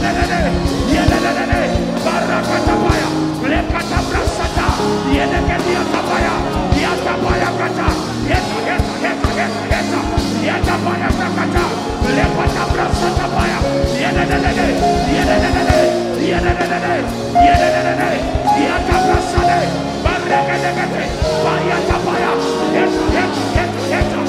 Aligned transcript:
Yelelelele, 0.00 0.50
yelelelele, 0.94 1.60
barakatabaya, 2.04 3.08
lekatabrasata, 3.52 4.66
yelekediatabaya, 5.12 6.34
yatabaya 6.82 7.50
kata, 7.60 7.88
yeta, 8.30 8.56
yeta, 8.68 8.92
yeta, 9.04 9.28
yeta, 9.36 9.60
yeta, 9.72 10.00
yatabaya 10.48 11.10
kata, 11.36 11.64
lekatabrasatabaya, 12.16 13.58
yelelelele, 14.00 14.66
yelelelele, 15.14 15.78
yelelelele, 16.30 16.94
yelelelele, 17.44 18.10
yatabrasade, 18.64 19.60
barekedekete, 20.04 21.04
bayatabaya, 21.44 22.32
yeta, 22.72 23.04
yeta, 23.12 23.42
yeta, 23.52 23.82
yeta, 23.92 24.20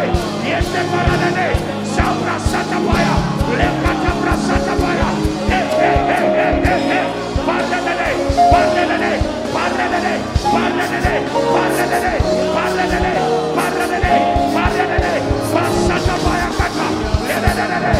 yetebaradade, 0.50 1.48
saprasatabaya, 1.84 3.14
lekatabrasatabaya, 3.58 5.08
eh, 5.50 5.66
eh, 5.78 5.98
eh, 6.08 6.26
eh, 6.38 6.56
eh, 6.64 6.96
eh, 6.98 7.06
baradade, 7.46 8.10
baradade, 8.52 9.12
baradade, 9.54 10.14
baradade, 10.52 11.14
baradade, 11.54 12.14
baradade, 12.54 13.12
baradade, 13.56 14.14
baradade, 14.54 15.14
basatabaya 15.54 16.48
kata, 16.58 16.86
yelelelele. 17.28 17.94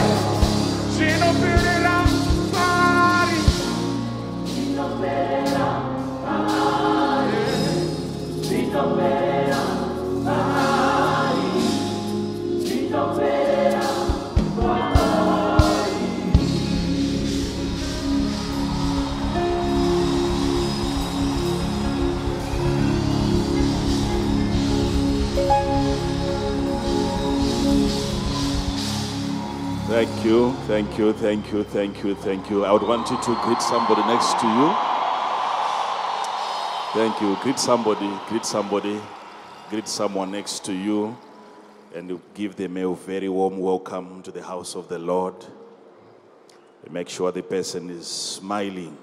Sinopirila, 0.95 1.95
pari. 1.95 1.98
Thank 29.89 30.25
you, 30.25 30.53
thank 30.67 30.99
you, 30.99 31.13
thank 31.13 31.53
you, 31.53 31.65
thank 31.65 32.05
you, 32.05 32.15
thank 32.15 32.51
you. 32.51 32.65
I 32.65 32.73
would 32.73 32.83
want 32.83 33.11
you 33.11 33.17
to 33.17 33.41
greet 33.43 33.61
somebody 33.63 34.03
next 34.03 34.39
to 34.41 34.47
you. 34.47 34.88
Thank 36.95 37.21
you. 37.21 37.37
Greet 37.43 37.59
somebody, 37.59 38.11
greet 38.29 38.47
somebody, 38.47 38.99
greet 39.69 39.87
someone 39.87 40.31
next 40.31 40.65
to 40.65 40.73
you, 40.73 41.19
and 41.95 42.19
give 42.33 42.57
them 42.57 42.79
a 42.79 42.95
very 42.95 43.29
warm 43.29 43.59
welcome 43.59 44.23
to 44.23 44.31
the 44.33 44.43
house 44.43 44.75
of 44.75 44.89
the 44.89 44.99
Lord. 44.99 45.35
Make 46.91 47.11
sure 47.11 47.31
the 47.31 47.43
person 47.43 47.91
is 47.91 48.07
smiling. 48.07 48.97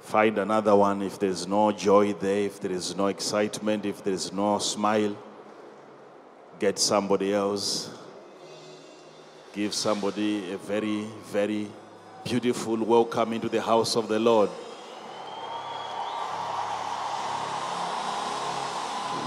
Find 0.00 0.38
another 0.38 0.74
one 0.74 1.02
if 1.02 1.20
there's 1.20 1.46
no 1.46 1.70
joy 1.70 2.14
there, 2.14 2.46
if 2.46 2.58
there 2.58 2.72
is 2.72 2.96
no 2.96 3.06
excitement, 3.06 3.86
if 3.86 4.02
there 4.02 4.14
is 4.14 4.32
no 4.32 4.58
smile. 4.58 5.16
Get 6.58 6.80
somebody 6.80 7.32
else. 7.32 7.90
Give 9.52 9.72
somebody 9.72 10.52
a 10.52 10.58
very, 10.58 11.06
very 11.26 11.68
beautiful 12.24 12.76
welcome 12.78 13.32
into 13.34 13.48
the 13.48 13.62
house 13.62 13.94
of 13.94 14.08
the 14.08 14.18
Lord. 14.18 14.50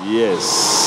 Yes. 0.05 0.83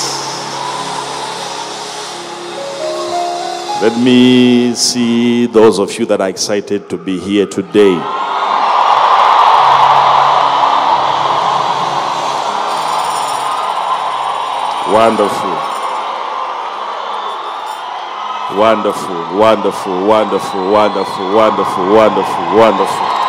Let 3.80 3.98
me 3.98 4.74
see 4.74 5.46
those 5.46 5.78
of 5.78 5.98
you 5.98 6.04
that 6.06 6.20
are 6.20 6.28
excited 6.28 6.90
to 6.90 6.98
be 6.98 7.18
here 7.18 7.46
today. 7.46 7.96
Wonderful. 14.92 15.56
Wonderful, 18.56 19.36
wonderful, 19.36 20.06
wonderful, 20.06 20.70
wonderful, 20.70 21.34
wonderful, 21.34 21.92
wonderful, 21.92 22.56
wonderful. 22.56 23.25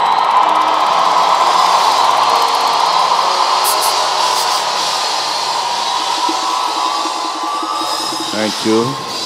Thank 8.50 8.66
you. 8.66 8.86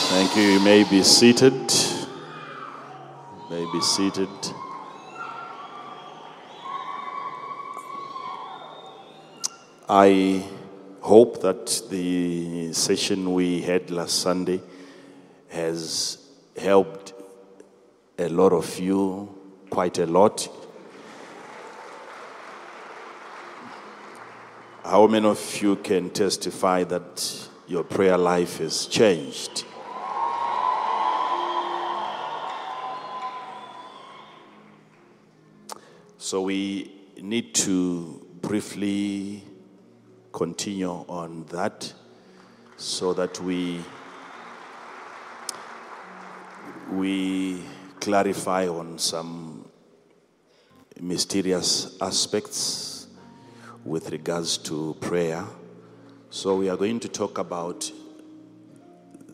Thank 0.09 0.36
you. 0.36 0.44
You 0.54 0.59
may 0.62 0.84
be 0.84 1.04
seated. 1.04 1.54
You 1.54 3.46
may 3.52 3.72
be 3.72 3.80
seated. 3.80 4.30
I 9.88 10.44
hope 11.02 11.40
that 11.42 11.84
the 11.92 12.74
session 12.74 13.36
we 13.36 13.62
had 13.62 13.92
last 13.92 14.24
Sunday 14.24 14.59
has 15.50 16.18
helped 16.58 17.14
a 18.18 18.28
lot 18.28 18.53
of 18.53 18.80
you, 18.80 19.30
quite 19.70 20.00
a 20.00 20.08
lot. 20.08 20.50
How 24.84 25.06
many 25.06 25.28
of 25.28 25.62
you 25.62 25.76
can 25.76 26.09
testify 26.09 26.86
that 26.86 27.51
your 27.72 27.86
prayer 27.86 28.18
life 28.18 28.59
is 28.59 28.86
changed? 28.88 29.64
So 36.18 36.42
we 36.42 36.92
need 37.22 37.56
to 37.56 38.28
briefly 38.42 39.46
continue 40.34 40.90
on 40.90 41.46
that 41.46 41.94
so 42.76 43.14
that 43.14 43.40
we 43.40 43.80
we 46.92 47.64
clarify 48.02 48.68
on 48.68 49.00
some 49.00 49.66
mysterious 51.00 51.96
aspects 52.02 53.08
with 53.86 54.12
regards 54.12 54.58
to 54.58 54.98
prayer. 55.00 55.46
So 56.34 56.56
we 56.56 56.69
are 56.69 56.78
going 56.78 57.02
to 57.02 57.09
talk 57.09 57.40
about 57.40 57.92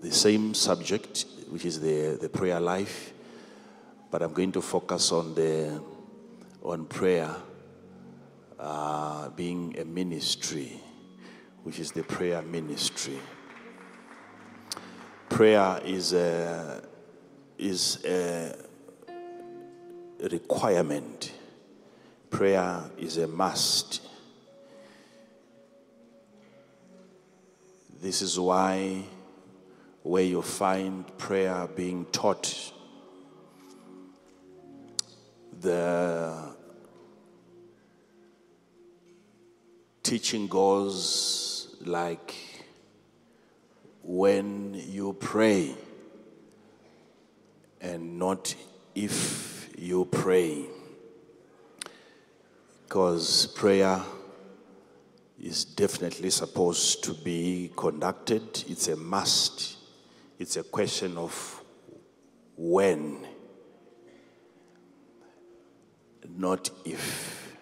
the 0.01 0.11
same 0.11 0.55
subject, 0.55 1.25
which 1.47 1.63
is 1.63 1.79
the, 1.79 2.17
the 2.19 2.27
prayer 2.27 2.59
life, 2.59 3.13
but 4.09 4.23
I'm 4.23 4.33
going 4.33 4.51
to 4.53 4.63
focus 4.63 5.11
on 5.11 5.35
the 5.35 5.79
on 6.63 6.85
prayer 6.85 7.29
uh, 8.59 9.29
being 9.29 9.77
a 9.77 9.85
ministry, 9.85 10.81
which 11.61 11.77
is 11.77 11.91
the 11.91 12.01
prayer 12.01 12.41
ministry. 12.41 13.19
Prayer 15.29 15.79
is 15.85 16.13
a 16.13 16.81
is 17.59 18.03
a 18.05 18.55
requirement. 20.31 21.31
Prayer 22.31 22.89
is 22.97 23.17
a 23.17 23.27
must. 23.27 24.06
This 27.99 28.21
is 28.21 28.39
why, 28.39 29.03
where 30.03 30.23
you 30.23 30.43
find 30.43 31.05
prayer 31.17 31.67
being 31.75 32.05
taught, 32.05 32.71
the 35.59 36.53
teaching 40.03 40.47
goes 40.47 41.75
like 41.85 42.35
when 44.03 44.75
you 44.75 45.13
pray 45.13 45.73
and 47.81 48.19
not 48.19 48.53
if 48.93 49.69
you 49.75 50.05
pray. 50.05 50.65
Because 52.83 53.47
prayer 53.47 54.01
is 55.39 55.65
definitely 55.65 56.29
supposed 56.29 57.03
to 57.03 57.13
be 57.13 57.71
conducted, 57.75 58.63
it's 58.67 58.87
a 58.87 58.95
must. 58.95 59.77
It's 60.39 60.55
a 60.57 60.63
question 60.63 61.17
of 61.17 61.63
when, 62.55 63.25
not 66.35 66.69
if. 66.85 67.55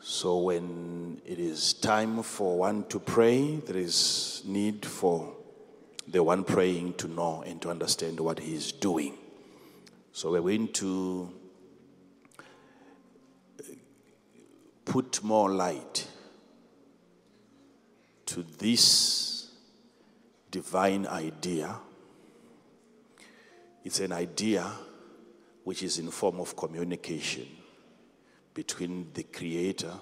So, 0.00 0.38
when 0.38 1.20
it 1.24 1.38
is 1.38 1.74
time 1.74 2.22
for 2.22 2.58
one 2.58 2.84
to 2.88 2.98
pray, 2.98 3.56
there 3.56 3.76
is 3.76 4.42
need 4.44 4.84
for 4.84 5.34
the 6.06 6.22
one 6.22 6.44
praying 6.44 6.94
to 6.94 7.08
know 7.08 7.42
and 7.46 7.60
to 7.62 7.70
understand 7.70 8.18
what 8.20 8.38
he 8.40 8.54
is 8.54 8.72
doing. 8.72 9.16
So 10.12 10.30
we're 10.32 10.42
going 10.42 10.68
to 10.74 11.32
put 14.84 15.22
more 15.22 15.50
light 15.50 16.06
to 18.26 18.44
this 18.58 19.50
divine 20.50 21.06
idea. 21.06 21.74
It's 23.84 24.00
an 24.00 24.12
idea 24.12 24.70
which 25.64 25.82
is 25.82 25.98
in 25.98 26.10
form 26.10 26.40
of 26.40 26.56
communication 26.56 27.46
between 28.54 29.10
the 29.14 29.22
creator 29.22 29.92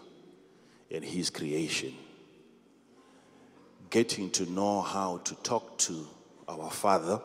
and 0.93 1.05
his 1.05 1.31
creation. 1.31 1.95
Getting 3.91 4.31
to 4.31 4.51
know 4.51 4.81
how 4.81 5.19
to 5.19 5.35
talk 5.37 5.79
to 5.79 6.07
our 6.49 6.71
Father, 6.71 7.21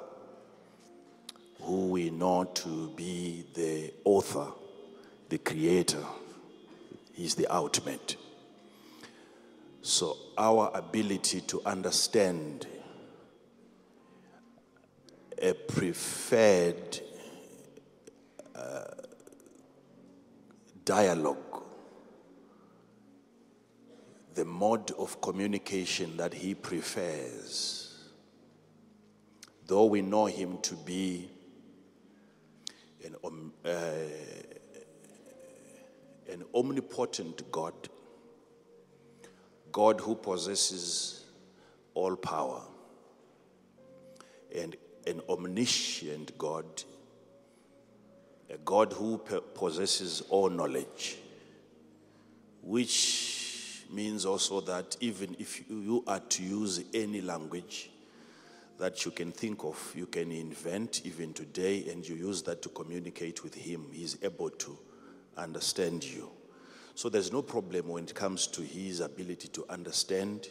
who 1.61 1.87
we 1.87 2.09
know 2.09 2.43
to 2.43 2.89
be 2.95 3.45
the 3.53 3.93
author, 4.03 4.47
the 5.29 5.37
creator, 5.37 6.03
He's 7.15 7.35
the 7.35 7.47
ultimate. 7.47 8.17
So, 9.81 10.17
our 10.37 10.69
ability 10.73 11.41
to 11.41 11.61
understand 11.65 12.67
a 15.41 15.53
preferred 15.53 16.99
uh, 18.53 18.83
dialogue, 20.83 21.63
the 24.33 24.43
mode 24.43 24.91
of 24.91 25.21
communication 25.21 26.17
that 26.17 26.33
he 26.33 26.53
prefers, 26.53 28.09
though 29.67 29.85
we 29.85 30.01
know 30.01 30.25
him 30.25 30.57
to 30.63 30.75
be 30.75 31.29
an, 33.05 33.15
um, 33.23 33.53
uh, 33.63 33.71
an 36.31 36.43
omnipotent 36.53 37.51
God, 37.51 37.73
God 39.71 39.99
who 40.01 40.15
possesses 40.15 41.25
all 41.93 42.15
power, 42.15 42.61
and 44.55 44.75
an 45.07 45.21
omniscient 45.29 46.37
God, 46.37 46.65
a 48.49 48.57
God 48.57 48.93
who 48.93 49.17
possesses 49.53 50.21
all 50.29 50.49
knowledge, 50.49 51.17
which 52.61 53.85
means 53.91 54.25
also 54.25 54.61
that 54.61 54.97
even 54.99 55.35
if 55.39 55.69
you- 55.69 56.03
are 56.07 56.19
to 56.19 56.43
use 56.43 56.83
any 56.93 57.21
language 57.21 57.89
that 58.77 59.05
you 59.05 59.11
can 59.11 59.31
think 59.31 59.63
of, 59.63 59.93
you 59.95 60.05
can 60.07 60.31
invent 60.31 61.05
even 61.05 61.33
today, 61.33 61.87
and 61.89 62.07
you 62.07 62.15
use 62.15 62.41
that 62.43 62.61
to 62.61 62.69
communicate 62.69 63.43
with 63.43 63.53
Him, 63.53 63.91
He's 63.91 64.17
able 64.21 64.49
to 64.49 64.77
understand 65.37 66.03
you. 66.03 66.29
So 66.95 67.09
there's 67.09 67.31
no 67.31 67.41
problem 67.41 67.89
when 67.89 68.05
it 68.05 68.15
comes 68.15 68.47
to 68.47 68.61
His 68.61 69.01
ability 69.01 69.49
to 69.49 69.65
understand, 69.69 70.47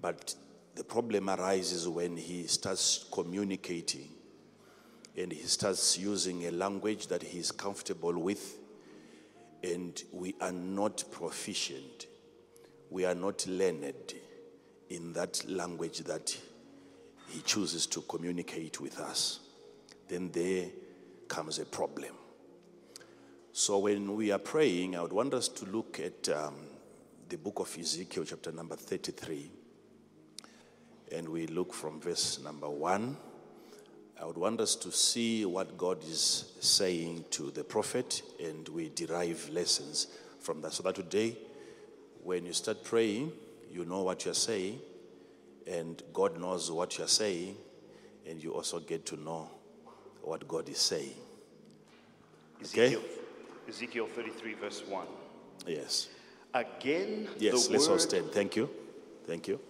but 0.00 0.34
the 0.74 0.84
problem 0.84 1.28
arises 1.28 1.88
when 1.88 2.16
He 2.16 2.46
starts 2.46 3.06
communicating 3.10 4.10
and 5.16 5.32
He 5.32 5.42
starts 5.42 5.98
using 5.98 6.46
a 6.46 6.50
language 6.50 7.08
that 7.08 7.22
He 7.22 7.38
is 7.38 7.50
comfortable 7.50 8.16
with, 8.16 8.58
and 9.64 10.00
we 10.12 10.36
are 10.40 10.52
not 10.52 11.02
proficient, 11.10 12.06
we 12.90 13.04
are 13.04 13.14
not 13.14 13.44
learned 13.46 14.14
in 14.90 15.12
that 15.14 15.42
language 15.48 15.98
that 16.00 16.36
He 17.28 17.40
chooses 17.40 17.86
to 17.86 18.02
communicate 18.02 18.80
with 18.80 19.00
us. 19.00 19.40
Then 20.06 20.30
there 20.30 20.66
comes 21.26 21.58
a 21.58 21.64
problem. 21.64 22.12
So 23.58 23.78
when 23.78 24.14
we 24.14 24.32
are 24.32 24.38
praying, 24.38 24.96
I 24.96 25.00
would 25.00 25.14
want 25.14 25.32
us 25.32 25.48
to 25.48 25.64
look 25.64 25.98
at 25.98 26.28
um, 26.28 26.56
the 27.26 27.38
book 27.38 27.58
of 27.60 27.74
Ezekiel, 27.78 28.24
chapter 28.26 28.52
number 28.52 28.76
33. 28.76 29.50
And 31.12 31.26
we 31.30 31.46
look 31.46 31.72
from 31.72 31.98
verse 31.98 32.38
number 32.44 32.68
1. 32.68 33.16
I 34.20 34.24
would 34.26 34.36
want 34.36 34.60
us 34.60 34.74
to 34.74 34.92
see 34.92 35.46
what 35.46 35.78
God 35.78 36.04
is 36.04 36.52
saying 36.60 37.24
to 37.30 37.50
the 37.50 37.64
prophet, 37.64 38.20
and 38.38 38.68
we 38.68 38.90
derive 38.90 39.48
lessons 39.48 40.08
from 40.38 40.60
that. 40.60 40.74
So 40.74 40.82
that 40.82 40.96
today, 40.96 41.38
when 42.22 42.44
you 42.44 42.52
start 42.52 42.84
praying, 42.84 43.32
you 43.72 43.86
know 43.86 44.02
what 44.02 44.26
you're 44.26 44.34
saying, 44.34 44.80
and 45.66 46.02
God 46.12 46.38
knows 46.38 46.70
what 46.70 46.98
you're 46.98 47.08
saying, 47.08 47.56
and 48.28 48.42
you 48.42 48.52
also 48.52 48.80
get 48.80 49.06
to 49.06 49.16
know 49.16 49.48
what 50.20 50.46
God 50.46 50.68
is 50.68 50.76
saying. 50.76 51.14
Okay. 52.62 52.98
Ezekiel, 53.68 54.06
Ezekiel 54.06 54.06
33, 54.06 54.54
verse 54.54 54.82
1. 54.88 55.06
Yes. 55.66 56.08
Again, 56.54 57.28
Yes, 57.38 57.66
the 57.66 57.72
let's 57.72 57.88
all 57.88 57.98
stand. 57.98 58.30
Thank 58.32 58.56
you. 58.56 58.70
Thank 59.26 59.48
you. 59.48 59.60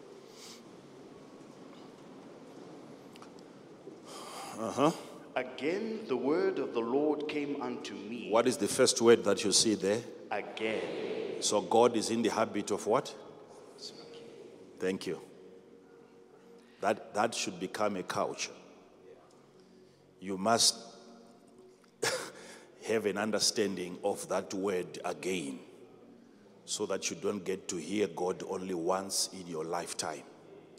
Uh 4.59 4.71
huh. 4.71 4.93
again, 5.35 6.01
the 6.09 6.17
word 6.17 6.59
of 6.59 6.73
the 6.73 6.81
Lord 6.81 7.29
came 7.29 7.61
unto 7.61 7.95
me. 7.95 8.29
What 8.31 8.47
is 8.47 8.57
the 8.57 8.69
first 8.69 9.03
word 9.03 9.23
that 9.25 9.45
you 9.45 9.53
see 9.53 9.75
there? 9.75 10.01
Again. 10.31 11.43
So 11.43 11.61
God 11.61 11.97
is 11.97 12.11
in 12.11 12.23
the 12.23 12.31
habit 12.31 12.71
of 12.71 12.87
what? 12.87 13.15
Thank 14.79 15.07
you. 15.07 15.21
That, 16.81 17.15
that 17.15 17.35
should 17.35 17.59
become 17.61 17.97
a 17.97 18.03
culture. 18.03 18.53
You 20.21 20.39
must 20.39 20.77
have 22.87 23.07
an 23.07 23.19
understanding 23.19 23.99
of 24.05 24.29
that 24.29 24.53
word 24.55 24.99
again 25.05 25.59
so 26.65 26.87
that 26.87 27.11
you 27.11 27.17
don't 27.17 27.45
get 27.45 27.69
to 27.69 27.77
hear 27.77 28.07
God 28.09 28.43
only 28.49 28.75
once 28.75 29.31
in 29.33 29.47
your 29.47 29.65
lifetime. 29.65 30.23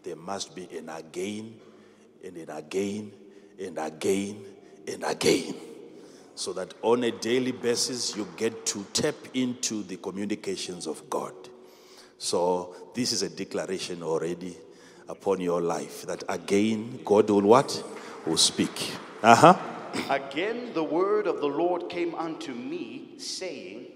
There 0.04 0.16
must 0.16 0.56
be 0.56 0.68
an 0.78 0.90
again 0.90 1.56
and 2.24 2.38
an 2.38 2.50
again 2.50 3.12
and 3.60 3.78
again 3.78 4.46
and 4.88 5.04
again 5.04 5.56
so 6.36 6.54
that 6.54 6.74
on 6.84 7.04
a 7.04 7.12
daily 7.12 7.52
basis 7.52 8.16
you 8.16 8.28
get 8.38 8.66
to 8.68 8.86
tap 8.94 9.16
into 9.34 9.82
the 9.84 9.98
communications 9.98 10.86
of 10.86 11.10
God. 11.10 11.34
So 12.20 12.76
this 12.94 13.12
is 13.12 13.24
a 13.24 13.30
declaration 13.30 14.04
already 14.04 14.56
upon 15.10 15.40
your 15.42 15.62
life 15.62 16.04
that 16.04 16.24
again 16.30 17.00
God 17.04 17.30
will 17.30 17.42
what? 17.42 17.84
Will 18.26 18.38
speak. 18.38 18.92
Uh-huh. 19.24 19.77
Again, 20.10 20.74
the 20.74 20.84
word 20.84 21.28
of 21.28 21.42
the 21.42 21.48
Lord 21.48 21.90
came 21.90 22.16
unto 22.16 22.54
me, 22.54 23.16
saying, 23.18 23.88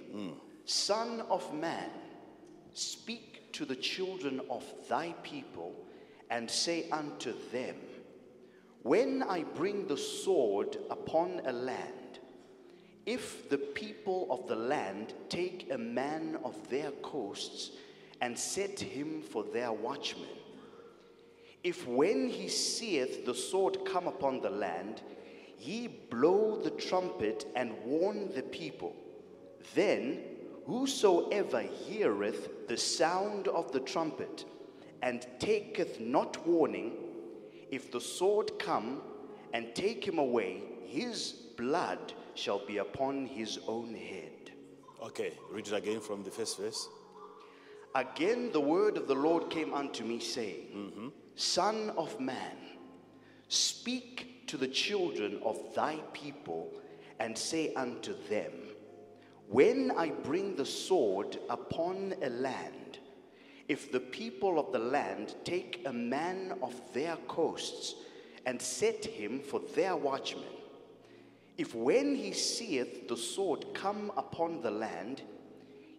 Son 0.65 1.21
of 1.29 1.53
man, 1.53 1.89
speak 2.73 3.51
to 3.53 3.65
the 3.65 3.75
children 3.75 4.41
of 4.49 4.63
thy 4.89 5.13
people, 5.23 5.73
and 6.29 6.49
say 6.49 6.89
unto 6.91 7.33
them, 7.51 7.75
When 8.83 9.23
I 9.23 9.43
bring 9.43 9.87
the 9.87 9.97
sword 9.97 10.77
upon 10.89 11.41
a 11.45 11.51
land, 11.53 12.19
if 13.05 13.49
the 13.49 13.57
people 13.57 14.27
of 14.29 14.47
the 14.47 14.55
land 14.55 15.13
take 15.29 15.71
a 15.71 15.77
man 15.77 16.37
of 16.43 16.69
their 16.69 16.91
coasts 17.01 17.71
and 18.19 18.37
set 18.37 18.79
him 18.79 19.21
for 19.21 19.43
their 19.43 19.71
watchman, 19.71 20.27
if 21.63 21.87
when 21.87 22.27
he 22.27 22.47
seeth 22.47 23.25
the 23.25 23.35
sword 23.35 23.85
come 23.85 24.07
upon 24.07 24.41
the 24.41 24.49
land, 24.49 25.01
ye 25.61 25.87
blow 25.87 26.57
the 26.57 26.71
trumpet 26.71 27.45
and 27.55 27.73
warn 27.85 28.33
the 28.33 28.43
people, 28.43 28.95
then 29.75 30.21
whosoever 30.65 31.61
heareth 31.61 32.67
the 32.67 32.77
sound 32.77 33.47
of 33.47 33.71
the 33.71 33.79
trumpet 33.79 34.45
and 35.01 35.25
taketh 35.39 35.99
not 35.99 36.45
warning, 36.47 36.93
if 37.71 37.91
the 37.91 38.01
sword 38.01 38.51
come 38.59 39.01
and 39.53 39.73
take 39.75 40.05
him 40.05 40.17
away, 40.17 40.63
his 40.85 41.31
blood 41.57 42.13
shall 42.35 42.65
be 42.65 42.77
upon 42.77 43.25
his 43.25 43.59
own 43.67 43.93
head. 43.93 44.51
Okay, 45.01 45.33
read 45.49 45.67
it 45.67 45.73
again 45.73 45.99
from 45.99 46.23
the 46.23 46.29
first 46.29 46.59
verse. 46.59 46.87
Again, 47.95 48.51
the 48.51 48.61
word 48.61 48.97
of 48.97 49.07
the 49.07 49.15
Lord 49.15 49.49
came 49.49 49.73
unto 49.73 50.03
me, 50.03 50.19
saying, 50.19 50.67
mm-hmm. 50.73 51.07
Son 51.35 51.91
of 51.97 52.19
man, 52.19 52.55
speak 53.47 54.40
to 54.47 54.57
the 54.57 54.67
children 54.67 55.39
of 55.43 55.57
thy 55.75 55.97
people, 56.13 56.71
and 57.19 57.37
say 57.37 57.73
unto 57.75 58.15
them, 58.29 58.51
When 59.47 59.91
I 59.91 60.09
bring 60.09 60.55
the 60.55 60.65
sword 60.65 61.37
upon 61.49 62.15
a 62.21 62.29
land, 62.29 62.99
if 63.67 63.91
the 63.91 63.99
people 63.99 64.59
of 64.59 64.71
the 64.71 64.79
land 64.79 65.35
take 65.43 65.83
a 65.85 65.93
man 65.93 66.57
of 66.61 66.73
their 66.93 67.15
coasts 67.27 67.95
and 68.45 68.61
set 68.61 69.05
him 69.05 69.39
for 69.39 69.61
their 69.75 69.95
watchman, 69.95 70.43
if 71.57 71.75
when 71.75 72.15
he 72.15 72.33
seeth 72.33 73.07
the 73.07 73.17
sword 73.17 73.65
come 73.73 74.11
upon 74.17 74.61
the 74.61 74.71
land, 74.71 75.21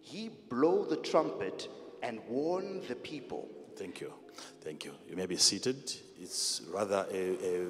he 0.01 0.29
blow 0.49 0.83
the 0.83 0.97
trumpet 0.97 1.69
and 2.01 2.19
warn 2.27 2.81
the 2.87 2.95
people. 2.95 3.47
Thank 3.77 4.01
you. 4.01 4.13
Thank 4.61 4.83
you. 4.83 4.91
You 5.09 5.15
may 5.15 5.25
be 5.25 5.37
seated. 5.37 5.91
It's 6.21 6.61
rather 6.71 7.07
a, 7.11 7.15
a, 7.15 7.67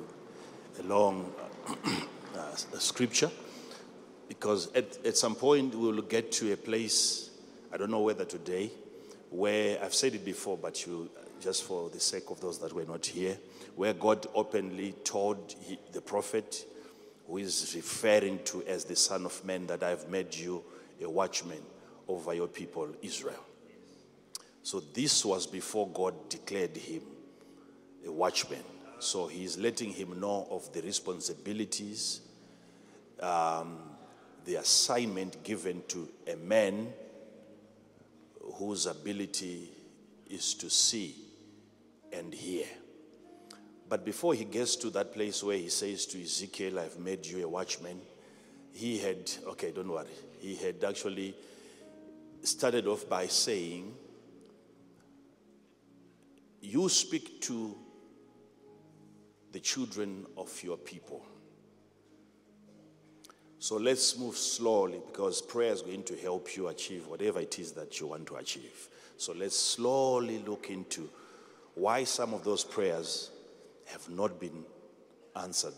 a 0.79 0.83
long 0.83 1.33
uh, 2.35 2.55
scripture 2.79 3.31
because 4.27 4.73
at, 4.73 5.05
at 5.05 5.17
some 5.17 5.35
point 5.35 5.75
we 5.75 5.91
will 5.91 6.01
get 6.01 6.31
to 6.33 6.53
a 6.53 6.57
place, 6.57 7.29
I 7.71 7.77
don't 7.77 7.91
know 7.91 8.01
whether 8.01 8.25
today, 8.25 8.71
where 9.29 9.83
I've 9.83 9.93
said 9.93 10.15
it 10.15 10.25
before, 10.25 10.57
but 10.57 10.85
you, 10.85 11.09
just 11.39 11.63
for 11.63 11.89
the 11.89 11.99
sake 11.99 12.29
of 12.29 12.39
those 12.39 12.59
that 12.59 12.73
were 12.73 12.85
not 12.85 13.05
here, 13.05 13.37
where 13.75 13.93
God 13.93 14.27
openly 14.33 14.93
told 15.03 15.55
he, 15.61 15.79
the 15.91 16.01
prophet, 16.01 16.65
who 17.27 17.37
is 17.37 17.73
referring 17.75 18.39
to 18.45 18.63
as 18.63 18.85
the 18.85 18.95
Son 18.95 19.25
of 19.25 19.43
Man, 19.45 19.67
that 19.67 19.83
I've 19.83 20.09
made 20.09 20.35
you 20.35 20.63
a 21.01 21.09
watchman 21.09 21.61
over 22.07 22.33
your 22.33 22.47
people, 22.47 22.89
Israel. 23.01 23.43
So 24.61 24.79
this 24.79 25.25
was 25.25 25.47
before 25.47 25.87
God 25.89 26.29
declared 26.29 26.75
him 26.77 27.01
a 28.05 28.11
watchman. 28.11 28.63
So 29.03 29.27
he's 29.27 29.57
letting 29.57 29.91
him 29.91 30.19
know 30.21 30.47
of 30.49 30.71
the 30.71 30.81
responsibilities, 30.81 32.21
um, 33.19 33.77
the 34.45 34.55
assignment 34.55 35.43
given 35.43 35.83
to 35.89 36.07
a 36.31 36.37
man 36.37 36.87
whose 38.53 38.85
ability 38.85 39.69
is 40.29 40.53
to 40.53 40.69
see 40.69 41.15
and 42.13 42.33
hear. 42.33 42.65
But 43.89 44.05
before 44.05 44.35
he 44.35 44.45
gets 44.45 44.77
to 44.77 44.89
that 44.91 45.13
place 45.13 45.43
where 45.43 45.57
he 45.57 45.67
says 45.67 46.05
to 46.07 46.21
Ezekiel, 46.21 46.79
I've 46.79 46.97
made 46.97 47.25
you 47.25 47.43
a 47.43 47.47
watchman, 47.47 47.99
he 48.71 48.99
had, 48.99 49.29
okay, 49.49 49.71
don't 49.71 49.89
worry, 49.89 50.07
he 50.39 50.55
had 50.55 50.81
actually 50.81 51.35
started 52.41 52.87
off 52.87 53.07
by 53.09 53.27
saying, 53.27 53.93
You 56.61 56.87
speak 56.87 57.41
to 57.41 57.82
the 59.53 59.59
children 59.59 60.25
of 60.35 60.61
your 60.63 60.77
people. 60.77 61.23
So 63.59 63.77
let's 63.77 64.17
move 64.17 64.35
slowly 64.35 64.99
because 65.05 65.41
prayer 65.41 65.71
is 65.71 65.81
going 65.81 66.03
to 66.03 66.17
help 66.17 66.57
you 66.57 66.67
achieve 66.67 67.07
whatever 67.07 67.39
it 67.39 67.57
is 67.59 67.71
that 67.73 67.97
you 67.97 68.07
want 68.07 68.27
to 68.27 68.35
achieve. 68.35 68.89
So 69.15 69.31
let's 69.31 69.57
slowly 69.57 70.39
look 70.39 70.69
into 70.69 71.09
why 71.75 72.03
some 72.03 72.33
of 72.33 72.43
those 72.43 72.65
prayers 72.65 73.31
have 73.85 74.09
not 74.09 74.37
been 74.39 74.65
answered 75.35 75.73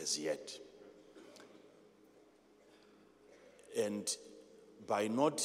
as 0.00 0.18
yet. 0.18 0.52
And 3.76 4.16
by 4.86 5.08
not 5.08 5.42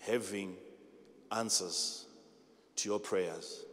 having 0.00 0.56
answers 1.32 2.06
to 2.76 2.88
your 2.88 3.00
prayers, 3.00 3.63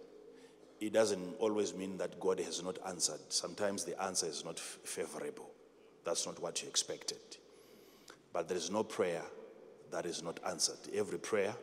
it 0.81 0.91
doesn't 0.91 1.35
always 1.37 1.75
mean 1.75 1.97
that 1.99 2.19
God 2.19 2.39
has 2.39 2.63
not 2.63 2.79
answered. 2.87 3.19
Sometimes 3.29 3.85
the 3.85 4.01
answer 4.01 4.25
is 4.25 4.43
not 4.43 4.59
favorable. 4.59 5.49
That's 6.03 6.25
not 6.25 6.41
what 6.41 6.63
you 6.63 6.67
expected. 6.67 7.19
But 8.33 8.47
there 8.47 8.57
is 8.57 8.71
no 8.71 8.83
prayer 8.83 9.21
that 9.91 10.07
is 10.07 10.23
not 10.23 10.39
answered. 10.47 10.79
Every 10.93 11.19
prayer 11.19 11.53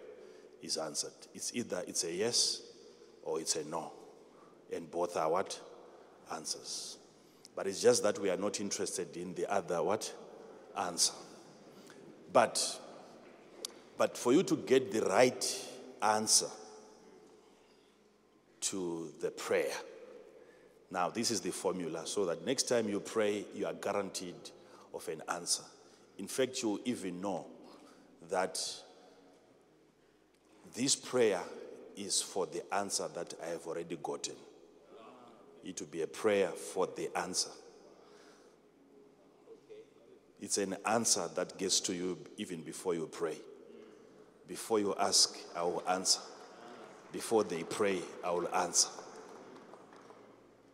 is 0.62 0.76
answered. 0.76 1.12
It's 1.34 1.52
either 1.52 1.82
it's 1.88 2.04
a 2.04 2.12
yes 2.12 2.62
or 3.24 3.40
it's 3.40 3.56
a 3.56 3.64
no. 3.64 3.92
And 4.72 4.88
both 4.88 5.16
are 5.16 5.28
what? 5.28 5.58
Answers. 6.32 6.98
But 7.56 7.66
it's 7.66 7.82
just 7.82 8.04
that 8.04 8.20
we 8.20 8.30
are 8.30 8.36
not 8.36 8.60
interested 8.60 9.16
in 9.16 9.34
the 9.34 9.52
other 9.52 9.82
what? 9.82 10.14
Answer. 10.78 11.14
But 12.32 12.80
but 13.96 14.16
for 14.16 14.32
you 14.32 14.44
to 14.44 14.56
get 14.58 14.92
the 14.92 15.00
right 15.00 15.66
answer 16.00 16.46
to 18.60 19.12
the 19.20 19.30
prayer. 19.30 19.74
Now, 20.90 21.10
this 21.10 21.30
is 21.30 21.40
the 21.40 21.50
formula 21.50 22.06
so 22.06 22.24
that 22.26 22.46
next 22.46 22.64
time 22.64 22.88
you 22.88 23.00
pray, 23.00 23.44
you 23.54 23.66
are 23.66 23.74
guaranteed 23.74 24.34
of 24.94 25.06
an 25.08 25.22
answer. 25.28 25.62
In 26.18 26.26
fact, 26.26 26.62
you 26.62 26.80
even 26.84 27.20
know 27.20 27.46
that 28.30 28.58
this 30.74 30.96
prayer 30.96 31.40
is 31.96 32.22
for 32.22 32.46
the 32.46 32.62
answer 32.74 33.08
that 33.14 33.34
I 33.44 33.48
have 33.48 33.66
already 33.66 33.98
gotten. 34.02 34.34
It 35.64 35.80
will 35.80 35.88
be 35.88 36.02
a 36.02 36.06
prayer 36.06 36.48
for 36.48 36.86
the 36.86 37.10
answer. 37.16 37.50
It's 40.40 40.58
an 40.58 40.76
answer 40.86 41.28
that 41.34 41.58
gets 41.58 41.80
to 41.80 41.94
you 41.94 42.18
even 42.36 42.62
before 42.62 42.94
you 42.94 43.08
pray. 43.10 43.36
Before 44.46 44.78
you 44.78 44.94
ask, 44.98 45.36
I 45.54 45.62
will 45.62 45.82
answer. 45.88 46.20
Before 47.12 47.44
they 47.44 47.62
pray, 47.62 48.00
I 48.24 48.30
will 48.30 48.54
answer. 48.54 48.90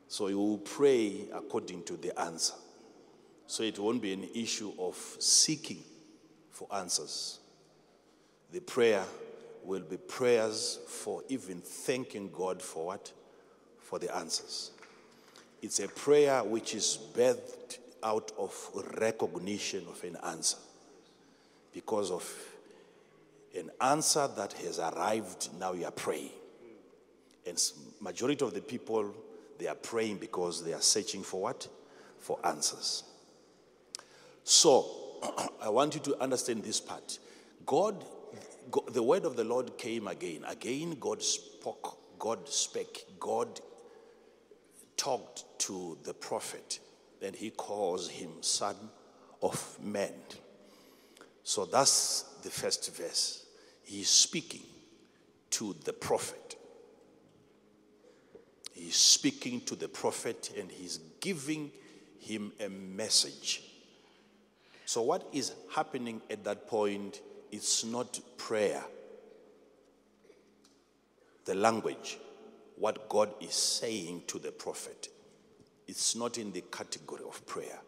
So 0.08 0.28
you 0.28 0.38
will 0.38 0.58
pray 0.58 1.26
according 1.32 1.84
to 1.84 1.96
the 1.96 2.18
answer. 2.18 2.54
So 3.46 3.62
it 3.62 3.78
won't 3.78 4.02
be 4.02 4.12
an 4.12 4.28
issue 4.34 4.72
of 4.78 4.96
seeking 5.18 5.82
for 6.50 6.68
answers. 6.74 7.38
The 8.52 8.60
prayer 8.60 9.04
will 9.64 9.80
be 9.80 9.96
prayers 9.96 10.78
for 10.86 11.22
even 11.28 11.60
thanking 11.60 12.30
God 12.30 12.62
for 12.62 12.86
what? 12.86 13.12
For 13.80 13.98
the 13.98 14.14
answers. 14.14 14.70
It's 15.62 15.80
a 15.80 15.88
prayer 15.88 16.44
which 16.44 16.74
is 16.74 16.98
birthed 17.14 17.78
out 18.02 18.32
of 18.38 18.54
recognition 18.98 19.86
of 19.88 20.02
an 20.04 20.16
answer 20.24 20.58
because 21.72 22.10
of 22.10 22.22
an 23.54 23.70
answer 23.80 24.28
that 24.36 24.52
has 24.54 24.78
arrived 24.78 25.48
now 25.58 25.72
you 25.72 25.84
are 25.84 25.90
praying. 25.90 26.30
And 27.46 27.60
majority 28.00 28.44
of 28.44 28.54
the 28.54 28.60
people 28.60 29.14
they 29.58 29.68
are 29.68 29.74
praying 29.74 30.18
because 30.18 30.64
they 30.64 30.72
are 30.72 30.80
searching 30.80 31.22
for 31.22 31.42
what? 31.42 31.68
For 32.18 32.38
answers. 32.44 33.04
So 34.42 34.86
i 35.62 35.68
want 35.68 35.94
you 35.94 36.00
to 36.00 36.20
understand 36.20 36.64
this 36.64 36.80
part. 36.80 37.18
God, 37.64 38.04
god 38.70 38.92
the 38.92 39.02
word 39.02 39.24
of 39.24 39.36
the 39.36 39.44
lord 39.44 39.78
came 39.78 40.08
again. 40.08 40.44
Again 40.48 40.96
god 40.98 41.22
spoke 41.22 41.98
god 42.18 42.48
spake. 42.48 43.06
God 43.20 43.60
talked 44.96 45.44
to 45.60 45.98
the 46.02 46.14
prophet. 46.14 46.80
And 47.22 47.34
he 47.34 47.50
calls 47.50 48.10
him 48.10 48.30
son 48.42 48.76
of 49.42 49.78
man. 49.82 50.12
So 51.42 51.64
that's 51.64 52.22
the 52.42 52.50
first 52.50 52.94
verse 52.94 53.43
He's 53.84 54.08
speaking 54.08 54.62
to 55.50 55.76
the 55.84 55.92
prophet. 55.92 56.56
He's 58.72 58.96
speaking 58.96 59.60
to 59.62 59.76
the 59.76 59.88
prophet 59.88 60.52
and 60.58 60.70
he's 60.70 60.98
giving 61.20 61.70
him 62.18 62.52
a 62.60 62.68
message. 62.68 63.62
So, 64.86 65.02
what 65.02 65.28
is 65.32 65.52
happening 65.74 66.20
at 66.30 66.44
that 66.44 66.66
point? 66.66 67.20
It's 67.52 67.84
not 67.84 68.18
prayer. 68.36 68.82
The 71.44 71.54
language, 71.54 72.18
what 72.76 73.08
God 73.08 73.30
is 73.40 73.54
saying 73.54 74.22
to 74.28 74.38
the 74.38 74.50
prophet, 74.50 75.08
it's 75.86 76.16
not 76.16 76.38
in 76.38 76.52
the 76.52 76.62
category 76.62 77.22
of 77.26 77.46
prayer. 77.46 77.78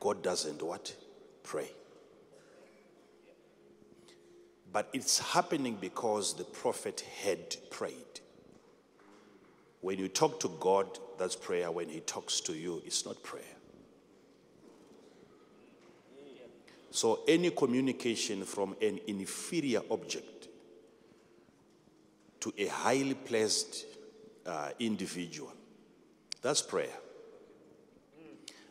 God 0.00 0.22
doesn't 0.22 0.62
what? 0.62 0.94
Pray. 1.42 1.70
But 4.72 4.88
it's 4.92 5.18
happening 5.18 5.78
because 5.80 6.34
the 6.34 6.44
prophet 6.44 7.04
had 7.22 7.56
prayed. 7.70 8.20
When 9.80 9.98
you 9.98 10.08
talk 10.08 10.38
to 10.40 10.48
God, 10.60 10.86
that's 11.18 11.34
prayer. 11.34 11.70
When 11.70 11.88
he 11.88 12.00
talks 12.00 12.40
to 12.42 12.52
you, 12.52 12.82
it's 12.84 13.04
not 13.04 13.22
prayer. 13.22 13.42
So, 16.92 17.20
any 17.28 17.50
communication 17.50 18.44
from 18.44 18.76
an 18.82 18.98
inferior 19.06 19.80
object 19.90 20.48
to 22.40 22.52
a 22.58 22.66
highly 22.66 23.14
placed 23.14 23.86
uh, 24.44 24.70
individual, 24.80 25.52
that's 26.42 26.62
prayer. 26.62 26.96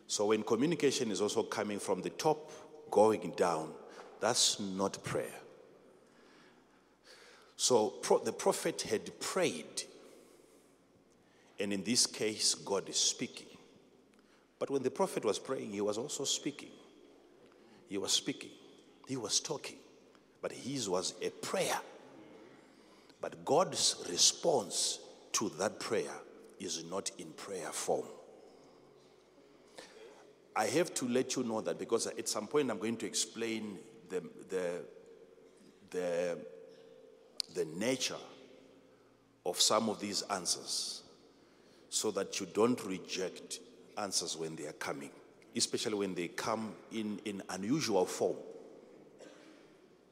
So, 0.07 0.25
when 0.27 0.43
communication 0.43 1.11
is 1.11 1.21
also 1.21 1.43
coming 1.43 1.79
from 1.79 2.01
the 2.01 2.09
top, 2.09 2.51
going 2.91 3.33
down, 3.37 3.71
that's 4.19 4.59
not 4.59 5.01
prayer. 5.03 5.38
So 7.61 7.89
pro- 7.89 8.19
the 8.19 8.31
prophet 8.31 8.83
had 8.83 9.19
prayed, 9.19 9.83
and 11.59 11.73
in 11.73 11.83
this 11.83 12.05
case, 12.05 12.55
God 12.55 12.87
is 12.87 12.95
speaking. 12.95 13.47
But 14.59 14.69
when 14.69 14.81
the 14.81 14.89
prophet 14.89 15.25
was 15.25 15.39
praying, 15.39 15.71
he 15.71 15.81
was 15.81 15.97
also 15.97 16.23
speaking. 16.23 16.69
He 17.89 17.97
was 17.97 18.13
speaking, 18.13 18.51
he 19.09 19.17
was 19.17 19.41
talking, 19.41 19.75
but 20.41 20.53
his 20.53 20.87
was 20.87 21.15
a 21.21 21.31
prayer. 21.31 21.81
But 23.19 23.43
God's 23.43 24.05
response 24.09 24.99
to 25.33 25.49
that 25.59 25.81
prayer 25.81 26.15
is 26.61 26.85
not 26.85 27.11
in 27.17 27.27
prayer 27.33 27.73
form. 27.73 28.07
I 30.55 30.67
have 30.67 30.93
to 30.93 31.09
let 31.09 31.35
you 31.35 31.43
know 31.43 31.59
that 31.59 31.77
because 31.77 32.07
at 32.07 32.29
some 32.29 32.47
point 32.47 32.71
I'm 32.71 32.79
going 32.79 32.95
to 32.95 33.05
explain 33.05 33.79
the, 34.07 34.23
the, 34.49 34.81
the 35.89 36.37
the 37.53 37.65
nature 37.65 38.15
of 39.45 39.59
some 39.59 39.89
of 39.89 39.99
these 39.99 40.21
answers 40.23 41.03
so 41.89 42.11
that 42.11 42.39
you 42.39 42.47
don't 42.53 42.83
reject 42.85 43.59
answers 43.97 44.37
when 44.37 44.55
they 44.55 44.67
are 44.67 44.73
coming. 44.73 45.11
especially 45.55 45.95
when 45.95 46.15
they 46.15 46.27
come 46.27 46.73
in, 46.91 47.19
in 47.25 47.41
unusual 47.49 48.05
form. 48.05 48.37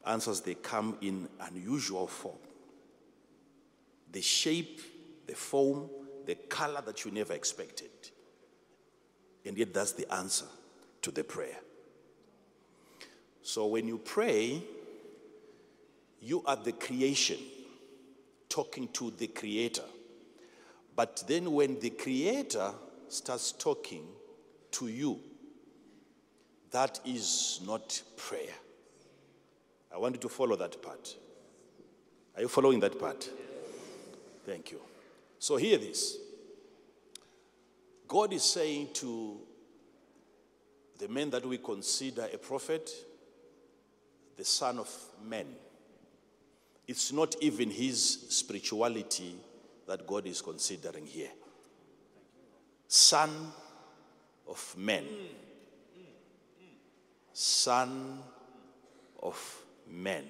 Answers 0.06 0.40
they 0.40 0.54
come 0.54 0.96
in 1.00 1.28
unusual 1.40 2.06
form. 2.06 2.38
The 4.12 4.22
shape, 4.22 4.80
the 5.26 5.34
form, 5.34 5.88
the 6.26 6.34
color 6.34 6.82
that 6.84 7.04
you 7.04 7.10
never 7.10 7.34
expected. 7.34 7.90
And 9.44 9.56
yet, 9.56 9.72
that's 9.72 9.92
the 9.92 10.12
answer 10.12 10.46
to 11.02 11.10
the 11.10 11.24
prayer. 11.24 11.58
So, 13.42 13.66
when 13.66 13.86
you 13.86 13.98
pray, 13.98 14.62
you 16.20 16.42
are 16.46 16.56
the 16.56 16.72
creation 16.72 17.38
talking 18.48 18.88
to 18.88 19.10
the 19.12 19.28
creator. 19.28 19.84
But 20.96 21.22
then, 21.28 21.52
when 21.52 21.78
the 21.78 21.90
creator 21.90 22.72
starts 23.08 23.52
talking 23.52 24.04
to 24.72 24.88
you, 24.88 25.20
that 26.70 27.00
is 27.04 27.60
not 27.64 28.02
prayer. 28.16 28.54
I 29.94 29.98
want 29.98 30.16
you 30.16 30.20
to 30.20 30.28
follow 30.28 30.56
that 30.56 30.82
part. 30.82 31.14
Are 32.36 32.42
you 32.42 32.48
following 32.48 32.80
that 32.80 32.98
part? 32.98 33.28
Thank 34.44 34.72
you. 34.72 34.80
So, 35.38 35.56
hear 35.56 35.78
this 35.78 36.18
God 38.08 38.32
is 38.32 38.42
saying 38.42 38.88
to 38.94 39.38
the 40.98 41.08
man 41.08 41.30
that 41.30 41.46
we 41.46 41.58
consider 41.58 42.26
a 42.32 42.38
prophet, 42.38 42.90
the 44.36 44.44
son 44.44 44.78
of 44.78 44.90
man. 45.24 45.46
It's 46.88 47.12
not 47.12 47.36
even 47.42 47.70
his 47.70 48.26
spirituality 48.30 49.36
that 49.86 50.06
God 50.06 50.26
is 50.26 50.40
considering 50.40 51.06
here. 51.06 51.28
Son 52.88 53.30
of 54.48 54.74
man. 54.78 55.04
Son 57.34 58.20
of 59.22 59.62
man. 59.86 60.24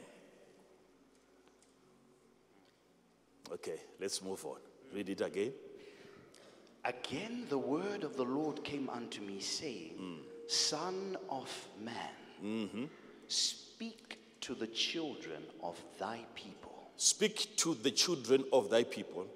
Okay, 3.53 3.81
let's 4.01 4.21
move 4.21 4.45
on. 4.45 4.59
Read 4.93 5.09
it 5.11 5.21
again. 5.21 5.53
Again, 6.85 7.47
the 7.49 7.59
word 7.59 8.03
of 8.03 8.17
the 8.17 8.25
Lord 8.25 8.65
came 8.65 8.91
unto 8.91 9.21
me, 9.23 9.41
saying, 9.41 9.95
mm. 10.01 10.19
Son 10.51 11.17
of 11.31 11.69
man, 11.81 11.95
mm-hmm. 12.43 12.85
speak 13.29 14.18
to 14.43 14.55
the 14.55 14.67
children 14.67 15.43
of 15.63 15.81
thy 15.99 16.21
people. 16.35 16.91
Speak 16.97 17.57
to 17.57 17.75
the 17.75 17.91
children 17.91 18.45
of 18.53 18.71
thy 18.71 18.85
people. 18.85 19.27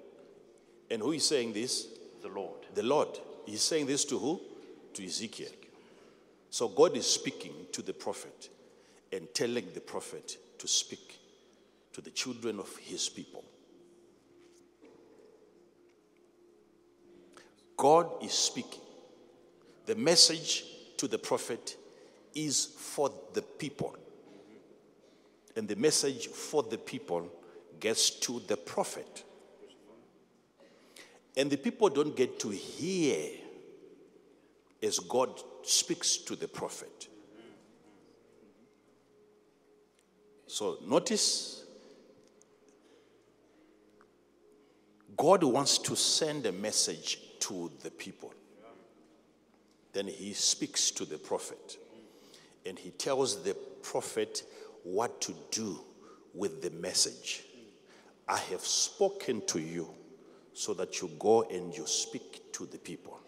And 0.89 1.01
who 1.01 1.11
is 1.11 1.25
saying 1.25 1.53
this? 1.53 1.87
The 2.21 2.27
Lord. 2.27 2.65
The 2.73 2.83
Lord. 2.83 3.07
He's 3.45 3.61
saying 3.61 3.87
this 3.87 4.05
to 4.05 4.19
who? 4.19 4.41
To 4.93 5.05
Ezekiel. 5.05 5.49
So 6.49 6.67
God 6.67 6.95
is 6.95 7.07
speaking 7.07 7.53
to 7.71 7.81
the 7.81 7.93
prophet 7.93 8.49
and 9.11 9.33
telling 9.33 9.67
the 9.73 9.81
prophet 9.81 10.37
to 10.59 10.67
speak 10.67 11.19
to 11.93 12.01
the 12.01 12.09
children 12.09 12.59
of 12.59 12.75
his 12.77 13.09
people. 13.09 13.43
God 17.77 18.23
is 18.23 18.33
speaking. 18.33 18.81
The 19.85 19.95
message 19.95 20.63
to 20.97 21.07
the 21.07 21.17
prophet 21.17 21.75
is 22.35 22.65
for 22.77 23.11
the 23.33 23.41
people. 23.41 23.95
And 25.55 25.67
the 25.67 25.75
message 25.75 26.27
for 26.27 26.63
the 26.63 26.77
people 26.77 27.29
gets 27.79 28.09
to 28.09 28.41
the 28.47 28.57
prophet. 28.57 29.23
And 31.35 31.49
the 31.49 31.57
people 31.57 31.89
don't 31.89 32.15
get 32.15 32.39
to 32.39 32.49
hear 32.49 33.29
as 34.81 34.99
God 34.99 35.41
speaks 35.63 36.17
to 36.17 36.35
the 36.35 36.47
prophet. 36.47 37.07
So 40.47 40.77
notice 40.85 41.63
God 45.17 45.43
wants 45.43 45.77
to 45.79 45.95
send 45.95 46.45
a 46.45 46.51
message 46.51 47.19
to 47.39 47.71
the 47.81 47.91
people. 47.91 48.33
Then 49.93 50.07
he 50.07 50.33
speaks 50.33 50.91
to 50.91 51.05
the 51.05 51.17
prophet 51.17 51.77
and 52.65 52.77
he 52.77 52.91
tells 52.91 53.43
the 53.43 53.55
prophet 53.81 54.43
what 54.83 55.21
to 55.21 55.33
do 55.51 55.79
with 56.33 56.61
the 56.61 56.69
message. 56.71 57.43
I 58.27 58.37
have 58.37 58.61
spoken 58.61 59.45
to 59.47 59.59
you 59.59 59.89
so 60.53 60.73
that 60.75 61.01
you 61.01 61.09
go 61.19 61.43
and 61.43 61.75
you 61.75 61.85
speak 61.87 62.51
to 62.53 62.65
the 62.65 62.77
people. 62.77 63.19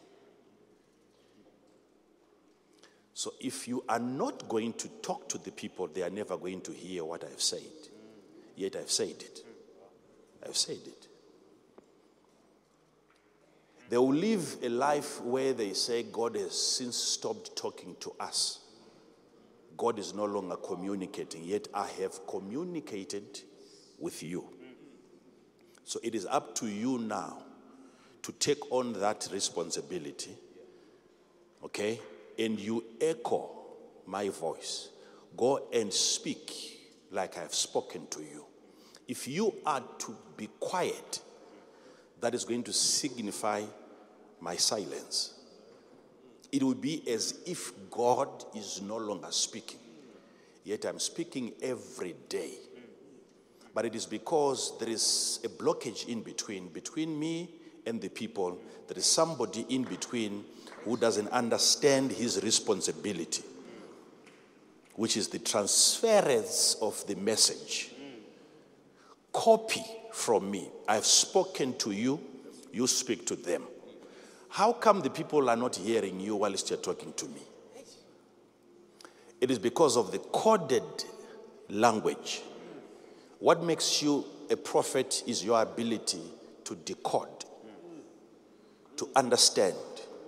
So 3.14 3.34
if 3.40 3.68
you 3.68 3.84
are 3.88 4.00
not 4.00 4.48
going 4.50 4.74
to 4.74 4.90
talk 5.02 5.30
to 5.30 5.38
the 5.38 5.52
people, 5.52 5.88
they 5.88 6.04
are 6.04 6.10
never 6.10 6.38
going 6.38 6.62
to 6.62 6.72
hear 6.74 7.06
what 7.06 7.24
I've 7.24 7.42
said. 7.42 7.62
Yet 8.56 8.76
I've 8.76 8.92
said 8.92 9.08
it. 9.08 9.40
I've 10.46 10.58
said 10.58 10.80
it. 10.86 11.08
They 13.90 13.98
will 13.98 14.14
live 14.14 14.58
a 14.64 14.70
life 14.70 15.22
where 15.22 15.54
they 15.54 15.74
say 15.74 16.04
God 16.04 16.36
has 16.36 16.60
since 16.60 16.98
stopped 16.98 17.56
talking 17.56 17.96
to 18.02 18.14
us. 18.20 18.60
God 19.78 20.00
is 20.00 20.14
no 20.14 20.26
longer 20.26 20.56
communicating, 20.56 21.44
yet 21.44 21.68
I 21.74 21.88
have 22.02 22.26
communicated 22.28 23.42
with 24.00 24.24
you. 24.24 24.50
So 25.84 26.00
it 26.04 26.16
is 26.16 26.26
up 26.26 26.56
to 26.56 26.68
you 26.68 26.98
now 26.98 27.44
to 28.24 28.32
take 28.34 28.72
on 28.72 28.94
that 28.94 29.30
responsibility, 29.32 30.36
okay? 31.64 32.00
And 32.40 32.60
you 32.60 32.84
echo 33.00 33.52
my 34.08 34.30
voice. 34.30 34.90
Go 35.38 35.68
and 35.72 35.94
speak 35.94 36.52
like 37.12 37.38
I 37.38 37.42
have 37.42 37.54
spoken 37.54 38.08
to 38.08 38.22
you. 38.22 38.46
If 39.08 39.28
you 39.28 39.54
are 39.66 39.84
to 40.00 40.18
be 40.36 40.50
quiet, 40.60 41.22
that 42.22 42.34
is 42.34 42.46
going 42.46 42.64
to 42.64 42.74
signify 42.74 43.64
my 44.40 44.56
silence. 44.56 45.35
It 46.56 46.64
will 46.64 46.74
be 46.74 47.04
as 47.10 47.42
if 47.46 47.74
God 47.92 48.30
is 48.56 48.82
no 48.82 48.96
longer 48.96 49.28
speaking. 49.30 49.80
Yet 50.64 50.86
I'm 50.86 51.00
speaking 51.00 51.52
every 51.62 52.16
day. 52.30 52.52
But 53.74 53.84
it 53.84 53.94
is 53.94 54.06
because 54.06 54.80
there 54.80 54.88
is 54.88 55.42
a 55.44 55.50
blockage 55.50 56.08
in 56.08 56.22
between, 56.22 56.70
between 56.70 57.20
me 57.20 57.50
and 57.86 58.00
the 58.00 58.08
people. 58.08 58.58
There 58.88 58.98
is 58.98 59.06
somebody 59.06 59.66
in 59.68 59.84
between 59.84 60.46
who 60.86 60.96
doesn't 60.96 61.28
understand 61.28 62.14
his 62.14 62.42
responsibility, 62.42 63.44
which 64.96 65.18
is 65.18 65.28
the 65.28 65.40
transference 65.40 66.78
of 66.82 67.06
the 67.06 67.18
message. 67.18 67.92
Copy 69.34 69.84
from 70.14 70.50
me. 70.50 70.70
I've 70.88 71.06
spoken 71.06 71.78
to 71.80 71.92
you, 71.92 72.18
you 72.72 72.88
speak 72.88 73.26
to 73.26 73.36
them. 73.36 73.64
How 74.56 74.72
come 74.72 75.02
the 75.02 75.10
people 75.10 75.50
are 75.50 75.58
not 75.58 75.76
hearing 75.76 76.22
you 76.22 76.38
whilst 76.38 76.70
you're 76.70 76.80
talking 76.80 77.12
to 77.18 77.26
me? 77.26 77.42
It 79.42 79.52
is 79.52 79.60
because 79.60 79.98
of 79.98 80.14
the 80.14 80.20
coded 80.20 80.82
language. 81.68 82.42
What 83.40 83.62
makes 83.62 84.02
you 84.02 84.24
a 84.50 84.56
prophet 84.56 85.24
is 85.28 85.44
your 85.44 85.62
ability 85.62 86.22
to 86.64 86.74
decode, 86.74 87.44
to 88.96 89.10
understand, 89.14 89.76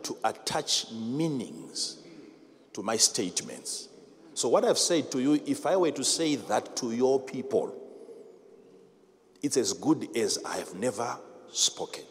to 0.04 0.18
attach 0.26 0.92
meanings 0.92 2.00
to 2.74 2.84
my 2.84 2.98
statements. 2.98 3.88
So, 4.34 4.50
what 4.50 4.66
I've 4.66 4.78
said 4.78 5.10
to 5.14 5.22
you, 5.22 5.42
if 5.46 5.66
I 5.66 5.78
were 5.78 5.92
to 5.92 6.04
say 6.04 6.36
that 6.36 6.76
to 6.76 6.92
your 6.92 7.22
people, 7.22 7.74
it's 9.42 9.56
as 9.56 9.72
good 9.72 10.18
as 10.18 10.38
I 10.46 10.58
have 10.58 10.74
never 10.74 11.16
spoken. 11.50 12.04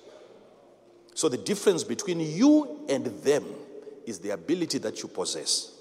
So, 1.17 1.31
the 1.31 1.39
difference 1.39 1.83
between 1.83 2.21
you 2.21 2.85
and 2.91 3.07
them 3.07 3.43
is 4.05 4.19
the 4.19 4.31
ability 4.35 4.77
that 4.81 5.03
you 5.03 5.09
possess 5.09 5.75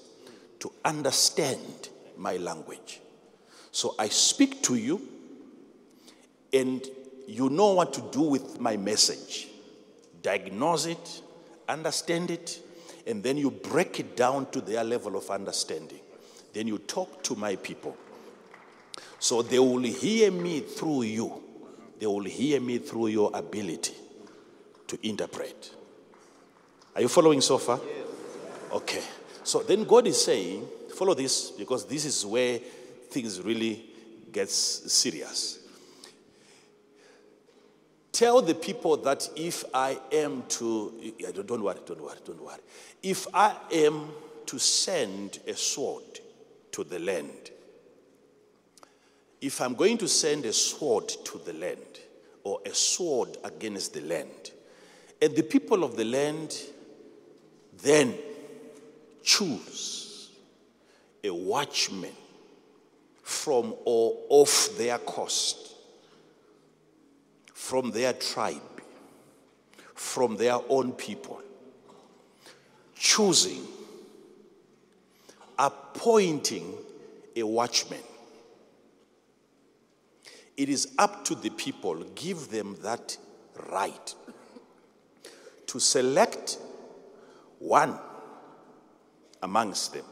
to 0.60 0.72
understand 0.82 1.90
my 2.16 2.38
language. 2.38 3.00
So, 3.70 3.94
I 3.98 4.08
speak 4.08 4.62
to 4.62 4.76
you, 4.76 5.06
and 6.54 6.82
you 7.28 7.50
know 7.50 7.74
what 7.74 7.92
to 7.92 8.00
do 8.10 8.22
with 8.22 8.58
my 8.60 8.78
message. 8.78 9.48
Diagnose 10.22 10.86
it, 10.86 11.22
understand 11.68 12.30
it, 12.30 12.58
and 13.06 13.22
then 13.22 13.36
you 13.36 13.50
break 13.50 14.00
it 14.00 14.16
down 14.16 14.50
to 14.52 14.62
their 14.62 14.84
level 14.84 15.18
of 15.18 15.28
understanding. 15.28 16.00
Then 16.54 16.66
you 16.66 16.78
talk 16.78 17.22
to 17.24 17.36
my 17.36 17.56
people. 17.56 17.94
So 19.18 19.42
they 19.42 19.58
will 19.58 19.82
hear 19.82 20.30
me 20.30 20.60
through 20.60 21.02
you. 21.02 21.42
They 21.98 22.06
will 22.06 22.24
hear 22.24 22.58
me 22.58 22.78
through 22.78 23.08
your 23.08 23.30
ability 23.34 23.96
to 24.88 25.06
interpret. 25.06 25.70
Are 26.94 27.02
you 27.02 27.08
following 27.08 27.40
so 27.40 27.58
far? 27.58 27.80
Okay. 28.72 29.02
So 29.44 29.62
then 29.62 29.84
God 29.84 30.06
is 30.06 30.22
saying, 30.22 30.66
follow 30.94 31.14
this 31.14 31.50
because 31.50 31.84
this 31.86 32.04
is 32.04 32.24
where 32.24 32.58
things 33.10 33.40
really 33.40 33.84
gets 34.32 34.54
serious. 34.92 35.60
Tell 38.12 38.40
the 38.40 38.54
people 38.54 38.96
that 38.98 39.28
if 39.36 39.62
I 39.74 39.98
am 40.10 40.44
to, 40.48 41.12
don't 41.44 41.62
worry, 41.62 41.78
don't 41.84 42.00
worry, 42.00 42.16
don't 42.24 42.42
worry. 42.42 42.58
If 43.02 43.26
I 43.34 43.54
am 43.72 44.08
to 44.46 44.58
send 44.58 45.40
a 45.46 45.54
sword 45.54 46.20
to 46.72 46.82
the 46.82 46.98
land, 46.98 47.50
if 49.42 49.60
I'm 49.60 49.74
going 49.74 49.98
to 49.98 50.08
send 50.08 50.46
a 50.46 50.52
sword 50.52 51.08
to 51.08 51.38
the 51.44 51.52
land 51.52 52.00
or 52.42 52.60
a 52.64 52.74
sword 52.74 53.36
against 53.44 53.92
the 53.92 54.00
land, 54.00 54.52
and 55.20 55.34
the 55.34 55.42
people 55.42 55.82
of 55.82 55.96
the 55.96 56.04
land 56.04 56.56
then 57.82 58.14
choose 59.22 60.30
a 61.24 61.30
watchman 61.30 62.12
from 63.22 63.74
or 63.84 64.16
off 64.28 64.76
their 64.76 64.98
coast, 64.98 65.74
from 67.52 67.90
their 67.90 68.12
tribe, 68.12 68.82
from 69.94 70.36
their 70.36 70.58
own 70.68 70.92
people, 70.92 71.40
choosing, 72.94 73.66
appointing 75.58 76.74
a 77.34 77.42
watchman. 77.42 78.00
It 80.56 80.68
is 80.68 80.94
up 80.98 81.24
to 81.24 81.34
the 81.34 81.50
people, 81.50 82.04
give 82.14 82.50
them 82.50 82.76
that 82.82 83.16
right 83.70 84.14
to 85.66 85.80
select 85.80 86.58
one 87.58 87.98
amongst 89.42 89.92
them 89.94 90.04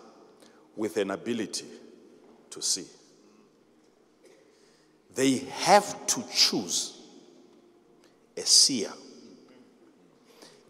with 0.77 0.97
an 0.97 1.11
ability 1.11 1.67
to 2.51 2.62
see. 2.62 2.87
They 5.14 5.38
have 5.38 6.07
to 6.09 6.25
choose 6.33 7.01
a 8.37 8.43
seer. 8.43 8.90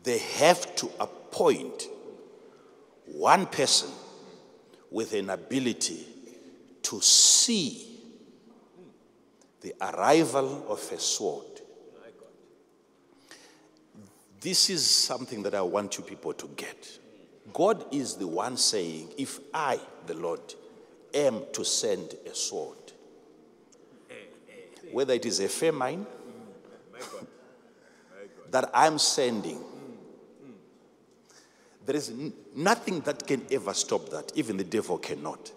They 0.02 0.18
have 0.18 0.76
to 0.76 0.90
appoint 1.00 1.84
one 3.06 3.46
person 3.46 3.90
with 4.90 5.14
an 5.14 5.30
ability 5.30 6.06
to 6.82 7.00
see 7.00 8.00
the 9.62 9.74
arrival 9.80 10.66
of 10.68 10.78
a 10.92 10.98
sword. 10.98 11.53
This 14.44 14.68
is 14.68 14.84
something 14.84 15.42
that 15.44 15.54
I 15.54 15.62
want 15.62 15.96
you 15.96 16.04
people 16.04 16.34
to 16.34 16.46
get. 16.48 16.98
God 17.54 17.82
is 17.90 18.16
the 18.16 18.26
one 18.26 18.58
saying, 18.58 19.08
If 19.16 19.40
I, 19.54 19.80
the 20.06 20.12
Lord, 20.12 20.40
am 21.14 21.44
to 21.54 21.64
send 21.64 22.14
a 22.30 22.34
sword, 22.34 22.76
whether 24.92 25.14
it 25.14 25.24
is 25.24 25.40
a 25.40 25.48
famine 25.48 26.06
that 28.50 28.70
I'm 28.74 28.98
sending, 28.98 29.64
there 31.86 31.96
is 31.96 32.12
nothing 32.54 33.00
that 33.00 33.26
can 33.26 33.46
ever 33.50 33.72
stop 33.72 34.10
that. 34.10 34.30
Even 34.34 34.58
the 34.58 34.64
devil 34.64 34.98
cannot. 34.98 35.52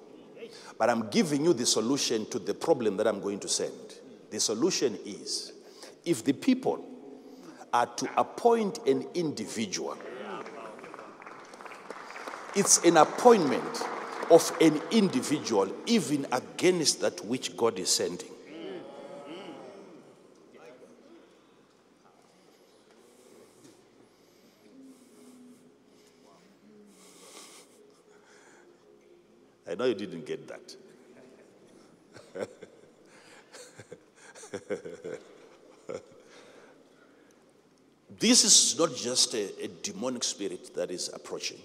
But 0.79 0.89
I'm 0.89 1.09
giving 1.09 1.43
you 1.43 1.51
the 1.51 1.65
solution 1.65 2.25
to 2.27 2.39
the 2.39 2.53
problem 2.53 2.95
that 2.95 3.07
I'm 3.07 3.19
going 3.19 3.41
to 3.41 3.49
send. 3.49 3.99
The 4.29 4.39
solution 4.39 4.97
is 5.05 5.51
if 6.05 6.23
the 6.23 6.31
people 6.31 6.96
are 7.77 7.85
to 7.85 8.09
appoint 8.17 8.79
an 8.87 9.05
individual, 9.13 9.95
it's 12.55 12.83
an 12.83 12.97
appointment 12.97 13.83
of 14.31 14.51
an 14.59 14.81
individual, 14.89 15.71
even 15.85 16.25
against 16.31 17.01
that 17.01 17.23
which 17.23 17.55
God 17.55 17.77
is 17.77 17.89
sending. 17.89 18.29
I 29.69 29.75
know 29.75 29.85
you 29.85 29.93
didn't 29.93 30.25
get 30.25 30.47
that. 30.47 30.75
this 38.19 38.43
is 38.43 38.77
not 38.79 38.95
just 38.95 39.33
a, 39.33 39.63
a 39.63 39.67
demonic 39.67 40.23
spirit 40.23 40.73
that 40.75 40.91
is 40.91 41.09
approaching. 41.13 41.59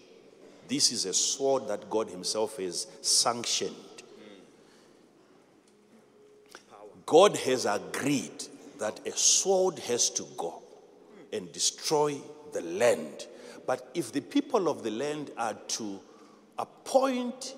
This 0.68 0.92
is 0.92 1.07
a 1.07 1.14
sword 1.14 1.68
that 1.68 1.88
God 1.88 2.09
Himself 2.11 2.57
has 2.57 2.87
sanctioned. 3.00 3.74
God 7.07 7.37
has 7.37 7.66
agreed 7.66 8.44
that 8.78 9.07
a 9.07 9.12
sword 9.12 9.78
has 9.81 10.11
to 10.11 10.26
go 10.37 10.62
and 11.33 11.50
destroy 11.52 12.16
the 12.52 12.62
land. 12.62 13.26
But 13.66 13.90
if 13.94 14.12
the 14.12 14.20
people 14.20 14.68
of 14.68 14.83
the 14.83 14.90
land 14.90 15.31
are 15.37 15.55
to 15.55 16.00
appoint 16.59 17.55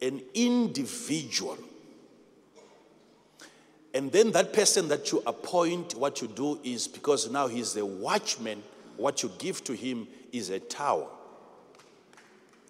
an 0.00 0.22
individual, 0.34 1.58
and 3.92 4.12
then 4.12 4.30
that 4.32 4.52
person 4.52 4.88
that 4.88 5.10
you 5.10 5.22
appoint, 5.26 5.94
what 5.94 6.22
you 6.22 6.28
do 6.28 6.60
is 6.62 6.86
because 6.86 7.30
now 7.30 7.48
he's 7.48 7.76
a 7.76 7.84
watchman, 7.84 8.62
what 8.96 9.22
you 9.22 9.30
give 9.38 9.64
to 9.64 9.72
him 9.72 10.06
is 10.32 10.50
a 10.50 10.60
tower, 10.60 11.08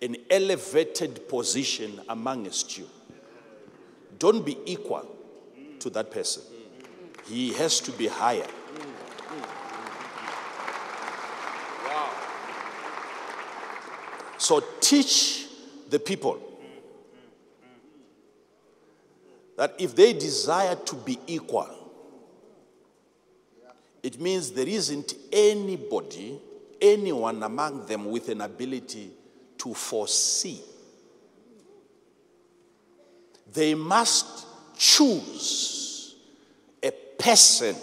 an 0.00 0.16
elevated 0.30 1.28
position 1.28 2.00
amongst 2.08 2.78
you. 2.78 2.86
Don't 4.18 4.44
be 4.44 4.56
equal 4.64 5.06
to 5.80 5.90
that 5.90 6.10
person, 6.10 6.42
he 7.26 7.52
has 7.54 7.80
to 7.80 7.92
be 7.92 8.06
higher. 8.06 8.46
So 14.38 14.64
teach 14.80 15.46
the 15.90 15.98
people 15.98 16.49
that 19.60 19.74
if 19.76 19.94
they 19.94 20.14
desire 20.14 20.74
to 20.74 20.96
be 20.96 21.18
equal, 21.26 21.68
it 24.02 24.18
means 24.18 24.52
there 24.52 24.66
isn't 24.66 25.12
anybody, 25.30 26.40
anyone 26.80 27.42
among 27.42 27.84
them 27.84 28.06
with 28.06 28.30
an 28.30 28.40
ability 28.40 29.10
to 29.58 29.74
foresee. 29.74 30.62
They 33.52 33.74
must 33.74 34.46
choose 34.78 36.14
a 36.82 36.92
person, 37.18 37.76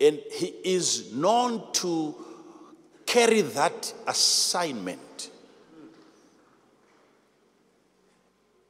and 0.00 0.18
he 0.32 0.54
is 0.64 1.12
known 1.12 1.70
to 1.72 2.14
carry 3.04 3.42
that 3.42 3.92
assignment. 4.06 5.00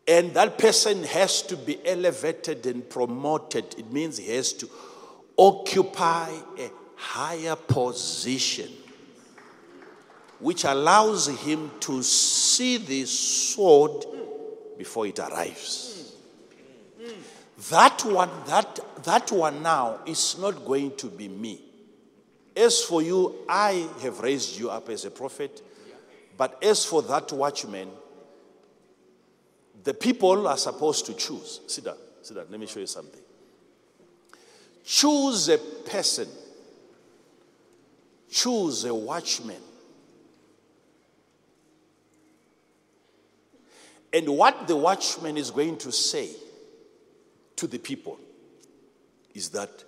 And 0.08 0.34
that 0.34 0.56
person 0.56 1.02
has 1.04 1.42
to 1.42 1.56
be 1.56 1.84
elevated 1.84 2.64
and 2.66 2.88
promoted. 2.88 3.74
It 3.76 3.92
means 3.92 4.18
he 4.18 4.34
has 4.36 4.52
to 4.54 4.68
occupy 5.36 6.30
a 6.58 6.70
higher 6.94 7.56
position, 7.56 8.70
which 10.38 10.64
allows 10.64 11.26
him 11.26 11.72
to 11.80 12.02
see 12.02 12.76
the 12.76 13.04
sword 13.04 14.06
before 14.78 15.06
it 15.06 15.18
arrives. 15.18 16.14
That 17.70 18.04
one, 18.04 18.30
that, 18.46 18.78
that 19.04 19.32
one 19.32 19.62
now 19.62 20.00
is 20.06 20.38
not 20.38 20.64
going 20.64 20.94
to 20.96 21.06
be 21.06 21.28
me. 21.28 21.62
As 22.54 22.82
for 22.82 23.02
you, 23.02 23.34
I 23.48 23.88
have 24.02 24.20
raised 24.20 24.58
you 24.58 24.70
up 24.70 24.88
as 24.88 25.04
a 25.04 25.10
prophet. 25.10 25.62
But 26.36 26.62
as 26.62 26.84
for 26.84 27.02
that 27.02 27.32
watchman, 27.32 27.90
the 29.86 29.94
people 29.94 30.48
are 30.48 30.56
supposed 30.56 31.06
to 31.06 31.14
choose. 31.14 31.60
Sit 31.68 31.84
down, 31.84 31.94
sit 32.20 32.34
down. 32.34 32.46
Let 32.50 32.58
me 32.58 32.66
show 32.66 32.80
you 32.80 32.88
something. 32.88 33.20
Choose 34.84 35.48
a 35.48 35.58
person, 35.58 36.26
choose 38.28 38.84
a 38.84 38.92
watchman. 38.92 39.62
And 44.12 44.28
what 44.30 44.66
the 44.66 44.74
watchman 44.74 45.36
is 45.36 45.52
going 45.52 45.76
to 45.78 45.92
say 45.92 46.30
to 47.54 47.68
the 47.68 47.78
people 47.78 48.18
is 49.34 49.50
that 49.50 49.84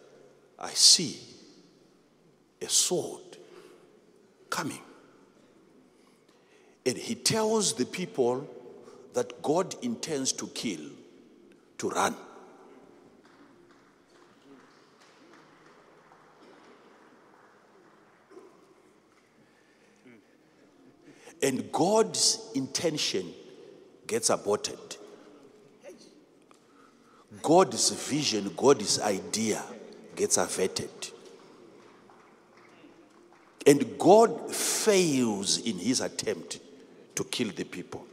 I 0.60 0.70
see 0.70 1.18
a 2.62 2.68
sword 2.68 3.36
coming. 4.48 4.82
And 6.86 6.96
he 6.96 7.16
tells 7.16 7.72
the 7.72 7.84
people 7.84 8.48
that 9.18 9.42
God 9.42 9.74
intends 9.82 10.30
to 10.30 10.46
kill 10.46 10.78
to 11.76 11.88
run. 11.90 12.14
And 21.42 21.72
God's 21.72 22.48
intention 22.54 23.34
gets 24.06 24.30
aborted. 24.30 24.78
God's 27.42 27.90
vision, 27.90 28.52
God's 28.56 29.00
idea 29.00 29.64
gets 30.14 30.36
averted. 30.36 31.10
And 33.66 33.98
God 33.98 34.54
fails 34.54 35.58
in 35.58 35.78
his 35.78 36.00
attempt 36.00 36.60
to 37.16 37.24
kill 37.24 37.48
the 37.48 37.64
people 37.64 38.07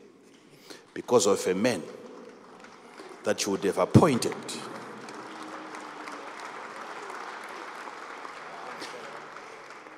because 0.95 1.27
of 1.27 1.45
a 1.45 1.53
man 1.53 1.83
that 3.25 3.45
you 3.45 3.51
would 3.51 3.63
have 3.65 3.77
appointed. 3.77 4.33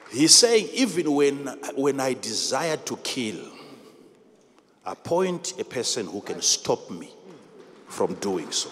He's 0.10 0.34
saying, 0.34 0.70
even 0.74 1.14
when, 1.14 1.46
when 1.76 2.00
I 2.00 2.14
desire 2.14 2.78
to 2.78 2.98
kill, 2.98 3.40
appoint 4.86 5.54
a 5.60 5.64
person 5.64 6.08
who 6.08 6.22
can 6.22 6.42
stop 6.42 6.90
me 6.90 7.12
from 7.88 8.16
doing 8.16 8.52
so. 8.52 8.70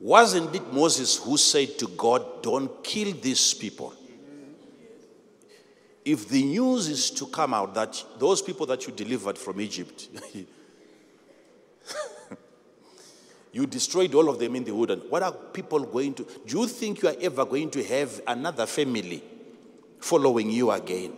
Wasn't 0.00 0.54
it 0.54 0.72
Moses 0.72 1.16
who 1.18 1.36
said 1.36 1.78
to 1.78 1.86
God, 1.88 2.42
Don't 2.42 2.82
kill 2.82 3.12
these 3.12 3.52
people? 3.52 3.94
If 6.02 6.28
the 6.28 6.42
news 6.42 6.88
is 6.88 7.10
to 7.10 7.26
come 7.26 7.52
out 7.52 7.74
that 7.74 8.02
those 8.18 8.40
people 8.40 8.64
that 8.66 8.86
you 8.86 8.92
delivered 8.94 9.36
from 9.36 9.60
Egypt, 9.60 10.08
you 13.52 13.66
destroyed 13.66 14.14
all 14.14 14.30
of 14.30 14.38
them 14.38 14.56
in 14.56 14.64
the 14.64 14.74
wooden, 14.74 15.00
what 15.00 15.22
are 15.22 15.32
people 15.32 15.80
going 15.80 16.14
to? 16.14 16.26
Do 16.46 16.60
you 16.60 16.66
think 16.66 17.02
you 17.02 17.10
are 17.10 17.16
ever 17.20 17.44
going 17.44 17.70
to 17.72 17.84
have 17.84 18.22
another 18.26 18.64
family 18.64 19.22
following 19.98 20.48
you 20.48 20.70
again? 20.70 21.12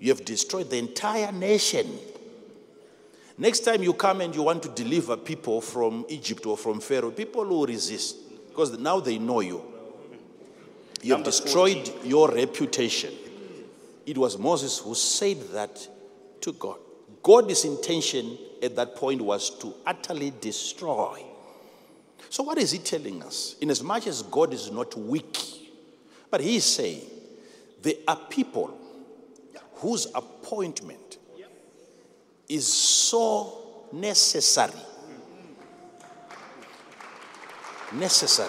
You 0.00 0.08
have 0.08 0.24
destroyed 0.24 0.68
the 0.68 0.78
entire 0.78 1.30
nation. 1.30 1.86
Next 3.42 3.64
time 3.64 3.82
you 3.82 3.92
come 3.92 4.20
and 4.20 4.32
you 4.32 4.44
want 4.44 4.62
to 4.62 4.68
deliver 4.68 5.16
people 5.16 5.60
from 5.60 6.06
Egypt 6.08 6.46
or 6.46 6.56
from 6.56 6.78
Pharaoh, 6.78 7.10
people 7.10 7.44
will 7.44 7.66
resist 7.66 8.16
because 8.48 8.78
now 8.78 9.00
they 9.00 9.18
know 9.18 9.40
you. 9.40 9.60
You 11.02 11.16
have 11.16 11.24
destroyed 11.24 11.90
your 12.04 12.30
reputation. 12.30 13.12
It 14.06 14.16
was 14.16 14.38
Moses 14.38 14.78
who 14.78 14.94
said 14.94 15.40
that 15.54 15.88
to 16.42 16.52
God. 16.52 16.78
God's 17.20 17.64
intention 17.64 18.38
at 18.62 18.76
that 18.76 18.94
point 18.94 19.20
was 19.20 19.50
to 19.58 19.74
utterly 19.84 20.32
destroy. 20.40 21.24
So, 22.30 22.44
what 22.44 22.58
is 22.58 22.70
he 22.70 22.78
telling 22.78 23.24
us? 23.24 23.56
In 23.60 23.70
as 23.70 23.82
much 23.82 24.06
as 24.06 24.22
God 24.22 24.54
is 24.54 24.70
not 24.70 24.96
weak, 24.96 25.36
but 26.30 26.40
he 26.40 26.54
is 26.54 26.64
saying 26.64 27.02
there 27.82 27.94
are 28.06 28.20
people 28.30 28.78
whose 29.78 30.06
appointment 30.14 31.01
is 32.48 32.66
so 32.72 33.86
necessary. 33.92 34.72
Necessary. 37.92 38.48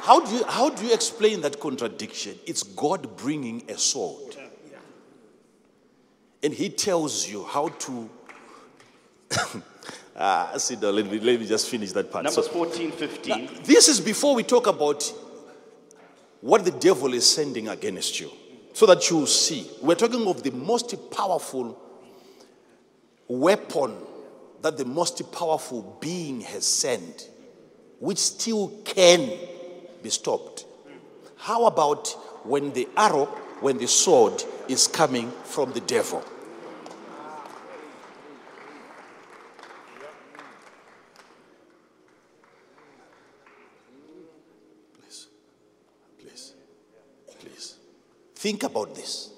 How 0.00 0.20
do, 0.24 0.32
you, 0.32 0.44
how 0.44 0.70
do 0.70 0.86
you 0.86 0.94
explain 0.94 1.40
that 1.40 1.58
contradiction? 1.58 2.38
It's 2.46 2.62
God 2.62 3.16
bringing 3.16 3.68
a 3.68 3.76
sword. 3.76 4.36
And 6.42 6.52
He 6.52 6.68
tells 6.70 7.28
you 7.28 7.44
how 7.44 7.68
to. 7.68 8.10
ah, 10.16 10.52
see, 10.56 10.76
no, 10.76 10.90
let, 10.90 11.10
me, 11.10 11.18
let 11.18 11.40
me 11.40 11.46
just 11.46 11.68
finish 11.68 11.92
that 11.92 12.10
part. 12.10 12.24
Numbers 12.24 12.46
So- 12.46 12.52
14, 12.52 12.92
15. 12.92 13.48
this 13.64 13.88
is 13.88 14.00
before 14.00 14.34
we 14.34 14.42
talk 14.44 14.66
about 14.66 15.02
what 16.40 16.64
the 16.64 16.72
devil 16.72 17.12
is 17.14 17.28
sending 17.28 17.68
against 17.68 18.20
you, 18.20 18.30
so 18.72 18.86
that 18.86 19.08
you 19.10 19.26
see. 19.26 19.68
We're 19.80 19.94
talking 19.94 20.26
of 20.26 20.42
the 20.42 20.50
most 20.50 20.94
powerful 21.10 21.80
weapon 23.28 23.96
that 24.62 24.76
the 24.78 24.84
most 24.84 25.32
powerful 25.32 25.98
being 26.00 26.40
has 26.40 26.64
sent, 26.64 27.28
which 27.98 28.18
still 28.18 28.68
can 28.84 29.30
be 30.02 30.10
stopped. 30.10 30.64
How 31.36 31.66
about 31.66 32.08
when 32.44 32.72
the 32.72 32.88
arrow, 32.96 33.26
when 33.60 33.78
the 33.78 33.88
sword 33.88 34.44
is 34.68 34.86
coming 34.86 35.30
from 35.44 35.72
the 35.72 35.80
devil? 35.80 36.22
Please, 45.00 45.26
please, 46.20 46.54
please. 47.40 47.74
Think 48.36 48.62
about 48.62 48.94
this. 48.94 49.30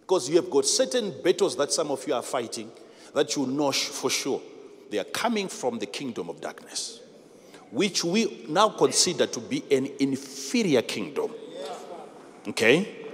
Because 0.00 0.30
you 0.30 0.36
have 0.36 0.48
got 0.48 0.64
certain 0.64 1.12
battles 1.22 1.56
that 1.56 1.72
some 1.72 1.90
of 1.90 2.06
you 2.06 2.14
are 2.14 2.22
fighting 2.22 2.70
that 3.16 3.34
you 3.34 3.46
know 3.46 3.72
for 3.72 4.10
sure. 4.10 4.42
They 4.90 4.98
are 4.98 5.04
coming 5.04 5.48
from 5.48 5.78
the 5.78 5.86
kingdom 5.86 6.28
of 6.28 6.38
darkness, 6.42 7.00
which 7.70 8.04
we 8.04 8.44
now 8.46 8.68
consider 8.68 9.26
to 9.26 9.40
be 9.40 9.64
an 9.70 9.88
inferior 9.98 10.82
kingdom. 10.82 11.32
Okay? 12.46 13.06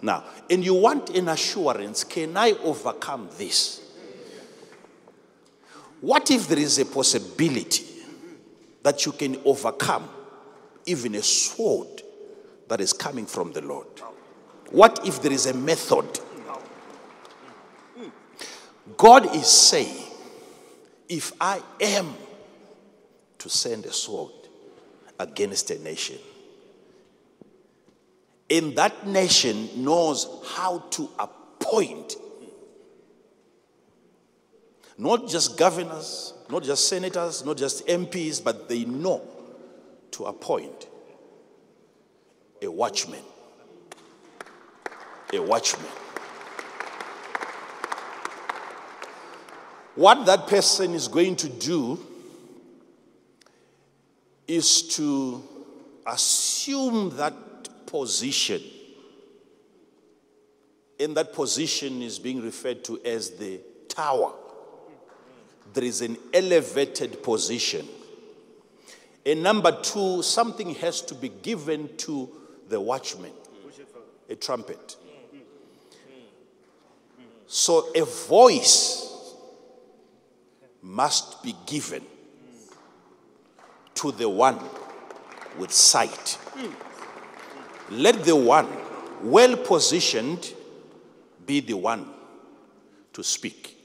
Now, 0.00 0.22
and 0.48 0.64
you 0.64 0.74
want 0.74 1.10
an 1.16 1.28
assurance 1.28 2.04
can 2.04 2.36
I 2.36 2.52
overcome 2.62 3.28
this? 3.36 3.80
What 6.00 6.30
if 6.30 6.46
there 6.46 6.60
is 6.60 6.78
a 6.78 6.86
possibility 6.86 7.86
that 8.84 9.04
you 9.04 9.10
can 9.10 9.40
overcome 9.44 10.08
even 10.86 11.16
a 11.16 11.22
sword 11.24 12.02
that 12.68 12.80
is 12.80 12.92
coming 12.92 13.26
from 13.26 13.52
the 13.52 13.62
Lord? 13.62 13.88
What 14.70 15.04
if 15.04 15.20
there 15.22 15.32
is 15.32 15.46
a 15.46 15.54
method? 15.54 16.20
God 18.96 19.34
is 19.34 19.46
saying, 19.46 20.04
if 21.08 21.32
I 21.40 21.62
am 21.80 22.14
to 23.38 23.48
send 23.48 23.86
a 23.86 23.92
sword 23.92 24.32
against 25.18 25.70
a 25.70 25.78
nation, 25.78 26.18
and 28.50 28.76
that 28.76 29.06
nation 29.06 29.84
knows 29.84 30.26
how 30.54 30.78
to 30.90 31.10
appoint 31.18 32.16
not 34.96 35.28
just 35.28 35.58
governors, 35.58 36.34
not 36.48 36.62
just 36.62 36.88
senators, 36.88 37.44
not 37.44 37.56
just 37.56 37.86
MPs, 37.86 38.42
but 38.42 38.68
they 38.68 38.84
know 38.84 39.22
to 40.12 40.24
appoint 40.24 40.86
a 42.62 42.70
watchman. 42.70 43.22
A 45.32 45.42
watchman. 45.42 46.03
What 49.94 50.26
that 50.26 50.48
person 50.48 50.92
is 50.94 51.06
going 51.06 51.36
to 51.36 51.48
do 51.48 51.98
is 54.48 54.82
to 54.96 55.42
assume 56.06 57.16
that 57.16 57.34
position. 57.86 58.60
And 60.98 61.16
that 61.16 61.32
position 61.32 62.02
is 62.02 62.18
being 62.18 62.42
referred 62.42 62.84
to 62.84 63.00
as 63.04 63.30
the 63.30 63.60
tower. 63.88 64.32
There 65.72 65.84
is 65.84 66.02
an 66.02 66.16
elevated 66.32 67.22
position. 67.22 67.86
And 69.26 69.42
number 69.42 69.80
two, 69.80 70.22
something 70.22 70.74
has 70.76 71.00
to 71.02 71.14
be 71.14 71.28
given 71.28 71.96
to 71.98 72.28
the 72.68 72.80
watchman 72.80 73.32
a 74.28 74.34
trumpet. 74.34 74.96
So 77.46 77.92
a 77.94 78.04
voice 78.04 79.13
must 80.84 81.42
be 81.42 81.56
given 81.66 82.04
to 83.94 84.12
the 84.12 84.28
one 84.28 84.60
with 85.58 85.72
sight. 85.72 86.38
Let 87.90 88.22
the 88.22 88.36
one 88.36 88.68
well 89.22 89.56
positioned 89.56 90.52
be 91.46 91.60
the 91.60 91.74
one 91.74 92.06
to 93.14 93.24
speak. 93.24 93.76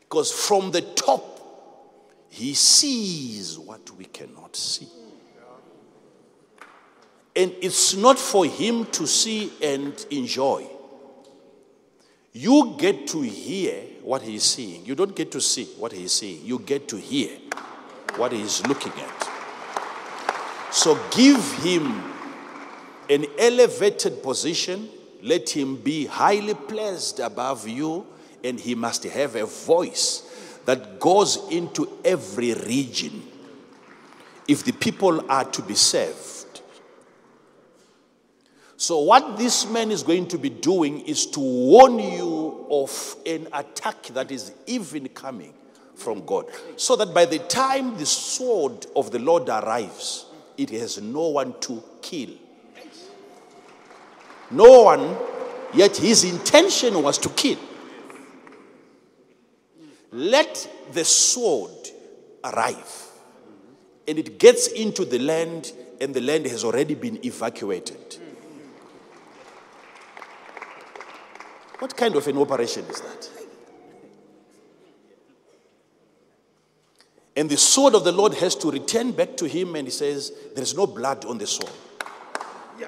Because 0.00 0.30
from 0.30 0.70
the 0.70 0.82
top, 0.82 1.24
he 2.28 2.54
sees 2.54 3.58
what 3.58 3.90
we 3.96 4.04
cannot 4.04 4.54
see. 4.54 4.86
And 7.34 7.52
it's 7.60 7.96
not 7.96 8.18
for 8.18 8.46
him 8.46 8.86
to 8.86 9.06
see 9.06 9.52
and 9.60 10.06
enjoy. 10.10 10.68
You 12.32 12.76
get 12.78 13.08
to 13.08 13.22
hear 13.22 13.82
what 14.06 14.22
he's 14.22 14.44
seeing. 14.44 14.86
You 14.86 14.94
don't 14.94 15.16
get 15.16 15.32
to 15.32 15.40
see 15.40 15.64
what 15.78 15.90
he's 15.90 16.12
seeing. 16.12 16.46
You 16.46 16.60
get 16.60 16.86
to 16.90 16.96
hear 16.96 17.28
what 18.14 18.30
he's 18.30 18.64
looking 18.68 18.92
at. 18.92 19.28
So 20.70 20.96
give 21.10 21.42
him 21.54 22.04
an 23.10 23.26
elevated 23.36 24.22
position. 24.22 24.88
Let 25.22 25.50
him 25.50 25.74
be 25.78 26.06
highly 26.06 26.54
placed 26.54 27.18
above 27.18 27.66
you, 27.66 28.06
and 28.44 28.60
he 28.60 28.76
must 28.76 29.02
have 29.02 29.34
a 29.34 29.44
voice 29.44 30.22
that 30.66 31.00
goes 31.00 31.38
into 31.50 31.98
every 32.04 32.54
region. 32.54 33.24
If 34.46 34.62
the 34.62 34.72
people 34.72 35.28
are 35.28 35.46
to 35.46 35.62
be 35.62 35.74
saved, 35.74 36.35
So, 38.78 38.98
what 39.00 39.38
this 39.38 39.68
man 39.70 39.90
is 39.90 40.02
going 40.02 40.28
to 40.28 40.38
be 40.38 40.50
doing 40.50 41.00
is 41.00 41.26
to 41.28 41.40
warn 41.40 41.98
you 41.98 42.66
of 42.70 43.16
an 43.24 43.48
attack 43.52 44.02
that 44.08 44.30
is 44.30 44.52
even 44.66 45.08
coming 45.08 45.54
from 45.94 46.26
God. 46.26 46.46
So 46.76 46.94
that 46.96 47.14
by 47.14 47.24
the 47.24 47.38
time 47.38 47.96
the 47.96 48.04
sword 48.04 48.86
of 48.94 49.10
the 49.10 49.18
Lord 49.18 49.48
arrives, 49.48 50.26
it 50.58 50.68
has 50.70 51.00
no 51.00 51.28
one 51.28 51.58
to 51.60 51.82
kill. 52.02 52.30
No 54.50 54.82
one, 54.82 55.16
yet 55.74 55.96
his 55.96 56.24
intention 56.24 57.02
was 57.02 57.16
to 57.18 57.30
kill. 57.30 57.58
Let 60.12 60.70
the 60.92 61.04
sword 61.04 61.72
arrive, 62.44 63.06
and 64.06 64.18
it 64.18 64.38
gets 64.38 64.68
into 64.68 65.04
the 65.04 65.18
land, 65.18 65.72
and 66.00 66.14
the 66.14 66.20
land 66.20 66.46
has 66.46 66.62
already 66.62 66.94
been 66.94 67.24
evacuated. 67.24 68.18
What 71.78 71.96
kind 71.96 72.16
of 72.16 72.26
an 72.26 72.38
operation 72.38 72.84
is 72.86 73.00
that? 73.00 73.28
And 77.36 77.50
the 77.50 77.58
sword 77.58 77.94
of 77.94 78.04
the 78.04 78.12
Lord 78.12 78.32
has 78.34 78.54
to 78.56 78.70
return 78.70 79.12
back 79.12 79.36
to 79.36 79.44
him, 79.46 79.76
and 79.76 79.86
he 79.86 79.90
says, 79.90 80.32
There 80.54 80.62
is 80.62 80.74
no 80.74 80.86
blood 80.86 81.26
on 81.26 81.36
the 81.36 81.46
sword. 81.46 81.72
Yeah. 82.80 82.86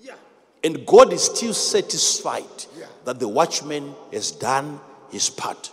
Yeah. 0.00 0.14
And 0.62 0.86
God 0.86 1.12
is 1.12 1.24
still 1.24 1.52
satisfied 1.52 2.44
Yeah. 2.78 2.86
that 3.04 3.18
the 3.18 3.26
watchman 3.26 3.96
has 4.12 4.30
done 4.30 4.78
his 5.10 5.30
part. 5.30 5.72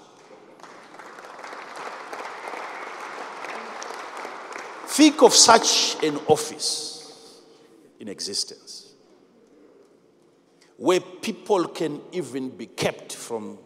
Think 4.88 5.22
of 5.22 5.34
such 5.36 6.04
an 6.04 6.18
office 6.28 7.40
in 8.00 8.08
existence 8.10 8.79
where 10.80 11.02
people 11.02 11.65
can 11.68 12.00
even 12.13 12.50
be 12.50 12.65
kept 12.65 13.13
from 13.13 13.58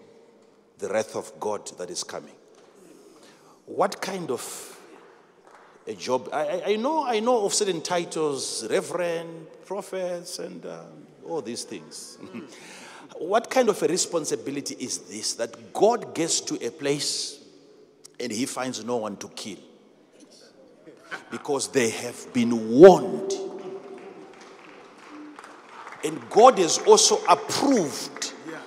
the 0.80 0.90
wrath 0.90 1.16
of 1.16 1.32
God 1.40 1.66
that 1.78 1.92
is 1.92 2.04
coming. 2.04 2.34
What 3.68 4.02
kind 4.02 4.32
of 4.32 4.80
a 5.88 5.94
job? 5.94 6.30
I, 6.34 6.64
I- 6.66 6.76
know, 6.76 7.06
I 7.06 7.20
know 7.20 7.46
of 7.46 7.54
certain 7.54 7.82
titles, 7.82 8.66
reverend, 8.68 9.46
prophets, 9.64 10.40
and 10.40 10.66
um, 10.66 11.06
all 11.28 11.42
these 11.42 11.64
things. 11.64 12.18
what 13.20 13.48
kind 13.48 13.70
of 13.70 13.82
a 13.84 13.88
responsibility 13.88 14.76
is 14.80 14.98
this 15.00 15.34
that 15.36 15.72
God 15.72 16.16
gets 16.16 16.42
to 16.42 16.56
a 16.66 16.72
place 16.72 17.40
and 18.20 18.32
he 18.32 18.48
finds 18.48 18.84
no 18.84 18.98
one 18.98 19.18
to 19.18 19.28
kill? 19.30 19.58
Because 21.30 21.68
they 21.68 21.92
have 21.92 22.34
been 22.34 22.72
warned. 22.72 23.34
And 26.04 26.30
God 26.30 26.58
has 26.60 26.80
also 26.80 27.24
approved 27.30 28.34
Yeah. 28.50 28.60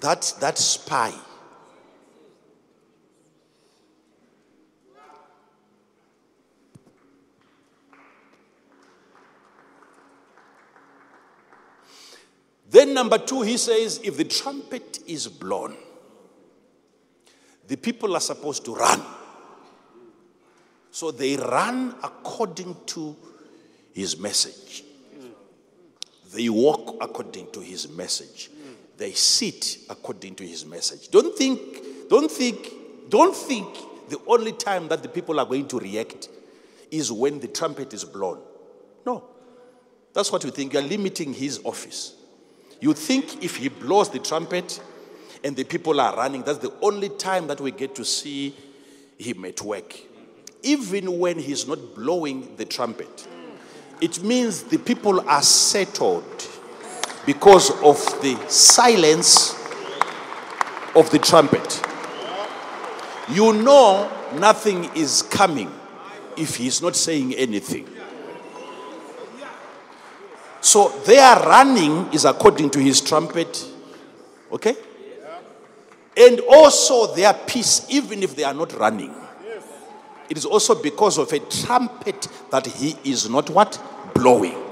that, 0.00 0.34
that 0.40 0.58
spy. 0.58 1.12
Then, 12.70 12.94
number 12.94 13.18
two, 13.18 13.42
he 13.42 13.56
says, 13.56 14.00
if 14.02 14.16
the 14.16 14.24
trumpet 14.24 14.98
is 15.06 15.28
blown, 15.28 15.76
the 17.68 17.76
people 17.76 18.16
are 18.16 18.20
supposed 18.20 18.64
to 18.64 18.74
run. 18.74 19.00
So 20.90 21.10
they 21.10 21.36
run 21.36 21.94
according 22.02 22.76
to 22.86 23.16
his 23.92 24.18
message. 24.18 24.83
They 26.34 26.48
walk 26.48 26.96
according 27.00 27.52
to 27.52 27.60
his 27.60 27.88
message. 27.88 28.50
They 28.96 29.12
sit 29.12 29.78
according 29.88 30.34
to 30.36 30.46
his 30.46 30.66
message. 30.66 31.08
Don't 31.08 31.36
think, 31.36 31.60
don't 32.08 32.30
think, 32.30 32.72
don't 33.08 33.34
think 33.34 33.68
the 34.08 34.18
only 34.26 34.52
time 34.52 34.88
that 34.88 35.02
the 35.02 35.08
people 35.08 35.38
are 35.38 35.46
going 35.46 35.68
to 35.68 35.78
react 35.78 36.28
is 36.90 37.12
when 37.12 37.38
the 37.38 37.48
trumpet 37.48 37.94
is 37.94 38.04
blown. 38.04 38.40
No. 39.06 39.24
That's 40.12 40.30
what 40.32 40.44
you 40.44 40.50
think. 40.50 40.72
You're 40.72 40.82
limiting 40.82 41.34
his 41.34 41.60
office. 41.64 42.14
You 42.80 42.94
think 42.94 43.42
if 43.44 43.56
he 43.56 43.68
blows 43.68 44.10
the 44.10 44.18
trumpet 44.18 44.80
and 45.42 45.54
the 45.56 45.64
people 45.64 46.00
are 46.00 46.16
running, 46.16 46.42
that's 46.42 46.58
the 46.58 46.72
only 46.82 47.10
time 47.10 47.46
that 47.46 47.60
we 47.60 47.70
get 47.70 47.94
to 47.94 48.04
see 48.04 48.54
him 49.18 49.44
at 49.44 49.62
work. 49.62 49.96
Even 50.62 51.18
when 51.18 51.38
he's 51.38 51.68
not 51.68 51.94
blowing 51.94 52.56
the 52.56 52.64
trumpet, 52.64 53.28
it 54.00 54.22
means 54.22 54.64
the 54.64 54.78
people 54.78 55.28
are 55.28 55.42
settled 55.42 56.24
because 57.26 57.70
of 57.82 57.96
the 58.22 58.38
silence 58.48 59.54
of 60.94 61.10
the 61.10 61.18
trumpet. 61.18 61.82
You 63.30 63.52
know 63.52 64.10
nothing 64.34 64.90
is 64.94 65.22
coming 65.22 65.72
if 66.36 66.56
he's 66.56 66.82
not 66.82 66.96
saying 66.96 67.34
anything. 67.34 67.88
So 70.60 70.88
their 71.04 71.36
running 71.40 72.12
is 72.12 72.24
according 72.24 72.70
to 72.70 72.80
his 72.80 73.00
trumpet. 73.00 73.66
Okay? 74.50 74.74
And 76.16 76.40
also 76.40 77.14
their 77.14 77.34
peace, 77.34 77.86
even 77.90 78.22
if 78.22 78.34
they 78.34 78.44
are 78.44 78.54
not 78.54 78.72
running. 78.72 79.14
It 80.30 80.38
is 80.38 80.44
also 80.44 80.80
because 80.80 81.18
of 81.18 81.32
a 81.32 81.38
trumpet 81.38 82.28
that 82.50 82.66
he 82.66 82.96
is 83.04 83.28
not 83.28 83.50
what? 83.50 83.80
Blowing. 84.14 84.64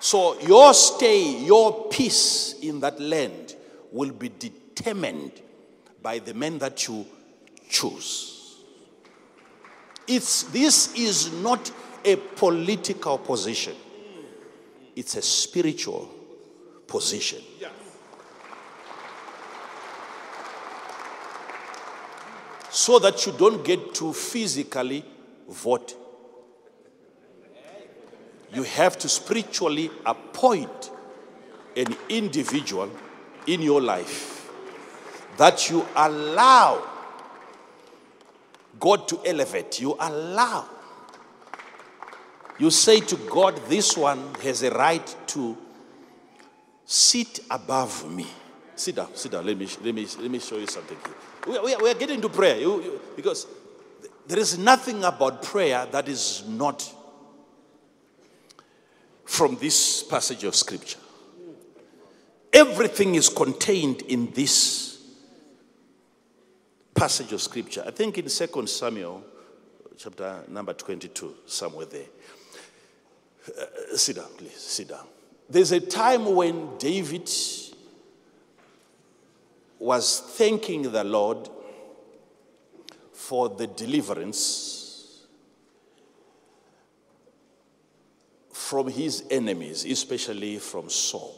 So 0.00 0.38
your 0.40 0.74
stay, 0.74 1.44
your 1.44 1.88
peace 1.88 2.56
in 2.60 2.80
that 2.80 3.00
land 3.00 3.54
will 3.92 4.10
be 4.10 4.30
determined 4.36 5.32
by 6.02 6.18
the 6.18 6.34
men 6.34 6.58
that 6.58 6.88
you 6.88 7.06
choose. 7.68 8.58
It's, 10.08 10.42
this 10.44 10.92
is 10.96 11.32
not 11.32 11.70
a 12.04 12.16
political 12.16 13.16
position, 13.18 13.76
it's 14.96 15.14
a 15.14 15.22
spiritual 15.22 16.10
position. 16.88 17.40
So 22.72 22.98
that 23.00 23.26
you 23.26 23.32
don't 23.32 23.62
get 23.62 23.94
to 23.96 24.14
physically 24.14 25.04
vote. 25.46 25.94
You 28.54 28.62
have 28.62 28.98
to 29.00 29.10
spiritually 29.10 29.90
appoint 30.06 30.90
an 31.76 31.94
individual 32.08 32.90
in 33.46 33.60
your 33.60 33.82
life 33.82 34.50
that 35.36 35.68
you 35.68 35.86
allow 35.94 36.82
God 38.80 39.06
to 39.08 39.20
elevate. 39.26 39.78
You 39.78 39.94
allow. 40.00 40.66
You 42.58 42.70
say 42.70 43.00
to 43.00 43.16
God, 43.16 43.56
this 43.68 43.98
one 43.98 44.34
has 44.42 44.62
a 44.62 44.70
right 44.70 45.16
to 45.28 45.58
sit 46.86 47.40
above 47.50 48.10
me. 48.10 48.26
Sit 48.76 48.96
down, 48.96 49.14
sit 49.14 49.32
down. 49.32 49.46
Let 49.46 49.56
me, 49.56 49.66
let 49.84 49.94
me, 49.94 50.06
let 50.20 50.30
me 50.30 50.38
show 50.38 50.56
you 50.56 50.66
something 50.66 50.96
here. 51.04 51.14
We, 51.46 51.58
we, 51.66 51.74
are- 51.74 51.82
we 51.82 51.90
are 51.90 51.94
getting 51.94 52.20
to 52.22 52.28
prayer 52.28 52.58
you- 52.58 52.82
you- 52.82 53.00
because 53.16 53.46
there 54.26 54.38
is 54.38 54.56
nothing 54.58 55.04
about 55.04 55.42
prayer 55.42 55.86
that 55.92 56.08
is 56.08 56.44
not 56.48 56.90
from 59.24 59.56
this 59.56 60.02
passage 60.02 60.44
of 60.44 60.54
scripture. 60.54 60.98
Everything 62.52 63.14
is 63.14 63.28
contained 63.28 64.02
in 64.02 64.30
this 64.32 65.02
passage 66.94 67.32
of 67.32 67.40
scripture. 67.40 67.82
I 67.86 67.90
think 67.90 68.18
in 68.18 68.26
2 68.28 68.66
Samuel, 68.66 69.22
chapter 69.96 70.44
number 70.48 70.74
22, 70.74 71.34
somewhere 71.46 71.86
there. 71.86 72.04
Uh, 73.58 73.96
sit 73.96 74.16
down, 74.16 74.28
please, 74.36 74.54
sit 74.56 74.88
down. 74.88 75.06
There's 75.48 75.72
a 75.72 75.80
time 75.80 76.34
when 76.34 76.76
David 76.78 77.28
was 79.82 80.20
thanking 80.20 80.92
the 80.92 81.02
Lord 81.02 81.48
for 83.12 83.48
the 83.48 83.66
deliverance 83.66 85.26
from 88.52 88.86
his 88.86 89.24
enemies, 89.28 89.84
especially 89.84 90.58
from 90.58 90.88
Saul. 90.88 91.34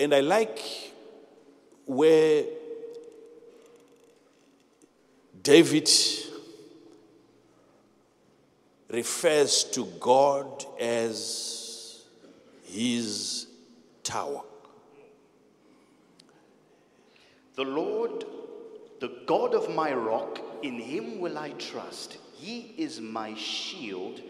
And 0.00 0.14
I 0.14 0.20
like 0.20 0.58
where 1.84 2.44
David 5.42 5.90
refers 8.88 9.64
to 9.64 9.84
God 10.00 10.64
as 10.80 12.02
his 12.64 13.46
tower. 14.02 14.45
The 17.56 17.64
Lord, 17.64 18.24
the 19.00 19.10
God 19.26 19.54
of 19.54 19.74
my 19.74 19.92
rock, 19.92 20.38
in 20.62 20.78
him 20.78 21.18
will 21.20 21.38
I 21.38 21.50
trust. 21.50 22.18
He 22.34 22.74
is 22.76 23.00
my 23.00 23.34
shield 23.34 24.20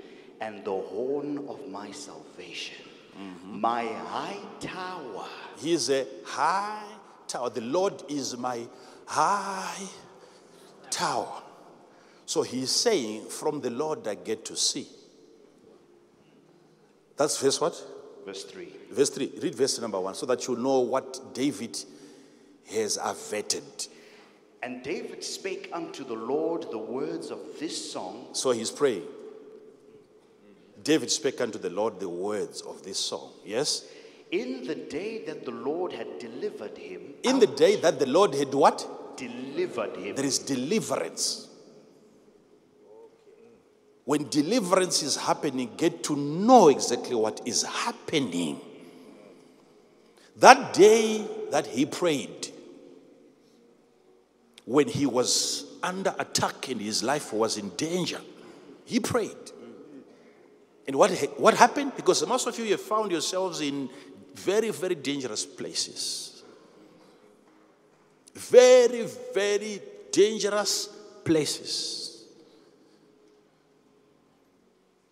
and 0.41 0.65
the 0.65 0.71
horn 0.71 1.47
of 1.49 1.69
my 1.69 1.91
salvation, 1.91 2.77
mm-hmm. 3.19 3.61
my 3.61 3.85
high 3.85 4.39
tower. 4.61 5.27
He 5.59 5.73
is 5.73 5.91
a 5.91 6.07
high 6.25 6.85
tower. 7.27 7.51
The 7.51 7.63
Lord 7.63 8.05
is 8.09 8.37
my 8.37 8.63
high 9.07 9.87
tower. 10.91 11.43
So 12.27 12.43
he's 12.43 12.71
saying, 12.71 13.27
From 13.27 13.61
the 13.61 13.71
Lord 13.71 14.07
I 14.07 14.15
get 14.15 14.45
to 14.47 14.57
see. 14.57 14.87
That's 17.17 17.41
verse 17.41 17.61
what? 17.61 17.83
Verse 18.25 18.45
3. 18.45 18.69
Verse 18.91 19.11
3. 19.11 19.33
Read 19.43 19.55
verse 19.55 19.81
number 19.81 19.99
1 19.99 20.15
so 20.15 20.27
that 20.27 20.47
you 20.47 20.57
know 20.57 20.81
what 20.81 21.35
David 21.35 21.77
has 22.71 22.99
averted. 23.03 23.87
And 24.63 24.83
David 24.83 25.23
spake 25.23 25.71
unto 25.73 26.05
the 26.05 26.15
Lord 26.15 26.71
the 26.71 26.79
words 26.79 27.31
of 27.31 27.39
this 27.61 27.93
song. 27.93 28.29
So 28.33 28.51
he's 28.51 28.71
praying. 28.71 29.03
David 30.83 31.11
spake 31.11 31.41
unto 31.41 31.59
the 31.59 31.71
Lord 31.71 32.01
the 32.01 32.09
words 32.09 32.63
of 32.63 32.83
this 32.83 32.99
song. 32.99 33.31
Yes? 33.45 33.85
In 34.31 34.67
the 34.67 34.75
day 34.75 35.25
that 35.25 35.45
the 35.45 35.51
Lord 35.53 35.93
had 35.93 36.19
delivered 36.19 36.77
him, 36.77 37.15
In 37.23 37.39
the 37.39 37.47
day 37.47 37.77
that 37.77 37.99
the 37.99 38.07
Lord 38.07 38.35
had 38.35 38.53
what? 38.55 39.17
delivered 39.17 39.97
him. 39.97 40.15
There 40.15 40.25
is 40.25 40.39
deliverance. 40.39 41.49
When 44.05 44.29
deliverance 44.29 45.03
is 45.03 45.17
happening, 45.17 45.71
get 45.77 46.05
to 46.05 46.17
know 46.17 46.69
exactly 46.69 47.17
what 47.17 47.41
is 47.45 47.63
happening. 47.63 48.61
That 50.37 50.75
day 50.75 51.27
that 51.51 51.67
he 51.67 51.87
prayed, 51.87 52.49
when 54.67 54.89
he 54.89 55.07
was 55.07 55.65
under 55.83 56.15
attack 56.19 56.69
and 56.69 56.81
his 56.81 57.03
life 57.03 57.33
was 57.33 57.57
in 57.57 57.71
danger, 57.71 58.21
he 58.85 59.01
prayed. 59.01 59.31
And 60.87 60.97
what, 60.97 61.11
what 61.39 61.55
happened? 61.55 61.93
Because 61.97 62.27
most 62.27 62.47
of 62.47 62.59
you 62.59 62.67
have 62.73 62.81
found 62.81 63.11
yourselves 63.11 63.61
in 63.61 63.89
very, 64.35 64.71
very 64.71 64.95
dangerous 64.95 65.47
places. 65.47 66.43
Very, 68.35 69.09
very 69.33 69.81
dangerous 70.13 70.89
places. 71.25 72.25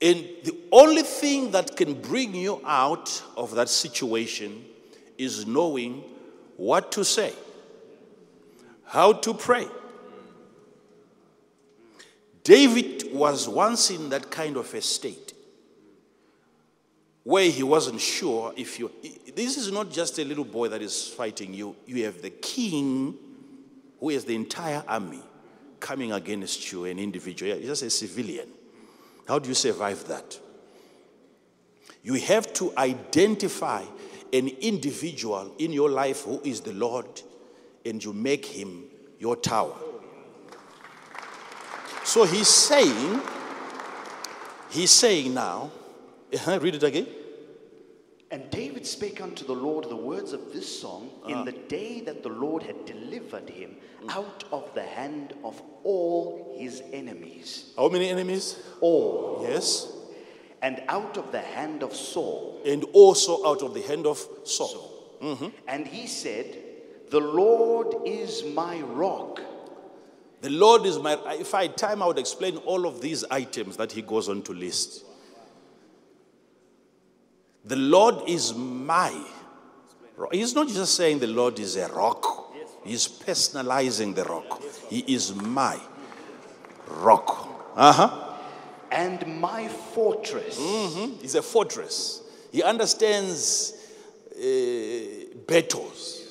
And 0.00 0.16
the 0.44 0.54
only 0.70 1.02
thing 1.02 1.52
that 1.52 1.76
can 1.76 1.94
bring 1.94 2.34
you 2.34 2.60
out 2.64 3.22
of 3.36 3.54
that 3.54 3.68
situation 3.68 4.64
is 5.16 5.46
knowing 5.46 6.04
what 6.56 6.92
to 6.92 7.04
say, 7.04 7.32
how 8.86 9.12
to 9.12 9.34
pray. 9.34 9.66
David 12.42 13.12
was 13.12 13.48
once 13.48 13.90
in 13.90 14.10
that 14.10 14.30
kind 14.30 14.56
of 14.56 14.72
a 14.74 14.80
state 14.82 15.32
where 17.22 17.50
he 17.50 17.62
wasn't 17.62 18.00
sure 18.00 18.52
if 18.56 18.78
you. 18.78 18.90
This 19.34 19.56
is 19.56 19.72
not 19.72 19.90
just 19.90 20.18
a 20.18 20.24
little 20.24 20.44
boy 20.44 20.68
that 20.68 20.82
is 20.82 21.08
fighting 21.08 21.54
you, 21.54 21.74
you 21.86 22.04
have 22.04 22.20
the 22.20 22.30
king 22.30 23.16
who 23.98 24.10
has 24.10 24.26
the 24.26 24.34
entire 24.34 24.84
army 24.86 25.22
coming 25.80 26.12
against 26.12 26.70
you, 26.70 26.84
an 26.84 26.98
individual, 26.98 27.58
just 27.60 27.82
a 27.82 27.90
civilian. 27.90 28.48
How 29.26 29.38
do 29.38 29.48
you 29.48 29.54
survive 29.54 30.06
that? 30.08 30.38
You 32.02 32.14
have 32.14 32.52
to 32.54 32.76
identify 32.76 33.84
an 34.32 34.48
individual 34.48 35.54
in 35.58 35.72
your 35.72 35.88
life 35.88 36.24
who 36.24 36.40
is 36.44 36.60
the 36.60 36.74
Lord 36.74 37.22
and 37.84 38.02
you 38.02 38.12
make 38.12 38.46
him 38.46 38.84
your 39.18 39.36
tower. 39.36 39.74
So 42.04 42.24
he's 42.24 42.48
saying, 42.48 43.20
he's 44.70 44.90
saying 44.90 45.32
now, 45.34 45.70
uh-huh, 46.32 46.58
read 46.60 46.74
it 46.74 46.82
again. 46.82 47.06
And 48.30 48.50
David 48.50 48.84
spake 48.86 49.20
unto 49.20 49.46
the 49.46 49.54
Lord 49.54 49.88
the 49.88 49.96
words 49.96 50.32
of 50.32 50.52
this 50.52 50.80
song 50.80 51.08
in 51.28 51.44
the 51.44 51.52
day 51.52 52.00
that 52.00 52.22
the 52.22 52.30
Lord 52.30 52.62
had 52.64 52.84
delivered 52.84 53.48
him 53.48 53.76
out 54.08 54.44
of 54.50 54.74
the 54.74 54.82
hand 54.82 55.34
of 55.44 55.62
all 55.84 56.56
his 56.58 56.82
enemies. 56.92 57.72
How 57.76 57.88
many 57.88 58.08
enemies? 58.08 58.58
All. 58.80 59.46
Yes. 59.48 59.92
And 60.62 60.82
out 60.88 61.16
of 61.16 61.30
the 61.30 61.40
hand 61.40 61.82
of 61.82 61.94
Saul. 61.94 62.60
And 62.66 62.84
also 62.92 63.46
out 63.46 63.62
of 63.62 63.72
the 63.72 63.82
hand 63.82 64.06
of 64.06 64.26
Saul. 64.42 64.90
And 65.68 65.86
he 65.86 66.06
said, 66.06 66.63
The 67.14 67.20
Lord 67.20 67.94
is 68.04 68.42
my 68.42 68.80
rock. 68.80 69.40
The 70.40 70.50
Lord 70.50 70.84
is 70.84 70.98
my. 70.98 71.16
If 71.38 71.54
I 71.54 71.62
had 71.62 71.76
time, 71.76 72.02
I 72.02 72.08
would 72.08 72.18
explain 72.18 72.56
all 72.56 72.88
of 72.88 73.00
these 73.00 73.22
items 73.30 73.76
that 73.76 73.92
he 73.92 74.02
goes 74.02 74.28
on 74.28 74.42
to 74.42 74.52
list. 74.52 75.04
The 77.64 77.76
Lord 77.76 78.28
is 78.28 78.52
my. 78.52 79.14
He's 80.32 80.56
not 80.56 80.66
just 80.66 80.96
saying 80.96 81.20
the 81.20 81.28
Lord 81.28 81.60
is 81.60 81.76
a 81.76 81.86
rock, 81.86 82.52
he's 82.84 83.06
personalizing 83.06 84.16
the 84.16 84.24
rock. 84.24 84.60
He 84.90 85.04
is 85.06 85.32
my 85.36 85.78
rock. 86.88 87.48
Uh 87.76 87.92
huh. 87.92 88.34
and 88.90 89.40
my 89.40 89.68
fortress. 89.68 90.58
He's 91.22 91.36
a 91.36 91.42
fortress. 91.42 92.22
He 92.50 92.60
understands 92.64 93.72
uh, 94.36 95.36
battles. 95.46 96.23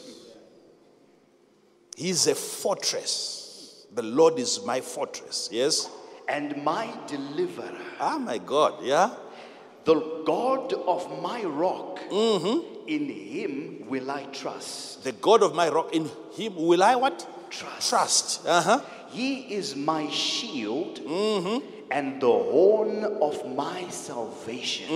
He's 2.04 2.28
a 2.28 2.36
fortress. 2.36 3.86
The 3.94 4.04
Lord 4.04 4.38
is 4.38 4.62
my 4.66 4.82
fortress. 4.82 5.50
Yes? 5.52 5.90
and 6.28 6.64
my 6.64 6.90
deliverer. 7.08 7.78
Ah, 8.00 8.18
my 8.18 8.38
God. 8.38 8.84
Yeah? 8.84 9.10
The 9.86 9.96
God 10.26 10.74
of 10.74 11.22
my 11.22 11.44
rock, 11.44 12.00
Mm-hmm. 12.10 12.88
in 12.88 13.10
him 13.10 13.54
will 13.90 14.10
I 14.12 14.24
trust. 14.40 15.04
The 15.04 15.12
God 15.12 15.44
of 15.44 15.56
my 15.56 15.70
rock, 15.70 15.94
in 15.94 16.10
him 16.34 16.56
will 16.56 16.84
I 16.84 16.96
what? 16.96 17.28
Trust. 17.50 17.90
Trust. 17.90 18.46
Uh 18.46 18.62
huh. 18.62 18.80
He 19.10 19.54
is 19.60 19.76
my 19.76 20.10
shield 20.10 21.00
mm-hmm. 21.00 21.66
and 21.92 22.22
the 22.22 22.36
horn 22.54 23.04
of 23.22 23.36
my 23.56 23.88
salvation, 23.90 24.88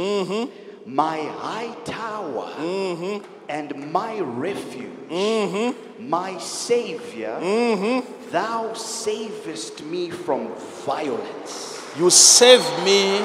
my 0.88 1.18
high 1.18 1.76
tower 1.84 2.50
mm-hmm. 2.56 3.26
and 3.50 3.92
my 3.92 4.22
refuge, 4.22 5.10
mm-hmm. 5.10 6.10
my 6.10 6.38
Savior. 6.38 7.38
Mm-hmm. 7.42 8.32
Thou 8.32 8.74
savest 8.74 9.84
me 9.84 10.10
from 10.10 10.56
violence. 10.86 11.84
You 12.00 12.10
save 12.10 12.62
me 12.86 13.20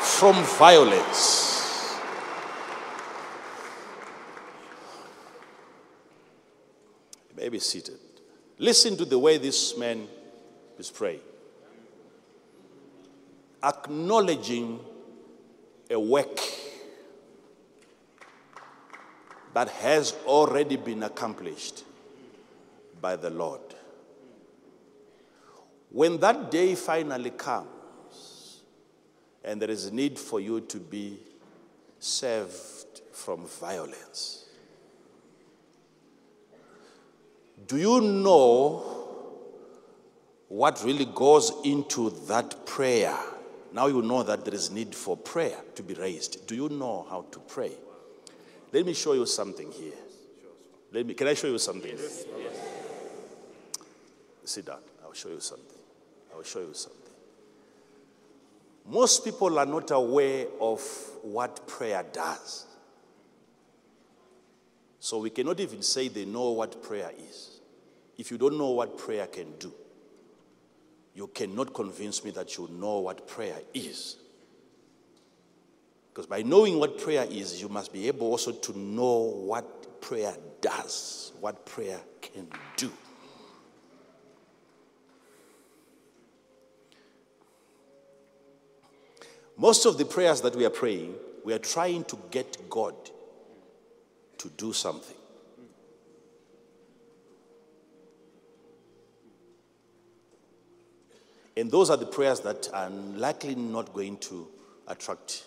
from 0.00 0.36
violence. 0.44 1.98
You 7.30 7.36
may 7.36 7.48
be 7.48 7.58
seated. 7.58 7.98
Listen 8.58 8.96
to 8.98 9.04
the 9.04 9.18
way 9.18 9.36
this 9.36 9.76
man 9.76 10.06
is 10.78 10.90
praying. 10.90 11.20
Acknowledging 13.64 14.78
a 15.92 16.00
work 16.00 16.40
that 19.54 19.68
has 19.68 20.14
already 20.26 20.76
been 20.76 21.02
accomplished 21.02 21.84
by 23.00 23.16
the 23.16 23.28
Lord. 23.30 23.60
When 25.90 26.18
that 26.20 26.50
day 26.50 26.74
finally 26.74 27.30
comes, 27.30 28.62
and 29.44 29.60
there 29.60 29.70
is 29.70 29.92
need 29.92 30.18
for 30.18 30.40
you 30.40 30.62
to 30.62 30.78
be 30.78 31.18
saved 31.98 33.02
from 33.12 33.46
violence, 33.46 34.46
do 37.66 37.76
you 37.76 38.00
know 38.00 39.02
what 40.48 40.82
really 40.84 41.04
goes 41.04 41.52
into 41.64 42.10
that 42.28 42.64
prayer? 42.64 43.16
Now 43.72 43.86
you 43.86 44.02
know 44.02 44.22
that 44.22 44.44
there 44.44 44.54
is 44.54 44.70
need 44.70 44.94
for 44.94 45.16
prayer 45.16 45.56
to 45.76 45.82
be 45.82 45.94
raised. 45.94 46.46
Do 46.46 46.54
you 46.54 46.68
know 46.68 47.06
how 47.08 47.24
to 47.30 47.38
pray? 47.40 47.72
Let 48.72 48.84
me 48.84 48.92
show 48.92 49.14
you 49.14 49.26
something 49.26 49.70
here. 49.72 49.92
Let 50.92 51.06
me, 51.06 51.14
can 51.14 51.28
I 51.28 51.34
show 51.34 51.46
you 51.46 51.58
something? 51.58 51.96
Sit 54.44 54.66
down. 54.66 54.80
I'll 55.02 55.14
show 55.14 55.30
you 55.30 55.40
something. 55.40 55.78
I'll 56.34 56.42
show 56.42 56.60
you 56.60 56.74
something. 56.74 57.00
Most 58.86 59.24
people 59.24 59.58
are 59.58 59.66
not 59.66 59.90
aware 59.90 60.46
of 60.60 60.82
what 61.22 61.66
prayer 61.66 62.04
does. 62.12 62.66
So 64.98 65.18
we 65.18 65.30
cannot 65.30 65.60
even 65.60 65.82
say 65.82 66.08
they 66.08 66.24
know 66.24 66.50
what 66.50 66.82
prayer 66.82 67.10
is. 67.28 67.60
If 68.18 68.30
you 68.30 68.38
don't 68.38 68.58
know 68.58 68.70
what 68.70 68.98
prayer 68.98 69.26
can 69.26 69.56
do, 69.58 69.72
you 71.14 71.26
cannot 71.28 71.74
convince 71.74 72.24
me 72.24 72.30
that 72.32 72.56
you 72.56 72.68
know 72.72 72.98
what 72.98 73.26
prayer 73.26 73.58
is. 73.74 74.16
Because 76.08 76.26
by 76.26 76.42
knowing 76.42 76.78
what 76.78 76.98
prayer 76.98 77.26
is, 77.30 77.60
you 77.60 77.68
must 77.68 77.92
be 77.92 78.06
able 78.06 78.28
also 78.28 78.52
to 78.52 78.78
know 78.78 79.18
what 79.18 80.00
prayer 80.00 80.34
does, 80.60 81.32
what 81.40 81.64
prayer 81.64 82.00
can 82.20 82.48
do. 82.76 82.90
Most 89.56 89.86
of 89.86 89.96
the 89.96 90.04
prayers 90.04 90.40
that 90.40 90.56
we 90.56 90.64
are 90.64 90.70
praying, 90.70 91.14
we 91.44 91.52
are 91.52 91.58
trying 91.58 92.04
to 92.04 92.18
get 92.30 92.68
God 92.68 92.94
to 94.38 94.48
do 94.56 94.72
something. 94.72 95.16
And 101.56 101.70
those 101.70 101.90
are 101.90 101.96
the 101.96 102.06
prayers 102.06 102.40
that 102.40 102.68
are 102.72 102.88
likely 102.90 103.54
not 103.54 103.92
going 103.92 104.16
to 104.18 104.48
attract 104.88 105.44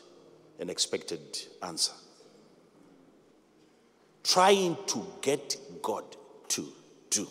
an 0.60 0.70
expected 0.70 1.20
answer. 1.64 1.94
Trying 4.24 4.78
to 4.88 5.06
get 5.22 5.58
God 5.82 6.04
to 6.50 6.68
do. 7.10 7.28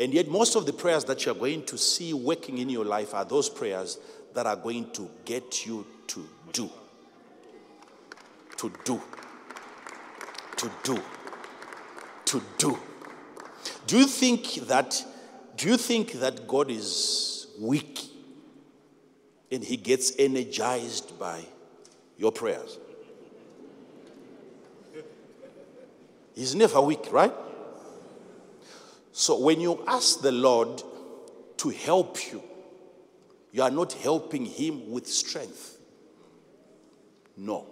And 0.00 0.12
yet, 0.12 0.28
most 0.28 0.56
of 0.56 0.66
the 0.66 0.72
prayers 0.72 1.04
that 1.04 1.24
you're 1.24 1.34
going 1.34 1.64
to 1.66 1.78
see 1.78 2.12
working 2.12 2.58
in 2.58 2.68
your 2.68 2.84
life 2.84 3.14
are 3.14 3.24
those 3.24 3.48
prayers 3.48 3.98
that 4.34 4.46
are 4.46 4.56
going 4.56 4.90
to 4.92 5.08
get 5.24 5.64
you 5.66 5.86
to 6.08 6.28
do. 6.52 6.68
To 8.56 8.72
do. 8.84 9.00
To 10.56 10.70
do. 10.82 11.02
To 12.24 12.42
do. 12.58 12.78
Do 13.86 13.98
you 13.98 14.06
think 14.06 14.54
that 14.66 15.04
do 15.56 15.68
you 15.68 15.76
think 15.76 16.12
that 16.14 16.48
God 16.48 16.70
is 16.70 17.46
weak 17.60 18.00
and 19.52 19.62
he 19.62 19.76
gets 19.76 20.12
energized 20.18 21.18
by 21.18 21.44
your 22.18 22.32
prayers? 22.32 22.78
He's 26.34 26.54
never 26.54 26.80
weak, 26.80 27.12
right? 27.12 27.32
So 29.12 29.38
when 29.38 29.60
you 29.60 29.84
ask 29.86 30.20
the 30.20 30.32
Lord 30.32 30.82
to 31.58 31.68
help 31.70 32.32
you, 32.32 32.42
you 33.52 33.62
are 33.62 33.70
not 33.70 33.92
helping 33.92 34.44
him 34.44 34.90
with 34.90 35.06
strength. 35.06 35.78
No. 37.36 37.66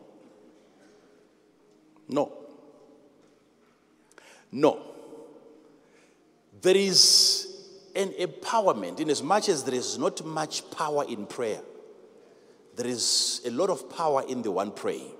No. 2.08 2.32
No. 4.52 4.91
There 6.62 6.76
is 6.76 7.48
an 7.94 8.10
empowerment, 8.10 9.00
in 9.00 9.10
as 9.10 9.22
much 9.22 9.48
as 9.48 9.64
there 9.64 9.74
is 9.74 9.98
not 9.98 10.24
much 10.24 10.70
power 10.70 11.04
in 11.08 11.26
prayer, 11.26 11.60
there 12.76 12.86
is 12.86 13.42
a 13.44 13.50
lot 13.50 13.68
of 13.68 13.90
power 13.94 14.22
in 14.26 14.42
the 14.42 14.50
one 14.50 14.70
praying. 14.70 15.10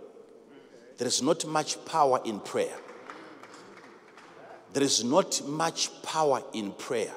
There 0.99 1.09
is 1.09 1.20
not 1.20 1.45
much 1.45 1.84
power 1.84 2.20
in 2.24 2.38
prayer. 2.40 2.76
There 4.72 4.82
is 4.82 5.05
not 5.05 5.43
much 5.47 5.90
power 6.03 6.43
in 6.55 6.72
prayer. 6.72 7.12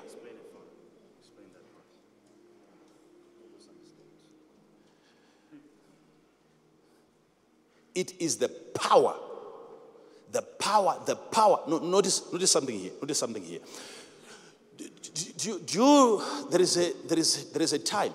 It 7.93 8.19
is 8.19 8.37
the 8.37 8.49
power. 8.73 9.15
The 10.31 10.41
power, 10.41 10.99
the 11.05 11.15
power. 11.15 11.59
No, 11.67 11.77
notice, 11.77 12.23
notice 12.33 12.51
something 12.51 12.77
here. 12.77 12.91
Notice 13.01 13.19
something 13.19 13.43
here. 13.43 13.59
Do, 15.45 15.59
do, 15.59 16.23
there, 16.49 16.61
is 16.61 16.75
a, 16.75 16.91
there, 17.07 17.19
is, 17.19 17.51
there 17.51 17.61
is 17.61 17.73
a 17.73 17.77
time 17.77 18.13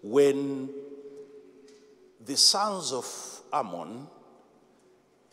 when 0.00 0.70
the 2.24 2.36
sons 2.36 2.92
of 2.92 3.42
Ammon 3.52 4.06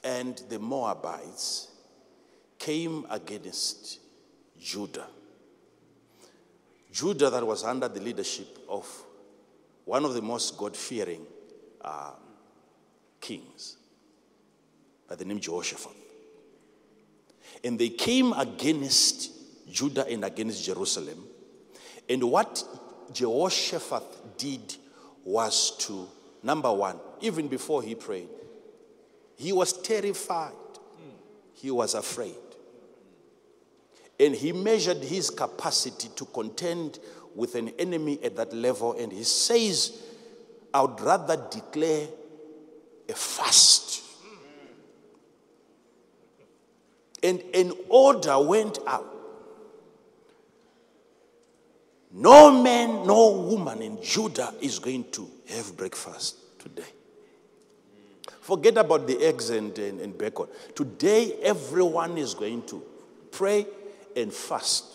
and 0.04 0.42
the 0.50 0.58
Moabites 0.58 1.68
came 2.58 3.06
against 3.12 4.00
Judah. 4.60 5.06
Judah, 6.92 7.30
that 7.30 7.46
was 7.46 7.64
under 7.64 7.88
the 7.88 8.00
leadership 8.00 8.58
of 8.68 8.88
one 9.86 10.04
of 10.04 10.16
the 10.16 10.22
most 10.24 10.58
God 10.58 10.76
fearing 10.76 11.28
um, 11.82 12.16
kings 13.20 13.78
by 15.08 15.14
the 15.14 15.26
name 15.26 15.40
Jehoshaphat. 15.40 15.96
And 17.64 17.78
they 17.78 17.90
came 17.90 18.34
against 18.34 19.41
Judah 19.72 20.08
and 20.08 20.26
against 20.26 20.64
Jerusalem. 20.64 21.26
And 22.10 22.24
what 22.24 22.64
Jehoshaphat 23.14 24.38
did 24.38 24.76
was 25.24 25.78
to, 25.86 26.08
number 26.44 26.72
one, 26.72 27.00
even 27.22 27.48
before 27.48 27.82
he 27.82 27.96
prayed, 27.96 28.30
he 29.38 29.54
was 29.54 29.74
terrified. 29.82 30.54
He 31.54 31.72
was 31.72 31.94
afraid. 31.94 32.36
And 34.20 34.36
he 34.36 34.52
measured 34.52 34.98
his 34.98 35.30
capacity 35.30 36.10
to 36.16 36.26
contend 36.26 37.00
with 37.36 37.56
an 37.56 37.70
enemy 37.80 38.20
at 38.24 38.36
that 38.36 38.54
level. 38.54 38.94
And 38.94 39.12
he 39.12 39.24
says, 39.24 40.00
I 40.74 40.82
would 40.82 41.00
rather 41.02 41.38
declare 41.50 42.08
a 43.10 43.14
fast. 43.14 44.04
And 47.24 47.44
an 47.54 47.74
order 47.90 48.40
went 48.40 48.80
out. 48.88 49.11
No 52.14 52.62
man, 52.62 53.08
no 53.08 53.32
woman 53.32 53.82
in 53.82 54.02
Judah 54.02 54.54
is 54.62 54.80
going 54.80 55.10
to 55.12 55.28
have 55.48 55.76
breakfast 55.78 56.38
today. 56.60 56.88
Forget 58.42 58.78
about 58.78 59.08
the 59.08 59.18
eggs 59.24 59.50
and, 59.50 59.78
and, 59.78 60.02
and 60.02 60.18
bacon. 60.18 60.48
Today, 60.76 61.34
everyone 61.42 62.18
is 62.18 62.34
going 62.34 62.64
to 62.64 62.84
pray 63.32 63.66
and 64.16 64.34
fast. 64.34 64.86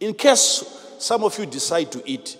In 0.00 0.14
case 0.14 0.64
some 0.98 1.24
of 1.24 1.38
you 1.38 1.46
decide 1.46 1.92
to 1.92 2.02
eat, 2.10 2.38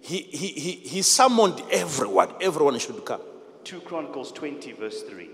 he, 0.00 0.18
he, 0.18 0.48
he, 0.48 0.72
he 0.72 1.02
summoned 1.02 1.62
everyone. 1.70 2.30
Everyone 2.40 2.78
should 2.78 3.02
come. 3.04 3.22
2 3.64 3.80
Chronicles 3.80 4.30
20, 4.32 4.72
verse 4.72 5.02
3. 5.02 5.30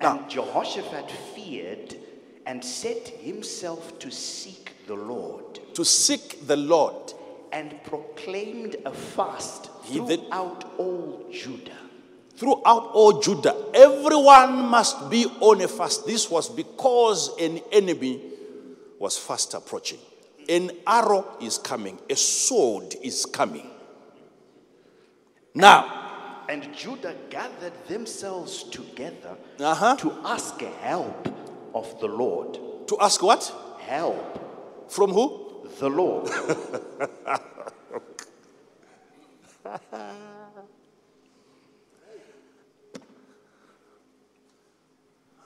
Now- 0.00 0.20
And 0.20 0.30
Jehoshaphat 0.30 1.10
feared 1.34 1.96
and 2.44 2.64
set 2.64 3.08
himself 3.08 3.98
to 3.98 4.10
seek 4.10 4.70
the 4.86 4.94
Lord 4.94 5.58
To 5.74 5.84
seek 5.84 6.46
the 6.46 6.56
Lord. 6.56 7.12
And 7.52 7.82
proclaimed 7.84 8.76
a 8.84 8.92
fast 8.92 9.70
He 9.84 10.00
did- 10.00 10.20
throughout 10.20 10.64
all 10.78 11.26
Judah. 11.30 11.72
Throughout 12.36 12.90
all 12.92 13.20
Judah, 13.20 13.56
everyone 13.72 14.68
must 14.68 15.08
be 15.08 15.24
on 15.40 15.62
a 15.62 15.68
fast. 15.68 16.04
This 16.06 16.30
was 16.30 16.48
because 16.50 17.30
an 17.40 17.60
enemy 17.72 18.20
was 18.98 19.16
fast 19.16 19.54
approaching. 19.54 19.98
An 20.48 20.70
arrow 20.86 21.24
is 21.40 21.56
coming, 21.58 21.98
a 22.10 22.14
sword 22.16 22.94
is 23.02 23.24
coming. 23.26 23.70
Now, 25.54 26.44
And 26.48 26.72
Judah 26.76 27.16
gathered 27.28 27.72
themselves 27.88 28.62
together 28.64 29.36
Uh-huh. 29.58 29.96
to 29.96 30.12
ask 30.24 30.60
help 30.60 31.26
of 31.74 31.98
the 32.00 32.06
Lord. 32.06 32.60
to 32.86 32.96
ask 33.00 33.20
what? 33.22 33.52
Help 33.80 34.38
From 34.88 35.10
who? 35.12 35.45
The 35.78 35.88
Lord. 35.88 36.30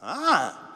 Ah. 0.02 0.70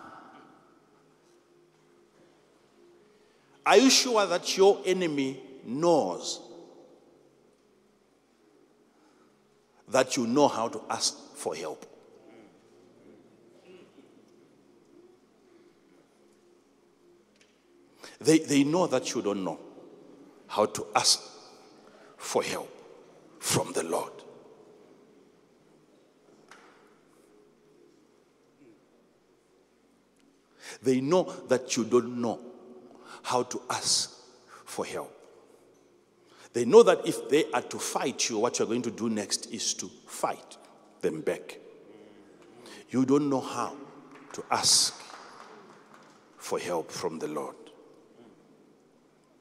Are 3.66 3.78
you 3.78 3.88
sure 3.88 4.26
that 4.26 4.56
your 4.56 4.80
enemy 4.84 5.40
knows 5.64 6.40
that 9.88 10.16
you 10.16 10.26
know 10.26 10.48
how 10.48 10.68
to 10.68 10.82
ask 10.90 11.14
for 11.34 11.54
help? 11.54 11.93
They, 18.24 18.38
they 18.38 18.64
know 18.64 18.86
that 18.86 19.14
you 19.14 19.20
don't 19.20 19.44
know 19.44 19.60
how 20.46 20.64
to 20.64 20.86
ask 20.96 21.20
for 22.16 22.42
help 22.42 22.70
from 23.38 23.72
the 23.74 23.82
Lord. 23.82 24.12
They 30.82 31.02
know 31.02 31.24
that 31.48 31.76
you 31.76 31.84
don't 31.84 32.20
know 32.22 32.40
how 33.22 33.42
to 33.42 33.60
ask 33.68 34.10
for 34.64 34.86
help. 34.86 35.12
They 36.54 36.64
know 36.64 36.82
that 36.82 37.06
if 37.06 37.28
they 37.28 37.50
are 37.52 37.62
to 37.62 37.78
fight 37.78 38.30
you, 38.30 38.38
what 38.38 38.58
you're 38.58 38.68
going 38.68 38.82
to 38.82 38.90
do 38.90 39.10
next 39.10 39.52
is 39.52 39.74
to 39.74 39.90
fight 40.06 40.56
them 41.02 41.20
back. 41.20 41.58
You 42.88 43.04
don't 43.04 43.28
know 43.28 43.40
how 43.40 43.76
to 44.32 44.44
ask 44.50 44.98
for 46.38 46.58
help 46.58 46.90
from 46.90 47.18
the 47.18 47.28
Lord. 47.28 47.56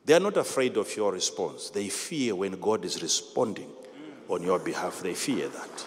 They 0.05 0.13
are 0.13 0.19
not 0.19 0.37
afraid 0.37 0.77
of 0.77 0.93
your 0.95 1.11
response. 1.13 1.69
They 1.69 1.89
fear 1.89 2.35
when 2.35 2.59
God 2.59 2.83
is 2.83 3.01
responding 3.01 3.69
on 4.27 4.43
your 4.43 4.59
behalf. 4.59 5.01
They 5.01 5.13
fear 5.13 5.47
that. 5.47 5.85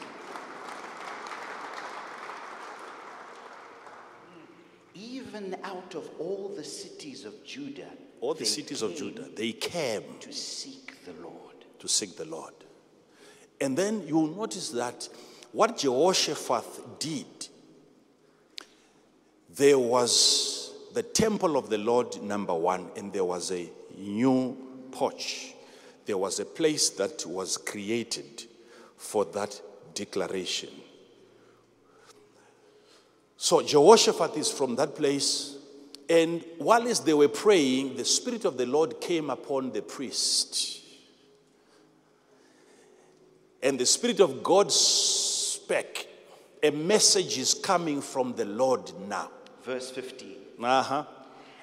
Even 4.95 5.57
out 5.63 5.95
of 5.95 6.09
all 6.19 6.53
the 6.57 6.65
cities 6.65 7.25
of 7.27 7.45
Judah, 7.45 7.91
all 8.21 8.33
the 8.33 8.47
cities 8.47 8.81
of 8.81 8.97
Judah, 8.97 9.29
they 9.35 9.53
came 9.53 10.03
to 10.21 10.33
seek 10.33 11.05
the 11.05 11.13
Lord. 11.23 11.37
to 11.79 11.89
seek 11.89 12.17
the 12.17 12.25
Lord. 12.25 12.55
And 13.61 13.77
then 13.77 14.07
you'll 14.07 14.35
notice 14.35 14.71
that 14.71 15.09
what 15.53 15.79
Jehoshaphat 15.79 16.99
did, 16.99 17.49
there 19.55 19.79
was 19.79 20.73
the 20.95 21.03
temple 21.03 21.57
of 21.57 21.69
the 21.71 21.79
Lord, 21.79 22.23
number 22.23 22.55
one, 22.55 22.91
and 22.97 23.13
there 23.13 23.25
was 23.25 23.53
a 23.53 23.69
new 23.97 24.57
porch. 24.91 25.55
There 26.05 26.19
was 26.19 26.41
a 26.41 26.45
place 26.45 26.91
that 26.91 27.27
was 27.27 27.57
created 27.57 28.45
for 28.97 29.25
that 29.27 29.61
declaration. 29.95 30.71
So 33.37 33.63
Jehoshaphat 33.63 34.37
is 34.37 34.51
from 34.51 34.77
that 34.77 34.95
place. 34.95 35.57
And 36.09 36.45
whilst 36.59 37.05
they 37.05 37.15
were 37.15 37.29
praying, 37.29 37.97
the 37.97 38.05
Spirit 38.05 38.45
of 38.45 38.57
the 38.57 38.67
Lord 38.67 39.01
came 39.01 39.31
upon 39.31 39.73
the 39.73 39.83
priest. 39.83 40.81
And 43.63 43.79
the 43.79 43.87
Spirit 43.87 44.21
of 44.21 44.43
God 44.43 44.71
spake. 44.73 46.09
A 46.63 46.71
message 46.71 47.39
is 47.39 47.55
coming 47.55 48.01
from 48.01 48.35
the 48.35 48.45
Lord 48.45 48.93
now. 49.09 49.31
Verse 49.65 49.91
15. 49.91 50.37
Uh-huh. 50.63 51.05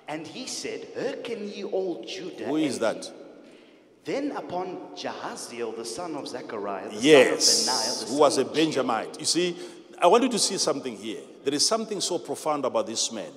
And 0.08 0.28
he 0.28 0.47
said, 0.47 0.88
Hearken 0.97 1.47
ye 1.49 1.64
all 1.64 2.04
Judah. 2.06 2.45
Who 2.45 2.58
is 2.58 2.80
that? 2.80 3.10
Then 4.06 4.32
upon 4.34 4.78
Jahaziel, 4.95 5.76
the 5.78 5.86
son 5.86 6.16
of 6.16 6.28
Zechariah, 6.28 6.89
the 6.89 6.95
Yes. 6.97 7.45
son 7.45 7.74
of 7.74 7.80
Benaiah, 7.99 8.06
the 8.06 8.14
Who 8.14 8.20
was 8.20 8.38
a 8.38 8.45
Benjamite. 8.45 9.20
You 9.20 9.26
see, 9.26 9.58
I 9.97 10.08
want 10.08 10.24
you 10.24 10.30
to 10.30 10.39
see 10.39 10.58
something 10.58 10.97
here. 10.97 11.22
There 11.45 11.54
is 11.54 11.66
something 11.66 12.01
so 12.01 12.20
profound 12.20 12.66
about 12.66 12.88
this 12.88 13.12
man. 13.12 13.32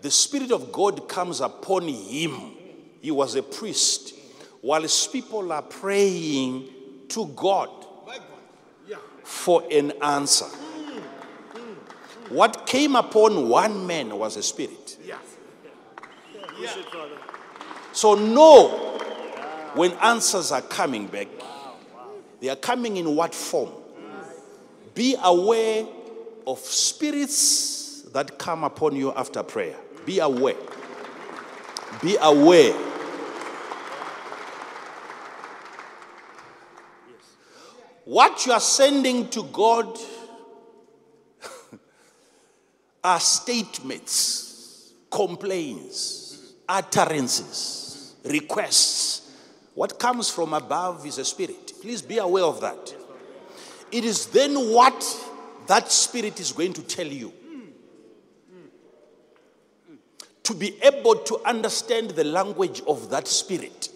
The 0.00 0.10
Spirit 0.10 0.52
of 0.52 0.70
God 0.72 1.08
comes 1.08 1.40
upon 1.40 1.88
him. 1.88 2.52
He 3.00 3.10
was 3.10 3.34
a 3.34 3.42
priest. 3.42 4.14
Whilst 4.62 5.12
people 5.12 5.50
are 5.52 5.62
praying 5.62 6.68
to 7.08 7.26
God 7.34 7.68
Yeah. 8.88 8.96
for 9.24 9.64
an 9.72 9.92
answer. 10.02 10.46
What 12.28 12.66
came 12.66 12.96
upon 12.96 13.48
one 13.48 13.86
man 13.86 14.16
was 14.16 14.36
a 14.36 14.42
spirit. 14.42 14.96
Yes. 15.04 15.18
So 17.92 18.14
know 18.14 18.68
when 19.74 19.92
answers 19.92 20.52
are 20.52 20.62
coming 20.62 21.06
back, 21.06 21.28
they 22.40 22.48
are 22.48 22.56
coming 22.56 22.96
in 22.96 23.14
what 23.14 23.34
form? 23.34 23.70
Be 24.94 25.16
aware 25.22 25.86
of 26.46 26.58
spirits 26.58 28.02
that 28.12 28.38
come 28.38 28.64
upon 28.64 28.96
you 28.96 29.12
after 29.14 29.42
prayer. 29.42 29.76
Be 30.04 30.18
aware. 30.18 30.56
Be 32.02 32.16
aware. 32.20 32.74
What 38.04 38.44
you 38.44 38.52
are 38.52 38.60
sending 38.60 39.28
to 39.30 39.44
God 39.44 39.96
are 43.04 43.20
statements, 43.20 44.92
complaints, 45.10 46.21
utterances, 46.68 48.14
requests. 48.24 49.30
What 49.74 49.98
comes 49.98 50.28
from 50.28 50.52
above 50.52 51.06
is 51.06 51.18
a 51.18 51.24
spirit. 51.24 51.72
Please 51.80 52.02
be 52.02 52.18
aware 52.18 52.44
of 52.44 52.60
that. 52.60 52.94
It 53.90 54.04
is 54.04 54.26
then 54.26 54.54
what 54.54 55.04
that 55.66 55.90
spirit 55.90 56.40
is 56.40 56.52
going 56.52 56.72
to 56.74 56.82
tell 56.82 57.06
you. 57.06 57.32
To 60.44 60.54
be 60.54 60.76
able 60.82 61.16
to 61.16 61.40
understand 61.44 62.10
the 62.10 62.24
language 62.24 62.82
of 62.86 63.10
that 63.10 63.28
spirit. 63.28 63.90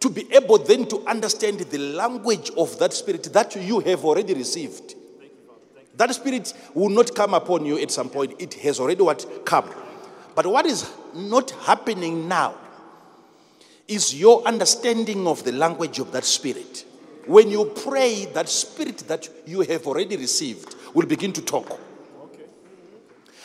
To 0.00 0.08
be 0.08 0.26
able 0.32 0.58
then 0.58 0.86
to 0.88 1.06
understand 1.06 1.60
the 1.60 1.78
language 1.78 2.50
of 2.56 2.78
that 2.78 2.92
spirit 2.94 3.24
that 3.32 3.54
you 3.56 3.80
have 3.80 4.04
already 4.04 4.32
received. 4.34 4.94
That 5.96 6.14
spirit 6.14 6.54
will 6.72 6.88
not 6.88 7.14
come 7.14 7.34
upon 7.34 7.66
you 7.66 7.78
at 7.78 7.90
some 7.90 8.08
point. 8.08 8.34
It 8.38 8.54
has 8.54 8.80
already 8.80 9.02
what 9.02 9.44
come. 9.44 9.70
But 10.40 10.50
what 10.50 10.64
is 10.64 10.90
not 11.14 11.50
happening 11.50 12.26
now 12.26 12.54
is 13.86 14.18
your 14.18 14.42
understanding 14.44 15.26
of 15.26 15.44
the 15.44 15.52
language 15.52 15.98
of 15.98 16.12
that 16.12 16.24
spirit. 16.24 16.86
When 17.26 17.50
you 17.50 17.66
pray, 17.66 18.24
that 18.32 18.48
spirit 18.48 19.00
that 19.08 19.28
you 19.46 19.60
have 19.60 19.86
already 19.86 20.16
received 20.16 20.76
will 20.94 21.04
begin 21.04 21.34
to 21.34 21.42
talk. 21.42 21.78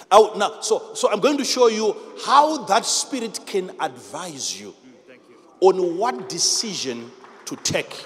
Out 0.10 0.38
now, 0.38 0.62
so, 0.62 0.94
so 0.94 1.12
I'm 1.12 1.20
going 1.20 1.38
to 1.38 1.44
show 1.44 1.68
you 1.68 1.98
how 2.24 2.64
that 2.64 2.86
spirit 2.86 3.42
can 3.46 3.74
advise 3.82 4.58
you 4.58 4.74
on 5.60 5.98
what 5.98 6.30
decision 6.30 7.12
to 7.44 7.58
take. 7.58 8.06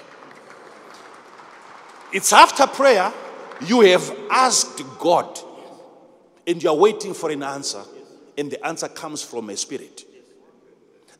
It's 2.12 2.32
after 2.32 2.66
prayer, 2.66 3.12
you 3.68 3.82
have 3.82 4.12
asked 4.32 4.82
God, 4.98 5.38
and 6.44 6.60
you 6.60 6.70
are 6.70 6.76
waiting 6.76 7.14
for 7.14 7.30
an 7.30 7.44
answer, 7.44 7.84
and 8.40 8.50
the 8.50 8.66
answer 8.66 8.88
comes 8.88 9.22
from 9.22 9.50
a 9.50 9.56
spirit 9.56 10.04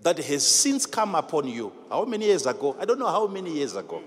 that 0.02 0.18
has 0.18 0.46
since 0.46 0.86
come 0.86 1.14
upon 1.14 1.46
you. 1.46 1.70
How 1.90 2.06
many 2.06 2.24
years 2.24 2.46
ago? 2.46 2.74
I 2.80 2.86
don't 2.86 2.98
know 2.98 3.08
how 3.08 3.26
many 3.26 3.52
years 3.52 3.76
ago. 3.76 4.02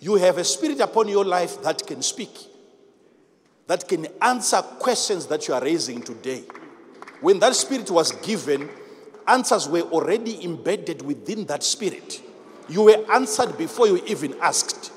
You 0.00 0.16
have 0.16 0.38
a 0.38 0.44
spirit 0.44 0.80
upon 0.80 1.06
your 1.06 1.24
life 1.24 1.62
that 1.62 1.86
can 1.86 2.02
speak, 2.02 2.36
that 3.68 3.86
can 3.86 4.08
answer 4.20 4.60
questions 4.62 5.26
that 5.26 5.46
you 5.46 5.54
are 5.54 5.62
raising 5.62 6.02
today. 6.02 6.42
When 7.20 7.38
that 7.38 7.54
spirit 7.54 7.88
was 7.88 8.10
given, 8.10 8.68
answers 9.28 9.68
were 9.68 9.82
already 9.82 10.44
embedded 10.44 11.02
within 11.02 11.46
that 11.46 11.62
spirit. 11.62 12.20
You 12.68 12.82
were 12.82 13.12
answered 13.12 13.56
before 13.56 13.86
you 13.86 14.02
even 14.06 14.34
asked. 14.40 14.90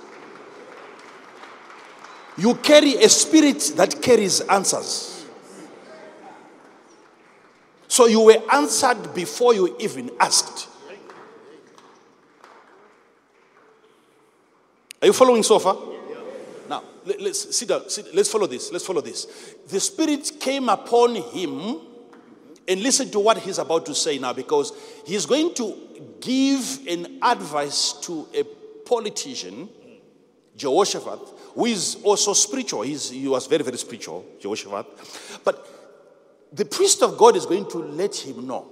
You 2.36 2.56
carry 2.56 2.96
a 2.96 3.10
spirit 3.10 3.74
that 3.76 4.02
carries 4.02 4.42
answers. 4.42 5.15
So 7.96 8.08
you 8.08 8.20
were 8.20 8.44
answered 8.52 9.14
before 9.14 9.54
you 9.54 9.74
even 9.80 10.12
asked. 10.20 10.68
Are 15.02 15.08
you 15.08 15.14
following 15.14 15.44
so 15.44 15.60
far? 15.60 15.78
Now, 16.68 16.84
let, 17.06 17.22
us 17.22 17.56
sit 17.56 17.70
down. 17.70 17.90
Sit, 17.90 18.14
let's 18.14 18.30
follow 18.30 18.48
this. 18.48 18.70
Let's 18.70 18.86
follow 18.86 19.00
this. 19.00 19.56
The 19.70 19.80
Spirit 19.80 20.30
came 20.42 20.68
upon 20.68 21.16
him, 21.16 21.80
and 22.68 22.82
listen 22.82 23.10
to 23.12 23.20
what 23.20 23.38
he's 23.38 23.60
about 23.60 23.86
to 23.86 23.96
say 23.96 24.18
now, 24.18 24.34
because 24.34 24.74
he's 25.06 25.26
going 25.26 25.54
to 25.54 26.18
give 26.20 26.86
an 26.90 27.20
advice 27.22 27.94
to 28.02 28.28
a 28.36 28.44
politician, 28.86 29.70
Jehoshaphat, 30.58 31.20
who 31.54 31.66
is 31.68 31.96
also 32.04 32.34
spiritual. 32.34 32.82
He's, 32.82 33.10
he 33.10 33.30
was 33.30 33.48
very, 33.48 33.64
very 33.64 33.78
spiritual, 33.78 34.26
Jehoshaphat. 34.42 34.86
But 35.46 35.75
the 36.56 36.66
priest 36.66 37.04
of 37.04 37.18
God 37.18 37.36
is 37.36 37.46
going 37.46 37.68
to 37.70 37.80
let 37.80 38.16
him 38.16 38.48
know 38.48 38.66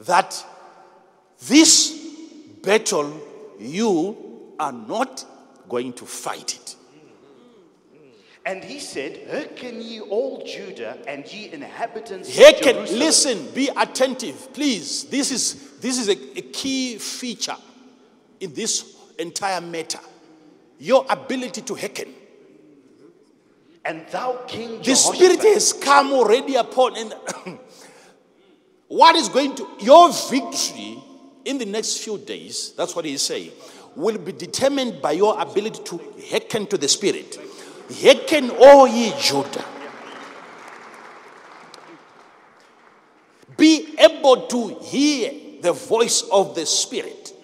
that 0.00 0.44
this 1.46 1.98
battle 2.62 3.20
you 3.58 4.54
are 4.58 4.72
not 4.72 5.24
going 5.68 5.92
to 5.94 6.06
fight 6.06 6.54
it. 6.54 6.76
And 8.44 8.64
he 8.64 8.80
said, 8.80 9.28
Hearken 9.30 9.80
ye 9.80 10.00
all 10.00 10.44
Judah 10.44 10.98
and 11.06 11.24
ye 11.32 11.52
inhabitants 11.52 12.28
of 12.28 12.34
Hearken, 12.34 12.74
Jerusalem. 12.74 12.98
listen, 12.98 13.48
be 13.54 13.70
attentive, 13.76 14.52
please. 14.52 15.04
This 15.04 15.30
is 15.30 15.78
this 15.78 15.98
is 15.98 16.08
a, 16.08 16.38
a 16.38 16.42
key 16.42 16.98
feature 16.98 17.56
in 18.40 18.52
this 18.52 18.96
entire 19.18 19.60
matter. 19.60 20.00
Your 20.78 21.06
ability 21.08 21.62
to 21.62 21.74
hearken. 21.76 22.12
And 23.84 24.06
thou 24.08 24.44
King 24.46 24.78
The 24.78 24.84
Jehoshaphat, 24.84 25.16
Spirit 25.16 25.54
has 25.54 25.72
come 25.72 26.12
already 26.12 26.54
upon, 26.54 26.96
and 26.96 27.14
what 28.88 29.16
is 29.16 29.28
going 29.28 29.56
to 29.56 29.66
your 29.80 30.12
victory 30.30 31.02
in 31.44 31.58
the 31.58 31.66
next 31.66 31.98
few 31.98 32.18
days? 32.18 32.72
That's 32.76 32.94
what 32.94 33.04
he's 33.04 33.22
saying. 33.22 33.50
Will 33.96 34.18
be 34.18 34.32
determined 34.32 35.02
by 35.02 35.12
your 35.12 35.40
ability 35.40 35.82
to 35.84 36.00
hearken 36.30 36.66
to 36.68 36.78
the 36.78 36.88
Spirit. 36.88 37.38
Hearken, 37.92 38.52
O 38.54 38.86
ye 38.86 39.12
Judah. 39.20 39.64
Be 43.56 43.94
able 43.98 44.46
to 44.46 44.78
hear 44.80 45.32
the 45.60 45.72
voice 45.72 46.22
of 46.30 46.54
the 46.54 46.66
Spirit. 46.66 47.34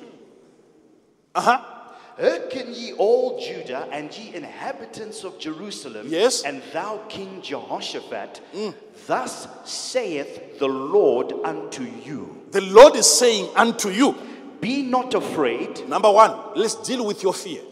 Uh 1.34 1.41
huh. 1.41 1.78
Hearken 2.20 2.74
ye 2.74 2.92
all 2.94 3.38
Judah 3.40 3.88
and 3.92 4.12
ye 4.16 4.34
inhabitants 4.34 5.22
of 5.24 5.38
Jerusalem, 5.38 6.06
Yes. 6.08 6.42
and 6.42 6.62
thou 6.72 6.98
King 7.08 7.40
Jehoshaphat, 7.42 8.40
mm. 8.54 8.74
thus 9.06 9.46
saith 9.64 10.58
the 10.58 10.66
Lord 10.66 11.32
unto 11.44 11.84
you 11.84 12.42
The 12.50 12.60
Lord 12.62 12.96
is 12.96 13.06
saying 13.06 13.48
unto 13.54 13.90
you, 13.90 14.16
Be 14.60 14.82
not 14.82 15.14
afraid, 15.14 15.88
number 15.88 16.10
one, 16.10 16.34
let's 16.56 16.74
deal 16.76 17.06
with 17.06 17.22
your 17.22 17.34
fear. 17.34 17.62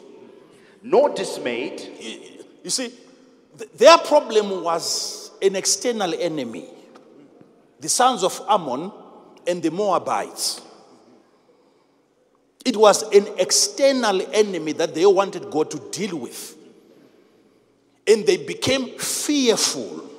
nor 0.82 1.08
dismayed, 1.14 1.80
You 2.62 2.70
see, 2.70 2.92
their 3.76 3.98
problem 3.98 4.62
was 4.62 5.30
an 5.42 5.56
external 5.56 6.14
enemy. 6.14 6.68
the 7.80 7.88
sons 7.88 8.22
of 8.22 8.40
Ammon 8.48 8.92
and 9.46 9.62
the 9.62 9.70
Moabites. 9.70 10.62
It 12.66 12.76
was 12.76 13.04
an 13.14 13.28
external 13.38 14.20
enemy 14.34 14.72
that 14.72 14.92
they 14.92 15.06
wanted 15.06 15.52
God 15.52 15.70
to 15.70 15.78
deal 15.92 16.18
with. 16.18 16.56
And 18.08 18.26
they 18.26 18.38
became 18.38 18.98
fearful, 18.98 20.10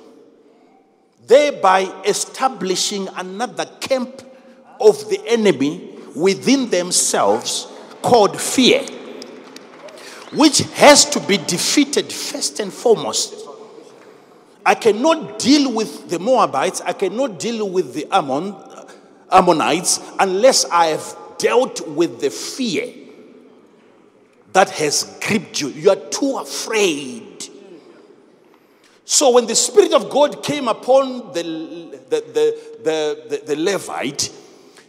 thereby 1.26 1.82
establishing 2.06 3.06
another 3.16 3.66
camp 3.80 4.22
of 4.80 5.10
the 5.10 5.20
enemy 5.26 5.90
within 6.16 6.70
themselves 6.70 7.68
called 8.00 8.40
fear, 8.40 8.82
which 10.32 10.60
has 10.72 11.04
to 11.10 11.20
be 11.20 11.36
defeated 11.36 12.10
first 12.10 12.60
and 12.60 12.72
foremost. 12.72 13.34
I 14.64 14.74
cannot 14.74 15.38
deal 15.38 15.70
with 15.70 16.08
the 16.08 16.18
Moabites, 16.18 16.80
I 16.80 16.94
cannot 16.94 17.38
deal 17.38 17.68
with 17.68 17.92
the 17.92 18.06
Ammon, 18.10 18.56
Ammonites 19.30 20.00
unless 20.18 20.64
I 20.64 20.86
have 20.86 21.17
dealt 21.38 21.86
with 21.88 22.20
the 22.20 22.30
fear 22.30 22.92
that 24.52 24.70
has 24.70 25.18
gripped 25.26 25.60
you. 25.60 25.68
You 25.68 25.90
are 25.90 26.08
too 26.10 26.38
afraid. 26.38 27.48
So 29.04 29.30
when 29.30 29.46
the 29.46 29.54
Spirit 29.54 29.92
of 29.94 30.10
God 30.10 30.42
came 30.42 30.68
upon 30.68 31.32
the, 31.32 31.42
the, 32.10 32.20
the, 32.20 33.28
the, 33.28 33.42
the, 33.46 33.56
Levite, 33.56 34.30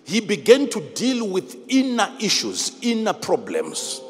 he 0.03 0.19
began 0.19 0.69
to 0.71 0.81
deal 0.93 1.27
with 1.27 1.55
inner 1.69 2.11
issues, 2.19 2.77
inner 2.81 3.13
problems. 3.13 4.01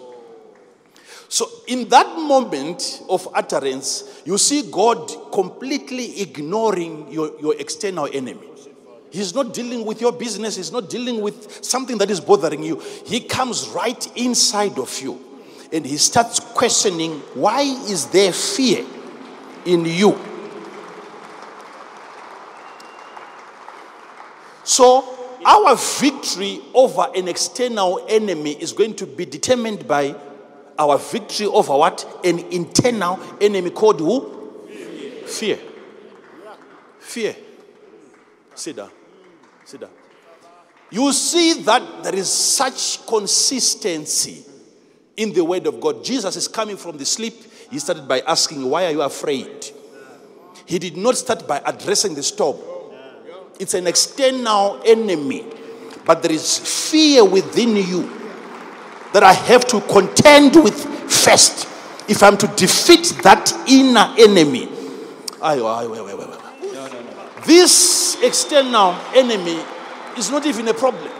So, 1.27 1.47
in 1.67 1.89
that 1.89 2.17
moment 2.17 3.03
of 3.07 3.27
utterance, 3.35 4.21
you 4.25 4.39
see 4.39 4.71
God 4.71 5.31
completely 5.31 6.21
ignoring 6.21 7.11
your, 7.11 7.39
your 7.39 7.55
external 7.59 8.07
enemy. 8.11 8.48
He's 9.11 9.33
not 9.33 9.53
dealing 9.53 9.85
with 9.85 10.01
your 10.01 10.11
business, 10.11 10.55
he's 10.55 10.71
not 10.71 10.89
dealing 10.89 11.21
with 11.21 11.63
something 11.63 11.97
that 11.97 12.11
is 12.11 12.19
bothering 12.19 12.63
you. 12.63 12.79
He 13.05 13.21
comes 13.21 13.67
right 13.69 14.17
inside 14.17 14.77
of 14.77 15.01
you 15.01 15.19
and 15.71 15.85
he 15.85 15.97
starts 15.97 16.39
questioning 16.39 17.19
why 17.33 17.61
is 17.61 18.07
there 18.07 18.33
fear 18.33 18.85
in 19.65 19.85
you? 19.85 20.17
So, 24.63 25.15
our 25.45 25.75
victory 25.75 26.61
over 26.73 27.07
an 27.15 27.27
external 27.27 28.05
enemy 28.07 28.51
is 28.51 28.71
going 28.71 28.95
to 28.97 29.07
be 29.07 29.25
determined 29.25 29.87
by 29.87 30.15
our 30.77 30.97
victory 30.97 31.47
over 31.47 31.75
what? 31.75 32.21
An 32.23 32.39
internal 32.51 33.19
enemy 33.41 33.71
called 33.71 33.99
who? 33.99 34.67
Fear. 35.25 35.59
Fear. 36.99 37.35
Sit 38.53 38.75
down. 38.75 38.91
Sit 39.69 39.81
down. 39.81 39.91
You 40.89 41.13
see 41.13 41.61
that 41.61 42.03
there 42.03 42.15
is 42.15 42.27
such 42.27 43.05
consistency 43.05 44.43
in 45.15 45.31
the 45.31 45.45
word 45.45 45.67
of 45.67 45.79
God. 45.79 46.03
Jesus 46.03 46.35
is 46.35 46.47
coming 46.47 46.75
from 46.75 46.97
the 46.97 47.05
sleep. 47.05 47.35
He 47.69 47.77
started 47.77 48.07
by 48.07 48.21
asking, 48.21 48.67
Why 48.67 48.85
are 48.85 48.91
you 48.91 49.03
afraid? 49.03 49.69
He 50.65 50.79
did 50.79 50.97
not 50.97 51.17
start 51.17 51.47
by 51.47 51.61
addressing 51.63 52.15
the 52.15 52.23
storm. 52.23 52.57
It's 53.59 53.75
an 53.75 53.85
external 53.85 54.81
enemy, 54.83 55.45
but 56.03 56.23
there 56.23 56.31
is 56.31 56.57
fear 56.89 57.23
within 57.23 57.75
you 57.75 58.11
that 59.13 59.21
I 59.21 59.33
have 59.33 59.67
to 59.67 59.81
contend 59.81 60.55
with 60.55 60.83
first. 61.11 61.67
If 62.09 62.23
I'm 62.23 62.37
to 62.37 62.47
defeat 62.55 63.19
that 63.21 63.53
inner 63.67 64.15
enemy, 64.17 64.67
wait, 65.39 65.61
wait, 66.17 66.17
wait. 66.17 66.38
This 67.45 68.17
external 68.21 68.95
enemy 69.13 69.59
is 70.17 70.29
not 70.29 70.45
even 70.45 70.67
a 70.67 70.73
problem. 70.73 71.11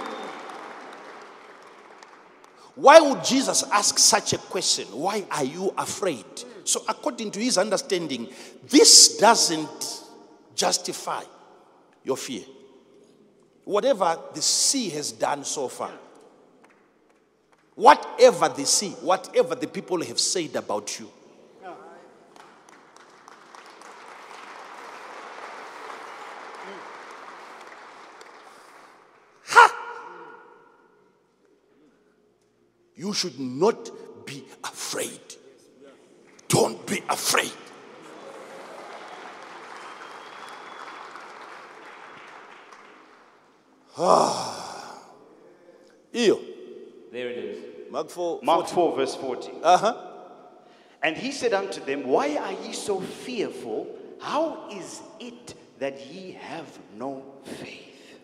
Why 2.75 3.01
would 3.01 3.23
Jesus 3.23 3.63
ask 3.71 3.99
such 3.99 4.33
a 4.33 4.37
question? 4.37 4.85
Why 4.87 5.25
are 5.31 5.43
you 5.43 5.73
afraid? 5.77 6.25
So, 6.63 6.83
according 6.87 7.31
to 7.31 7.39
his 7.39 7.57
understanding, 7.57 8.29
this 8.69 9.17
doesn't 9.17 10.03
justify 10.55 11.23
your 12.03 12.15
fear. 12.15 12.43
Whatever 13.65 14.17
the 14.33 14.41
sea 14.41 14.89
has 14.89 15.11
done 15.11 15.43
so 15.43 15.67
far, 15.67 15.91
whatever 17.75 18.49
the 18.49 18.65
sea, 18.65 18.91
whatever 19.01 19.55
the 19.55 19.67
people 19.67 20.01
have 20.03 20.19
said 20.19 20.55
about 20.55 20.99
you, 20.99 21.09
you 32.99 33.13
should 33.13 33.39
not 33.39 33.89
be 34.25 34.43
afraid. 34.61 35.21
Don't 36.49 36.85
be 36.85 37.01
afraid. 37.07 37.53
Ah. 43.97 45.01
Iyo. 46.13 46.39
There 47.11 47.29
it 47.29 47.37
is. 47.37 47.57
Mark 47.89 48.09
4. 48.09 48.39
Mark 48.43 48.67
4, 48.67 48.95
verse 48.97 49.15
40. 49.15 49.51
Uh-huh. 49.63 49.95
And 51.01 51.15
he 51.15 51.31
said 51.31 51.53
unto 51.53 51.79
them, 51.79 52.05
Why 52.05 52.35
are 52.35 52.67
ye 52.67 52.73
so 52.73 52.99
fearful? 52.99 53.87
How 54.19 54.67
is 54.69 55.01
it 55.21 55.53
that 55.79 56.05
ye 56.07 56.33
have 56.33 56.67
no 56.97 57.23
faith? 57.45 58.19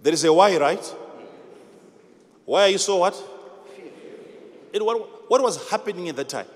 There 0.00 0.12
is 0.12 0.22
a 0.24 0.32
why, 0.32 0.56
right? 0.56 0.94
Why 2.48 2.62
are 2.62 2.68
you 2.70 2.78
so 2.78 2.96
what? 2.96 3.14
It, 4.72 4.82
what, 4.82 5.30
what 5.30 5.42
was 5.42 5.68
happening 5.68 6.08
at 6.08 6.16
that 6.16 6.30
time? 6.30 6.46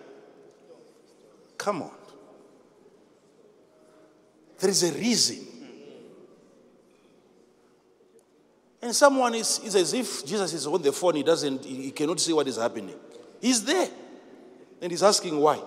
Come 1.59 1.83
on. 1.83 1.91
There 4.59 4.71
is 4.71 4.83
a 4.85 4.93
reason. 4.95 5.47
And 8.81 8.97
someone 8.97 9.35
is, 9.35 9.61
is 9.63 9.77
as 9.77 9.93
if 9.93 10.25
Jesus 10.25 10.55
is 10.55 10.67
on 10.67 10.81
the 10.81 10.93
phone, 10.93 11.17
he 11.17 11.23
doesn't, 11.23 11.63
he 11.63 11.91
cannot 11.91 12.21
see 12.21 12.33
what 12.33 12.49
is 12.49 12.57
happening. 12.57 12.97
He's 13.39 13.63
there. 13.63 13.91
And 14.81 14.91
he's 14.91 15.03
asking 15.03 15.37
why. 15.37 15.61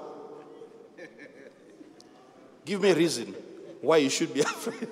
Give 2.65 2.81
me 2.81 2.89
a 2.89 2.95
reason 2.95 3.27
why 3.79 3.97
you 3.97 4.09
should 4.09 4.33
be 4.33 4.39
afraid. 4.41 4.87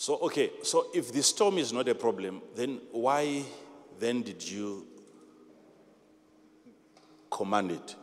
So, 0.00 0.18
okay, 0.22 0.50
so 0.62 0.86
if 0.94 1.12
the 1.12 1.22
storm 1.22 1.58
is 1.58 1.74
not 1.74 1.86
a 1.86 1.94
problem, 1.94 2.40
then 2.56 2.80
why 2.90 3.44
then 3.98 4.22
did 4.22 4.42
you 4.42 4.86
command 7.30 7.72
it? 7.72 7.94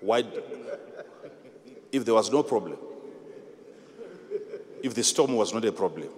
Why, 0.00 0.24
if 1.92 2.06
there 2.06 2.14
was 2.14 2.32
no 2.32 2.42
problem, 2.42 2.78
if 4.82 4.94
the 4.94 5.04
storm 5.04 5.36
was 5.36 5.52
not 5.52 5.62
a 5.66 5.72
problem, 5.72 6.08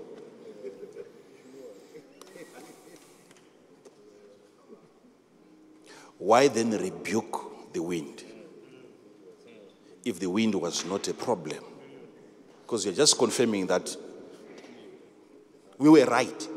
why 6.23 6.47
then 6.47 6.71
rebuke 6.71 7.73
the 7.73 7.83
wind? 7.83 8.23
If 10.05 10.21
the 10.21 10.31
wind 10.31 10.55
was 10.55 10.85
not 10.85 11.09
a 11.09 11.15
problem, 11.15 11.65
because 12.63 12.85
you're 12.85 12.95
just 12.95 13.19
confirming 13.19 13.67
that 13.67 13.97
we 15.79 15.89
were 15.89 16.05
right 16.05 16.49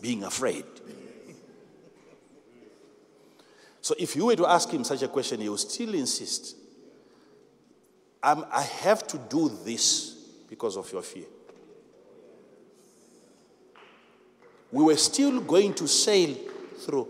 being 0.00 0.22
afraid. 0.22 0.64
So 3.80 3.94
if 3.98 4.14
you 4.14 4.26
were 4.26 4.36
to 4.36 4.46
ask 4.46 4.70
him 4.70 4.84
such 4.84 5.02
a 5.02 5.08
question, 5.08 5.40
he 5.40 5.48
would 5.48 5.58
still 5.58 5.94
insist. 5.94 6.56
I 8.22 8.62
have 8.82 9.06
to 9.08 9.18
do 9.18 9.48
this 9.64 10.14
because 10.48 10.76
of 10.76 10.92
your 10.92 11.02
fear. 11.02 11.24
We 14.70 14.84
were 14.84 14.96
still 14.96 15.40
going 15.40 15.74
to 15.74 15.88
sail 15.88 16.36
through. 16.78 17.08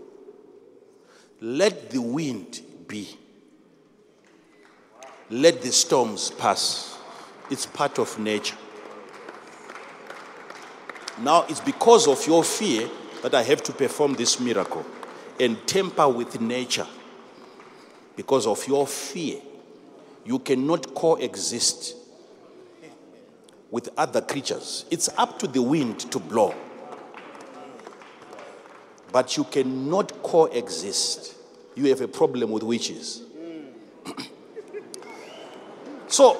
Let 1.41 1.89
the 1.89 1.99
wind 1.99 2.61
be. 2.87 3.17
Let 5.31 5.61
the 5.63 5.71
storms 5.71 6.29
pass. 6.29 6.99
It's 7.49 7.65
part 7.65 7.97
of 7.97 8.17
nature. 8.19 8.55
Now 11.19 11.45
it's 11.49 11.59
because 11.59 12.07
of 12.07 12.25
your 12.27 12.43
fear 12.43 12.87
that 13.23 13.33
I 13.33 13.41
have 13.43 13.63
to 13.63 13.73
perform 13.73 14.13
this 14.13 14.39
miracle 14.39 14.85
and 15.39 15.57
tamper 15.67 16.07
with 16.07 16.39
nature. 16.39 16.87
Because 18.15 18.45
of 18.45 18.67
your 18.67 18.85
fear, 18.85 19.39
you 20.25 20.37
cannot 20.39 20.93
coexist 20.93 21.95
with 23.71 23.89
other 23.97 24.21
creatures. 24.21 24.85
It's 24.91 25.09
up 25.17 25.39
to 25.39 25.47
the 25.47 25.61
wind 25.61 26.01
to 26.11 26.19
blow. 26.19 26.53
But 29.11 29.35
you 29.35 29.43
cannot 29.43 30.23
coexist. 30.23 31.35
You 31.75 31.89
have 31.89 32.01
a 32.01 32.07
problem 32.07 32.51
with 32.51 32.63
witches. 32.63 33.23
so, 36.07 36.39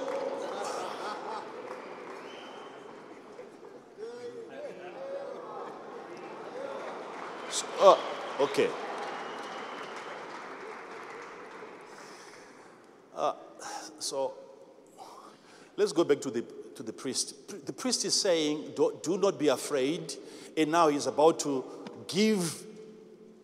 so 7.50 7.66
uh, 7.80 7.98
okay. 8.44 8.70
Uh, 13.16 13.34
so, 14.00 14.34
let's 15.76 15.92
go 15.92 16.04
back 16.06 16.22
to 16.22 16.32
the, 16.32 16.46
to 16.76 16.84
the 16.84 16.94
priest. 16.94 17.66
The 17.66 17.74
priest 17.74 18.06
is 18.06 18.20
saying, 18.20 18.72
do, 18.76 18.98
do 19.04 19.18
not 19.18 19.38
be 19.38 19.50
afraid. 19.50 20.14
And 20.56 20.72
now 20.72 20.88
he's 20.88 21.08
about 21.08 21.40
to 21.42 21.64
give 22.08 22.66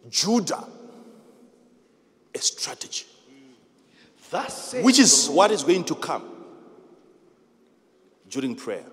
Judah 0.09 0.63
a 2.33 2.39
strategy, 2.39 3.05
Thus 4.29 4.75
which 4.81 4.99
is 4.99 5.29
what 5.29 5.51
is 5.51 5.63
going 5.63 5.83
to 5.85 5.95
come 5.95 6.23
during 8.29 8.55
prayer. 8.55 8.85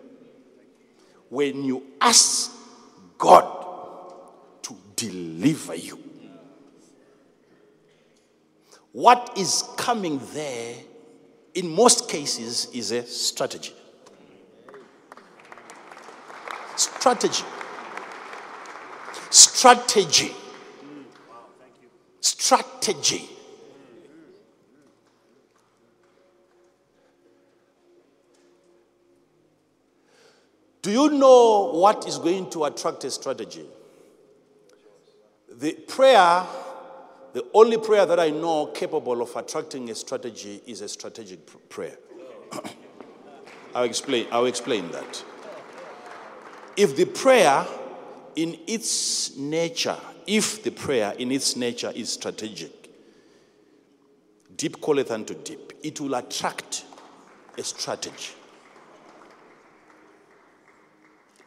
When 1.29 1.65
you 1.65 1.83
ask 2.01 2.53
God 3.19 4.13
to 4.63 4.77
deliver 4.97 5.75
you, 5.75 5.99
what 8.93 9.33
is 9.37 9.65
coming 9.77 10.21
there, 10.33 10.77
in 11.55 11.69
most 11.69 12.09
cases, 12.09 12.69
is 12.73 12.93
a 12.93 13.05
strategy. 13.05 13.73
Strategy. 16.77 17.45
Strategy. 19.35 20.31
Strategy. 22.21 23.29
Do 30.83 30.93
you 30.93 31.11
know 31.11 31.73
what 31.73 32.07
is 32.07 32.19
going 32.19 32.49
to 32.51 32.67
attract 32.67 33.03
a 33.03 33.11
strategy? 33.11 33.67
The 35.51 35.73
prayer, 35.73 36.47
the 37.33 37.45
only 37.55 37.79
prayer 37.79 38.07
that 38.07 38.21
I 38.21 38.31
know 38.31 38.67
capable 38.67 39.21
of 39.21 39.35
attracting 39.35 39.91
a 39.91 39.97
strategy 39.97 40.61
is 40.65 40.81
a 40.81 40.89
strategic 40.89 41.45
pr- 41.45 41.57
prayer. 41.69 41.97
I'll 43.75 43.83
explain, 43.83 44.29
I'll 44.31 44.47
explain 44.47 44.93
that. 44.93 45.25
If 46.77 46.95
the 46.95 47.07
prayer 47.07 47.67
in 48.37 48.59
its 48.67 49.37
nature, 49.37 49.97
if 50.27 50.63
the 50.63 50.71
prayer 50.71 51.15
in 51.19 51.31
its 51.31 51.57
nature 51.57 51.93
is 51.95 52.13
strategic, 52.13 52.91
deep 54.57 54.81
calleth 54.81 55.11
unto 55.11 55.35
deep, 55.35 55.73
it 55.83 56.01
will 56.01 56.15
attract 56.15 56.85
a 57.59 57.63
strategy. 57.63 58.35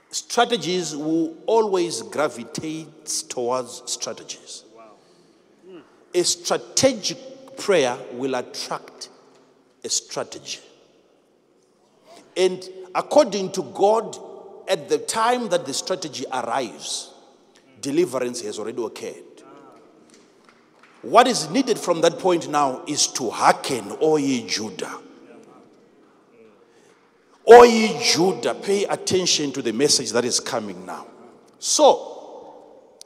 Strategies 0.09 0.95
will 0.95 1.35
always 1.45 2.01
gravitate 2.01 3.05
towards 3.29 3.83
strategies. 3.91 4.63
A 6.13 6.23
strategic 6.23 7.57
prayer 7.57 7.97
will 8.13 8.35
attract 8.35 9.09
a 9.83 9.89
strategy. 9.89 10.59
And 12.35 12.67
according 12.95 13.51
to 13.53 13.63
God, 13.63 14.17
at 14.67 14.89
the 14.89 14.97
time 14.97 15.49
that 15.49 15.65
the 15.65 15.73
strategy 15.73 16.25
arrives, 16.31 17.13
deliverance 17.81 18.41
has 18.41 18.59
already 18.59 18.83
occurred. 18.83 19.23
What 21.01 21.27
is 21.27 21.49
needed 21.49 21.79
from 21.79 22.01
that 22.01 22.19
point 22.19 22.49
now 22.49 22.83
is 22.87 23.07
to 23.07 23.29
hearken, 23.29 23.95
O 24.01 24.17
ye 24.17 24.45
Judah. 24.47 24.99
O 27.45 27.63
ye 27.63 27.97
Judah, 28.03 28.55
pay 28.55 28.83
attention 28.85 29.51
to 29.53 29.61
the 29.61 29.71
message 29.71 30.11
that 30.11 30.25
is 30.25 30.39
coming 30.39 30.85
now. 30.85 31.07
So, 31.59 32.97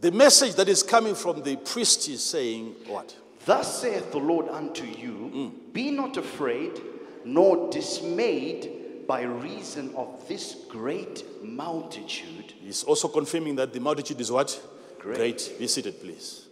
the 0.00 0.10
message 0.10 0.54
that 0.54 0.68
is 0.68 0.82
coming 0.82 1.14
from 1.14 1.42
the 1.42 1.56
priest 1.56 2.08
is 2.08 2.22
saying, 2.22 2.74
What? 2.86 3.14
Thus 3.44 3.82
saith 3.82 4.10
the 4.10 4.18
Lord 4.18 4.48
unto 4.48 4.84
you 4.84 5.30
mm. 5.34 5.72
Be 5.72 5.90
not 5.90 6.16
afraid, 6.16 6.80
nor 7.24 7.70
dismayed 7.70 8.83
by 9.06 9.22
reason 9.22 9.94
of 9.96 10.26
this 10.28 10.56
great 10.68 11.24
multitude. 11.42 12.54
He's 12.60 12.84
also 12.84 13.08
confirming 13.08 13.56
that 13.56 13.72
the 13.72 13.80
multitude 13.80 14.20
is 14.20 14.30
what? 14.30 14.60
Great. 14.98 15.52
Be 15.58 15.66
seated, 15.66 16.00
please. 16.00 16.46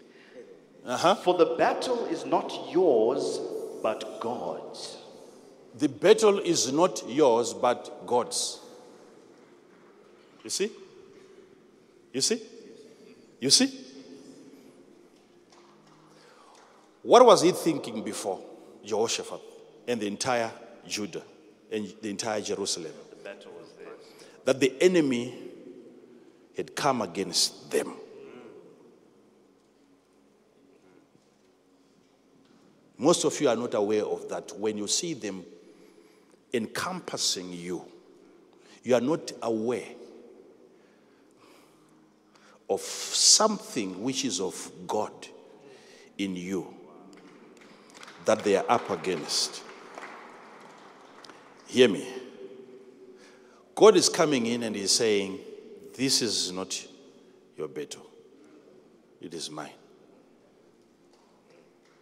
Uh-huh. 0.84 1.14
For 1.16 1.34
the 1.38 1.54
battle 1.56 2.06
is 2.06 2.26
not 2.26 2.52
yours, 2.70 3.40
but 3.82 4.20
God's. 4.20 4.98
The 5.78 5.88
battle 5.88 6.38
is 6.38 6.72
not 6.72 7.02
yours, 7.08 7.54
but 7.54 8.06
God's. 8.06 8.60
You 10.44 10.50
see? 10.50 10.70
You 12.12 12.20
see? 12.20 12.42
You 13.40 13.50
see? 13.50 13.80
What 17.02 17.24
was 17.24 17.42
he 17.42 17.52
thinking 17.52 18.02
before 18.02 18.40
Jehoshaphat 18.84 19.40
and 19.88 20.00
the 20.00 20.06
entire 20.06 20.50
Judah 20.86 21.22
and 21.72 21.92
the 22.02 22.10
entire 22.10 22.40
Jerusalem? 22.40 22.92
The 23.10 23.16
battle 23.16 23.52
was 23.58 23.70
there. 23.78 23.88
That 24.44 24.60
the 24.60 24.74
enemy 24.80 25.34
had 26.56 26.76
come 26.76 27.02
against 27.02 27.70
them. 27.70 27.94
Most 32.98 33.24
of 33.24 33.40
you 33.40 33.48
are 33.48 33.56
not 33.56 33.74
aware 33.74 34.04
of 34.04 34.28
that. 34.28 34.56
When 34.58 34.78
you 34.78 34.86
see 34.86 35.14
them 35.14 35.44
encompassing 36.52 37.52
you, 37.52 37.84
you 38.84 38.94
are 38.94 39.00
not 39.00 39.32
aware 39.42 39.88
of 42.68 42.80
something 42.80 44.02
which 44.02 44.24
is 44.24 44.40
of 44.40 44.70
God 44.86 45.12
in 46.18 46.36
you 46.36 46.74
that 48.24 48.44
they 48.44 48.56
are 48.56 48.64
up 48.68 48.88
against. 48.90 49.62
Hear 51.72 51.88
me. 51.88 52.06
God 53.74 53.96
is 53.96 54.10
coming 54.10 54.44
in 54.44 54.62
and 54.62 54.76
He's 54.76 54.92
saying, 54.92 55.38
This 55.94 56.20
is 56.20 56.52
not 56.52 56.86
your 57.56 57.66
battle, 57.66 58.06
it 59.22 59.32
is 59.32 59.50
mine. 59.50 59.70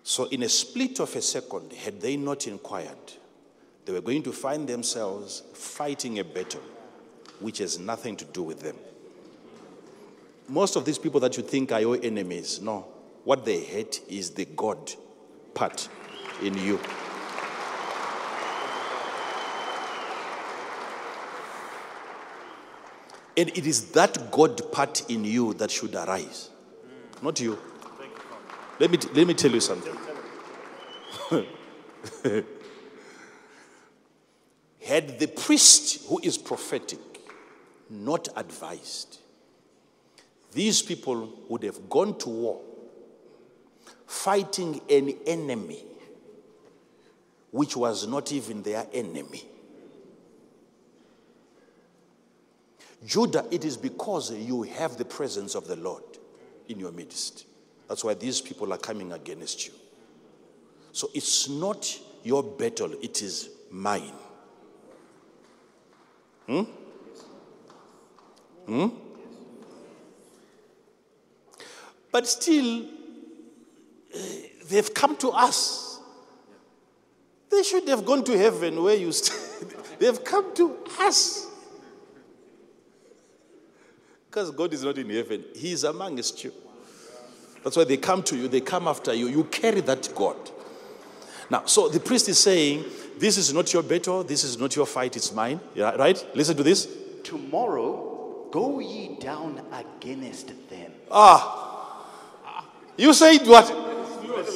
So, 0.03 0.25
in 0.25 0.43
a 0.43 0.49
split 0.49 0.99
of 0.99 1.15
a 1.15 1.23
second, 1.23 1.73
had 1.73 2.01
they 2.01 2.17
not 2.17 2.49
inquired, 2.49 3.13
they 3.85 3.93
were 3.93 4.01
going 4.01 4.25
to 4.25 4.33
find 4.33 4.69
themselves 4.69 5.45
fighting 5.55 6.19
a 6.19 6.25
battle 6.25 6.63
which 7.39 7.59
has 7.59 7.79
nothing 7.79 8.17
to 8.17 8.25
do 8.25 8.43
with 8.43 8.59
them. 8.59 8.77
Most 10.49 10.75
of 10.75 10.85
these 10.85 10.99
people 10.99 11.21
that 11.21 11.37
you 11.37 11.45
think 11.45 11.71
are 11.71 11.81
your 11.81 11.97
enemies, 12.03 12.61
no. 12.61 12.89
What 13.23 13.45
they 13.45 13.61
hate 13.61 14.01
is 14.09 14.31
the 14.31 14.47
God 14.47 14.93
part 15.55 15.89
in 16.43 16.59
you. 16.59 16.81
And 23.37 23.49
it 23.51 23.67
is 23.67 23.91
that 23.93 24.31
God 24.31 24.73
part 24.73 25.09
in 25.11 25.25
you 25.25 25.55
that 25.55 25.71
should 25.71 25.95
arise, 25.95 26.51
not 27.23 27.41
you. 27.41 27.59
Let 28.79 28.91
me, 28.91 28.99
let 29.15 29.27
me 29.27 29.35
tell 29.35 29.51
you 29.51 29.61
something. 29.61 29.95
Had 34.83 35.19
the 35.19 35.27
priest 35.29 36.07
who 36.09 36.21
is 36.23 36.39
prophetic 36.39 36.99
not 37.89 38.29
advised, 38.37 39.19
these 40.53 40.83
people 40.83 41.33
would 41.49 41.63
have 41.63 41.89
gone 41.89 42.19
to 42.19 42.29
war 42.29 42.61
fighting 44.07 44.81
an 44.91 45.15
enemy 45.25 45.85
which 47.53 47.77
was 47.77 48.07
not 48.09 48.33
even 48.33 48.63
their 48.63 48.87
enemy. 48.93 49.45
Judah, 53.05 53.47
it 53.51 53.65
is 53.65 53.77
because 53.77 54.33
you 54.33 54.63
have 54.63 54.97
the 54.99 55.05
presence 55.05 55.55
of 55.55 55.67
the 55.67 55.77
Lord 55.77 56.03
in 56.69 56.79
your 56.79 56.93
midst. 56.93 57.47
That's 57.89 58.05
why 58.05 58.15
these 58.15 58.41
people 58.41 58.73
are 58.73 58.79
coming 58.79 59.13
against 59.13 59.67
you. 59.67 59.73
So 60.93 61.11
it's 61.15 61.49
not 61.49 61.99
your 62.23 62.43
battle, 62.43 62.93
it 63.03 63.23
is 63.23 63.49
mine. 63.71 64.13
Hmm? 66.47 66.63
Hmm? 68.67 68.87
But 72.13 72.27
still, 72.27 72.85
eh, 74.13 74.19
they've 74.69 74.93
come 74.93 75.17
to 75.19 75.31
us. 75.31 76.01
They 77.51 77.63
should 77.63 77.89
have 77.89 78.05
gone 78.05 78.25
to 78.25 78.37
heaven 78.37 78.83
where 78.83 78.97
you 78.97 79.13
st- 79.13 79.79
They've 79.99 80.23
come 80.25 80.55
to 80.55 80.77
us. 81.01 81.50
Because 84.31 84.53
God 84.53 84.73
is 84.73 84.85
not 84.85 84.97
in 84.97 85.11
heaven, 85.11 85.45
He 85.57 85.73
is 85.73 85.83
amongst 85.83 86.45
you. 86.45 86.53
That's 87.65 87.77
why 87.77 87.83
they 87.83 87.97
come 87.97 88.23
to 88.23 88.37
you, 88.37 88.47
they 88.47 88.61
come 88.61 88.87
after 88.87 89.13
you. 89.13 89.27
You 89.27 89.43
carry 89.45 89.81
that 89.81 90.09
God. 90.15 90.37
Now, 91.51 91.65
so 91.65 91.89
the 91.89 91.99
priest 91.99 92.29
is 92.29 92.39
saying, 92.39 92.85
This 93.19 93.37
is 93.37 93.53
not 93.53 93.73
your 93.73 93.83
battle, 93.83 94.23
this 94.23 94.45
is 94.45 94.57
not 94.57 94.77
your 94.77 94.87
fight, 94.87 95.17
it's 95.17 95.33
mine. 95.33 95.59
Yeah, 95.75 95.97
right? 95.97 96.25
Listen 96.33 96.57
to 96.59 96.63
this. 96.63 96.89
Tomorrow 97.25 98.47
go 98.53 98.79
ye 98.79 99.17
down 99.19 99.61
against 99.73 100.53
them. 100.71 100.93
Ah. 101.11 102.69
You 102.97 103.13
said 103.13 103.45
what? 103.49 103.69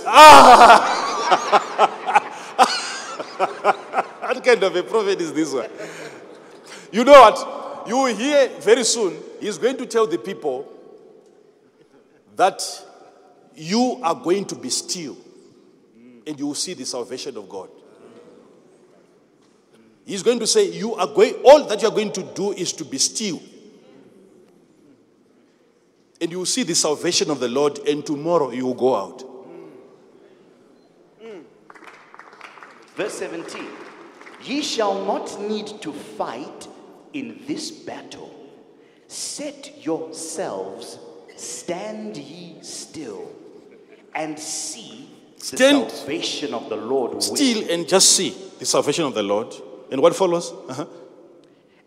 Ah! 0.06 1.00
what 4.20 4.44
kind 4.44 4.62
of 4.62 4.76
a 4.76 4.84
prophet 4.84 5.20
is 5.20 5.32
this 5.32 5.52
one? 5.52 5.68
You 6.92 7.02
know 7.02 7.10
what? 7.10 7.63
You 7.86 7.98
will 7.98 8.14
hear 8.14 8.48
very 8.60 8.84
soon, 8.84 9.16
he's 9.40 9.58
going 9.58 9.76
to 9.78 9.86
tell 9.86 10.06
the 10.06 10.18
people 10.18 10.70
that 12.36 12.62
you 13.54 14.00
are 14.02 14.14
going 14.14 14.44
to 14.46 14.54
be 14.54 14.70
still 14.70 15.16
and 16.26 16.38
you 16.38 16.46
will 16.46 16.54
see 16.54 16.74
the 16.74 16.86
salvation 16.86 17.36
of 17.36 17.48
God. 17.48 17.68
He's 20.06 20.22
going 20.22 20.38
to 20.38 20.46
say, 20.46 20.70
You 20.70 20.94
are 20.94 21.06
going, 21.06 21.34
all 21.44 21.64
that 21.66 21.80
you 21.82 21.88
are 21.88 21.94
going 21.94 22.12
to 22.12 22.22
do 22.22 22.52
is 22.52 22.72
to 22.74 22.84
be 22.84 22.98
still. 22.98 23.40
And 26.20 26.30
you 26.30 26.38
will 26.38 26.46
see 26.46 26.62
the 26.62 26.74
salvation 26.74 27.30
of 27.30 27.40
the 27.40 27.48
Lord, 27.48 27.78
and 27.86 28.04
tomorrow 28.04 28.50
you 28.50 28.66
will 28.66 28.74
go 28.74 28.96
out. 28.96 29.24
Verse 32.96 33.14
17 33.14 33.66
Ye 34.44 34.62
shall 34.62 35.04
not 35.04 35.40
need 35.40 35.66
to 35.82 35.92
fight 35.92 36.68
in 37.14 37.40
this 37.46 37.70
battle. 37.70 38.30
Set 39.06 39.84
yourselves, 39.84 40.98
stand 41.36 42.16
ye 42.16 42.56
still, 42.62 43.30
and 44.14 44.38
see 44.38 45.08
the 45.38 45.56
salvation 45.56 46.52
of 46.52 46.68
the 46.68 46.76
Lord. 46.76 47.14
with 47.14 47.22
Still 47.22 47.70
and 47.70 47.88
just 47.88 48.12
see 48.12 48.36
the 48.58 48.66
salvation 48.66 49.04
of 49.04 49.14
the 49.14 49.22
Lord. 49.22 49.54
And 49.90 50.02
what 50.02 50.14
follows? 50.16 50.52
Uh-huh. 50.68 50.86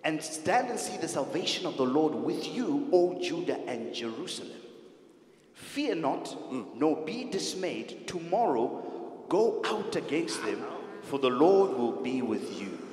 And 0.04 0.22
stand 0.24 0.70
and 0.70 0.80
see 0.80 0.98
the 0.98 1.08
salvation 1.08 1.66
of 1.66 1.76
the 1.76 1.84
Lord 1.84 2.16
with 2.16 2.48
you, 2.48 2.88
O 2.94 3.20
Judah 3.22 3.60
and 3.68 3.94
Jerusalem. 3.94 4.52
Fear 5.54 5.96
not, 5.96 6.36
nor 6.76 7.04
be 7.04 7.26
dismayed. 7.26 8.08
Tomorrow 8.08 9.26
go 9.28 9.62
out 9.66 9.96
against 9.96 10.42
them, 10.46 10.64
for 11.02 11.20
the 11.20 11.30
Lord 11.30 11.78
will 11.78 12.02
be 12.02 12.22
with 12.22 12.62
you. 12.62 12.87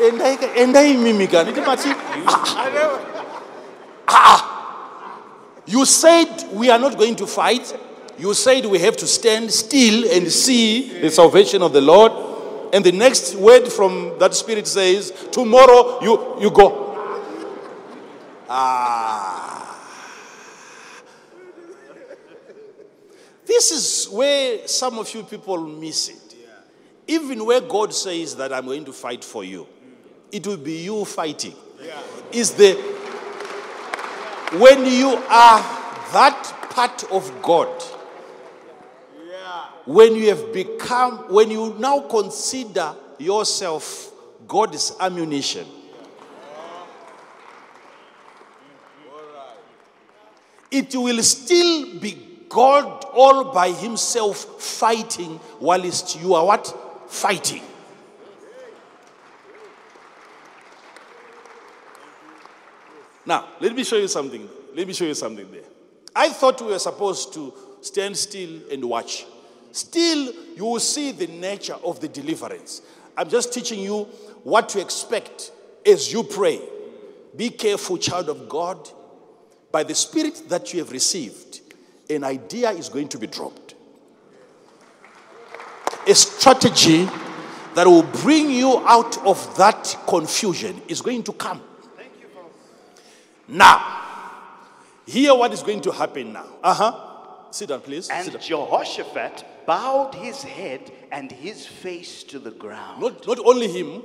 And 0.00 0.76
I 0.76 0.96
mimic. 0.96 1.30
Ah! 4.10 4.54
You 5.66 5.84
said 5.84 6.48
we 6.52 6.70
are 6.70 6.78
not 6.78 6.96
going 6.96 7.16
to 7.16 7.26
fight. 7.26 7.76
You 8.18 8.34
said 8.34 8.64
we 8.66 8.78
have 8.80 8.96
to 8.96 9.06
stand 9.06 9.52
still 9.52 10.10
and 10.10 10.30
see 10.30 11.00
the 11.00 11.10
salvation 11.10 11.62
of 11.62 11.72
the 11.72 11.80
Lord. 11.80 12.12
And 12.72 12.84
the 12.84 12.92
next 12.92 13.34
word 13.34 13.68
from 13.68 14.18
that 14.18 14.34
spirit 14.34 14.66
says, 14.66 15.12
Tomorrow 15.30 16.00
you, 16.02 16.36
you 16.40 16.50
go. 16.50 16.86
Ah. 18.48 19.58
This 23.46 23.70
is 23.70 24.12
where 24.12 24.68
some 24.68 24.98
of 24.98 25.12
you 25.14 25.22
people 25.22 25.58
miss 25.66 26.10
it. 26.10 26.36
Even 27.06 27.44
where 27.46 27.62
God 27.62 27.94
says 27.94 28.36
that 28.36 28.52
I'm 28.52 28.66
going 28.66 28.84
to 28.84 28.92
fight 28.92 29.24
for 29.24 29.42
you, 29.42 29.66
it 30.32 30.46
will 30.46 30.56
be 30.56 30.82
you 30.82 31.04
fighting. 31.04 31.54
Is 32.32 32.52
the 32.52 32.74
when 34.52 34.86
you 34.86 35.08
are 35.28 35.60
that 36.12 36.70
part 36.70 37.04
of 37.12 37.42
God, 37.42 37.68
when 39.84 40.14
you 40.14 40.28
have 40.28 40.52
become, 40.52 41.32
when 41.32 41.50
you 41.50 41.76
now 41.78 42.00
consider 42.00 42.94
yourself 43.18 44.12
God's 44.46 44.94
ammunition, 45.00 45.66
it 50.70 50.94
will 50.94 51.22
still 51.22 51.98
be 52.00 52.18
God 52.48 53.04
all 53.12 53.52
by 53.52 53.70
himself 53.70 54.62
fighting 54.62 55.38
whilst 55.60 56.20
you 56.20 56.34
are 56.34 56.44
what? 56.44 56.66
Fighting. 57.10 57.62
Now, 63.28 63.44
let 63.60 63.76
me 63.76 63.84
show 63.84 63.96
you 63.96 64.08
something. 64.08 64.48
Let 64.74 64.86
me 64.86 64.94
show 64.94 65.04
you 65.04 65.12
something 65.12 65.50
there. 65.52 65.60
I 66.16 66.30
thought 66.30 66.62
we 66.62 66.68
were 66.68 66.78
supposed 66.78 67.34
to 67.34 67.52
stand 67.82 68.16
still 68.16 68.62
and 68.72 68.82
watch. 68.82 69.26
Still, 69.70 70.32
you 70.56 70.64
will 70.64 70.80
see 70.80 71.12
the 71.12 71.26
nature 71.26 71.76
of 71.84 72.00
the 72.00 72.08
deliverance. 72.08 72.80
I'm 73.18 73.28
just 73.28 73.52
teaching 73.52 73.80
you 73.80 74.04
what 74.44 74.70
to 74.70 74.80
expect 74.80 75.52
as 75.84 76.10
you 76.10 76.22
pray. 76.22 76.58
Be 77.36 77.50
careful, 77.50 77.98
child 77.98 78.30
of 78.30 78.48
God. 78.48 78.88
By 79.70 79.82
the 79.82 79.94
spirit 79.94 80.44
that 80.48 80.72
you 80.72 80.78
have 80.78 80.90
received, 80.90 81.60
an 82.08 82.24
idea 82.24 82.70
is 82.70 82.88
going 82.88 83.08
to 83.08 83.18
be 83.18 83.26
dropped. 83.26 83.74
A 86.06 86.14
strategy 86.14 87.04
that 87.74 87.86
will 87.86 88.04
bring 88.04 88.48
you 88.48 88.78
out 88.86 89.18
of 89.26 89.54
that 89.58 89.98
confusion 90.06 90.80
is 90.88 91.02
going 91.02 91.22
to 91.24 91.34
come. 91.34 91.60
Now, 93.48 94.02
hear 95.06 95.34
what 95.34 95.52
is 95.52 95.62
going 95.62 95.80
to 95.82 95.90
happen 95.92 96.32
now. 96.32 96.46
Uh 96.62 96.74
huh. 96.74 97.04
Sit 97.50 97.70
down, 97.70 97.80
please. 97.80 98.10
And 98.10 98.30
down. 98.30 98.40
Jehoshaphat 98.40 99.44
bowed 99.66 100.14
his 100.14 100.42
head 100.42 100.90
and 101.10 101.32
his 101.32 101.66
face 101.66 102.22
to 102.24 102.38
the 102.38 102.50
ground. 102.50 103.00
Not, 103.00 103.26
not 103.26 103.38
only 103.44 103.68
him, 103.68 104.02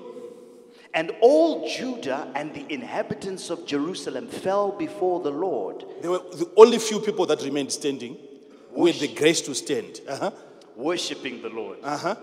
And 0.96 1.12
all 1.22 1.68
Judah 1.68 2.32
and 2.36 2.54
the 2.54 2.66
inhabitants 2.72 3.50
of 3.50 3.66
Jerusalem 3.66 4.28
fell 4.28 4.72
before 4.72 5.22
the 5.22 5.32
Lord, 5.32 5.84
there 6.02 6.12
were 6.12 6.20
the 6.20 6.50
only 6.56 6.78
few 6.78 7.00
people 7.00 7.26
that 7.26 7.42
remained 7.42 7.72
standing 7.72 8.16
with 8.72 9.00
the 9.00 9.08
grace 9.08 9.42
to 9.42 9.56
stand. 9.56 10.02
Uh 10.08 10.16
huh. 10.18 10.32
worshiping 10.76 11.42
the 11.42 11.50
Lord. 11.50 11.80
Uh 11.84 11.98
huh. 11.98 12.16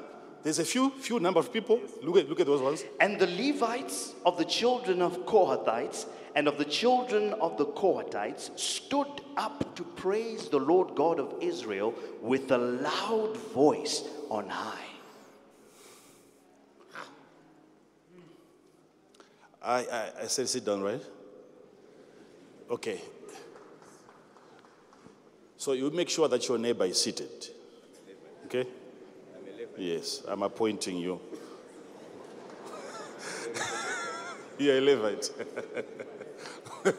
There's 0.42 0.58
a 0.58 0.64
few, 0.64 0.90
few 0.90 1.20
number 1.20 1.40
of 1.40 1.52
people. 1.52 1.80
Look 2.02 2.16
at, 2.16 2.28
look 2.28 2.40
at 2.40 2.46
those 2.46 2.62
ones. 2.62 2.84
And 3.00 3.18
the 3.18 3.26
Levites 3.26 4.14
of 4.24 4.38
the 4.38 4.44
children 4.44 5.02
of 5.02 5.26
Kohathites 5.26 6.06
and 6.34 6.46
of 6.46 6.58
the 6.58 6.64
children 6.64 7.32
of 7.34 7.56
the 7.56 7.66
Kohathites 7.66 8.58
stood 8.58 9.08
up 9.36 9.74
to 9.76 9.82
praise 9.82 10.48
the 10.48 10.58
Lord 10.58 10.94
God 10.94 11.18
of 11.18 11.34
Israel 11.40 11.94
with 12.20 12.50
a 12.50 12.58
loud 12.58 13.36
voice 13.36 14.04
on 14.28 14.48
high. 14.48 14.86
I, 19.62 19.80
I, 19.80 20.10
I 20.22 20.26
said 20.26 20.48
sit 20.48 20.64
down, 20.64 20.82
right? 20.82 21.02
Okay. 22.70 23.00
So 25.56 25.72
you 25.72 25.90
make 25.90 26.08
sure 26.08 26.28
that 26.28 26.48
your 26.48 26.56
neighbor 26.56 26.86
is 26.86 27.02
seated. 27.02 27.48
Okay? 28.46 28.66
Yes, 29.76 30.22
I'm 30.26 30.42
appointing 30.42 30.96
you. 30.96 31.20
You're 34.58 34.78
a 34.78 34.80
Levite. 34.80 35.30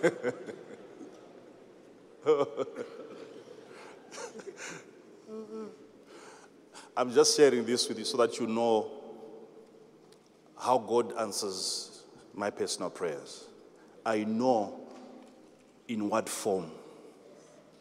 I'm 6.96 7.12
just 7.14 7.36
sharing 7.36 7.66
this 7.66 7.88
with 7.90 7.98
you 8.00 8.06
so 8.06 8.18
that 8.18 8.40
you 8.40 8.48
know 8.48 8.92
how 10.58 10.78
God 10.78 11.18
answers 11.18 12.04
my 12.34 12.50
personal 12.50 12.90
prayers. 12.90 13.46
I 14.06 14.24
know 14.24 14.80
in 15.88 16.10
what 16.10 16.30
form 16.30 16.72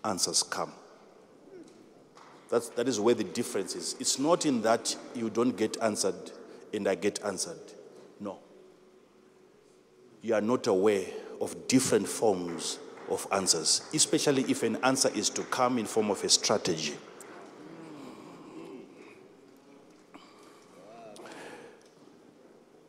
answers 0.04 0.42
come. 0.42 0.72
That's, 2.48 2.68
that 2.70 2.88
is 2.88 2.98
where 2.98 3.14
the 3.14 3.24
difference 3.24 3.74
is. 3.74 3.94
It's 4.00 4.18
not 4.18 4.46
in 4.46 4.62
that 4.62 4.96
you 5.14 5.30
don't 5.30 5.56
get 5.56 5.76
answered 5.82 6.32
and 6.72 6.88
I 6.88 6.94
get 6.94 7.22
answered. 7.24 7.60
No. 8.18 8.38
You 10.22 10.34
are 10.34 10.40
not 10.40 10.66
aware 10.66 11.06
of 11.40 11.68
different 11.68 12.06
forms 12.06 12.78
of 13.08 13.26
answers, 13.32 13.82
especially 13.92 14.42
if 14.42 14.62
an 14.62 14.76
answer 14.82 15.10
is 15.14 15.30
to 15.30 15.42
come 15.44 15.78
in 15.78 15.86
form 15.86 16.10
of 16.10 16.22
a 16.22 16.28
strategy. 16.28 16.94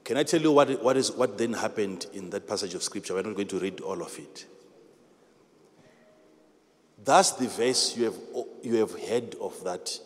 Can 0.04 0.18
I 0.18 0.24
tell 0.24 0.42
you 0.42 0.52
what, 0.52 0.84
what, 0.84 0.98
is, 0.98 1.12
what 1.12 1.38
then 1.38 1.54
happened 1.54 2.06
in 2.14 2.30
that 2.32 2.48
passage 2.48 2.74
of 2.74 2.84
scripture? 2.84 3.14
We're 3.14 3.22
not 3.22 3.36
going 3.36 3.48
to 3.48 3.60
read 3.60 3.80
all 3.80 4.02
of 4.04 4.18
it. 4.20 4.46
That's 7.04 7.32
the 7.32 7.48
verse 7.48 7.96
you 7.96 8.06
have, 8.06 8.16
you 8.62 8.76
have 8.76 8.92
heard 8.92 9.36
of 9.36 9.64
that 9.64 9.98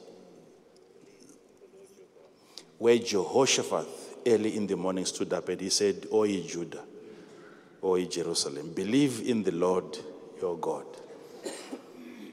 where 2.78 2.98
Jehoshaphat 2.98 3.88
early 4.28 4.56
in 4.56 4.68
the 4.68 4.76
morning 4.76 5.06
stood 5.06 5.34
up 5.34 5.50
and 5.50 5.60
he 5.60 5.70
said, 5.70 6.08
O 6.12 6.24
ye 6.24 6.46
Judah, 6.46 6.84
O 7.86 8.00
Jerusalem, 8.04 8.72
believe 8.74 9.28
in 9.30 9.44
the 9.44 9.52
Lord 9.52 9.96
your 10.42 10.58
God, 10.58 10.86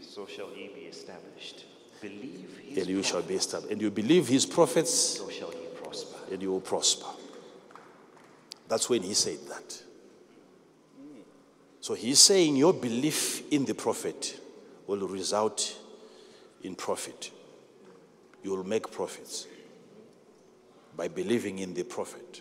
So 0.00 0.26
shall 0.26 0.48
ye 0.56 0.68
be 0.74 0.86
established. 0.88 1.66
Believe 2.00 2.58
his 2.64 2.78
and 2.78 2.86
you 2.88 3.02
shall 3.02 3.20
be 3.22 3.34
established. 3.34 3.70
And 3.72 3.82
you 3.82 3.90
believe 3.90 4.28
his 4.28 4.46
prophets, 4.46 4.90
So 5.18 5.28
shall 5.28 5.52
ye 5.52 5.66
prosper. 5.82 6.16
and 6.32 6.40
you 6.40 6.50
will 6.52 6.60
prosper. 6.62 7.06
That's 8.66 8.88
when 8.88 9.02
he 9.02 9.12
said 9.12 9.38
that. 9.48 9.82
So 11.80 11.92
he's 11.94 12.20
saying 12.20 12.56
your 12.56 12.72
belief 12.72 13.42
in 13.52 13.66
the 13.66 13.74
prophet 13.74 14.40
will 14.86 15.06
result 15.06 15.76
in 16.62 16.74
profit. 16.76 17.30
You 18.42 18.52
will 18.52 18.64
make 18.64 18.90
profits 18.90 19.46
by 20.96 21.08
believing 21.08 21.58
in 21.58 21.74
the 21.74 21.82
prophet. 21.82 22.40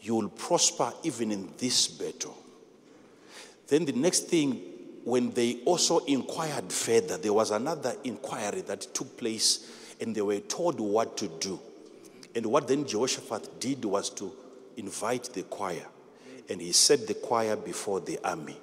You 0.00 0.14
will 0.16 0.28
prosper 0.28 0.92
even 1.02 1.32
in 1.32 1.52
this 1.58 1.88
battle. 1.88 2.36
Then 3.66 3.84
the 3.84 3.92
next 3.92 4.28
thing, 4.28 4.62
when 5.04 5.30
they 5.32 5.60
also 5.64 5.98
inquired 6.00 6.72
further, 6.72 7.18
there 7.18 7.32
was 7.32 7.50
another 7.50 7.94
inquiry 8.04 8.62
that 8.62 8.80
took 8.94 9.16
place 9.16 9.70
and 10.00 10.14
they 10.14 10.22
were 10.22 10.40
told 10.40 10.80
what 10.80 11.16
to 11.18 11.28
do. 11.28 11.60
And 12.34 12.46
what 12.46 12.68
then 12.68 12.86
Jehoshaphat 12.86 13.60
did 13.60 13.84
was 13.84 14.10
to 14.10 14.32
invite 14.76 15.24
the 15.34 15.42
choir. 15.42 15.86
And 16.48 16.60
he 16.60 16.72
set 16.72 17.06
the 17.06 17.14
choir 17.14 17.56
before 17.56 18.00
the 18.00 18.18
army. 18.24 18.56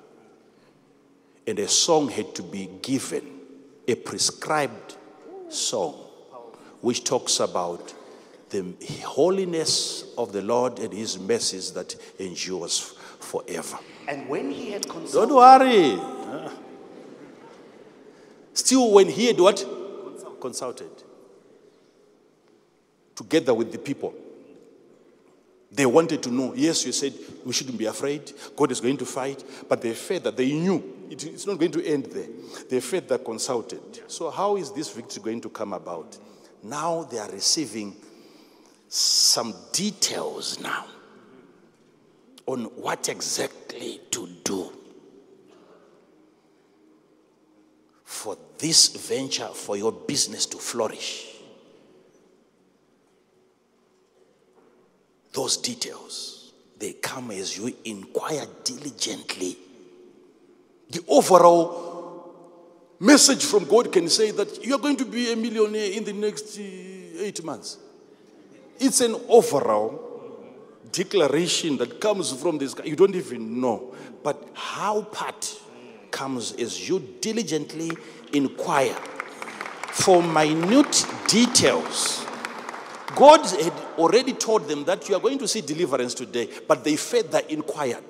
And 1.45 1.59
a 1.59 1.67
song 1.67 2.09
had 2.09 2.33
to 2.36 2.43
be 2.43 2.69
given, 2.81 3.23
a 3.88 3.95
prescribed 3.95 4.95
song, 5.49 5.93
which 6.81 7.03
talks 7.03 7.39
about 7.39 7.93
the 8.50 8.74
holiness 9.04 10.06
of 10.18 10.32
the 10.32 10.41
Lord 10.41 10.80
and 10.80 10.93
his 10.93 11.18
mercies 11.20 11.72
that 11.74 11.96
endures 12.20 12.93
forever. 13.20 13.78
And 14.08 14.30
when 14.30 14.52
he 14.52 14.72
had 14.72 14.84
consulted. 14.88 15.14
Don't 15.14 15.30
consulted, 15.30 15.98
worry. 16.39 16.52
Still, 18.54 18.91
when 18.91 19.10
he 19.10 19.28
had 19.28 19.39
what? 19.39 19.66
Consulted. 20.39 20.89
Together 23.16 23.54
with 23.54 23.72
the 23.72 23.78
people. 23.78 24.14
They 25.72 25.86
wanted 25.86 26.24
to 26.24 26.32
know. 26.32 26.54
Yes, 26.56 26.86
you 26.86 26.91
said 26.93 27.14
we 27.43 27.52
shouldn't 27.52 27.78
be 27.78 27.86
afraid. 27.86 28.32
God 28.56 28.72
is 28.72 28.80
going 28.80 28.98
to 28.98 29.06
fight. 29.06 29.43
But 29.68 29.82
they 29.82 29.93
feared 29.93 30.24
that 30.24 30.38
they 30.38 30.52
knew 30.54 30.82
it- 31.10 31.24
it's 31.26 31.46
not 31.46 31.58
going 31.60 31.72
to 31.72 31.86
end 31.86 32.06
there. 32.06 32.28
They 32.70 32.80
feared 32.80 33.10
that 33.10 33.26
consulted. 33.26 33.82
So, 34.08 34.30
how 34.30 34.56
is 34.56 34.72
this 34.72 34.89
victory 34.89 35.22
going 35.24 35.41
to 35.41 35.50
come 35.50 35.74
about? 35.74 36.18
Now 36.64 37.04
they 37.04 37.18
are 37.18 37.30
receiving 37.30 37.96
some 38.88 39.53
details 39.71 40.59
now 40.59 40.86
on 42.45 42.65
what 42.75 43.09
exactly 43.09 43.99
to 44.11 44.27
do 44.43 44.71
for 48.03 48.38
this 48.57 48.88
venture, 49.07 49.47
for 49.47 49.75
your 49.77 49.91
business 49.91 50.45
to 50.45 50.57
flourish. 50.57 51.36
Those 55.33 55.57
details, 55.57 56.53
they 56.79 56.93
come 56.93 57.31
as 57.31 57.57
you 57.57 57.75
inquire 57.83 58.45
diligently. 58.63 59.57
The 60.89 61.03
overall 61.07 62.33
message 62.99 63.43
from 63.43 63.65
God 63.65 63.91
can 63.91 64.07
say 64.07 64.31
that 64.31 64.63
you 64.63 64.75
are 64.75 64.79
going 64.79 64.97
to 64.97 65.05
be 65.05 65.33
a 65.33 65.36
millionaire 65.36 65.91
in 65.91 66.05
the 66.05 66.13
next 66.13 66.57
uh, 66.57 66.61
eight 66.61 67.43
months. 67.43 67.77
It's 68.80 69.01
an 69.01 69.15
overall 69.28 70.01
declaration 70.91 71.78
that 71.78 71.99
comes 71.99 72.32
from 72.34 72.57
this 72.57 72.73
guy. 72.73 72.86
You 72.86 72.95
don't 72.95 73.15
even 73.15 73.59
know. 73.59 73.93
But 74.23 74.47
how 74.53 75.03
part 75.03 75.59
comes 76.11 76.53
as 76.53 76.88
you 76.88 76.99
diligently 77.21 77.91
inquire 78.34 78.95
for 79.91 80.21
minute 80.21 81.05
details. 81.28 82.26
God 83.15 83.45
had 83.45 83.73
already 83.97 84.34
told 84.34 84.67
them 84.67 84.84
that 84.86 85.07
you 85.07 85.15
are 85.15 85.21
going 85.21 85.38
to 85.39 85.47
see 85.47 85.61
deliverance 85.61 86.13
today, 86.13 86.49
but 86.67 86.84
they 86.84 86.95
further 86.95 87.41
inquired. 87.49 88.03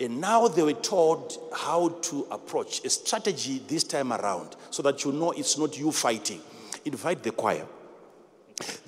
And 0.00 0.20
now 0.20 0.48
they 0.48 0.62
were 0.62 0.72
told 0.72 1.36
how 1.54 1.90
to 1.90 2.26
approach 2.30 2.84
a 2.84 2.90
strategy 2.90 3.62
this 3.68 3.84
time 3.84 4.12
around 4.12 4.56
so 4.70 4.82
that 4.82 5.04
you 5.04 5.12
know 5.12 5.32
it's 5.32 5.58
not 5.58 5.78
you 5.78 5.92
fighting. 5.92 6.40
Invite 6.84 7.22
the 7.22 7.32
choir. 7.32 7.66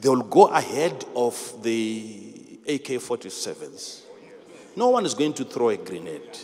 They 0.01 0.09
will 0.09 0.23
go 0.23 0.47
ahead 0.47 1.05
of 1.15 1.63
the 1.63 2.59
AK 2.67 3.01
47s. 3.01 4.01
No 4.77 4.89
one 4.89 5.05
is 5.05 5.15
going 5.15 5.35
to 5.35 5.45
throw 5.45 5.69
a 5.69 5.77
grenade 5.77 6.39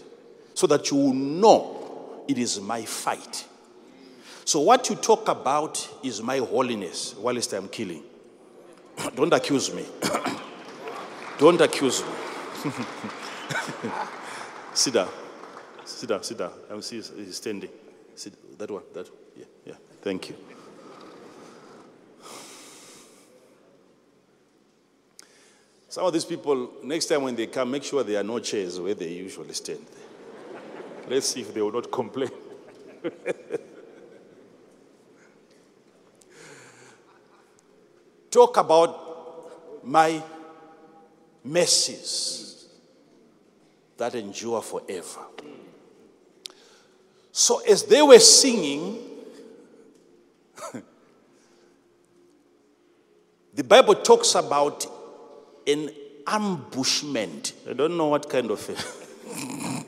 so 0.54 0.66
that 0.66 0.90
you 0.90 0.96
will 0.96 1.14
know 1.14 2.22
it 2.28 2.38
is 2.38 2.60
my 2.60 2.82
fight. 2.84 3.46
So, 4.44 4.60
what 4.60 4.88
you 4.88 4.96
talk 4.96 5.28
about 5.28 5.88
is 6.02 6.22
my 6.22 6.38
holiness 6.38 7.14
whilst 7.16 7.52
I'm 7.52 7.68
killing. 7.68 8.02
Don't 9.14 9.32
accuse 9.32 9.72
me. 9.74 9.84
Don't 11.38 11.60
accuse 11.60 12.02
me. 12.02 12.72
sit 14.74 14.94
down. 14.94 15.08
Sit 15.84 16.08
down, 16.08 16.22
sit 16.22 16.38
down. 16.38 16.52
I 16.70 16.80
see 16.80 16.96
he's 16.96 17.12
he's 17.16 17.36
standing. 17.36 17.70
Sit, 18.14 18.58
that 18.58 18.70
one, 18.70 18.82
that 18.94 19.08
one. 19.08 19.18
Yeah, 19.36 19.44
yeah. 19.66 19.74
Thank 20.02 20.30
you. 20.30 20.36
Some 25.98 26.06
of 26.06 26.12
these 26.12 26.24
people, 26.24 26.74
next 26.84 27.06
time 27.06 27.24
when 27.24 27.34
they 27.34 27.48
come, 27.48 27.72
make 27.72 27.82
sure 27.82 28.04
there 28.04 28.20
are 28.20 28.22
no 28.22 28.38
chairs 28.38 28.78
where 28.78 28.94
they 28.94 29.08
usually 29.08 29.52
stand. 29.52 29.84
Let's 31.08 31.26
see 31.26 31.40
if 31.40 31.52
they 31.52 31.60
will 31.60 31.72
not 31.72 31.90
complain. 31.90 32.30
Talk 38.30 38.58
about 38.58 39.84
my 39.84 40.22
mercies 41.42 42.68
that 43.96 44.14
endure 44.14 44.62
forever. 44.62 45.22
So, 47.32 47.58
as 47.68 47.82
they 47.82 48.02
were 48.02 48.20
singing, 48.20 49.00
the 53.52 53.64
Bible 53.64 53.96
talks 53.96 54.36
about 54.36 54.97
an 55.68 55.90
ambushment. 56.26 57.52
I 57.68 57.74
don't 57.74 57.96
know 57.96 58.08
what 58.08 58.28
kind 58.28 58.50
of. 58.50 59.84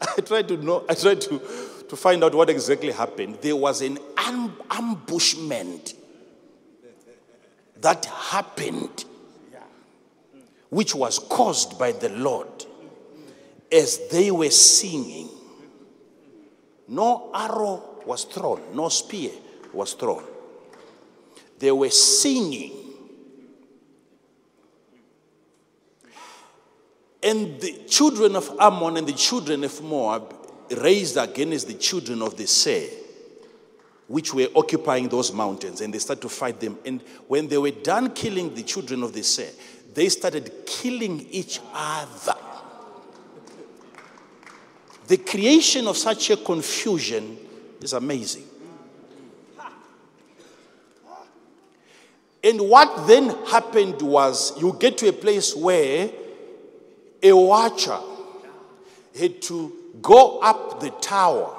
I 0.16 0.20
tried 0.22 0.48
to 0.48 0.56
know. 0.56 0.84
I 0.88 0.94
tried 0.94 1.20
to, 1.22 1.40
to 1.88 1.96
find 1.96 2.24
out 2.24 2.34
what 2.34 2.48
exactly 2.48 2.92
happened. 2.92 3.38
There 3.42 3.56
was 3.56 3.82
an 3.82 3.98
am- 4.16 4.56
ambushment 4.70 5.94
that 7.80 8.04
happened, 8.04 9.04
which 10.68 10.94
was 10.94 11.18
caused 11.18 11.78
by 11.78 11.92
the 11.92 12.08
Lord 12.10 12.66
as 13.72 14.08
they 14.08 14.30
were 14.30 14.50
singing. 14.50 15.28
No 16.88 17.30
arrow 17.32 18.00
was 18.04 18.24
thrown, 18.24 18.60
no 18.74 18.88
spear 18.88 19.30
was 19.72 19.94
thrown. 19.94 20.24
They 21.58 21.70
were 21.70 21.90
singing. 21.90 22.79
And 27.22 27.60
the 27.60 27.72
children 27.86 28.34
of 28.34 28.56
Ammon 28.58 28.96
and 28.96 29.06
the 29.06 29.12
children 29.12 29.64
of 29.64 29.82
Moab 29.82 30.34
raised 30.78 31.16
against 31.16 31.66
the 31.66 31.74
children 31.74 32.22
of 32.22 32.36
the 32.36 32.46
Seir, 32.46 32.88
which 34.08 34.32
were 34.32 34.48
occupying 34.54 35.08
those 35.08 35.32
mountains, 35.32 35.80
and 35.80 35.92
they 35.92 35.98
started 35.98 36.22
to 36.22 36.28
fight 36.28 36.60
them. 36.60 36.78
And 36.84 37.02
when 37.28 37.48
they 37.48 37.58
were 37.58 37.70
done 37.70 38.14
killing 38.14 38.54
the 38.54 38.62
children 38.62 39.02
of 39.02 39.12
the 39.12 39.22
Seir, 39.22 39.50
they 39.92 40.08
started 40.08 40.50
killing 40.64 41.26
each 41.30 41.60
other. 41.74 42.34
The 45.08 45.16
creation 45.16 45.88
of 45.88 45.96
such 45.96 46.30
a 46.30 46.36
confusion 46.36 47.36
is 47.82 47.92
amazing. 47.92 48.44
And 52.42 52.60
what 52.60 53.06
then 53.06 53.30
happened 53.46 54.00
was 54.00 54.58
you 54.60 54.74
get 54.78 54.96
to 54.98 55.08
a 55.08 55.12
place 55.12 55.54
where 55.54 56.10
a 57.22 57.32
watcher 57.32 57.98
had 59.18 59.42
to 59.42 59.72
go 60.00 60.38
up 60.40 60.80
the 60.80 60.90
tower 60.90 61.56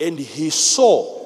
and 0.00 0.18
he 0.18 0.50
saw 0.50 1.20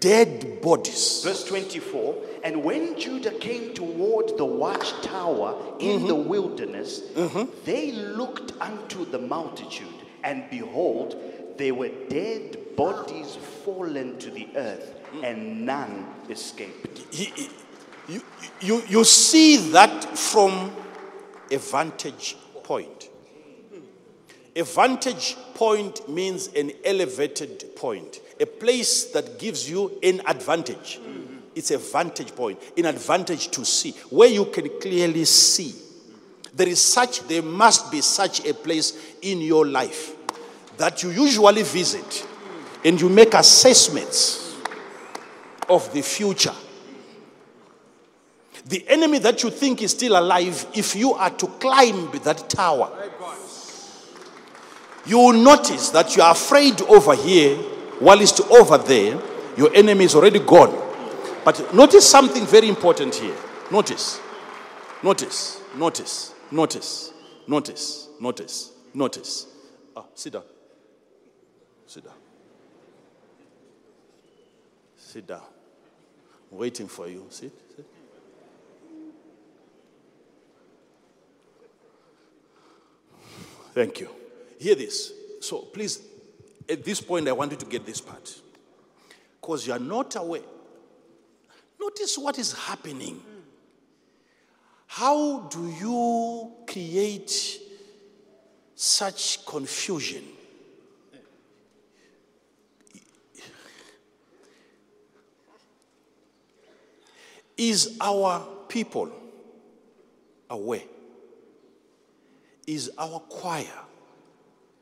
dead 0.00 0.60
bodies. 0.60 1.22
Verse 1.24 1.44
24 1.44 2.16
And 2.44 2.64
when 2.64 2.98
Judah 2.98 3.30
came 3.30 3.72
toward 3.74 4.36
the 4.36 4.44
watchtower 4.44 5.76
in 5.78 6.06
the 6.06 6.14
mm-hmm. 6.14 6.28
wilderness, 6.28 7.00
mm-hmm. 7.14 7.50
they 7.64 7.92
looked 7.92 8.52
unto 8.60 9.04
the 9.04 9.18
multitude, 9.18 9.88
and 10.24 10.44
behold, 10.50 11.16
there 11.56 11.74
were 11.74 11.90
dead 12.08 12.76
bodies 12.76 13.36
fallen 13.64 14.18
to 14.18 14.30
the 14.30 14.48
earth, 14.56 14.94
mm. 15.12 15.24
and 15.24 15.64
none 15.64 16.06
escaped. 16.28 17.04
He, 17.14 17.24
he- 17.26 17.50
you, 18.08 18.20
you, 18.60 18.82
you 18.88 19.04
see 19.04 19.56
that 19.70 20.18
from 20.18 20.72
a 21.50 21.58
vantage 21.58 22.36
point. 22.62 23.08
A 24.54 24.62
vantage 24.62 25.36
point 25.54 26.08
means 26.08 26.48
an 26.48 26.72
elevated 26.84 27.74
point, 27.74 28.20
a 28.38 28.44
place 28.44 29.04
that 29.12 29.38
gives 29.38 29.68
you 29.68 29.98
an 30.02 30.20
advantage. 30.26 31.00
It's 31.54 31.70
a 31.70 31.78
vantage 31.78 32.34
point, 32.34 32.58
an 32.76 32.86
advantage 32.86 33.48
to 33.48 33.64
see, 33.64 33.92
where 34.10 34.28
you 34.28 34.46
can 34.46 34.68
clearly 34.80 35.24
see. 35.24 35.74
There 36.54 36.68
is 36.68 36.80
such, 36.82 37.26
there 37.28 37.42
must 37.42 37.90
be 37.90 38.02
such 38.02 38.46
a 38.46 38.52
place 38.52 38.98
in 39.22 39.40
your 39.40 39.66
life 39.66 40.14
that 40.76 41.02
you 41.02 41.10
usually 41.10 41.62
visit 41.62 42.26
and 42.84 43.00
you 43.00 43.08
make 43.08 43.32
assessments 43.34 44.54
of 45.68 45.90
the 45.94 46.02
future. 46.02 46.54
The 48.66 48.88
enemy 48.88 49.18
that 49.18 49.42
you 49.42 49.50
think 49.50 49.82
is 49.82 49.90
still 49.90 50.18
alive, 50.18 50.66
if 50.74 50.94
you 50.94 51.14
are 51.14 51.30
to 51.30 51.46
climb 51.46 52.10
that 52.24 52.48
tower, 52.48 52.90
you 55.04 55.18
will 55.18 55.32
notice 55.32 55.90
that 55.90 56.16
you 56.16 56.22
are 56.22 56.32
afraid 56.32 56.80
over 56.82 57.14
here, 57.14 57.56
while 57.98 58.20
it's 58.20 58.40
over 58.40 58.78
there, 58.78 59.20
your 59.56 59.74
enemy 59.74 60.04
is 60.04 60.14
already 60.14 60.38
gone. 60.38 60.78
But 61.44 61.74
notice 61.74 62.08
something 62.08 62.46
very 62.46 62.68
important 62.68 63.14
here. 63.16 63.34
Notice, 63.70 64.20
notice, 65.02 65.60
notice, 65.74 66.32
notice, 66.52 67.12
notice, 67.48 68.08
notice, 68.20 68.72
notice. 68.94 69.46
Ah, 69.96 70.04
sit 70.14 70.32
down. 70.34 70.44
Sit 71.86 72.04
down. 72.04 72.14
Sit 74.96 75.26
down. 75.26 75.42
Waiting 76.50 76.86
for 76.86 77.08
you. 77.08 77.26
Sit. 77.28 77.52
sit. 77.76 77.86
Thank 83.72 84.00
you. 84.00 84.08
Hear 84.58 84.74
this. 84.74 85.12
So 85.40 85.58
please, 85.58 86.00
at 86.68 86.84
this 86.84 87.00
point, 87.00 87.26
I 87.28 87.32
want 87.32 87.52
you 87.52 87.56
to 87.58 87.66
get 87.66 87.86
this 87.86 88.00
part. 88.00 88.40
Because 89.40 89.66
you 89.66 89.72
are 89.72 89.78
not 89.78 90.14
aware. 90.16 90.42
Notice 91.80 92.16
what 92.16 92.38
is 92.38 92.52
happening. 92.52 93.20
How 94.86 95.40
do 95.48 95.68
you 95.68 96.52
create 96.66 97.58
such 98.74 99.44
confusion? 99.46 100.22
Is 107.56 107.96
our 108.00 108.46
people 108.68 109.10
aware? 110.50 110.82
Is 112.66 112.90
our 112.96 113.18
choir 113.20 113.66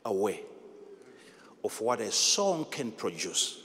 aware 0.05 0.41
of 1.65 1.81
what 1.81 2.01
a 2.01 2.13
song 2.13 2.67
can 2.71 2.93
produce? 2.93 3.59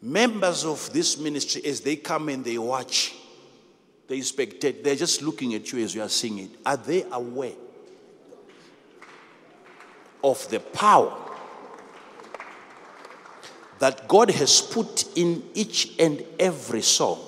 Members 0.00 0.64
of 0.64 0.92
this 0.92 1.18
ministry, 1.18 1.64
as 1.64 1.80
they 1.80 1.96
come 1.96 2.28
and 2.28 2.44
they 2.44 2.58
watch, 2.58 3.14
they 4.06 4.18
spectate, 4.18 4.84
they're 4.84 4.94
just 4.94 5.22
looking 5.22 5.54
at 5.54 5.72
you 5.72 5.82
as 5.82 5.94
you 5.94 6.02
are 6.02 6.10
singing. 6.10 6.50
Are 6.64 6.76
they 6.76 7.04
aware 7.10 7.54
of 10.22 10.46
the 10.50 10.60
power 10.60 11.23
that 13.84 14.08
God 14.08 14.30
has 14.30 14.62
put 14.62 15.04
in 15.14 15.42
each 15.52 15.92
and 15.98 16.24
every 16.40 16.80
song. 16.80 17.18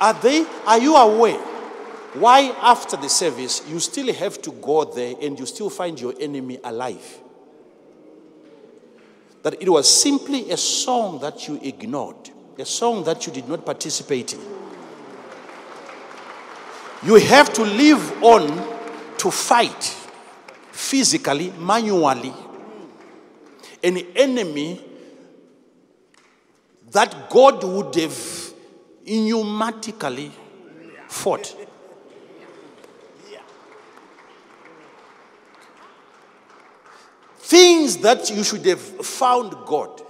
Are 0.00 0.14
they 0.14 0.46
are 0.66 0.78
you 0.78 0.96
aware 0.96 1.38
why 2.14 2.50
after 2.62 2.96
the 2.96 3.10
service 3.10 3.62
you 3.68 3.78
still 3.78 4.10
have 4.14 4.40
to 4.40 4.52
go 4.52 4.86
there 4.86 5.16
and 5.20 5.38
you 5.38 5.44
still 5.44 5.68
find 5.68 6.00
your 6.00 6.14
enemy 6.18 6.58
alive? 6.64 7.18
That 9.42 9.60
it 9.60 9.68
was 9.68 9.86
simply 9.86 10.50
a 10.50 10.56
song 10.56 11.18
that 11.18 11.46
you 11.46 11.60
ignored, 11.62 12.30
a 12.58 12.64
song 12.64 13.04
that 13.04 13.26
you 13.26 13.34
did 13.34 13.50
not 13.50 13.66
participate 13.66 14.32
in. 14.32 14.40
You 17.02 17.16
have 17.16 17.52
to 17.52 17.64
live 17.64 18.22
on 18.24 18.46
to 19.18 19.30
fight 19.30 19.94
physically, 20.72 21.52
manually, 21.58 22.32
an 23.82 23.98
enemy 24.14 24.84
that 26.90 27.30
God 27.30 27.62
would 27.64 27.94
have 27.94 28.52
pneumatically 29.06 30.30
fought. 31.08 31.56
Things 37.38 37.96
that 37.98 38.30
you 38.30 38.44
should 38.44 38.64
have 38.66 38.80
found 38.80 39.52
God 39.66 40.02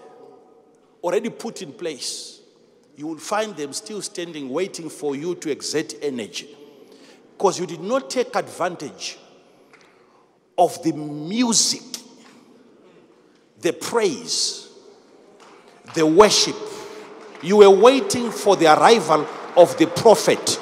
already 1.02 1.30
put 1.30 1.62
in 1.62 1.72
place, 1.72 2.40
you 2.97 3.06
will 3.06 3.16
find 3.16 3.56
them 3.56 3.72
still 3.72 4.02
standing, 4.02 4.51
waiting 4.51 4.90
for 4.90 5.16
you 5.16 5.34
to 5.36 5.51
exert 5.51 5.94
energy. 6.02 6.55
Because 7.32 7.59
you 7.59 7.66
did 7.66 7.80
not 7.80 8.10
take 8.10 8.36
advantage 8.36 9.18
of 10.59 10.82
the 10.82 10.92
music, 10.92 11.80
the 13.61 13.73
praise, 13.73 14.69
the 15.95 16.07
worship. 16.07 16.57
You 17.43 17.59
were 17.59 17.70
waiting 17.70 18.31
for 18.31 18.57
the 18.57 18.66
arrival 18.66 19.27
of 19.57 19.77
the 19.78 19.87
prophet. 19.87 20.59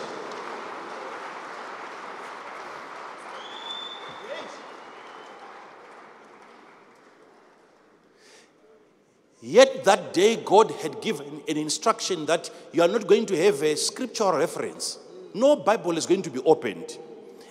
Yet 9.41 9.85
that 9.85 10.13
day, 10.13 10.37
God 10.37 10.71
had 10.83 11.01
given 11.01 11.43
an 11.49 11.57
instruction 11.57 12.27
that 12.27 12.51
you 12.73 12.83
are 12.83 12.89
not 12.89 13.07
going 13.07 13.25
to 13.27 13.45
have 13.45 13.63
a 13.63 13.77
scriptural 13.77 14.33
reference. 14.33 14.99
No 15.33 15.57
Bible 15.57 15.97
is 15.97 16.07
going 16.07 16.23
to 16.23 16.31
be 16.31 16.41
opened. 16.41 16.99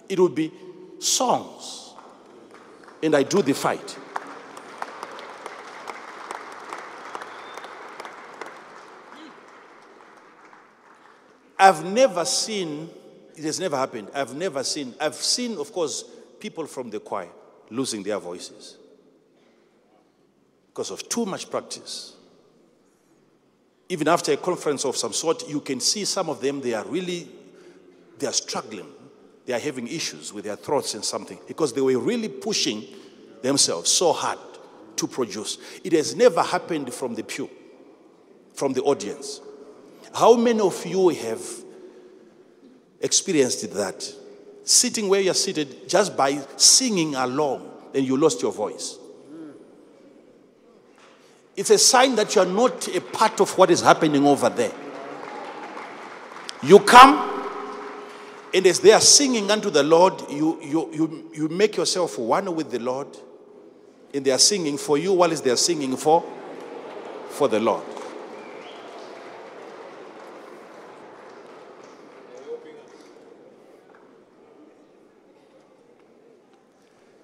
It 0.07 0.19
will 0.19 0.29
be 0.29 0.51
songs. 0.99 1.93
And 3.01 3.15
I 3.15 3.23
do 3.23 3.41
the 3.41 3.53
fight. 3.53 3.97
I've 11.59 11.83
never 11.85 12.23
seen, 12.25 12.89
it 13.35 13.43
has 13.43 13.59
never 13.59 13.77
happened. 13.77 14.09
I've 14.13 14.35
never 14.35 14.63
seen, 14.63 14.93
I've 14.99 15.15
seen, 15.15 15.57
of 15.57 15.71
course, 15.71 16.03
people 16.39 16.65
from 16.67 16.89
the 16.89 16.99
choir 16.99 17.29
losing 17.69 18.03
their 18.03 18.19
voices 18.19 18.77
because 20.67 20.91
of 20.91 21.09
too 21.09 21.25
much 21.25 21.49
practice. 21.49 22.13
Even 23.89 24.07
after 24.07 24.31
a 24.33 24.37
conference 24.37 24.85
of 24.85 24.95
some 24.95 25.13
sort, 25.13 25.47
you 25.49 25.59
can 25.61 25.79
see 25.79 26.05
some 26.05 26.29
of 26.29 26.41
them, 26.41 26.61
they 26.61 26.73
are 26.73 26.85
really, 26.85 27.27
they 28.19 28.27
are 28.27 28.33
struggling. 28.33 28.87
They 29.47 29.53
are 29.53 29.59
having 29.59 29.87
issues 29.87 30.33
with 30.33 30.43
their 30.43 30.57
throats 30.57 30.93
and 30.93 31.03
something 31.03 31.39
because 31.47 31.73
they 31.73 31.79
were 31.79 31.97
really 31.97 32.27
pushing 32.27 32.85
themselves 33.41 33.89
so 33.89 34.11
hard 34.11 34.39
to 34.97 35.07
produce. 35.07 35.57
It 35.85 35.93
has 35.93 36.15
never 36.15 36.43
happened 36.43 36.93
from 36.93 37.15
the 37.15 37.23
pew, 37.23 37.49
from 38.53 38.73
the 38.73 38.81
audience. 38.83 39.39
How 40.17 40.33
many 40.35 40.59
of 40.61 40.83
you 40.83 41.09
have 41.09 41.43
experienced 42.99 43.71
that? 43.75 44.13
Sitting 44.63 45.09
where 45.09 45.21
you're 45.21 45.35
seated 45.35 45.87
just 45.87 46.17
by 46.17 46.39
singing 46.55 47.13
along, 47.13 47.69
then 47.93 48.03
you 48.03 48.17
lost 48.17 48.41
your 48.41 48.51
voice. 48.51 48.97
It's 51.55 51.69
a 51.69 51.77
sign 51.77 52.15
that 52.15 52.33
you 52.33 52.41
are 52.41 52.47
not 52.47 52.87
a 52.87 52.99
part 52.99 53.39
of 53.41 53.55
what 53.59 53.69
is 53.69 53.81
happening 53.81 54.25
over 54.25 54.49
there. 54.49 54.71
You 56.63 56.79
come, 56.79 57.53
and 58.51 58.65
as 58.65 58.79
they 58.79 58.93
are 58.93 59.01
singing 59.01 59.51
unto 59.51 59.69
the 59.69 59.83
Lord, 59.83 60.19
you, 60.31 60.59
you, 60.63 60.89
you, 60.93 61.31
you 61.31 61.47
make 61.49 61.77
yourself 61.77 62.17
one 62.17 62.55
with 62.55 62.71
the 62.71 62.79
Lord, 62.79 63.07
and 64.15 64.25
they 64.25 64.31
are 64.31 64.39
singing 64.39 64.79
for 64.79 64.97
you 64.97 65.13
while 65.13 65.29
they 65.29 65.51
are 65.51 65.55
singing 65.55 65.95
for, 65.95 66.25
for 67.29 67.47
the 67.47 67.59
Lord. 67.59 67.83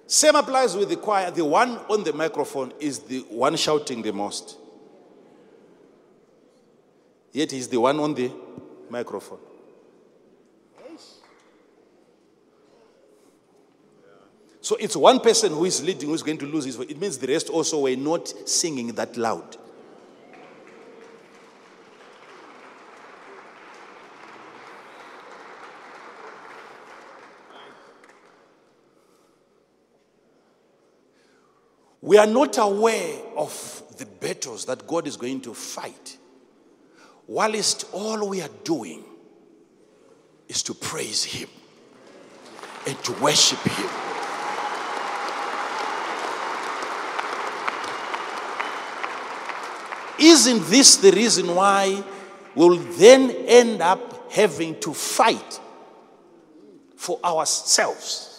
Same 0.06 0.34
applies 0.36 0.76
with 0.76 0.88
the 0.88 0.96
choir. 0.96 1.30
The 1.30 1.44
one 1.44 1.78
on 1.88 2.04
the 2.04 2.12
microphone 2.12 2.72
is 2.78 3.00
the 3.00 3.20
one 3.30 3.56
shouting 3.56 4.02
the 4.02 4.12
most. 4.12 4.58
Yet 7.32 7.50
he's 7.50 7.68
the 7.68 7.80
one 7.80 7.98
on 7.98 8.14
the 8.14 8.30
Microphone. 8.88 9.40
So 14.60 14.76
it's 14.76 14.96
one 14.96 15.20
person 15.20 15.52
who 15.52 15.66
is 15.66 15.82
leading 15.82 16.08
who 16.08 16.14
is 16.14 16.22
going 16.22 16.38
to 16.38 16.46
lose 16.46 16.64
his 16.64 16.76
voice. 16.76 16.86
It 16.88 16.98
means 16.98 17.18
the 17.18 17.26
rest 17.26 17.50
also 17.50 17.80
were 17.80 17.96
not 17.96 18.48
singing 18.48 18.86
that 18.94 19.14
loud. 19.16 19.58
We 32.04 32.18
are 32.18 32.26
not 32.26 32.58
aware 32.58 33.18
of 33.34 33.82
the 33.96 34.04
battles 34.04 34.66
that 34.66 34.86
God 34.86 35.06
is 35.06 35.16
going 35.16 35.40
to 35.40 35.54
fight. 35.54 36.18
Whilst 37.26 37.86
all 37.94 38.28
we 38.28 38.42
are 38.42 38.50
doing 38.62 39.02
is 40.46 40.62
to 40.64 40.74
praise 40.74 41.24
Him 41.24 41.48
and 42.86 43.02
to 43.04 43.12
worship 43.22 43.58
Him. 43.60 43.88
Isn't 50.18 50.66
this 50.66 50.98
the 50.98 51.10
reason 51.10 51.54
why 51.54 52.04
we'll 52.54 52.76
then 52.76 53.30
end 53.30 53.80
up 53.80 54.30
having 54.30 54.78
to 54.80 54.92
fight 54.92 55.58
for 56.96 57.18
ourselves? 57.24 58.33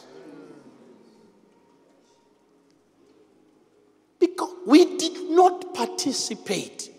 We 4.66 4.98
did 4.98 5.30
not 5.30 5.74
participate. 5.74 6.92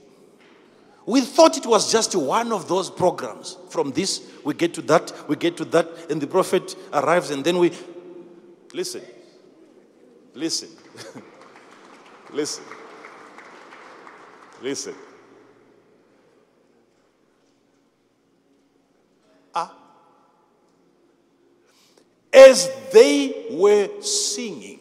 We 1.06 1.20
thought 1.20 1.56
it 1.56 1.66
was 1.66 1.90
just 1.92 2.16
one 2.16 2.52
of 2.52 2.68
those 2.68 2.90
programs. 2.90 3.56
From 3.70 3.92
this, 3.92 4.28
we 4.44 4.54
get 4.54 4.74
to 4.74 4.82
that, 4.82 5.12
we 5.28 5.36
get 5.36 5.56
to 5.58 5.64
that, 5.66 5.88
and 6.10 6.20
the 6.20 6.26
prophet 6.26 6.74
arrives, 6.92 7.30
and 7.30 7.44
then 7.44 7.58
we. 7.58 7.72
Listen. 8.72 9.02
Listen. 10.34 10.68
Listen. 12.32 12.64
Listen. 14.60 14.94
Ah. 19.54 19.72
As 22.32 22.68
they 22.92 23.46
were 23.50 23.88
singing, 24.02 24.80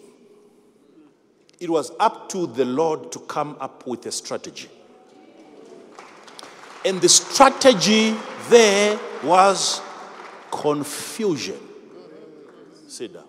it 1.66 1.72
was 1.72 1.92
up 2.00 2.30
to 2.30 2.46
the 2.46 2.64
Lord 2.64 3.12
to 3.12 3.18
come 3.18 3.58
up 3.60 3.88
with 3.88 4.06
a 4.06 4.12
strategy. 4.12 4.70
And 6.86 7.02
the 7.02 7.10
strategy 7.10 8.16
there 8.50 9.00
was 9.24 9.82
confusion. 10.52 11.58
Sit 12.88 13.16
down. 13.16 13.24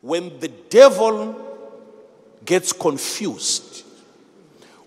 When 0.00 0.38
the 0.38 0.46
devil 0.46 1.58
gets 2.44 2.72
confused, 2.72 3.84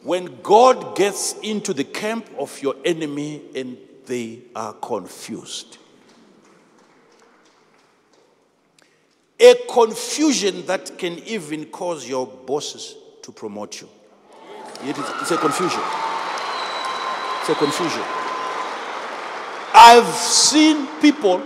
when 0.02 0.40
God 0.42 0.96
gets 0.96 1.34
into 1.40 1.74
the 1.74 1.84
camp 1.84 2.30
of 2.40 2.62
your 2.62 2.76
enemy 2.86 3.42
and 3.54 3.78
they 4.06 4.40
are 4.56 4.72
confused, 4.72 5.80
a 9.40 9.56
confusion 9.70 10.66
that 10.66 10.98
can 10.98 11.20
even 11.20 11.66
cause 11.66 12.08
your 12.08 12.26
bosses 12.26 12.96
to 13.22 13.32
promote 13.32 13.82
you. 13.82 13.90
It 14.84 14.98
is, 14.98 15.06
it's 15.22 15.32
a 15.32 15.38
confusion. 15.38 15.82
It's 17.42 17.50
a 17.50 17.56
confusion. 17.56 18.04
I've 19.74 20.14
seen 20.14 20.88
people 21.02 21.42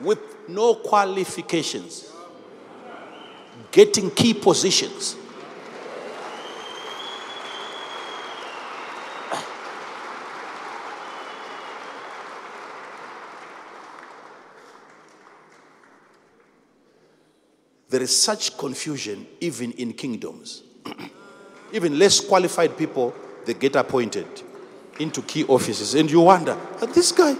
with 0.00 0.18
no 0.48 0.74
qualifications 0.74 2.10
getting 3.70 4.10
key 4.10 4.34
positions. 4.34 5.16
There 17.90 18.00
is 18.02 18.16
such 18.16 18.56
confusion 18.56 19.26
even 19.40 19.72
in 19.72 19.92
kingdoms. 19.92 20.62
even 21.72 21.98
less 21.98 22.20
qualified 22.20 22.78
people, 22.78 23.12
they 23.44 23.54
get 23.54 23.74
appointed 23.74 24.26
into 25.00 25.22
key 25.22 25.44
offices. 25.44 25.94
And 25.94 26.08
you 26.10 26.20
wonder, 26.20 26.56
"Ah, 26.80 26.86
this 26.86 27.10
guy, 27.10 27.36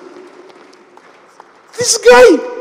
this 1.78 1.98
guy. 1.98 2.59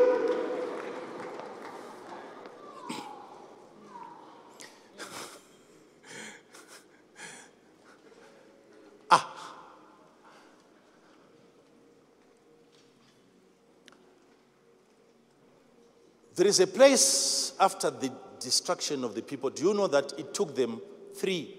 There 16.39 16.47
is 16.47 16.61
a 16.61 16.67
place 16.67 17.51
after 17.59 17.89
the 17.89 18.13
destruction 18.39 19.03
of 19.03 19.13
the 19.13 19.21
people. 19.21 19.49
Do 19.49 19.61
you 19.61 19.73
know 19.73 19.87
that 19.87 20.13
it 20.17 20.33
took 20.33 20.55
them 20.55 20.79
three 21.13 21.53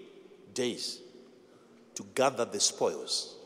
days 0.54 1.00
to 1.96 2.06
gather 2.14 2.46
the 2.46 2.58
spoils? 2.60 3.36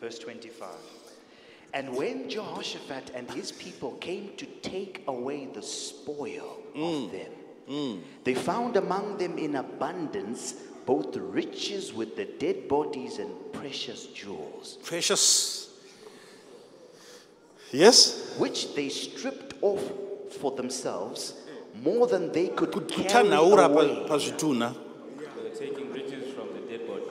Verse 0.00 0.18
25. 0.20 0.68
And 1.74 1.94
when 1.94 2.30
Jehoshaphat 2.30 3.10
and 3.14 3.30
his 3.32 3.52
people 3.52 3.92
came 3.96 4.30
to 4.38 4.46
take 4.62 5.04
away 5.06 5.50
the 5.52 5.62
spoil 5.62 6.56
of 6.74 6.80
mm. 6.80 7.12
them, 7.12 7.32
mm. 7.68 8.00
they 8.24 8.32
found 8.32 8.78
among 8.78 9.18
them 9.18 9.36
in 9.36 9.56
abundance 9.56 10.54
both 10.86 11.14
riches 11.14 11.92
with 11.92 12.16
the 12.16 12.24
dead 12.24 12.68
bodies 12.68 13.18
and 13.18 13.32
precious 13.52 14.06
jewels, 14.06 14.78
Precious. 14.82 15.61
Yes? 17.72 18.34
which 18.38 18.74
they 18.74 18.88
stripped 18.88 19.54
off 19.62 19.82
for 20.40 20.52
themselves 20.52 21.34
more 21.82 22.06
than 22.06 22.30
they 22.32 22.48
could 22.48 22.70
carry 22.88 23.08
Kuthanaura 23.28 23.64
away. 23.66 24.04
pa- 24.06 24.14
pazvituna. 24.14 24.74
They 25.18 25.24
were 25.42 25.48
taking 25.56 25.92
riches 25.92 26.34
from 26.34 26.48
the 26.54 26.60
dead 26.70 26.86
bodies. 26.86 27.08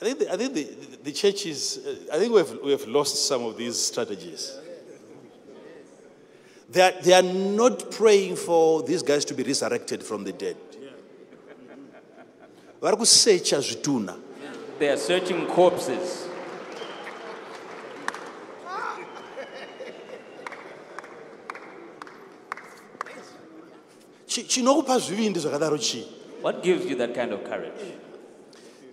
I 0.00 0.04
think, 0.04 0.18
the, 0.18 0.32
I 0.32 0.36
think 0.36 0.54
the, 0.54 0.64
the 1.04 1.12
church 1.12 1.46
is, 1.46 1.78
uh, 1.86 2.14
I 2.14 2.18
think 2.18 2.32
we 2.32 2.38
have, 2.38 2.58
we 2.64 2.70
have 2.72 2.86
lost 2.88 3.26
some 3.26 3.44
of 3.44 3.56
these 3.56 3.78
strategies. 3.78 4.56
They 6.70 6.80
are, 6.82 6.92
they 7.02 7.12
are 7.12 7.22
not 7.22 7.90
praying 7.90 8.36
for 8.36 8.82
these 8.82 9.02
guys 9.02 9.24
to 9.26 9.34
be 9.34 9.42
resurrected 9.42 10.02
from 10.02 10.24
the 10.24 10.32
dead. 10.32 10.56
vari 12.80 12.96
kusecha 12.96 13.58
zvituna 13.60 14.16
They 14.80 14.88
are 14.88 14.96
searching 14.96 15.46
corpses. 15.46 16.26
Chi- 24.28 24.44
chinokupa 24.44 24.98
zvivindi 24.98 25.40
zvakadaro 25.40 25.78
chii 25.78 26.04
What 26.42 26.62
gives 26.62 26.86
you 26.86 26.96
that 26.96 27.14
kind 27.14 27.32
of 27.32 27.44
courage? 27.44 27.72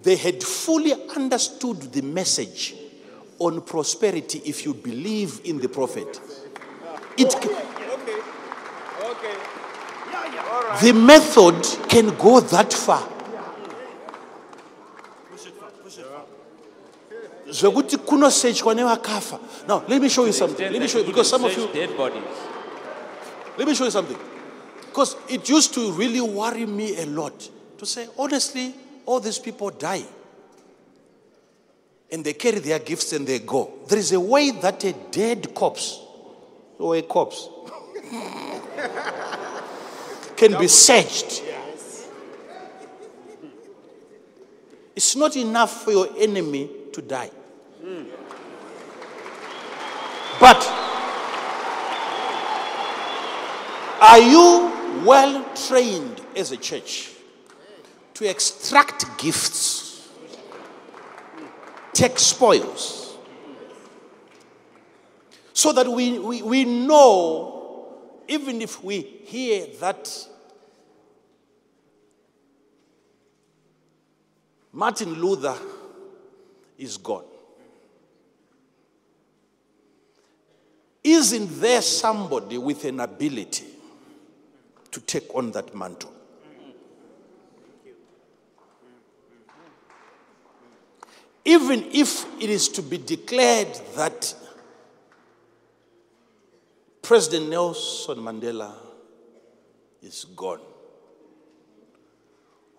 they 0.04 0.16
had 0.16 0.44
fully 0.44 0.94
understood 1.16 1.82
the 1.92 2.02
message 2.02 2.76
on 3.40 3.62
prosperity 3.62 4.42
if 4.46 4.66
you 4.66 4.74
believe 4.74 5.42
in 5.44 5.60
the 5.60 5.68
prophet 5.70 6.20
it, 7.18 7.30
ca- 7.32 7.50
Okay. 7.50 8.20
Okay. 9.12 9.36
Yeah, 10.12 10.34
yeah. 10.34 10.52
All 10.52 10.64
right. 10.64 10.82
the 10.82 10.94
method 10.94 11.90
can 11.90 12.16
go 12.18 12.40
that 12.40 12.74
far 12.74 13.04
zvekuti 17.60 17.98
kunosechwa 17.98 18.76
nevakafa 18.76 19.40
now 19.68 19.82
let 19.88 20.02
me 20.02 20.10
show 20.10 20.26
you 20.26 20.34
something. 20.34 20.72
let 20.72 20.82
me 20.82 20.88
show 20.88 21.00
you 21.00 21.06
because 21.06 21.30
some 21.30 21.44
of 21.44 21.58
you 21.58 21.68
dead 21.74 21.98
bodies. 21.98 22.24
let 23.58 23.68
me 23.68 23.74
show 23.74 23.86
you 23.86 23.92
something. 23.92 24.18
Because 24.98 25.16
it 25.30 25.50
used 25.50 25.74
to 25.74 25.92
really 25.92 26.22
worry 26.22 26.66
me 26.66 26.98
a 27.02 27.06
lot 27.06 27.50
to 27.78 27.86
say 27.86 28.08
honestly 28.18 28.74
all 29.06 29.20
these 29.20 29.40
people 29.40 29.70
die. 29.70 30.04
And 32.12 32.24
they 32.24 32.34
carry 32.34 32.60
their 32.60 32.80
gifts 32.80 33.14
and 33.14 33.28
they 33.28 33.40
go. 33.40 33.74
There 33.88 34.00
is 34.00 34.12
a 34.12 34.20
way 34.20 34.52
that 34.52 34.84
a 34.86 34.94
dead 35.12 35.54
corpse 35.54 36.00
or 36.80 36.96
a 36.96 37.02
corpse 37.02 37.50
can 40.38 40.58
be 40.58 40.68
searched. 40.68 41.44
It's 44.96 45.16
not 45.16 45.36
enough 45.36 45.84
for 45.84 45.92
your 45.92 46.08
enemy 46.18 46.70
to 46.94 47.02
die 47.02 47.30
but 50.40 50.68
are 54.02 54.20
you 54.20 55.04
well 55.06 55.46
trained 55.56 56.22
as 56.36 56.52
a 56.52 56.58
church 56.58 57.12
to 58.14 58.30
extract 58.30 59.06
gifts, 59.18 60.10
take 61.94 62.20
spoils, 62.20 63.16
so 65.54 65.72
that 65.72 65.88
we, 65.88 66.20
we, 66.20 66.42
we 66.42 66.66
know, 66.66 67.96
even 68.28 68.62
if 68.62 68.84
we 68.84 69.02
hear 69.02 69.66
that 69.80 70.28
Martin 74.74 75.14
Luther 75.22 75.56
is 76.78 76.98
gone. 76.98 77.24
Isn't 81.10 81.62
there 81.62 81.82
somebody 81.82 82.58
with 82.58 82.84
an 82.84 83.00
ability 83.00 83.64
to 84.92 85.00
take 85.00 85.34
on 85.34 85.52
that 85.54 85.74
mantle? 85.74 86.12
Even 91.46 91.86
if 91.94 92.26
it 92.42 92.50
is 92.50 92.68
to 92.68 92.82
be 92.82 92.98
declared 92.98 93.74
that 93.96 94.36
President 97.02 97.52
Nelson 97.52 98.18
Mandela 98.18 98.74
is 100.02 100.26
gone, 100.36 100.60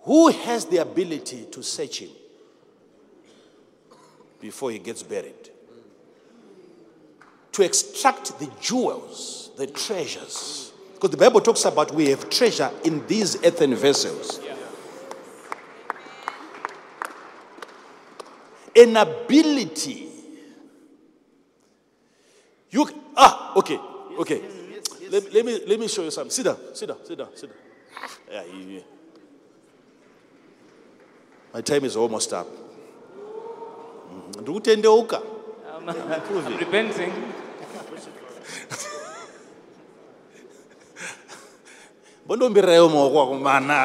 who 0.01 0.29
has 0.29 0.67
the 0.67 0.77
ability 0.77 1.47
to 1.51 1.63
search 1.63 2.01
him 2.01 2.11
before 4.39 4.71
he 4.71 4.79
gets 4.79 5.03
buried? 5.03 5.49
To 7.59 7.65
extract 7.65 8.39
the 8.39 8.49
jewels, 8.61 9.51
the 9.57 9.67
treasures. 9.67 10.71
Because 10.95 11.11
the 11.11 11.17
Bible 11.17 11.41
talks 11.41 11.65
about 11.65 11.93
we 11.93 12.07
have 12.11 12.31
treasure 12.31 12.71
in 12.85 13.05
these 13.09 13.45
earthen 13.45 13.75
vessels. 13.75 14.39
An 18.77 18.97
ability. 18.97 20.07
You 22.71 22.89
ah 23.17 23.55
okay 23.57 23.81
okay. 24.21 24.41
Let, 25.11 25.35
let 25.35 25.45
me 25.45 25.61
let 25.67 25.81
me 25.81 25.89
show 25.89 26.05
you 26.05 26.13
something. 26.13 26.31
Sit 26.31 26.45
down, 26.45 26.59
sit 26.75 26.87
down, 26.87 26.99
sit 27.05 27.19
down, 27.19 27.29
sit 27.35 27.51
down. 27.51 27.59
Yeah, 28.31 28.45
you- 28.55 28.85
my 31.53 31.61
time 31.63 31.85
is 31.85 31.97
almost 31.97 32.33
up. 32.33 32.47
Mhm. 32.47 34.43
Ndikutendeuka. 34.45 35.23
I'm, 35.75 35.89
I'm 36.47 36.57
repenting. 36.57 37.13
Bondombirayo 42.27 42.85
maoko 42.93 43.17
ako 43.25 43.35
mana. 43.41 43.77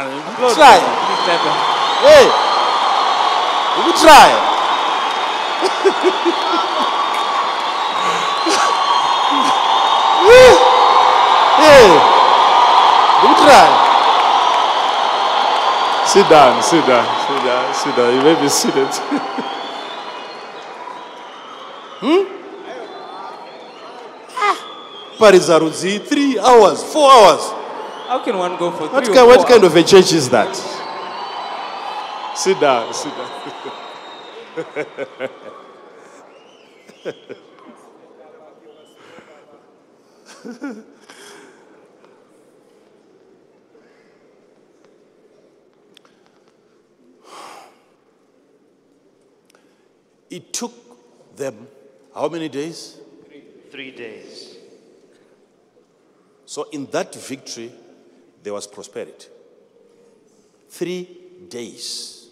Try. 0.56 0.78
Please 0.80 1.22
clap 1.26 1.42
your- 1.48 1.60
hey. 2.06 2.26
Ukutry 3.80 4.24
hey. 11.62 11.90
Ukutry 13.24 13.64
sit 16.06 16.26
down 16.30 16.62
sit 16.62 16.84
down 16.86 17.06
sit 17.28 17.40
down 17.46 17.74
sit 17.74 17.96
down. 17.96 18.10
You 18.16 18.22
may 18.22 18.36
be 18.42 18.50
seated. 18.50 18.92
Hmm? 22.04 22.24
Paridza 25.24 25.58
rudzi 25.60 26.00
three 26.00 26.38
hours 26.40 26.84
four 26.84 27.10
hours 27.12 27.44
How 28.08 28.20
can 28.26 28.38
one 28.38 28.58
go 28.58 28.70
for 28.72 28.88
What, 28.90 29.06
three 29.06 29.16
kind, 29.16 29.26
or 29.26 29.30
what 29.32 29.40
four 29.40 29.50
kind 29.52 29.64
of 29.64 29.76
a 29.76 29.84
church 29.84 30.12
is 30.14 30.30
that? 30.30 30.54
Sit 32.36 32.60
down, 32.60 32.94
sit 32.94 33.14
down. 33.16 33.30
it 50.30 50.54
took 50.54 50.74
them 51.38 51.68
how 52.14 52.28
many 52.28 52.50
days? 52.50 52.98
Three 53.72 53.92
days. 53.92 54.58
So, 56.54 56.68
in 56.72 56.86
that 56.92 57.16
victory, 57.16 57.72
there 58.44 58.54
was 58.54 58.68
prosperity. 58.68 59.26
Three 60.70 61.10
days. 61.50 62.28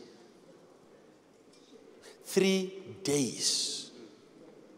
Three 2.25 2.71
days. 3.03 3.89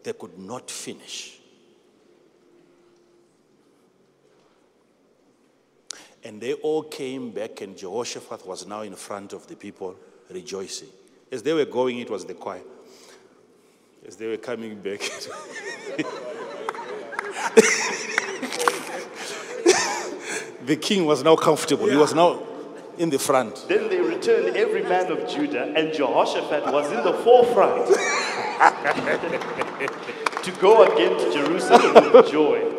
They 0.02 0.14
could 0.14 0.40
not 0.40 0.72
finish. 0.72 1.40
And 6.24 6.40
they 6.40 6.54
all 6.54 6.84
came 6.84 7.32
back, 7.32 7.60
and 7.60 7.76
Jehoshaphat 7.76 8.48
was 8.48 8.66
now 8.66 8.84
in 8.84 8.96
front 8.96 9.34
of 9.34 9.46
the 9.48 9.58
people, 9.58 9.98
rejoicing. 10.30 10.88
As 11.30 11.44
they 11.44 11.52
were 11.52 11.66
going, 11.66 12.00
it 12.00 12.10
was 12.10 12.24
the 12.24 12.34
choir. 12.34 12.62
As 14.08 14.16
they 14.16 14.28
were 14.28 14.38
coming 14.38 14.80
back, 14.80 15.02
the 20.66 20.76
king 20.76 21.06
was 21.06 21.24
now 21.24 21.36
comfortable. 21.36 21.88
He 21.88 21.96
was 21.96 22.14
now 22.14 22.40
in 22.98 23.10
the 23.10 23.20
front. 23.20 23.66
Then 23.68 23.90
they 23.90 24.00
returned 24.00 24.56
every 24.56 24.84
man 24.84 25.12
of 25.12 25.28
Judah, 25.28 25.74
and 25.76 25.94
Jehoshaphat 25.94 26.72
was 26.72 26.92
in 26.92 27.04
the 27.04 27.14
forefront 27.24 27.88
to 30.44 30.52
go 30.60 30.84
against 30.84 31.36
Jerusalem 31.36 32.14
with 32.14 32.32
joy. 32.32 32.70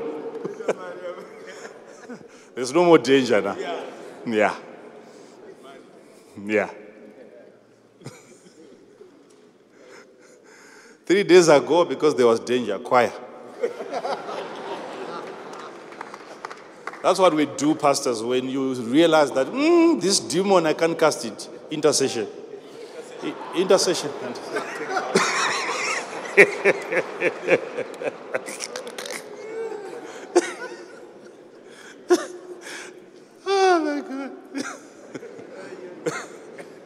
There's 2.55 2.73
no 2.73 2.85
more 2.85 2.99
danger 2.99 3.41
now. 3.41 3.57
Yeah. 4.27 4.55
Yeah. 6.47 6.71
Three 11.07 11.25
days 11.25 11.49
ago, 11.49 11.85
because 11.85 12.15
there 12.15 12.27
was 12.27 12.39
danger, 12.41 12.79
choir. 12.79 13.13
That's 17.05 17.19
what 17.19 17.35
we 17.35 17.45
do, 17.45 17.75
pastors, 17.75 18.23
when 18.23 18.49
you 18.49 18.73
realize 18.73 19.31
that 19.33 19.47
"Hmm, 19.49 19.99
this 19.99 20.21
demon, 20.21 20.65
I 20.65 20.73
can't 20.73 20.99
cast 20.99 21.27
it. 21.27 21.49
Intercession. 21.71 22.27
I- 23.23 23.35
Intercession. 23.61 24.11
oh 33.47 33.81
my 33.85 34.01
God. 34.09 34.31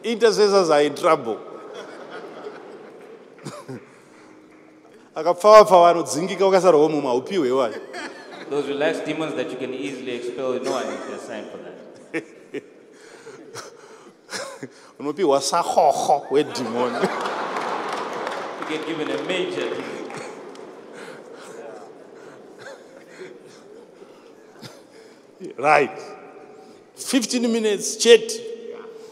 Intercessors 0.03 0.69
are 0.69 0.81
in 0.81 0.95
trouble. 0.95 1.39
akapfawapfa 5.15 5.81
vanodzingika 5.81 6.47
ukasarwa 6.47 6.89
muma 6.89 7.13
upiwe 7.13 7.51
wayo 7.51 7.75
Those 8.49 8.67
relaxed 8.67 9.05
demons 9.05 9.35
that 9.35 9.51
you 9.51 9.57
can 9.57 9.73
easily 9.73 10.11
expel, 10.15 10.59
no 10.63 10.71
one 10.71 10.85
is 10.87 11.21
assigned 11.21 11.47
for 11.51 11.57
that. 11.57 11.75
unopiwa 14.99 15.41
sahoho 15.41 16.25
wedhimoni 16.31 16.95
You 18.61 18.77
get 18.77 18.87
given 18.87 19.09
a 19.11 19.23
major 19.23 19.69
demon. 19.69 20.09
right 25.57 25.91
15 26.95 27.47
minutes 27.47 27.97
chete 27.97 28.41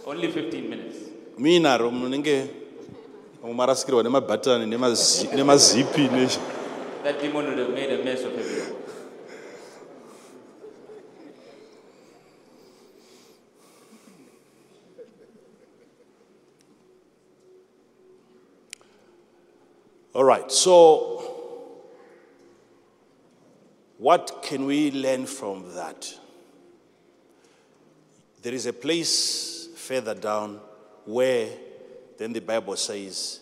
Only 0.06 0.28
15 0.32 0.70
minutes. 0.70 0.98
muinaro 1.38 1.92
munenge 1.92 2.48
mumarasikirwa 3.44 4.04
nemabhatani 4.04 4.66
nemazi- 4.66 5.36
nemazipi 5.36 6.02
ne 6.02 6.28
That 7.04 7.22
demon 7.22 7.46
would 7.46 7.58
have 7.60 7.70
made 7.74 7.90
a 7.94 8.04
mess 8.04 8.22
of 8.26 8.34
everyone. 8.34 8.67
All 20.18 20.24
right, 20.24 20.52
so 20.52 21.86
what 24.00 24.42
can 24.42 24.66
we 24.66 24.90
learn 24.90 25.28
from 25.28 25.76
that? 25.76 26.12
There 28.42 28.52
is 28.52 28.66
a 28.66 28.74
place 28.74 29.70
further 29.76 30.16
down 30.16 30.60
where 31.06 31.50
then 32.18 32.34
the 32.34 32.40
Bible 32.40 32.76
says, 32.78 33.42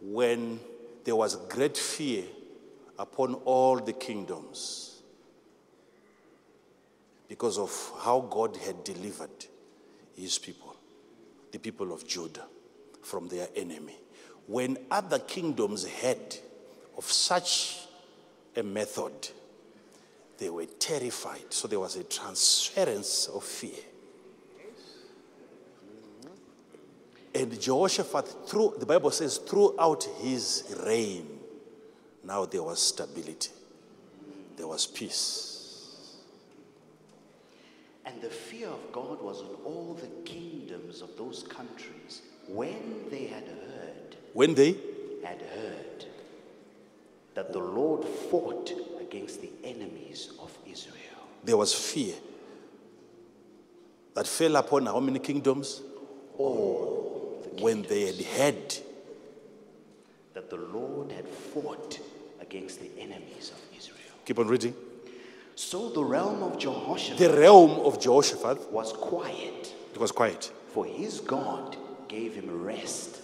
when 0.00 0.60
there 1.02 1.16
was 1.16 1.34
great 1.48 1.76
fear 1.76 2.22
upon 2.96 3.34
all 3.44 3.80
the 3.80 3.92
kingdoms 3.92 5.02
because 7.26 7.58
of 7.58 7.72
how 8.04 8.20
God 8.20 8.56
had 8.58 8.84
delivered 8.84 9.46
his 10.16 10.38
people. 10.38 10.76
the 11.50 11.58
people 11.58 11.92
of 11.92 12.06
Judah 12.06 12.46
from 13.02 13.26
their 13.26 13.48
enemy. 13.56 13.96
When 14.46 14.78
other 14.90 15.18
kingdoms 15.18 15.86
heard 15.86 16.36
of 16.96 17.04
such 17.04 17.78
a 18.56 18.62
method, 18.62 19.30
they 20.38 20.50
were 20.50 20.66
terrified. 20.66 21.46
So 21.50 21.68
there 21.68 21.80
was 21.80 21.96
a 21.96 22.04
transference 22.04 23.26
of 23.28 23.44
fear. 23.44 23.82
And 27.34 27.60
Jehoshaphat, 27.60 28.48
through, 28.48 28.74
the 28.78 28.86
Bible 28.86 29.10
says, 29.10 29.38
throughout 29.38 30.04
his 30.20 30.64
reign, 30.86 31.40
now 32.22 32.44
there 32.44 32.62
was 32.62 32.80
stability, 32.80 33.50
there 34.56 34.68
was 34.68 34.86
peace. 34.86 35.50
And 38.06 38.20
the 38.20 38.30
fear 38.30 38.68
of 38.68 38.92
God 38.92 39.20
was 39.20 39.40
on 39.40 39.56
all 39.64 39.98
the 40.00 40.30
kingdoms 40.30 41.00
of 41.02 41.16
those 41.16 41.42
countries 41.42 42.22
when 42.46 43.08
they 43.10 43.24
had 43.26 43.44
heard, 43.44 43.73
When 44.34 44.52
they, 44.54 44.76
had 45.24 45.40
heard 45.40 46.04
that 47.34 47.52
the 47.52 47.60
Lord 47.60 48.04
fought 48.04 48.72
against 49.00 49.40
the 49.40 49.50
enemies 49.62 50.32
of 50.40 50.50
Israel. 50.70 50.98
there 51.44 51.56
was 51.56 51.72
fear 51.72 52.14
that 54.14 54.26
fell 54.26 54.56
upon 54.56 54.86
how 54.86 54.98
many 54.98 55.20
kingdoms? 55.20 55.82
All. 56.36 57.42
When 57.60 57.82
they 57.82 58.06
had 58.06 58.20
heard 58.24 58.74
That 60.34 60.50
the 60.50 60.56
Lord 60.56 61.12
had 61.12 61.28
fought 61.28 62.00
against 62.40 62.80
the 62.80 62.90
enemies 62.98 63.52
of 63.54 63.78
Israel. 63.78 64.14
Keep 64.24 64.40
on 64.40 64.48
reading. 64.48 64.74
So 65.54 65.90
the 65.90 66.02
realm 66.02 66.42
of 66.42 66.58
Jehoshaphat 66.58 67.18
The 67.18 67.38
realm 67.38 67.70
of 67.86 68.00
Jehoshaphat, 68.00 68.72
was 68.72 68.92
quiet, 68.92 69.72
it 69.94 70.00
was 70.00 70.10
quiet, 70.10 70.50
for 70.72 70.84
his 70.84 71.20
God 71.20 71.76
gave 72.08 72.34
him 72.34 72.64
rest 72.64 73.20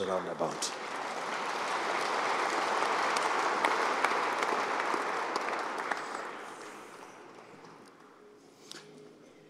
round 0.00 0.28
about. 0.28 0.72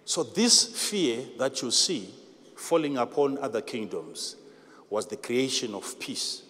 So, 0.05 0.23
this 0.23 0.91
fear 0.91 1.25
that 1.39 1.61
you 1.61 1.71
see 1.71 2.09
falling 2.57 2.99
upon 2.99 3.39
other 3.39 3.61
kingdoms 3.61 4.37
was 4.89 5.07
the 5.07 5.17
creation 5.17 5.75
of 5.75 5.99
peace. 5.99 6.43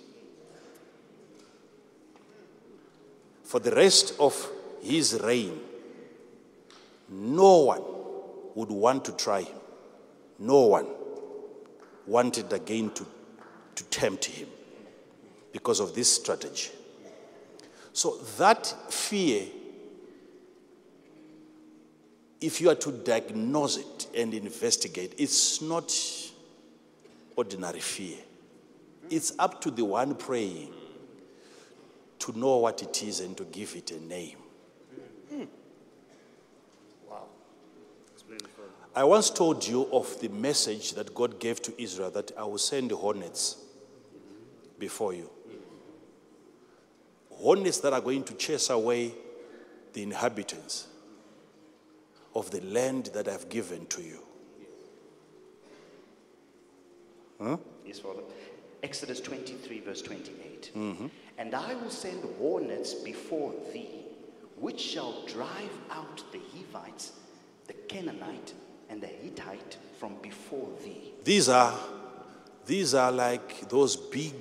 For 3.43 3.61
the 3.61 3.71
rest 3.71 4.15
of 4.19 4.51
his 4.83 5.19
reign, 5.23 5.59
no 7.09 7.59
one 7.59 7.83
would 8.55 8.71
want 8.71 9.05
to 9.07 9.13
try 9.13 9.43
him. 9.43 9.57
No 10.39 10.61
one 10.67 10.87
wanted 12.07 12.53
again 12.53 12.91
to, 12.91 13.07
to 13.75 13.85
tempt 13.85 14.27
him 14.27 14.49
because 15.53 15.81
of 15.81 15.95
this 15.95 16.13
strategy. 16.13 16.71
So, 17.93 18.19
that 18.39 18.67
fear, 18.93 19.45
if 22.41 22.61
you 22.61 22.69
are 22.71 22.75
to 22.75 22.91
diagnose 22.91 23.77
it 23.77 24.09
and 24.17 24.35
investigate, 24.35 25.15
it's 25.17 25.63
not 25.63 25.95
ordinary 27.37 27.79
fear. 27.79 28.17
It's 29.11 29.33
up 29.39 29.61
to 29.61 29.71
the 29.71 29.85
one 29.85 30.17
praying 30.17 30.73
to 32.19 32.39
know 32.39 32.57
what 32.57 32.83
it 32.83 33.03
is 33.03 33.21
and 33.21 33.37
to 33.37 33.45
give 33.45 33.77
it 33.77 33.93
a 33.93 34.01
name. 34.01 34.39
Wow. 37.09 37.25
I 38.97 39.05
once 39.05 39.31
told 39.31 39.67
you 39.67 39.89
of 39.93 40.21
the 40.21 40.29
message 40.29 40.95
that 40.95 41.15
God 41.15 41.39
gave 41.39 41.63
to 41.63 41.81
Israel 41.81 42.11
that 42.11 42.33
I 42.37 42.45
will 42.45 42.59
send 42.59 42.91
hornets 42.91 43.64
before 44.79 45.15
you. 45.15 45.31
Hornets 47.31 47.79
that 47.81 47.93
are 47.93 48.01
going 48.01 48.25
to 48.25 48.35
chase 48.35 48.71
away 48.71 49.13
the 49.93 50.03
inhabitants 50.03 50.87
of 52.35 52.51
the 52.51 52.61
land 52.61 53.11
that 53.15 53.29
I've 53.29 53.49
given 53.49 53.87
to 53.87 54.03
you. 54.03 54.21
Yes, 57.87 57.99
Father. 57.99 58.23
Exodus 58.83 59.21
23, 59.21 59.81
verse 59.81 60.03
28. 60.03 60.73
Mm-hmm. 60.75 61.07
And 61.39 61.55
I 61.55 61.75
will 61.75 61.91
send 61.91 62.23
hornets 62.39 62.95
before 62.95 63.53
thee, 63.73 64.05
which 64.57 64.81
shall 64.81 65.25
drive 65.27 65.73
out 65.91 66.23
the 66.33 66.41
Hivites, 66.55 67.13
the 67.67 67.73
Canaanite, 67.73 68.55
and 68.91 69.01
the 69.01 69.07
Hittite 69.07 69.77
from 69.99 70.17
before 70.23 70.69
thee. 70.85 71.13
These 71.25 71.49
are, 71.49 71.79
these 72.67 72.95
are 72.95 73.11
like 73.11 73.69
those 73.69 73.97
big 73.97 74.35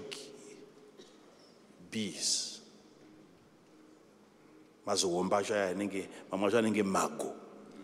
bees. 1.93 2.59
Mazuwomba 4.87 5.43
shaya 5.43 5.73
ninge- 5.75 6.07
mama 6.31 6.49
shaya 6.51 6.63
ninge 6.63 6.83
mago. 6.83 7.33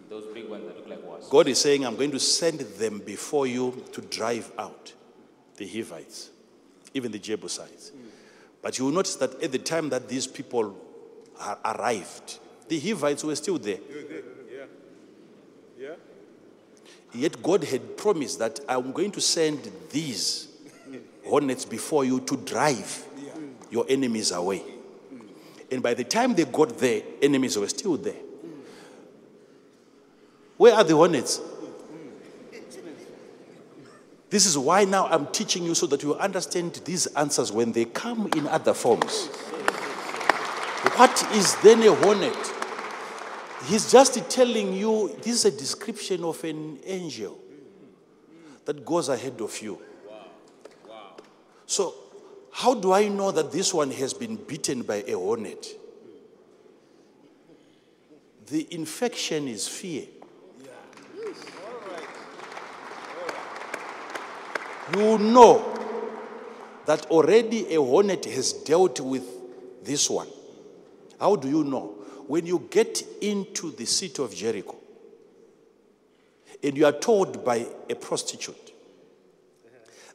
Those 0.09 0.25
big 0.33 0.49
ones 0.49 0.65
that 0.67 0.75
look 0.75 0.89
like 0.89 1.03
wasps. 1.07 1.29
God 1.29 1.47
is 1.47 1.59
saying, 1.59 1.85
I'm 1.85 1.95
going 1.95 2.11
to 2.11 2.19
send 2.19 2.59
them 2.59 2.99
before 2.99 3.45
you 3.47 3.85
to 3.93 4.01
drive 4.01 4.51
out 4.57 4.91
the 5.57 5.67
Hivites, 5.67 6.31
even 6.93 7.11
the 7.11 7.19
Jebusites. 7.19 7.91
But 8.61 8.77
you 8.79 8.85
will 8.85 8.91
notice 8.91 9.15
that 9.17 9.41
at 9.41 9.51
the 9.51 9.59
time 9.59 9.89
that 9.89 10.09
these 10.09 10.25
people 10.27 10.75
ar- 11.39 11.59
arrived, 11.63 12.39
the 12.67 12.79
Hivites 12.79 13.23
were 13.23 13.35
still 13.35 13.59
there. 13.59 13.77
Yeah. 14.51 14.65
Yeah. 15.79 15.95
Yet 17.13 17.41
God 17.41 17.63
had 17.63 17.95
promised 17.95 18.39
that 18.39 18.59
I'm 18.67 18.91
going 18.91 19.11
to 19.11 19.21
send 19.21 19.71
these 19.91 20.47
hornets 21.25 21.65
before 21.65 22.03
you 22.03 22.19
to 22.21 22.35
drive 22.35 23.05
your 23.69 23.85
enemies 23.89 24.31
away. 24.31 24.63
And 25.71 25.83
by 25.83 25.93
the 25.93 26.03
time 26.03 26.33
they 26.33 26.45
got 26.45 26.77
there, 26.77 27.03
enemies 27.21 27.57
were 27.57 27.67
still 27.67 27.97
there. 27.97 28.15
Where 30.57 30.73
are 30.73 30.83
the 30.83 30.95
hornets? 30.95 31.39
This 34.29 34.45
is 34.45 34.57
why 34.57 34.85
now 34.85 35.07
I'm 35.07 35.27
teaching 35.27 35.63
you 35.63 35.73
so 35.73 35.87
that 35.87 36.03
you 36.03 36.15
understand 36.15 36.73
these 36.85 37.07
answers 37.07 37.51
when 37.51 37.71
they 37.71 37.85
come 37.85 38.29
in 38.35 38.47
other 38.47 38.73
forms. 38.73 39.27
What 40.95 41.27
is 41.33 41.55
then 41.61 41.81
a 41.83 41.93
hornet? 41.95 42.37
He's 43.65 43.91
just 43.91 44.29
telling 44.29 44.73
you 44.73 45.15
this 45.21 45.33
is 45.33 45.45
a 45.45 45.51
description 45.51 46.23
of 46.23 46.43
an 46.43 46.79
angel 46.85 47.39
that 48.65 48.85
goes 48.85 49.09
ahead 49.09 49.41
of 49.41 49.59
you. 49.61 49.81
So, 51.65 51.95
how 52.51 52.73
do 52.73 52.93
I 52.93 53.07
know 53.07 53.31
that 53.31 53.51
this 53.51 53.73
one 53.73 53.91
has 53.91 54.13
been 54.13 54.35
bitten 54.35 54.81
by 54.83 55.03
a 55.07 55.13
hornet? 55.13 55.67
The 58.47 58.67
infection 58.73 59.47
is 59.47 59.67
fear. 59.67 60.05
You 64.95 65.19
know 65.19 65.75
that 66.87 67.05
already 67.11 67.75
a 67.75 67.79
hornet 67.79 68.25
has 68.25 68.53
dealt 68.53 68.99
with 68.99 69.23
this 69.83 70.09
one. 70.09 70.27
How 71.19 71.35
do 71.35 71.47
you 71.47 71.63
know? 71.63 71.95
When 72.27 72.45
you 72.45 72.67
get 72.71 73.03
into 73.21 73.71
the 73.71 73.85
city 73.85 74.21
of 74.23 74.33
Jericho 74.33 74.75
and 76.63 76.75
you 76.75 76.85
are 76.85 76.91
told 76.91 77.45
by 77.45 77.67
a 77.89 77.95
prostitute 77.95 78.68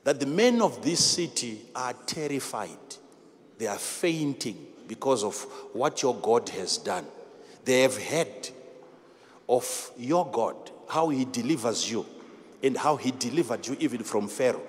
that 0.04 0.20
the 0.20 0.26
men 0.26 0.60
of 0.60 0.82
this 0.82 1.02
city 1.02 1.62
are 1.74 1.94
terrified, 2.06 2.68
they 3.58 3.66
are 3.66 3.78
fainting 3.78 4.66
because 4.86 5.24
of 5.24 5.40
what 5.72 6.02
your 6.02 6.14
God 6.14 6.48
has 6.50 6.76
done. 6.76 7.06
They 7.64 7.80
have 7.80 7.96
heard 7.96 8.50
of 9.48 9.90
your 9.96 10.30
God, 10.30 10.56
how 10.88 11.08
he 11.08 11.24
delivers 11.24 11.90
you, 11.90 12.04
and 12.62 12.76
how 12.76 12.96
he 12.96 13.10
delivered 13.12 13.66
you 13.66 13.76
even 13.80 14.02
from 14.04 14.28
Pharaoh. 14.28 14.62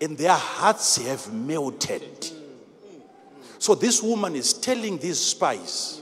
And 0.00 0.16
their 0.16 0.34
hearts 0.36 0.96
have 1.04 1.32
melted. 1.32 2.30
So 3.58 3.74
this 3.74 4.02
woman 4.02 4.36
is 4.36 4.52
telling 4.52 4.98
these 4.98 5.18
spies 5.18 6.00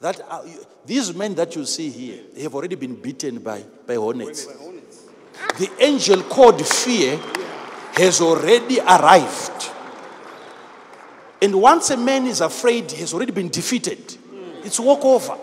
that 0.00 0.20
uh, 0.28 0.42
these 0.84 1.14
men 1.14 1.34
that 1.36 1.54
you 1.56 1.64
see 1.64 1.88
here 1.88 2.20
they 2.34 2.42
have 2.42 2.54
already 2.54 2.76
been 2.76 2.94
beaten 3.00 3.38
by, 3.38 3.64
by 3.86 3.94
hornets. 3.94 4.46
The 5.58 5.70
angel 5.80 6.22
called 6.22 6.64
fear 6.66 7.18
has 7.94 8.20
already 8.20 8.80
arrived. 8.80 9.70
And 11.40 11.60
once 11.60 11.90
a 11.90 11.96
man 11.96 12.26
is 12.26 12.40
afraid, 12.40 12.90
he 12.90 13.00
has 13.00 13.14
already 13.14 13.32
been 13.32 13.48
defeated. 13.48 14.16
It's 14.64 14.80
walkover. 14.80 15.36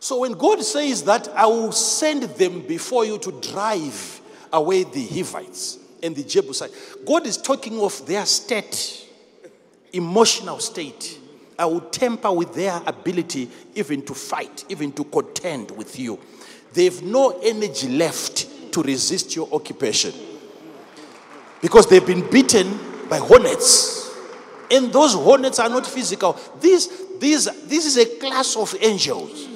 So 0.00 0.20
when 0.20 0.32
God 0.32 0.62
says 0.62 1.02
that 1.04 1.28
I 1.28 1.46
will 1.46 1.72
send 1.72 2.22
them 2.24 2.66
before 2.66 3.04
you 3.04 3.18
to 3.18 3.32
drive 3.40 4.20
away 4.52 4.84
the 4.84 5.06
Hivites 5.06 5.78
and 6.02 6.14
the 6.14 6.24
Jebusites, 6.24 6.96
God 7.06 7.26
is 7.26 7.36
talking 7.36 7.80
of 7.80 8.06
their 8.06 8.26
state, 8.26 9.06
emotional 9.92 10.58
state. 10.60 11.18
I 11.58 11.66
will 11.66 11.80
temper 11.80 12.32
with 12.32 12.54
their 12.54 12.80
ability 12.86 13.50
even 13.74 14.02
to 14.06 14.14
fight, 14.14 14.64
even 14.68 14.92
to 14.92 15.04
contend 15.04 15.70
with 15.72 15.98
you. 15.98 16.18
they've 16.72 17.02
no 17.02 17.38
energy 17.42 17.88
left 17.88 18.46
to 18.72 18.82
resist 18.82 19.34
your 19.36 19.48
occupation 19.52 20.12
because 21.60 21.86
they've 21.86 22.06
been 22.06 22.28
beaten 22.30 22.78
by 23.08 23.18
hornets. 23.18 24.16
And 24.70 24.92
those 24.92 25.14
hornets 25.14 25.58
are 25.58 25.68
not 25.68 25.86
physical. 25.86 26.38
This, 26.60 26.86
this, 27.18 27.48
this 27.64 27.86
is 27.86 27.96
a 27.96 28.18
class 28.18 28.56
of 28.56 28.74
angels 28.80 29.48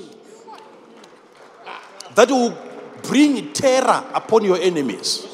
that 2.14 2.28
will 2.30 2.56
bring 3.02 3.52
terror 3.52 4.04
upon 4.14 4.44
your 4.44 4.58
enemies. 4.58 5.26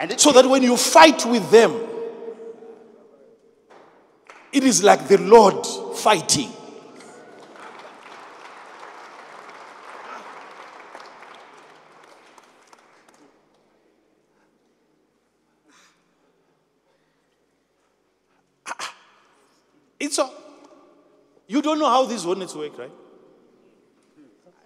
And 0.00 0.18
So 0.18 0.32
that 0.32 0.46
when 0.46 0.62
you 0.62 0.76
fight 0.76 1.24
with 1.26 1.50
them, 1.50 1.88
it 4.52 4.64
is 4.64 4.82
like 4.82 5.08
the 5.08 5.18
Lord 5.18 5.66
fighting. 5.96 6.50
It's 20.12 20.18
a, 20.18 20.28
you 21.46 21.62
don't 21.62 21.78
know 21.78 21.88
how 21.88 22.04
these 22.04 22.24
hornets 22.24 22.54
work, 22.54 22.76
right? 22.76 22.92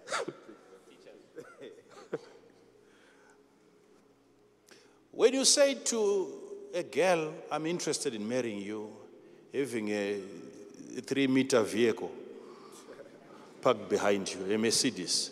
When 5.11 5.33
you 5.33 5.45
say 5.45 5.75
to 5.75 6.33
a 6.73 6.83
girl, 6.83 7.33
I'm 7.49 7.65
interested 7.65 8.13
in 8.13 8.27
marrying 8.27 8.61
you, 8.61 8.91
having 9.53 9.87
a, 9.87 10.19
a 10.97 11.01
three 11.01 11.27
meter 11.27 11.63
vehicle 11.63 12.11
parked 13.61 13.87
behind 13.87 14.33
you, 14.33 14.53
a 14.53 14.57
Mercedes. 14.57 15.31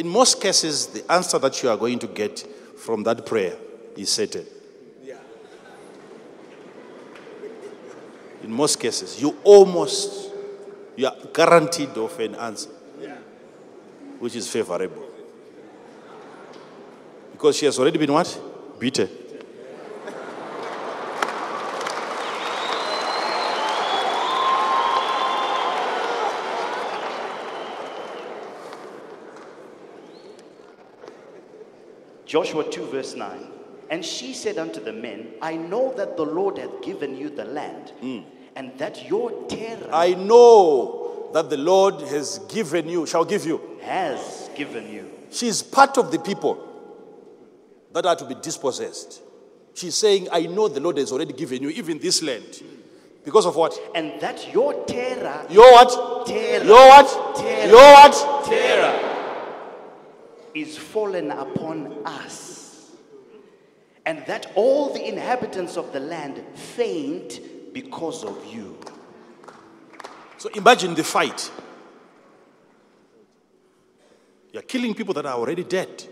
In 0.00 0.08
most 0.08 0.40
cases, 0.40 0.86
the 0.86 1.12
answer 1.12 1.38
that 1.38 1.62
you 1.62 1.68
are 1.68 1.76
going 1.76 1.98
to 1.98 2.06
get 2.06 2.38
from 2.78 3.02
that 3.02 3.26
prayer 3.26 3.54
is 3.98 4.08
certain. 4.10 4.46
In 8.42 8.50
most 8.50 8.80
cases, 8.80 9.20
you 9.20 9.36
almost, 9.44 10.30
you 10.96 11.06
are 11.06 11.14
guaranteed 11.34 11.90
of 11.90 12.18
an 12.18 12.34
answer, 12.36 12.70
yeah. 12.98 13.18
which 14.18 14.34
is 14.36 14.50
favorable. 14.50 15.06
Because 17.32 17.58
she 17.58 17.66
has 17.66 17.78
already 17.78 17.98
been 17.98 18.14
what? 18.14 18.40
Beaten. 18.78 19.10
Joshua 32.30 32.62
2, 32.62 32.86
verse 32.86 33.16
9. 33.16 33.40
And 33.90 34.04
she 34.04 34.34
said 34.34 34.56
unto 34.56 34.78
the 34.78 34.92
men, 34.92 35.30
I 35.42 35.56
know 35.56 35.92
that 35.94 36.16
the 36.16 36.22
Lord 36.24 36.58
hath 36.58 36.80
given 36.80 37.16
you 37.16 37.28
the 37.28 37.44
land, 37.44 37.90
hmm. 38.00 38.20
and 38.54 38.70
that 38.78 39.08
your 39.08 39.32
terror 39.48 39.88
I 39.92 40.14
know 40.14 41.28
that 41.34 41.50
the 41.50 41.56
Lord 41.56 42.00
has 42.02 42.38
given 42.48 42.88
you, 42.88 43.04
shall 43.04 43.24
give 43.24 43.44
you. 43.44 43.60
has 43.82 44.48
given 44.54 44.88
you. 44.92 45.10
She 45.32 45.48
is 45.48 45.60
part 45.60 45.98
of 45.98 46.12
the 46.12 46.20
people 46.20 46.68
that 47.92 48.06
are 48.06 48.14
to 48.14 48.24
be 48.24 48.36
dispossessed. 48.36 49.22
She's 49.74 49.96
saying, 49.96 50.28
I 50.30 50.42
know 50.42 50.68
the 50.68 50.78
Lord 50.78 50.98
has 50.98 51.10
already 51.10 51.32
given 51.32 51.60
you 51.64 51.70
even 51.70 51.98
this 51.98 52.22
land. 52.22 52.62
Because 53.24 53.44
of 53.44 53.56
what? 53.56 53.76
And 53.92 54.20
that 54.20 54.54
your 54.54 54.84
terror, 54.84 55.46
Your 55.50 55.72
what? 55.72 56.26
terror, 56.28 56.64
Your 56.64 56.88
what? 56.90 57.36
Terror. 57.36 57.70
Your 57.70 57.92
what? 57.92 58.44
terror 58.46 59.09
is 60.54 60.76
fallen 60.76 61.30
upon 61.30 62.06
us. 62.06 62.90
And 64.06 64.24
that 64.26 64.50
all 64.54 64.92
the 64.92 65.06
inhabitants 65.06 65.76
of 65.76 65.92
the 65.92 66.00
land 66.00 66.42
faint 66.54 67.40
because 67.72 68.24
of 68.24 68.44
you. 68.46 68.78
So 70.38 70.48
imagine 70.50 70.94
the 70.94 71.04
fight. 71.04 71.50
You're 74.52 74.62
killing 74.62 74.94
people 74.94 75.14
that 75.14 75.26
are 75.26 75.34
already 75.34 75.64
dead. 75.64 76.04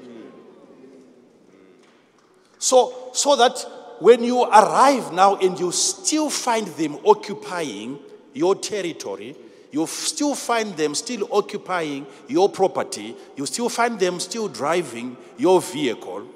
So, 2.59 3.11
so 3.13 3.37
that 3.37 3.65
when 4.01 4.23
you 4.23 4.43
arrive 4.43 5.13
now 5.13 5.37
and 5.37 5.59
you 5.59 5.73
still 5.73 6.31
find 6.31 6.67
them 6.67 6.99
occupying 7.05 7.99
your 8.35 8.55
territory, 8.55 9.35
you 9.71 9.87
still 9.87 10.35
find 10.35 10.77
them 10.77 10.95
still 10.95 11.29
occupying 11.33 12.07
your 12.27 12.49
property, 12.49 13.15
you 13.37 13.47
still 13.47 13.69
find 13.69 13.99
them 14.01 14.19
still 14.21 14.49
driving 14.49 15.17
your 15.37 15.61
vehicle, 15.61 16.27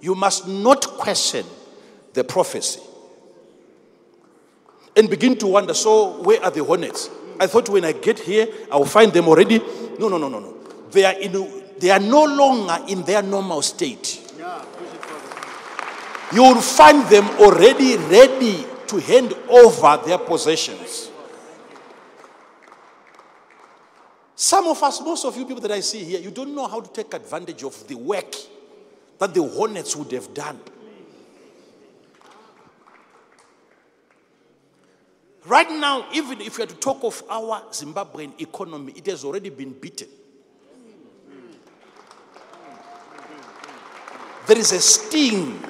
you 0.00 0.14
must 0.14 0.46
not 0.46 0.84
question 0.86 1.46
the 2.12 2.22
prophecy 2.22 2.80
and 4.96 5.10
begin 5.10 5.36
to 5.38 5.46
wonder 5.46 5.74
so 5.74 6.22
where 6.22 6.42
are 6.42 6.50
the 6.50 6.62
hornets? 6.62 7.10
I 7.40 7.46
thought 7.46 7.68
when 7.68 7.84
i 7.84 7.92
get 7.92 8.18
here 8.18 8.46
i'll 8.70 8.84
find 8.84 9.12
them 9.12 9.28
already. 9.28 9.58
No 9.98 10.08
no 10.08 10.18
no 10.18 10.28
no 10.28 10.38
no. 10.38 10.54
They 10.90 11.04
are 11.04 11.14
in 11.14 11.62
they 11.78 11.90
are 11.90 12.00
no 12.00 12.24
longer 12.24 12.84
in 12.88 13.02
their 13.02 13.22
normal 13.22 13.62
state. 13.62 14.20
You 16.32 16.42
will 16.42 16.60
find 16.60 17.08
them 17.10 17.28
already 17.40 17.96
ready 17.96 18.64
to 18.88 18.98
hand 19.00 19.34
over 19.48 20.00
their 20.04 20.18
possessions 20.18 21.10
some 24.34 24.66
of 24.66 24.82
us 24.82 25.00
most 25.00 25.24
of 25.24 25.36
you 25.36 25.44
people 25.44 25.60
that 25.60 25.70
i 25.72 25.80
see 25.80 26.04
here 26.04 26.20
you 26.20 26.30
don't 26.30 26.54
know 26.54 26.66
how 26.66 26.80
to 26.80 26.90
take 26.92 27.12
advantage 27.14 27.62
of 27.62 27.86
the 27.88 27.94
work 27.94 28.34
that 29.18 29.32
the 29.32 29.42
hornets 29.42 29.94
would 29.96 30.10
have 30.12 30.32
done 30.34 30.58
Right 35.46 35.70
now, 35.70 36.06
even 36.14 36.40
if 36.40 36.56
we 36.56 36.64
are 36.64 36.66
to 36.66 36.74
talk 36.76 37.04
of 37.04 37.22
our 37.28 37.60
Zimbabwean 37.70 38.40
economy, 38.40 38.94
it 38.96 39.06
has 39.06 39.24
already 39.24 39.50
been 39.50 39.72
beaten. 39.72 40.08
There 44.46 44.58
is 44.58 44.72
a 44.72 44.80
sting 44.80 45.62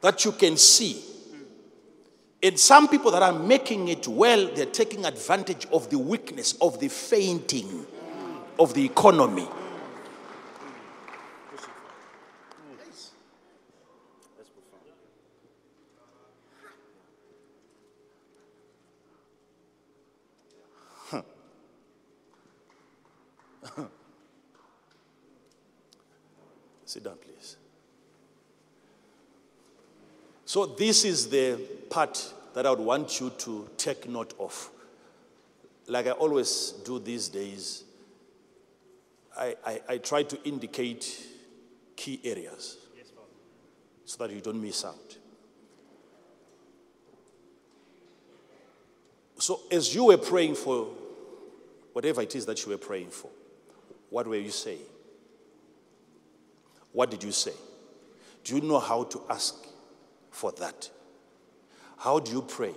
that 0.00 0.24
you 0.24 0.32
can 0.32 0.56
see. 0.56 1.02
And 2.42 2.58
some 2.58 2.88
people 2.88 3.10
that 3.10 3.22
are 3.22 3.38
making 3.38 3.88
it 3.88 4.08
well, 4.08 4.48
they're 4.54 4.64
taking 4.64 5.04
advantage 5.04 5.66
of 5.72 5.90
the 5.90 5.98
weakness, 5.98 6.54
of 6.60 6.80
the 6.80 6.88
fainting 6.88 7.86
of 8.58 8.74
the 8.74 8.84
economy. 8.84 9.48
Sit 26.84 27.04
down, 27.04 27.18
please. 27.18 27.56
So, 30.44 30.66
this 30.66 31.04
is 31.04 31.28
the 31.30 31.60
part 31.90 32.32
that 32.54 32.64
I 32.64 32.70
would 32.70 32.78
want 32.78 33.20
you 33.20 33.30
to 33.30 33.68
take 33.76 34.08
note 34.08 34.34
of. 34.38 34.70
Like 35.86 36.06
I 36.06 36.12
always 36.12 36.72
do 36.84 36.98
these 36.98 37.28
days, 37.28 37.84
I, 39.36 39.56
I, 39.66 39.80
I 39.88 39.98
try 39.98 40.22
to 40.22 40.42
indicate 40.44 41.26
key 41.96 42.20
areas 42.24 42.78
so 44.04 44.26
that 44.26 44.34
you 44.34 44.40
don't 44.40 44.60
miss 44.60 44.84
out. 44.84 45.16
So, 49.38 49.60
as 49.70 49.94
you 49.94 50.04
were 50.04 50.18
praying 50.18 50.54
for 50.54 50.88
whatever 51.92 52.20
it 52.20 52.34
is 52.36 52.44
that 52.46 52.64
you 52.64 52.72
were 52.72 52.78
praying 52.78 53.10
for, 53.10 53.30
what 54.10 54.26
were 54.26 54.36
you 54.36 54.50
saying? 54.50 54.84
What 56.92 57.10
did 57.10 57.22
you 57.22 57.32
say? 57.32 57.52
Do 58.44 58.56
you 58.56 58.60
know 58.60 58.78
how 58.80 59.04
to 59.04 59.22
ask 59.30 59.54
for 60.30 60.52
that? 60.52 60.90
How 62.00 62.18
do 62.18 62.32
you 62.32 62.40
pray? 62.40 62.72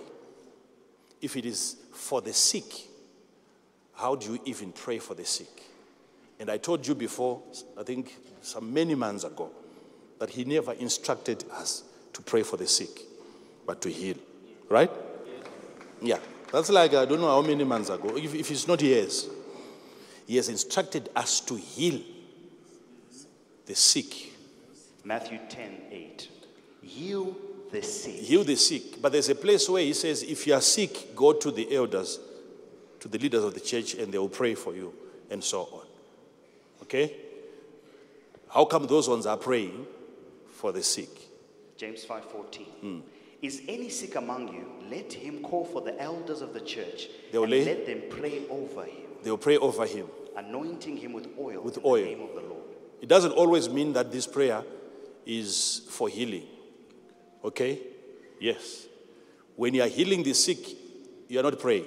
If 1.22 1.34
it 1.36 1.46
is 1.46 1.76
for 1.94 2.20
the 2.20 2.34
sick, 2.34 2.64
how 3.94 4.16
do 4.16 4.34
you 4.34 4.40
even 4.44 4.70
pray 4.70 4.98
for 4.98 5.14
the 5.14 5.24
sick? 5.24 5.62
And 6.38 6.50
I 6.50 6.58
told 6.58 6.86
you 6.86 6.94
before, 6.94 7.40
I 7.78 7.84
think 7.84 8.14
some 8.42 8.72
many 8.74 8.94
months 8.94 9.24
ago, 9.24 9.50
that 10.18 10.28
he 10.28 10.44
never 10.44 10.72
instructed 10.74 11.42
us 11.52 11.84
to 12.12 12.20
pray 12.20 12.42
for 12.42 12.58
the 12.58 12.66
sick, 12.66 13.00
but 13.66 13.80
to 13.80 13.90
heal. 13.90 14.16
Right? 14.68 14.90
Yeah. 16.02 16.18
That's 16.52 16.68
like, 16.68 16.92
I 16.92 17.06
don't 17.06 17.22
know 17.22 17.28
how 17.28 17.40
many 17.40 17.64
months 17.64 17.88
ago, 17.88 18.14
if, 18.18 18.34
if 18.34 18.50
it's 18.50 18.68
not 18.68 18.82
years. 18.82 19.26
He 20.26 20.36
has 20.36 20.50
instructed 20.50 21.08
us 21.16 21.40
to 21.40 21.54
heal 21.54 21.98
the 23.64 23.74
sick. 23.74 24.32
Matthew 25.02 25.38
10 25.48 25.80
8. 25.90 26.28
Heal 26.82 27.36
the 27.74 27.82
sick. 27.82 28.14
Heal 28.14 28.44
the 28.44 28.56
sick. 28.56 29.00
But 29.02 29.12
there's 29.12 29.28
a 29.28 29.34
place 29.34 29.68
where 29.68 29.82
he 29.82 29.92
says, 29.92 30.22
if 30.22 30.46
you 30.46 30.54
are 30.54 30.60
sick, 30.60 31.14
go 31.14 31.32
to 31.34 31.50
the 31.50 31.74
elders, 31.74 32.18
to 33.00 33.08
the 33.08 33.18
leaders 33.18 33.44
of 33.44 33.52
the 33.54 33.60
church, 33.60 33.94
and 33.94 34.12
they 34.12 34.18
will 34.18 34.28
pray 34.28 34.54
for 34.54 34.74
you, 34.74 34.94
and 35.30 35.42
so 35.42 35.62
on. 35.62 35.86
Okay? 36.82 37.16
How 38.48 38.64
come 38.64 38.86
those 38.86 39.08
ones 39.08 39.26
are 39.26 39.36
praying 39.36 39.86
for 40.52 40.72
the 40.72 40.82
sick? 40.82 41.08
James 41.76 42.04
5:14. 42.04 43.02
Is 43.42 43.60
any 43.68 43.90
sick 43.90 44.14
among 44.16 44.48
you? 44.54 44.64
Let 44.90 45.12
him 45.12 45.42
call 45.42 45.64
for 45.66 45.82
the 45.82 46.00
elders 46.00 46.40
of 46.40 46.54
the 46.54 46.60
church 46.60 47.08
They 47.30 47.36
will 47.38 47.44
and 47.44 47.52
lay- 47.52 47.64
let 47.64 47.84
them 47.84 48.02
pray 48.08 48.46
over 48.48 48.84
him, 48.84 49.08
They 49.22 49.30
will 49.30 49.38
pray 49.38 49.58
over 49.58 49.84
him. 49.84 50.06
anointing 50.36 50.96
him 50.96 51.12
with 51.12 51.28
oil 51.38 51.60
With 51.62 51.76
in 51.78 51.82
oil. 51.84 51.96
the 52.04 52.04
name 52.14 52.22
of 52.22 52.34
the 52.34 52.40
Lord. 52.48 52.62
It 53.02 53.08
doesn't 53.08 53.32
always 53.32 53.68
mean 53.68 53.92
that 53.94 54.10
this 54.12 54.26
prayer 54.26 54.64
is 55.26 55.82
for 55.90 56.08
healing. 56.08 56.46
Okay? 57.44 57.78
Yes. 58.40 58.86
When 59.56 59.74
you 59.74 59.82
are 59.82 59.88
healing 59.88 60.22
the 60.22 60.32
sick, 60.32 60.58
you 61.28 61.38
are 61.38 61.42
not 61.42 61.58
praying. 61.58 61.84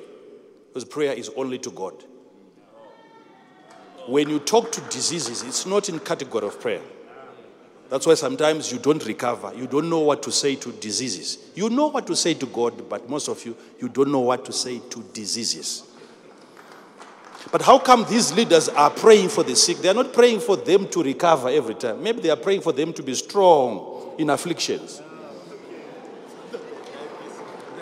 Because 0.68 0.86
prayer 0.86 1.14
is 1.14 1.30
only 1.36 1.58
to 1.60 1.72
God. 1.72 2.04
When 4.08 4.30
you 4.30 4.40
talk 4.40 4.72
to 4.72 4.82
diseases, 4.82 5.44
it's 5.44 5.66
not 5.66 5.90
in 5.90 6.00
category 6.00 6.48
of 6.48 6.62
prayer. 6.62 6.82
That's 7.90 8.06
why 8.06 8.16
sometimes 8.16 8.72
you 8.72 8.80
don't 8.80 9.06
recover. 9.06 9.54
You 9.56 9.66
don't 9.66 9.90
know 9.90 10.00
what 10.00 10.22
to 10.24 10.32
say 10.32 10.56
to 10.56 10.72
diseases. 10.74 11.38
You 11.56 11.70
know 11.70 11.88
what 11.88 12.06
to 12.08 12.16
say 12.16 12.34
to 12.36 12.46
God, 12.46 12.90
but 12.90 13.10
most 13.10 13.28
of 13.28 13.46
you, 13.46 13.56
you 13.80 13.90
don't 13.90 14.12
know 14.12 14.20
what 14.20 14.46
to 14.46 14.54
say 14.54 14.80
to 14.90 15.04
diseases. 15.14 15.84
But 17.52 17.62
how 17.62 17.80
come 17.80 18.06
these 18.10 18.34
leaders 18.34 18.68
are 18.70 18.90
praying 18.90 19.30
for 19.30 19.44
the 19.44 19.56
sick? 19.56 19.78
They 19.78 19.90
are 19.90 19.94
not 19.94 20.14
praying 20.14 20.42
for 20.42 20.58
them 20.58 20.88
to 20.90 21.02
recover 21.02 21.48
every 21.48 21.76
time. 21.76 22.04
Maybe 22.04 22.22
they 22.22 22.30
are 22.30 22.38
praying 22.38 22.62
for 22.62 22.74
them 22.74 22.92
to 22.94 23.04
be 23.04 23.16
strong 23.16 24.16
in 24.18 24.30
afflictions. 24.30 25.02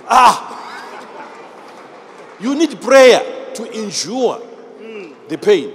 Ah! 0.08 0.52
You 2.40 2.56
need 2.56 2.80
prayer 2.82 3.54
to 3.54 3.72
endure 3.72 4.42
the 5.28 5.38
pain. 5.38 5.74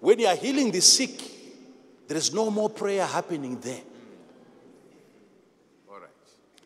When 0.00 0.20
you 0.20 0.26
are 0.28 0.36
healing 0.36 0.70
the 0.70 0.80
sick, 0.80 1.20
there 2.06 2.16
is 2.16 2.32
no 2.32 2.48
more 2.48 2.70
prayer 2.70 3.04
happening 3.04 3.58
there. 3.58 3.82
All 5.90 5.98
right. 5.98 6.08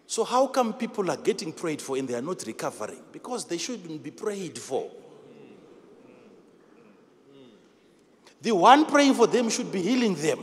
So, 0.06 0.24
how 0.24 0.48
come 0.48 0.74
people 0.74 1.10
are 1.10 1.16
getting 1.16 1.54
prayed 1.54 1.80
for 1.80 1.96
and 1.96 2.06
they 2.06 2.14
are 2.14 2.20
not 2.20 2.44
recovering? 2.46 3.00
Because 3.10 3.46
they 3.46 3.56
shouldn't 3.56 4.02
be 4.02 4.10
prayed 4.10 4.58
for. 4.58 4.90
The 8.40 8.52
one 8.52 8.86
praying 8.86 9.14
for 9.14 9.26
them 9.26 9.50
should 9.50 9.70
be 9.70 9.82
healing 9.82 10.14
them. 10.14 10.40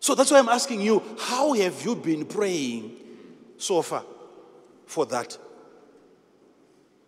So, 0.00 0.14
that's 0.14 0.30
why 0.30 0.38
I'm 0.38 0.48
asking 0.48 0.80
you 0.80 1.02
how 1.18 1.52
have 1.52 1.84
you 1.84 1.94
been 1.94 2.24
praying 2.24 2.96
so 3.58 3.82
far 3.82 4.04
for 4.86 5.06
that? 5.06 5.36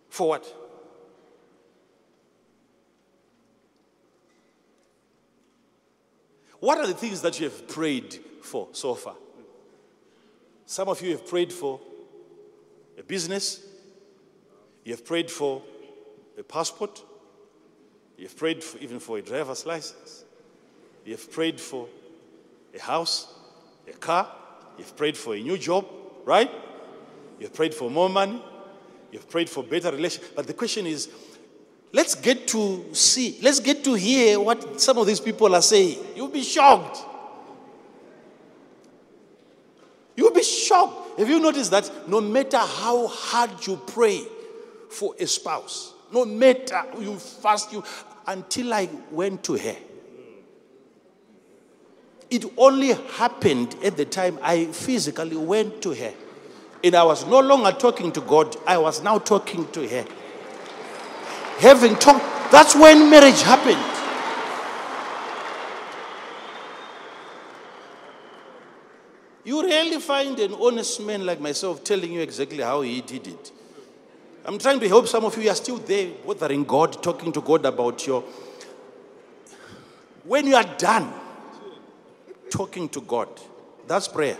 For 0.09 0.29
what? 0.29 0.55
What 6.59 6.77
are 6.77 6.87
the 6.87 6.93
things 6.93 7.21
that 7.23 7.39
you 7.39 7.49
have 7.49 7.67
prayed 7.67 8.19
for 8.41 8.69
so 8.71 8.95
far? 8.95 9.15
Some 10.65 10.87
of 10.87 11.01
you 11.01 11.11
have 11.11 11.27
prayed 11.27 11.51
for 11.51 11.79
a 12.97 13.03
business, 13.03 13.59
you 14.85 14.93
have 14.93 15.03
prayed 15.03 15.29
for 15.29 15.61
a 16.37 16.43
passport, 16.43 17.03
you 18.17 18.25
have 18.25 18.37
prayed 18.37 18.63
for, 18.63 18.77
even 18.79 18.99
for 18.99 19.17
a 19.17 19.21
driver's 19.21 19.65
license, 19.65 20.23
you 21.05 21.13
have 21.13 21.31
prayed 21.31 21.59
for 21.59 21.87
a 22.75 22.79
house, 22.79 23.33
a 23.87 23.93
car, 23.93 24.29
you've 24.77 24.95
prayed 24.95 25.17
for 25.17 25.35
a 25.35 25.41
new 25.41 25.57
job, 25.57 25.85
right? 26.23 26.49
You've 27.39 27.53
prayed 27.53 27.73
for 27.73 27.89
more 27.89 28.09
money, 28.09 28.41
you've 29.11 29.29
prayed 29.29 29.49
for 29.49 29.63
better 29.63 29.91
relations. 29.91 30.25
But 30.35 30.47
the 30.47 30.53
question 30.53 30.85
is, 30.85 31.09
let's 31.91 32.15
get 32.15 32.47
to 32.49 32.93
see, 32.93 33.39
let's 33.41 33.59
get 33.59 33.83
to 33.83 33.93
hear 33.93 34.39
what 34.39 34.79
some 34.79 34.97
of 34.97 35.07
these 35.07 35.19
people 35.19 35.53
are 35.53 35.61
saying. 35.61 35.99
You'll 36.15 36.27
be 36.29 36.43
shocked. 36.43 36.99
You'll 40.15 40.31
be 40.31 40.43
shocked. 40.43 41.19
Have 41.19 41.29
you 41.29 41.39
noticed 41.39 41.71
that 41.71 42.07
no 42.07 42.21
matter 42.21 42.57
how 42.57 43.07
hard 43.07 43.65
you 43.65 43.77
pray 43.87 44.23
for 44.89 45.15
a 45.19 45.25
spouse, 45.25 45.92
no 46.13 46.25
matter 46.25 46.83
you 46.99 47.15
fast, 47.17 47.73
you 47.73 47.83
until 48.27 48.73
I 48.73 48.87
went 49.11 49.43
to 49.45 49.57
her. 49.57 49.75
It 52.29 52.45
only 52.57 52.93
happened 52.93 53.75
at 53.83 53.97
the 53.97 54.05
time 54.05 54.39
I 54.41 54.65
physically 54.65 55.35
went 55.35 55.81
to 55.83 55.93
her. 55.93 56.13
And 56.83 56.95
I 56.95 57.03
was 57.03 57.25
no 57.25 57.39
longer 57.39 57.71
talking 57.71 58.11
to 58.13 58.21
God, 58.21 58.55
I 58.67 58.77
was 58.77 59.01
now 59.01 59.17
talking 59.17 59.69
to 59.71 59.87
her. 59.87 60.05
Having 61.59 61.95
talked, 61.95 62.51
that's 62.51 62.75
when 62.75 63.09
marriage 63.09 63.41
happened. 63.41 63.77
You 69.45 69.61
rarely 69.63 69.99
find 69.99 70.39
an 70.39 70.53
honest 70.53 71.01
man 71.01 71.25
like 71.25 71.39
myself 71.39 71.83
telling 71.83 72.13
you 72.13 72.21
exactly 72.21 72.63
how 72.63 72.81
he 72.81 73.01
did 73.01 73.27
it. 73.27 73.51
I'm 74.45 74.57
trying 74.57 74.79
to 74.79 74.87
help 74.87 75.07
some 75.07 75.23
of 75.23 75.35
you. 75.37 75.43
You 75.43 75.51
are 75.51 75.55
still 75.55 75.77
there, 75.77 76.11
bothering 76.25 76.65
God, 76.65 77.01
talking 77.01 77.31
to 77.31 77.41
God 77.41 77.65
about 77.65 78.05
your. 78.05 78.23
When 80.23 80.47
you 80.47 80.55
are 80.55 80.77
done 80.77 81.13
talking 82.49 82.89
to 82.89 83.01
God, 83.01 83.29
that's 83.87 84.07
prayer. 84.07 84.37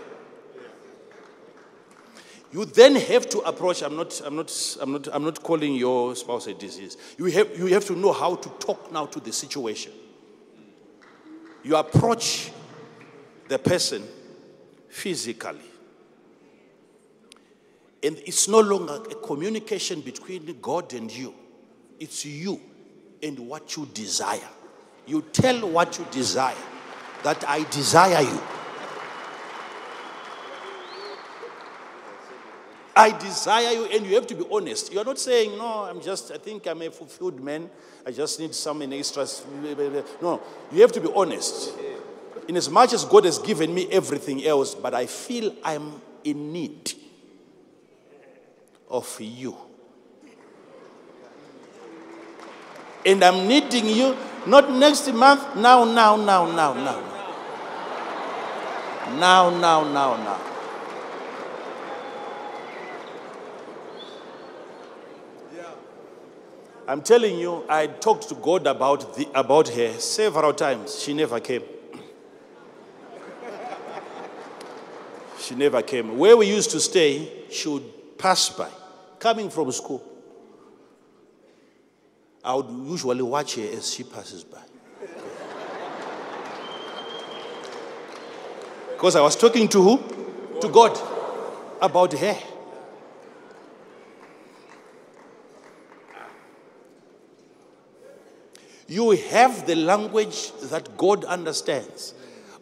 You 2.52 2.64
then 2.66 2.94
have 2.96 3.28
to 3.30 3.38
approach. 3.40 3.82
I'm 3.82 3.96
not. 3.96 4.20
I'm 4.24 4.36
not. 4.36 4.76
I'm 4.80 4.92
not. 4.92 5.08
I'm 5.12 5.24
not 5.24 5.42
calling 5.42 5.74
your 5.74 6.14
spouse 6.14 6.46
a 6.46 6.54
disease. 6.54 6.96
You 7.18 7.24
have. 7.26 7.58
You 7.58 7.66
have 7.68 7.84
to 7.86 7.96
know 7.96 8.12
how 8.12 8.36
to 8.36 8.48
talk 8.60 8.92
now 8.92 9.06
to 9.06 9.20
the 9.20 9.32
situation. 9.32 9.92
You 11.64 11.76
approach 11.76 12.52
the 13.48 13.58
person 13.58 14.04
physically. 14.88 15.73
And 18.04 18.18
it's 18.26 18.48
no 18.48 18.60
longer 18.60 18.96
a 19.10 19.14
communication 19.14 20.02
between 20.02 20.58
God 20.60 20.92
and 20.92 21.10
you, 21.10 21.34
it's 21.98 22.26
you 22.26 22.60
and 23.22 23.38
what 23.38 23.76
you 23.78 23.88
desire. 23.94 24.50
You 25.06 25.22
tell 25.32 25.66
what 25.70 25.98
you 25.98 26.06
desire, 26.10 26.54
that 27.22 27.48
I 27.48 27.64
desire 27.70 28.20
you. 28.20 28.40
I 32.96 33.10
desire 33.18 33.72
you, 33.72 33.84
and 33.86 34.06
you 34.06 34.14
have 34.16 34.26
to 34.28 34.34
be 34.34 34.44
honest. 34.52 34.92
You 34.92 35.00
are 35.00 35.04
not 35.04 35.18
saying, 35.18 35.56
No, 35.56 35.84
I'm 35.84 36.00
just, 36.00 36.30
I 36.30 36.36
think 36.36 36.66
I'm 36.66 36.82
a 36.82 36.90
fulfilled 36.90 37.42
man. 37.42 37.70
I 38.06 38.12
just 38.12 38.38
need 38.38 38.54
some 38.54 38.82
extras. 38.82 39.44
No, 40.20 40.42
you 40.70 40.82
have 40.82 40.92
to 40.92 41.00
be 41.00 41.08
honest. 41.16 41.72
In 42.46 42.56
as 42.56 42.68
much 42.68 42.92
as 42.92 43.06
God 43.06 43.24
has 43.24 43.38
given 43.38 43.74
me 43.74 43.88
everything 43.90 44.44
else, 44.44 44.74
but 44.74 44.92
I 44.92 45.06
feel 45.06 45.56
I'm 45.64 46.00
in 46.22 46.52
need 46.52 46.94
of 48.88 49.20
you. 49.20 49.56
And 53.06 53.22
I'm 53.22 53.46
needing 53.46 53.86
you 53.86 54.16
not 54.46 54.70
next 54.70 55.12
month, 55.12 55.56
now, 55.56 55.84
now, 55.84 56.16
now, 56.16 56.46
now, 56.50 56.74
now. 56.74 57.10
Now, 59.18 59.50
now, 59.50 59.84
now, 59.84 60.16
now. 60.16 60.40
I'm 66.86 67.00
telling 67.00 67.38
you, 67.38 67.64
I 67.68 67.86
talked 67.86 68.28
to 68.28 68.34
God 68.34 68.66
about, 68.66 69.16
the, 69.16 69.26
about 69.34 69.68
her 69.68 69.98
several 69.98 70.52
times. 70.52 71.00
She 71.00 71.14
never 71.14 71.40
came. 71.40 71.62
she 75.38 75.54
never 75.54 75.80
came. 75.80 76.18
Where 76.18 76.36
we 76.36 76.46
used 76.46 76.70
to 76.72 76.80
stay, 76.80 77.44
she 77.50 77.68
would 77.68 77.93
pass 78.24 78.48
by, 78.48 78.70
coming 79.18 79.50
from 79.50 79.70
school. 79.70 80.02
I 82.42 82.54
would 82.54 82.70
usually 82.88 83.20
watch 83.20 83.56
her 83.56 83.68
as 83.76 83.92
she 83.92 84.02
passes 84.02 84.42
by. 84.42 84.62
Because 88.92 89.16
I 89.16 89.20
was 89.20 89.36
talking 89.36 89.68
to 89.68 89.82
who? 89.82 90.58
To 90.62 90.68
God 90.70 90.98
about 91.82 92.14
her. 92.14 92.38
You 98.88 99.10
have 99.10 99.66
the 99.66 99.76
language 99.76 100.50
that 100.70 100.96
God 100.96 101.26
understands. 101.26 102.14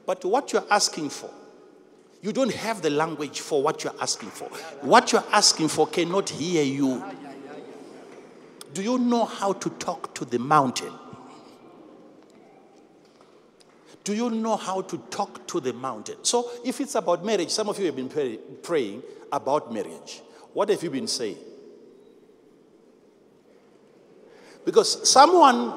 But 0.07 0.25
what 0.25 0.53
you're 0.53 0.67
asking 0.69 1.11
for, 1.11 1.31
you 2.23 2.33
don't 2.33 2.55
have 2.55 2.83
the 2.83 2.91
language 2.91 3.41
for 3.41 3.61
what 3.63 3.83
you're 3.83 3.95
asking 4.01 4.31
for. 4.31 4.49
What 4.81 5.13
you're 5.13 5.25
asking 5.33 5.69
for 5.69 5.89
cannot 5.89 6.31
hear 6.31 6.63
you. 6.63 7.05
Do 8.73 8.83
you 8.83 8.97
know 8.97 9.25
how 9.25 9.53
to 9.53 9.71
talk 9.71 10.15
to 10.15 10.25
the 10.25 10.39
mountain? 10.39 10.93
Do 14.05 14.15
you 14.15 14.31
know 14.31 14.57
how 14.57 14.83
to 14.83 14.99
talk 15.11 15.47
to 15.49 15.61
the 15.61 15.73
mountain? 15.73 16.17
So, 16.23 16.51
if 16.65 16.81
it's 16.81 16.95
about 16.95 17.25
marriage, 17.25 17.51
some 17.51 17.69
of 17.69 17.79
you 17.79 17.87
have 17.87 17.97
been 17.97 18.09
pray- 18.09 18.39
praying 18.63 19.03
about 19.31 19.73
marriage. 19.73 20.23
What 20.53 20.69
have 20.71 20.83
you 20.83 20.91
been 20.91 21.09
saying? 21.09 21.39
Because 24.65 25.09
someone, 25.09 25.73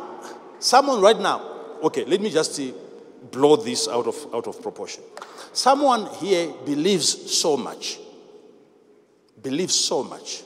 someone 0.59 1.01
right 1.01 1.19
now, 1.19 1.77
okay, 1.83 2.05
let 2.05 2.21
me 2.21 2.29
just 2.29 2.59
blow 3.31 3.55
this 3.55 3.87
out 3.87 4.07
of, 4.07 4.27
out 4.33 4.47
of 4.47 4.61
proportion. 4.61 5.03
Someone 5.55 6.07
here 6.15 6.51
believes 6.65 7.33
so 7.33 7.55
much, 7.55 7.97
believes 9.41 9.73
so 9.73 10.03
much 10.03 10.43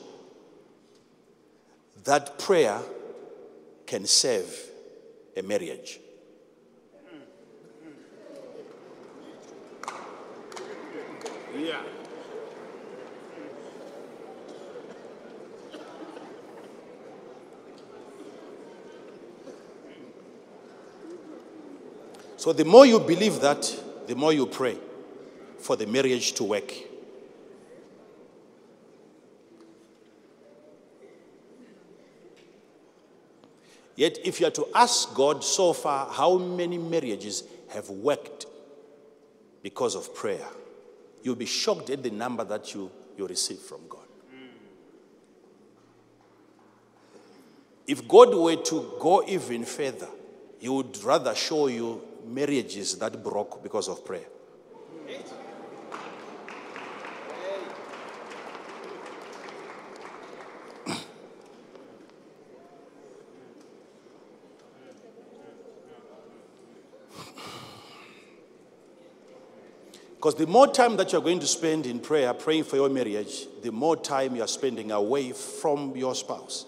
that 2.04 2.38
prayer 2.38 2.80
can 3.86 4.06
save 4.06 4.46
a 5.36 5.42
marriage. 5.42 5.98
Yeah. 11.58 11.82
So 22.36 22.52
the 22.52 22.64
more 22.64 22.86
you 22.86 23.00
believe 23.00 23.40
that, 23.40 23.76
the 24.06 24.14
more 24.14 24.32
you 24.32 24.46
pray 24.46 24.78
for 25.60 25.76
the 25.76 25.86
marriage 25.86 26.32
to 26.34 26.44
work. 26.44 26.72
Yet, 33.96 34.18
if 34.24 34.40
you 34.40 34.46
are 34.46 34.52
to 34.52 34.66
ask 34.74 35.14
God 35.14 35.44
so 35.44 35.74
far 35.74 36.10
how 36.10 36.38
many 36.38 36.78
marriages 36.78 37.44
have 37.68 37.90
worked 37.90 38.46
because 39.62 39.94
of 39.94 40.14
prayer, 40.14 40.46
you'll 41.22 41.34
be 41.34 41.44
shocked 41.44 41.90
at 41.90 42.02
the 42.02 42.10
number 42.10 42.42
that 42.44 42.74
you, 42.74 42.90
you 43.18 43.26
receive 43.26 43.58
from 43.58 43.80
God. 43.88 44.00
If 47.86 48.06
God 48.08 48.34
were 48.34 48.56
to 48.56 48.94
go 48.98 49.22
even 49.28 49.64
further, 49.64 50.08
He 50.58 50.68
would 50.68 51.02
rather 51.02 51.34
show 51.34 51.66
you 51.66 52.00
marriages 52.26 52.96
that 52.98 53.22
broke 53.22 53.62
because 53.62 53.88
of 53.88 54.04
prayer. 54.04 54.26
Because 70.20 70.34
the 70.34 70.46
more 70.46 70.66
time 70.66 70.98
that 70.98 71.12
you're 71.12 71.22
going 71.22 71.40
to 71.40 71.46
spend 71.46 71.86
in 71.86 71.98
prayer, 71.98 72.34
praying 72.34 72.64
for 72.64 72.76
your 72.76 72.90
marriage, 72.90 73.46
the 73.62 73.72
more 73.72 73.96
time 73.96 74.36
you're 74.36 74.46
spending 74.46 74.92
away 74.92 75.32
from 75.32 75.96
your 75.96 76.14
spouse, 76.14 76.66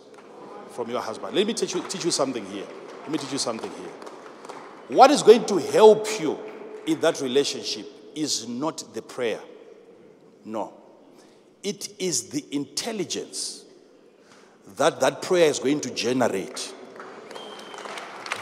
from 0.70 0.88
your 0.88 1.02
husband. 1.02 1.36
Let 1.36 1.46
me 1.46 1.52
teach 1.52 1.74
you, 1.74 1.82
teach 1.86 2.02
you 2.02 2.10
something 2.10 2.46
here. 2.46 2.64
Let 3.02 3.10
me 3.10 3.18
teach 3.18 3.30
you 3.30 3.36
something 3.36 3.70
here. 3.70 4.96
What 4.96 5.10
is 5.10 5.22
going 5.22 5.44
to 5.44 5.58
help 5.58 6.06
you 6.18 6.38
in 6.86 6.98
that 7.00 7.20
relationship 7.20 7.86
is 8.14 8.48
not 8.48 8.94
the 8.94 9.02
prayer. 9.02 9.40
No. 10.46 10.72
It 11.62 11.90
is 11.98 12.30
the 12.30 12.46
intelligence 12.52 13.66
that 14.78 14.98
that 15.00 15.20
prayer 15.20 15.50
is 15.50 15.58
going 15.58 15.82
to 15.82 15.90
generate, 15.90 16.72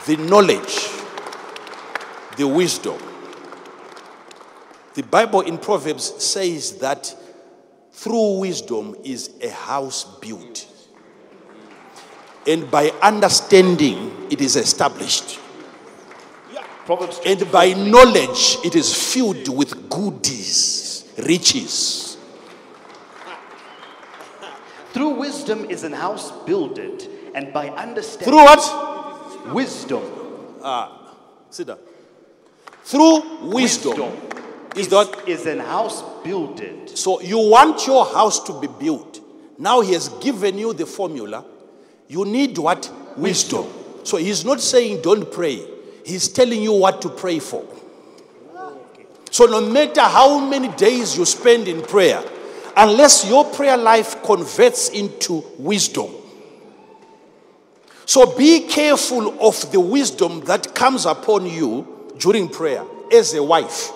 the 0.06 0.18
knowledge, 0.18 0.88
the 2.36 2.46
wisdom. 2.46 3.09
The 5.00 5.06
Bible 5.06 5.40
in 5.40 5.56
Proverbs 5.56 6.22
says 6.22 6.76
that 6.80 7.16
through 7.90 8.40
wisdom 8.40 8.94
is 9.02 9.30
a 9.42 9.48
house 9.48 10.04
built. 10.18 10.66
And 12.46 12.70
by 12.70 12.90
understanding, 13.00 14.28
it 14.30 14.42
is 14.42 14.56
established. 14.56 15.40
And 17.24 17.50
by 17.50 17.72
knowledge, 17.72 18.58
it 18.62 18.74
is 18.74 19.14
filled 19.14 19.48
with 19.48 19.88
goodies, 19.88 21.10
riches. 21.26 22.18
Through 24.92 25.14
wisdom 25.14 25.64
is 25.70 25.82
an 25.82 25.94
house 25.94 26.30
builded, 26.44 27.08
and 27.34 27.54
by 27.54 27.70
understanding 27.70 28.34
Through 28.34 28.44
what? 28.44 29.54
wisdom 29.54 30.02
Ah, 30.62 31.14
Sit 31.48 31.68
down. 31.68 31.78
Through 32.84 33.48
wisdom. 33.48 34.12
Is 34.76 34.88
that 34.88 35.28
is 35.28 35.46
an 35.46 35.58
house 35.58 36.02
builded. 36.22 36.96
so? 36.96 37.20
You 37.20 37.38
want 37.38 37.86
your 37.86 38.04
house 38.06 38.44
to 38.44 38.60
be 38.60 38.68
built. 38.68 39.20
Now 39.58 39.80
he 39.80 39.92
has 39.94 40.08
given 40.20 40.58
you 40.58 40.72
the 40.72 40.86
formula. 40.86 41.44
You 42.08 42.24
need 42.24 42.56
what? 42.56 42.90
Wisdom. 43.16 43.66
So 44.04 44.16
he's 44.16 44.44
not 44.44 44.60
saying 44.60 45.02
don't 45.02 45.30
pray. 45.30 45.62
He's 46.04 46.28
telling 46.28 46.62
you 46.62 46.72
what 46.72 47.02
to 47.02 47.08
pray 47.08 47.38
for. 47.38 47.64
So 49.30 49.46
no 49.46 49.60
matter 49.60 50.00
how 50.00 50.38
many 50.38 50.68
days 50.68 51.16
you 51.16 51.24
spend 51.24 51.68
in 51.68 51.82
prayer, 51.82 52.22
unless 52.76 53.28
your 53.28 53.44
prayer 53.44 53.76
life 53.76 54.22
converts 54.22 54.88
into 54.88 55.44
wisdom. 55.58 56.10
So 58.06 58.36
be 58.36 58.66
careful 58.66 59.40
of 59.46 59.70
the 59.70 59.78
wisdom 59.78 60.40
that 60.46 60.74
comes 60.74 61.06
upon 61.06 61.46
you 61.46 62.12
during 62.18 62.48
prayer 62.48 62.84
as 63.12 63.34
a 63.34 63.42
wife. 63.42 63.92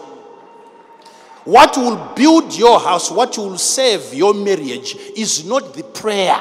What 1.44 1.76
will 1.76 1.96
build 2.14 2.54
your 2.54 2.80
house, 2.80 3.10
what 3.10 3.36
will 3.36 3.58
save 3.58 4.14
your 4.14 4.32
marriage 4.32 4.96
is 5.14 5.44
not 5.44 5.74
the 5.74 5.82
prayer. 5.82 6.40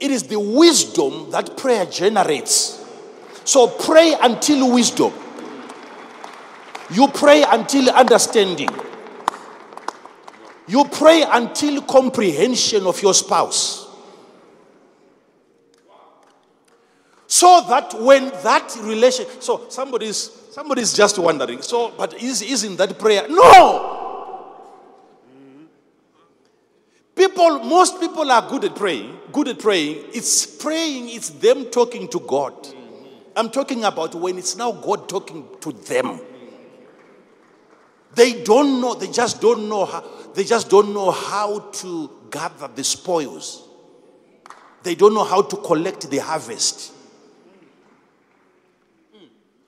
It 0.00 0.10
is 0.10 0.24
the 0.24 0.40
wisdom 0.40 1.30
that 1.30 1.56
prayer 1.56 1.86
generates. 1.86 2.84
So 3.44 3.68
pray 3.68 4.16
until 4.20 4.72
wisdom. 4.72 5.12
You 6.90 7.06
pray 7.08 7.44
until 7.46 7.90
understanding. 7.90 8.70
You 10.66 10.84
pray 10.86 11.24
until 11.28 11.82
comprehension 11.82 12.86
of 12.86 13.00
your 13.02 13.14
spouse. 13.14 13.88
So 17.28 17.64
that 17.68 17.94
when 18.00 18.30
that 18.42 18.76
relation, 18.80 19.26
so 19.40 19.66
somebody's 19.68 20.39
somebody's 20.50 20.92
just 20.92 21.18
wondering. 21.18 21.62
So, 21.62 21.92
but 21.96 22.22
is 22.22 22.42
isn't 22.42 22.76
that 22.76 22.98
prayer? 22.98 23.26
No. 23.28 23.96
People, 27.14 27.58
most 27.64 28.00
people 28.00 28.30
are 28.30 28.48
good 28.48 28.64
at 28.64 28.74
praying. 28.74 29.18
Good 29.30 29.48
at 29.48 29.58
praying. 29.58 30.06
It's 30.14 30.46
praying. 30.46 31.10
It's 31.10 31.28
them 31.30 31.66
talking 31.66 32.08
to 32.08 32.20
God. 32.20 32.54
I'm 33.36 33.50
talking 33.50 33.84
about 33.84 34.14
when 34.14 34.38
it's 34.38 34.56
now 34.56 34.72
God 34.72 35.08
talking 35.08 35.46
to 35.60 35.72
them. 35.72 36.20
They 38.14 38.42
don't 38.42 38.80
know. 38.80 38.94
They 38.94 39.08
just 39.08 39.40
don't 39.40 39.68
know 39.68 39.84
how. 39.84 40.04
They 40.34 40.44
just 40.44 40.70
don't 40.70 40.94
know 40.94 41.10
how 41.10 41.58
to 41.58 42.10
gather 42.30 42.68
the 42.68 42.84
spoils. 42.84 43.68
They 44.82 44.94
don't 44.94 45.14
know 45.14 45.24
how 45.24 45.42
to 45.42 45.56
collect 45.58 46.10
the 46.10 46.18
harvest. 46.18 46.92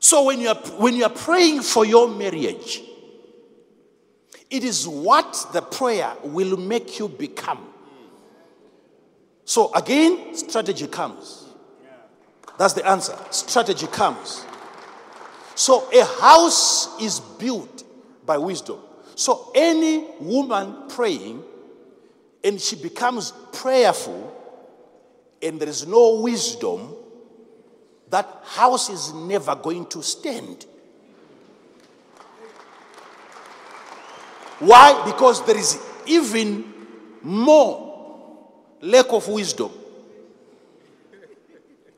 So 0.02 0.24
when 0.24 0.40
you 0.40 0.48
are 0.48 0.56
when 0.56 0.96
you 0.96 1.04
are 1.04 1.10
praying 1.10 1.62
for 1.62 1.86
your 1.86 2.08
marriage, 2.08 2.82
it 4.50 4.64
is 4.64 4.86
what 4.86 5.46
the 5.52 5.62
prayer 5.62 6.12
will 6.24 6.56
make 6.56 6.98
you 6.98 7.06
become. 7.06 7.64
So 9.44 9.72
again, 9.72 10.34
strategy 10.34 10.88
comes. 10.88 11.44
That's 12.58 12.74
the 12.74 12.84
answer. 12.84 13.16
Strategy 13.30 13.86
comes. 13.86 14.44
So 15.54 15.88
a 15.92 16.04
house 16.20 17.00
is 17.00 17.20
built 17.20 17.84
by 18.26 18.38
wisdom. 18.38 18.80
So 19.14 19.52
any 19.54 20.04
woman 20.18 20.88
praying 20.88 21.44
and 22.42 22.60
she 22.60 22.74
becomes 22.74 23.32
prayerful 23.52 24.36
and 25.40 25.60
there 25.60 25.68
is 25.68 25.86
no 25.86 26.20
wisdom, 26.20 26.96
that 28.12 28.43
house 28.44 28.90
is 28.90 29.14
never 29.14 29.55
going 29.55 29.86
to 29.86 30.02
stand. 30.02 30.66
Why? 34.59 35.02
Because 35.06 35.44
there 35.47 35.56
is 35.56 35.82
even 36.05 36.62
more 37.22 38.36
lack 38.82 39.10
of 39.14 39.26
wisdom 39.28 39.70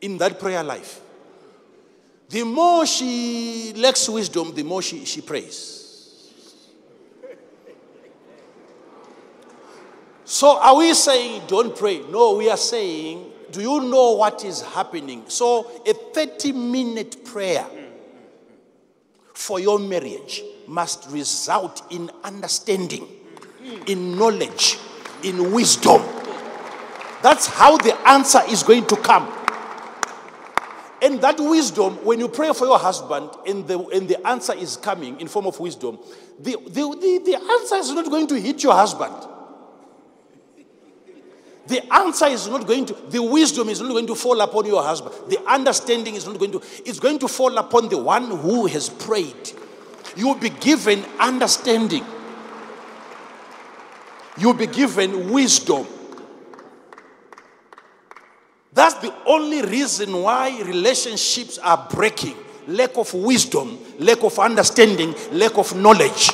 in 0.00 0.16
that 0.18 0.38
prayer 0.38 0.62
life. 0.62 1.00
The 2.28 2.44
more 2.44 2.86
she 2.86 3.72
lacks 3.76 4.08
wisdom, 4.08 4.54
the 4.54 4.62
more 4.62 4.82
she, 4.82 5.04
she 5.04 5.20
prays. 5.20 6.30
So, 10.24 10.58
are 10.60 10.76
we 10.76 10.94
saying 10.94 11.42
don't 11.48 11.76
pray? 11.76 12.02
No, 12.08 12.36
we 12.36 12.48
are 12.48 12.56
saying, 12.56 13.32
do 13.54 13.60
you 13.60 13.80
know 13.82 14.12
what 14.14 14.44
is 14.44 14.62
happening? 14.62 15.22
So, 15.28 15.70
a 15.86 15.94
30 15.94 16.50
minute 16.52 17.24
prayer 17.24 17.64
for 19.32 19.60
your 19.60 19.78
marriage 19.78 20.42
must 20.66 21.08
result 21.10 21.82
in 21.92 22.10
understanding, 22.24 23.06
in 23.86 24.18
knowledge, 24.18 24.78
in 25.22 25.52
wisdom. 25.52 26.02
That's 27.22 27.46
how 27.46 27.76
the 27.76 27.96
answer 28.08 28.40
is 28.48 28.64
going 28.64 28.86
to 28.86 28.96
come. 28.96 29.32
And 31.00 31.20
that 31.20 31.38
wisdom, 31.38 32.04
when 32.04 32.18
you 32.18 32.28
pray 32.28 32.52
for 32.54 32.64
your 32.64 32.78
husband 32.78 33.30
and 33.46 33.68
the, 33.68 33.78
and 33.78 34.08
the 34.08 34.26
answer 34.26 34.54
is 34.54 34.76
coming 34.76 35.20
in 35.20 35.28
form 35.28 35.46
of 35.46 35.60
wisdom, 35.60 35.98
the, 36.40 36.56
the, 36.66 36.70
the, 36.70 37.22
the 37.24 37.36
answer 37.36 37.76
is 37.76 37.92
not 37.92 38.10
going 38.10 38.26
to 38.26 38.40
hit 38.40 38.64
your 38.64 38.74
husband. 38.74 39.14
The 41.66 41.94
answer 41.94 42.26
is 42.26 42.46
not 42.46 42.66
going 42.66 42.86
to, 42.86 42.94
the 43.08 43.22
wisdom 43.22 43.68
is 43.68 43.80
not 43.80 43.88
going 43.88 44.06
to 44.06 44.14
fall 44.14 44.40
upon 44.40 44.66
your 44.66 44.82
husband. 44.82 45.14
The 45.28 45.38
understanding 45.50 46.14
is 46.14 46.26
not 46.26 46.38
going 46.38 46.52
to, 46.52 46.62
it's 46.84 47.00
going 47.00 47.18
to 47.20 47.28
fall 47.28 47.56
upon 47.56 47.88
the 47.88 47.98
one 47.98 48.26
who 48.38 48.66
has 48.66 48.90
prayed. 48.90 49.52
You 50.16 50.28
will 50.28 50.34
be 50.34 50.50
given 50.50 51.04
understanding. 51.18 52.04
You'll 54.36 54.54
be 54.54 54.66
given 54.66 55.30
wisdom. 55.30 55.86
That's 58.72 58.94
the 58.94 59.14
only 59.24 59.62
reason 59.62 60.12
why 60.22 60.60
relationships 60.62 61.58
are 61.58 61.88
breaking 61.90 62.36
lack 62.66 62.96
of 62.96 63.12
wisdom, 63.14 63.78
lack 63.98 64.22
of 64.22 64.38
understanding, 64.38 65.14
lack 65.32 65.56
of 65.58 65.74
knowledge. 65.76 66.30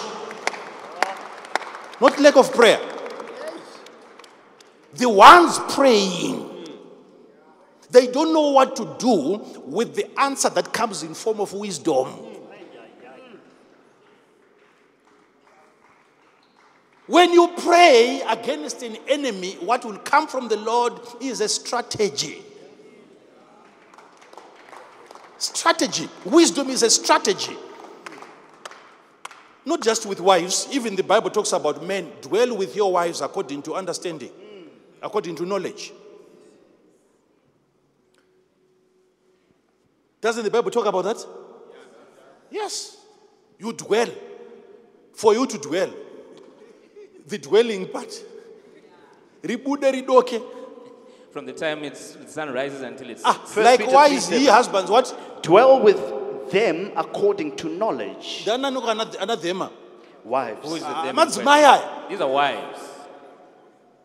Not 2.00 2.18
lack 2.18 2.36
of 2.36 2.52
prayer. 2.52 2.80
The 4.94 5.08
ones 5.08 5.58
praying, 5.74 6.48
they 7.90 8.08
don't 8.08 8.32
know 8.32 8.50
what 8.50 8.76
to 8.76 8.96
do 8.98 9.38
with 9.64 9.94
the 9.94 10.20
answer 10.20 10.48
that 10.50 10.72
comes 10.72 11.02
in 11.02 11.14
form 11.14 11.40
of 11.40 11.52
wisdom. 11.52 12.08
When 17.06 17.32
you 17.32 17.48
pray 17.58 18.22
against 18.28 18.82
an 18.82 18.96
enemy, 19.08 19.54
what 19.54 19.84
will 19.84 19.98
come 19.98 20.28
from 20.28 20.46
the 20.46 20.56
Lord 20.56 20.92
is 21.20 21.40
a 21.40 21.48
strategy. 21.48 22.40
Strategy. 25.36 26.08
Wisdom 26.24 26.68
is 26.68 26.84
a 26.84 26.90
strategy. 26.90 27.56
Not 29.64 29.82
just 29.82 30.06
with 30.06 30.20
wives, 30.20 30.68
even 30.70 30.94
the 30.94 31.02
Bible 31.02 31.30
talks 31.30 31.52
about 31.52 31.84
men. 31.84 32.12
Dwell 32.20 32.56
with 32.56 32.76
your 32.76 32.92
wives 32.92 33.20
according 33.20 33.62
to 33.62 33.74
understanding, 33.74 34.30
according 35.02 35.36
to 35.36 35.46
knowledge. 35.46 35.92
Doesn't 40.20 40.44
the 40.44 40.50
Bible 40.50 40.70
talk 40.70 40.86
about 40.86 41.02
that? 41.04 41.26
Yes. 42.50 42.98
You 43.58 43.72
dwell. 43.72 44.08
For 45.14 45.34
you 45.34 45.46
to 45.46 45.58
dwell. 45.58 45.92
The 47.26 47.38
dwelling 47.38 47.88
part. 47.88 48.12
Ribude 49.42 49.92
ridoke. 49.92 50.42
From 51.32 51.46
the 51.46 51.52
time 51.52 51.84
it's, 51.84 52.12
the 52.16 52.28
sun 52.28 52.52
rises 52.52 52.82
until 52.82 53.08
it's 53.10 53.22
Ah, 53.24 53.34
First 53.34 53.56
likewise, 53.80 54.28
Peter 54.28 54.40
ye 54.40 54.46
husbands, 54.48 54.90
what? 54.90 55.42
Dwell 55.42 55.80
with 55.80 56.50
them 56.50 56.90
according 56.96 57.56
to 57.56 57.68
knowledge. 57.68 58.44
Dana 58.44 58.70
nuka 58.70 58.88
ana- 58.88 59.04
anadhema. 59.06 59.70
Wives. 60.24 60.68
Who 60.68 60.74
is 60.74 60.82
the 60.82 60.88
Ah, 60.88 61.04
them 61.04 61.18
in 61.18 61.26
madzimai 61.28 62.08
These 62.08 62.20
are 62.20 62.28
wives. 62.28 62.80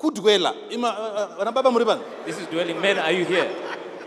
Kudwela 0.05 0.53
Ima- 0.69 0.89
ah, 0.97 1.17
ah, 1.17 1.27
vana 1.37 1.51
baba 1.51 1.71
muri 1.71 1.85
pano 1.85 2.01
This 2.25 2.37
is 2.39 2.47
dwelling. 2.47 2.79
Men, 2.79 2.99
are 2.99 3.11
you 3.11 3.25
here? 3.25 3.49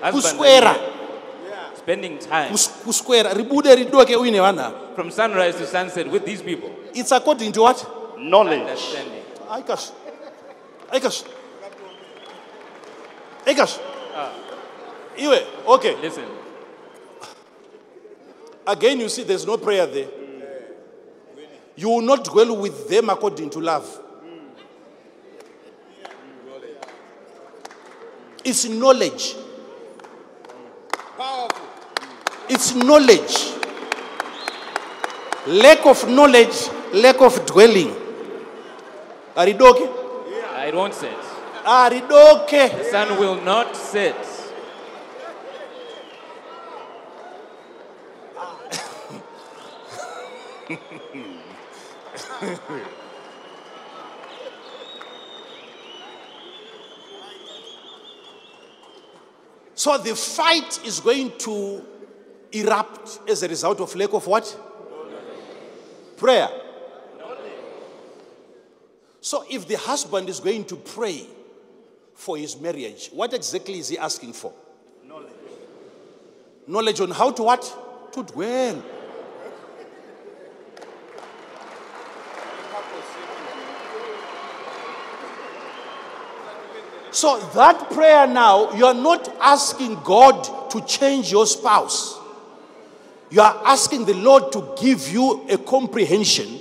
Husbands, 0.00 0.02
are 0.02 0.12
you 0.14 0.22
kuswera 0.22 0.72
here? 0.74 1.76
Spending 1.76 2.18
time 2.18 2.50
Kus- 2.52 2.70
kuswera 2.84 3.34
ribude 3.34 3.74
ridoke 3.74 4.16
uine 4.16 4.40
vana 4.40 4.72
from 4.94 5.10
sunrise 5.10 5.56
to 5.56 5.66
sunset 5.66 6.06
with 6.10 6.24
these 6.24 6.42
people. 6.42 6.70
it's 6.94 7.10
according 7.12 7.52
to 7.52 7.62
what 7.62 7.84
Knowledge. 8.18 8.60
Understanding. 8.60 9.22
aikas 9.50 9.92
aikas 10.92 11.24
aikas 13.46 13.78
iwe 15.16 15.46
okay 15.66 15.96
Listen. 16.02 16.24
again 18.66 19.00
you 19.00 19.08
see 19.08 19.24
there's 19.24 19.46
no 19.46 19.56
prayer 19.56 19.86
there 19.86 20.08
you 21.76 21.88
will 21.88 22.02
not 22.02 22.24
dwell 22.24 22.56
with 22.56 22.88
them 22.88 23.08
according 23.10 23.50
to 23.50 23.60
love 23.60 23.86
it's 28.44 28.64
knowledge 28.68 29.36
Powerful. 31.16 31.66
it's 32.48 32.74
knowledge 32.74 33.54
lack 35.46 35.84
of 35.86 36.08
knowledge 36.08 36.68
lack 36.92 37.20
of 37.20 37.44
dwelling 37.46 37.94
aridoke 39.36 39.86
It 40.68 40.74
won't 40.74 40.92
sit. 40.92 41.10
Are 41.64 41.90
set. 41.90 42.02
aridoke 42.08 42.78
The 42.78 42.84
sun 42.90 43.18
will 43.18 43.40
not 43.40 43.74
set. 43.74 44.16
So 59.78 59.96
the 59.96 60.16
fight 60.16 60.84
is 60.84 60.98
going 60.98 61.38
to 61.38 61.80
erupt 62.50 63.20
as 63.30 63.44
a 63.44 63.48
result 63.48 63.80
of 63.80 63.94
lack 63.94 64.12
of 64.12 64.26
what? 64.26 64.44
Prayer. 66.16 66.48
So 69.20 69.44
if 69.48 69.68
the 69.68 69.76
husband 69.76 70.28
is 70.28 70.40
going 70.40 70.64
to 70.64 70.74
pray 70.74 71.24
for 72.12 72.36
his 72.36 72.60
marriage, 72.60 73.10
what 73.12 73.32
exactly 73.32 73.78
is 73.78 73.90
he 73.90 73.96
asking 73.96 74.32
for? 74.32 74.52
Knowledge. 75.06 75.30
Knowledge 76.66 77.00
on 77.00 77.12
how 77.12 77.30
to 77.30 77.44
what? 77.44 78.10
To 78.14 78.24
dwell. 78.24 78.82
So 87.18 87.36
that 87.54 87.90
prayer 87.90 88.28
now, 88.28 88.70
you 88.74 88.86
are 88.86 88.94
not 88.94 89.28
asking 89.40 89.98
God 90.04 90.70
to 90.70 90.80
change 90.82 91.32
your 91.32 91.48
spouse. 91.48 92.16
You 93.28 93.40
are 93.40 93.60
asking 93.66 94.04
the 94.04 94.14
Lord 94.14 94.52
to 94.52 94.76
give 94.80 95.08
you 95.08 95.44
a 95.50 95.58
comprehension, 95.58 96.60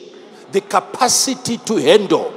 the 0.51 0.61
capacity 0.61 1.59
to 1.59 1.75
handle. 1.75 2.31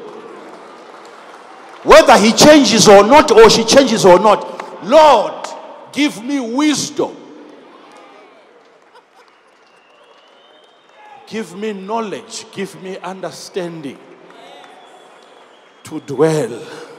Whether 1.82 2.18
he 2.18 2.32
changes 2.32 2.88
or 2.88 3.04
not, 3.04 3.30
or 3.30 3.48
she 3.48 3.64
changes 3.64 4.04
or 4.04 4.18
not, 4.18 4.84
Lord, 4.84 5.46
give 5.90 6.22
me 6.22 6.40
wisdom. 6.40 7.16
Give 11.26 11.56
me 11.56 11.72
knowledge. 11.72 12.44
Give 12.52 12.82
me 12.82 12.98
understanding 12.98 13.96
to 15.84 16.00
dwell. 16.00 16.89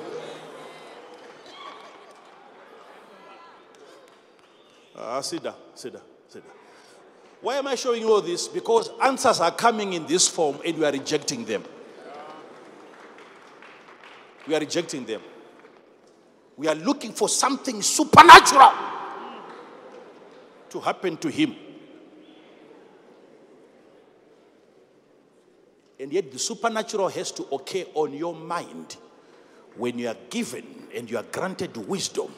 Ah, 5.04 5.20
sit 5.22 5.42
down, 5.42 5.56
sit 5.74 5.94
down, 5.94 6.04
sit 6.28 6.44
down. 6.46 6.56
Why 7.42 7.56
am 7.56 7.66
I 7.66 7.74
showing 7.74 8.02
you 8.02 8.12
all 8.12 8.22
this? 8.22 8.48
Because 8.48 8.92
answers 9.02 9.40
are 9.40 9.52
coming 9.52 9.94
in 9.94 10.06
this 10.06 10.28
form 10.28 10.60
and 10.64 10.78
we 10.78 10.86
are 10.86 10.92
rejecting 10.92 11.44
them. 11.44 11.64
We 14.48 14.54
are 14.56 14.60
rejecting 14.60 15.06
them. 15.06 15.22
We 16.56 16.68
are 16.68 16.76
looking 16.76 17.14
for 17.14 17.28
something 17.28 17.82
supernatural 17.82 18.72
to 20.70 20.80
happen 20.80 21.18
to 21.18 21.30
him. 21.30 21.56
And 26.00 26.14
yet, 26.14 26.32
the 26.32 26.40
supernatural 26.40 27.10
has 27.10 27.32
to 27.34 27.44
occur 27.52 27.86
on 27.94 28.14
your 28.14 28.36
mind 28.36 28.98
when 29.78 29.98
you 29.98 30.08
are 30.10 30.18
given 30.30 30.88
and 30.94 31.10
you 31.10 31.18
are 31.18 31.24
granted 31.24 31.76
wisdom 31.78 32.32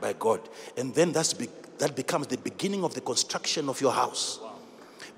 by 0.00 0.12
God. 0.12 0.40
And 0.76 0.94
then 0.94 1.12
that's 1.12 1.32
that 1.80 1.96
becomes 1.96 2.28
the 2.28 2.38
beginning 2.38 2.84
of 2.84 2.94
the 2.94 3.00
construction 3.00 3.68
of 3.68 3.80
your 3.80 3.92
house 3.92 4.38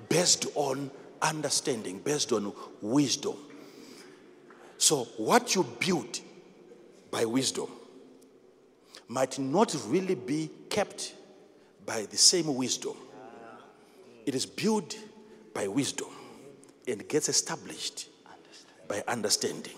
based 0.09 0.47
on 0.55 0.91
understanding, 1.21 1.99
based 1.99 2.33
on 2.33 2.53
wisdom. 2.81 3.37
So, 4.79 5.05
what 5.17 5.55
you 5.55 5.65
build 5.79 6.19
by 7.11 7.25
wisdom 7.25 7.69
might 9.09 9.39
not 9.39 9.77
really 9.87 10.15
be 10.15 10.51
kept 10.71 11.15
by 11.85 12.07
the 12.07 12.17
same 12.17 12.55
wisdom 12.57 12.97
It 14.27 14.35
is 14.35 14.47
built 14.47 14.97
by 15.53 15.69
wisdom 15.69 16.09
and 16.87 17.07
gets 17.09 17.29
established 17.29 18.09
by 18.89 19.03
understanding. 19.09 19.75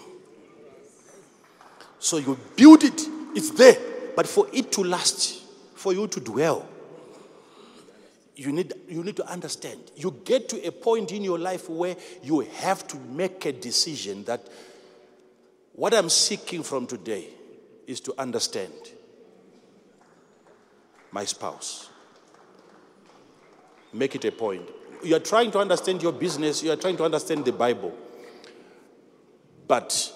So 1.98 2.18
you 2.18 2.38
build 2.56 2.84
it, 2.84 3.00
it's 3.34 3.50
there. 3.50 3.76
But 4.14 4.26
for 4.26 4.46
it 4.52 4.70
to 4.72 4.84
last, 4.84 5.42
for 5.74 5.92
you 5.92 6.06
to 6.08 6.20
dwell, 6.20 6.68
you 8.36 8.52
need, 8.52 8.72
you 8.88 9.04
need 9.04 9.16
to 9.16 9.26
understand. 9.26 9.80
You 9.96 10.20
get 10.24 10.48
to 10.50 10.66
a 10.66 10.72
point 10.72 11.12
in 11.12 11.22
your 11.22 11.38
life 11.38 11.68
where 11.68 11.96
you 12.22 12.40
have 12.40 12.86
to 12.88 12.98
make 12.98 13.44
a 13.46 13.52
decision 13.52 14.24
that 14.24 14.48
what 15.74 15.94
I'm 15.94 16.08
seeking 16.08 16.62
from 16.62 16.86
today 16.86 17.28
is 17.86 18.00
to 18.00 18.14
understand 18.18 18.72
my 21.12 21.24
spouse. 21.24 21.90
Make 23.92 24.16
it 24.16 24.24
a 24.24 24.32
point. 24.32 24.68
You 25.04 25.16
are 25.16 25.20
trying 25.20 25.50
to 25.52 25.58
understand 25.58 26.02
your 26.02 26.12
business, 26.12 26.62
you 26.62 26.72
are 26.72 26.76
trying 26.76 26.96
to 26.96 27.04
understand 27.04 27.44
the 27.44 27.52
Bible. 27.52 27.96
But 29.68 30.12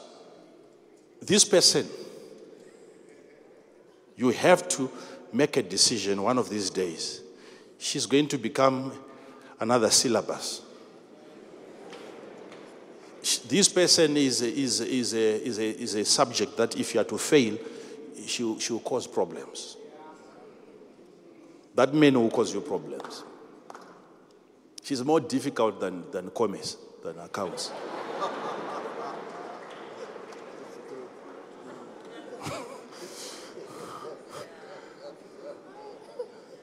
this 1.23 1.45
person, 1.45 1.86
you 4.16 4.31
have 4.31 4.69
to 4.70 4.90
make 5.32 5.57
a 5.57 5.62
decision 5.62 6.23
one 6.23 6.39
of 6.39 6.49
these 6.49 6.70
days. 6.70 7.23
She's 7.79 8.07
going 8.07 8.29
to 8.29 8.39
become 8.39 8.93
another 9.61 9.91
syllabus. 9.91 10.63
This 13.47 13.69
person 13.69 14.17
is, 14.17 14.43
is, 14.43 14.81
is, 14.81 15.15
a, 15.15 15.47
is, 15.47 15.59
a, 15.59 15.83
is 15.83 15.95
a 15.95 16.05
subject 16.05 16.57
that 16.57 16.77
if 16.77 16.95
you 16.95 17.01
are 17.01 17.05
to 17.05 17.19
fail, 17.19 17.59
she 18.27 18.59
she 18.59 18.73
will 18.73 18.81
cause 18.81 19.07
problems. 19.07 19.77
That 21.75 21.95
man 21.95 22.21
will 22.21 22.31
cause 22.31 22.53
you 22.53 22.61
problems. 22.61 23.25
She's 24.83 25.05
more 25.05 25.21
difficult 25.21 25.81
than, 25.81 26.11
than 26.11 26.31
commerce, 26.31 26.77
than 27.05 27.19
accounts. 27.19 27.71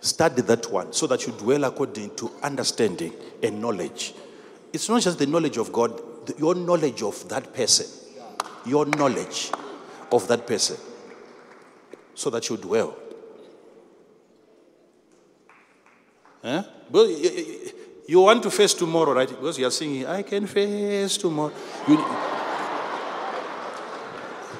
Study 0.06 0.44
that 0.44 0.72
one 0.72 0.94
so 0.94 1.08
that 1.08 1.26
you 1.26 1.34
dwell 1.34 1.64
according 1.64 2.16
to 2.16 2.30
understanding 2.44 3.12
and 3.42 3.60
knowledge. 3.60 4.14
It's 4.72 4.88
not 4.88 5.02
just 5.02 5.18
the 5.18 5.26
knowledge 5.26 5.58
of 5.58 5.74
God, 5.74 6.00
your 6.38 6.54
knowledge 6.54 7.02
of 7.02 7.28
that 7.30 7.52
person. 7.56 7.88
Your 8.68 8.86
knowledge 8.86 9.52
of 10.12 10.28
that 10.28 10.46
person. 10.46 10.78
So 12.14 12.30
that 12.30 12.48
you 12.48 12.58
dwell. 12.58 12.96
Huh? 16.44 16.64
Well, 16.92 17.10
you 18.08 18.20
want 18.20 18.44
to 18.44 18.52
face 18.52 18.76
tomorrow, 18.76 19.12
right? 19.12 19.28
Because 19.28 19.58
you 19.58 19.66
are 19.66 19.72
singing, 19.72 20.06
I 20.06 20.22
can 20.22 20.46
face 20.46 21.18
tomorrow. 21.18 21.52
You, 21.88 22.06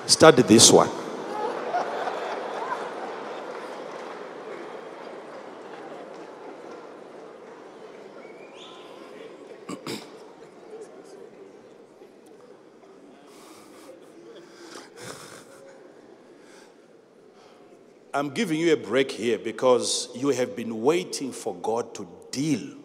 study 0.08 0.42
this 0.42 0.72
one. 0.72 1.05
I'm 18.16 18.30
giving 18.30 18.58
you 18.58 18.72
a 18.72 18.78
break 18.78 19.12
here 19.12 19.38
because 19.38 20.08
you 20.16 20.30
have 20.30 20.56
been 20.56 20.82
waiting 20.82 21.34
for 21.34 21.54
God 21.54 21.94
to 21.96 22.08
deal 22.32 22.78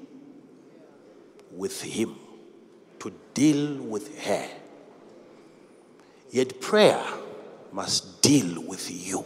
with 1.52 1.80
him, 1.82 2.16
to 2.98 3.12
deal 3.32 3.76
with 3.76 4.24
her. 4.24 4.48
Yet 6.30 6.60
prayer 6.60 7.00
must 7.70 8.20
deal 8.20 8.60
with 8.64 8.90
you. 8.90 9.24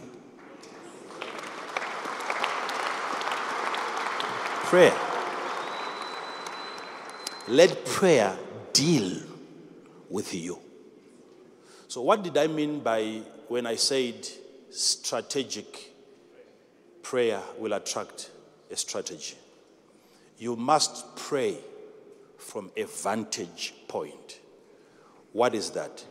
Prayer. 4.65 4.95
Let 7.47 7.83
prayer 7.83 8.37
deal 8.73 9.23
with 10.07 10.35
you. 10.35 10.59
So, 11.87 12.01
what 12.03 12.21
did 12.21 12.37
I 12.37 12.45
mean 12.45 12.81
by 12.81 13.23
when 13.47 13.65
I 13.65 13.75
said 13.75 14.27
strategic 14.69 15.94
prayer 17.05 17.39
will 17.59 17.73
attract 17.73 18.31
a 18.71 18.75
strategy? 18.75 19.37
You 20.39 20.55
must 20.55 21.15
pray 21.15 21.55
from 22.39 22.71
a 22.75 22.85
vantage 22.85 23.75
point. 23.87 24.39
What 25.31 25.53
is 25.53 25.69
that? 25.71 26.03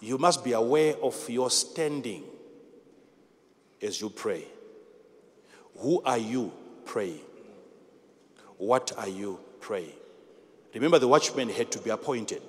You 0.00 0.16
must 0.16 0.44
be 0.44 0.52
aware 0.52 0.94
of 1.02 1.28
your 1.28 1.50
standing 1.50 2.22
as 3.82 4.00
you 4.00 4.10
pray. 4.10 4.44
Who 5.78 6.00
are 6.02 6.18
you 6.18 6.52
praying? 6.84 7.24
What 8.58 8.92
are 8.96 9.08
you 9.08 9.40
praying? 9.60 9.98
Remember, 10.72 11.00
the 11.00 11.08
watchman 11.08 11.48
had 11.48 11.72
to 11.72 11.80
be 11.80 11.90
appointed, 11.90 12.42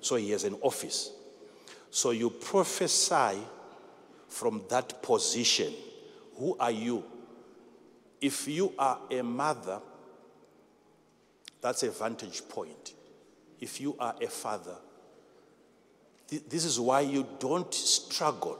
so 0.00 0.16
he 0.16 0.32
has 0.32 0.42
an 0.42 0.56
office. 0.62 1.12
So 1.92 2.10
you 2.10 2.28
prophesy 2.28 3.38
from 4.28 4.62
that 4.68 5.00
position. 5.00 5.72
Who 6.38 6.56
are 6.58 6.70
you? 6.70 7.04
If 8.20 8.48
you 8.48 8.72
are 8.78 8.98
a 9.10 9.22
mother, 9.22 9.80
that's 11.60 11.82
a 11.82 11.90
vantage 11.90 12.48
point. 12.48 12.94
If 13.60 13.80
you 13.80 13.96
are 13.98 14.14
a 14.20 14.26
father, 14.26 14.76
thi- 16.28 16.42
this 16.48 16.64
is 16.64 16.78
why 16.78 17.00
you 17.00 17.26
don't 17.38 17.72
struggle 17.72 18.58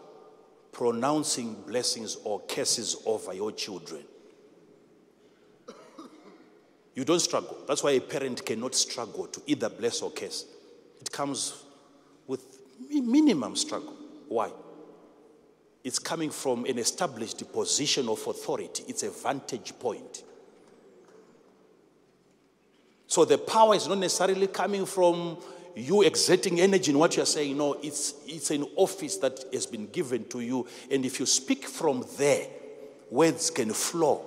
pronouncing 0.72 1.54
blessings 1.66 2.16
or 2.24 2.40
curses 2.40 2.96
over 3.06 3.32
your 3.32 3.52
children. 3.52 4.02
You 6.94 7.04
don't 7.04 7.20
struggle. 7.20 7.58
That's 7.68 7.82
why 7.82 7.92
a 7.92 8.00
parent 8.00 8.44
cannot 8.44 8.74
struggle 8.74 9.26
to 9.26 9.42
either 9.46 9.68
bless 9.68 10.00
or 10.00 10.10
curse. 10.10 10.46
It 11.00 11.10
comes 11.12 11.62
with 12.26 12.42
mi- 12.88 13.02
minimum 13.02 13.54
struggle. 13.54 13.94
Why? 14.28 14.50
It's 15.86 16.00
coming 16.00 16.30
from 16.30 16.64
an 16.64 16.80
established 16.80 17.52
position 17.52 18.08
of 18.08 18.26
authority. 18.26 18.82
It's 18.88 19.04
a 19.04 19.10
vantage 19.10 19.72
point. 19.78 20.24
So 23.06 23.24
the 23.24 23.38
power 23.38 23.76
is 23.76 23.86
not 23.86 23.98
necessarily 23.98 24.48
coming 24.48 24.84
from 24.84 25.38
you 25.76 26.02
exerting 26.02 26.60
energy 26.60 26.90
in 26.90 26.98
what 26.98 27.16
you're 27.16 27.24
saying. 27.24 27.56
No, 27.56 27.74
it's, 27.74 28.14
it's 28.26 28.50
an 28.50 28.66
office 28.74 29.18
that 29.18 29.44
has 29.52 29.64
been 29.66 29.86
given 29.86 30.24
to 30.30 30.40
you. 30.40 30.66
And 30.90 31.04
if 31.04 31.20
you 31.20 31.26
speak 31.26 31.66
from 31.66 32.04
there, 32.18 32.48
words 33.08 33.50
can 33.50 33.72
flow 33.72 34.24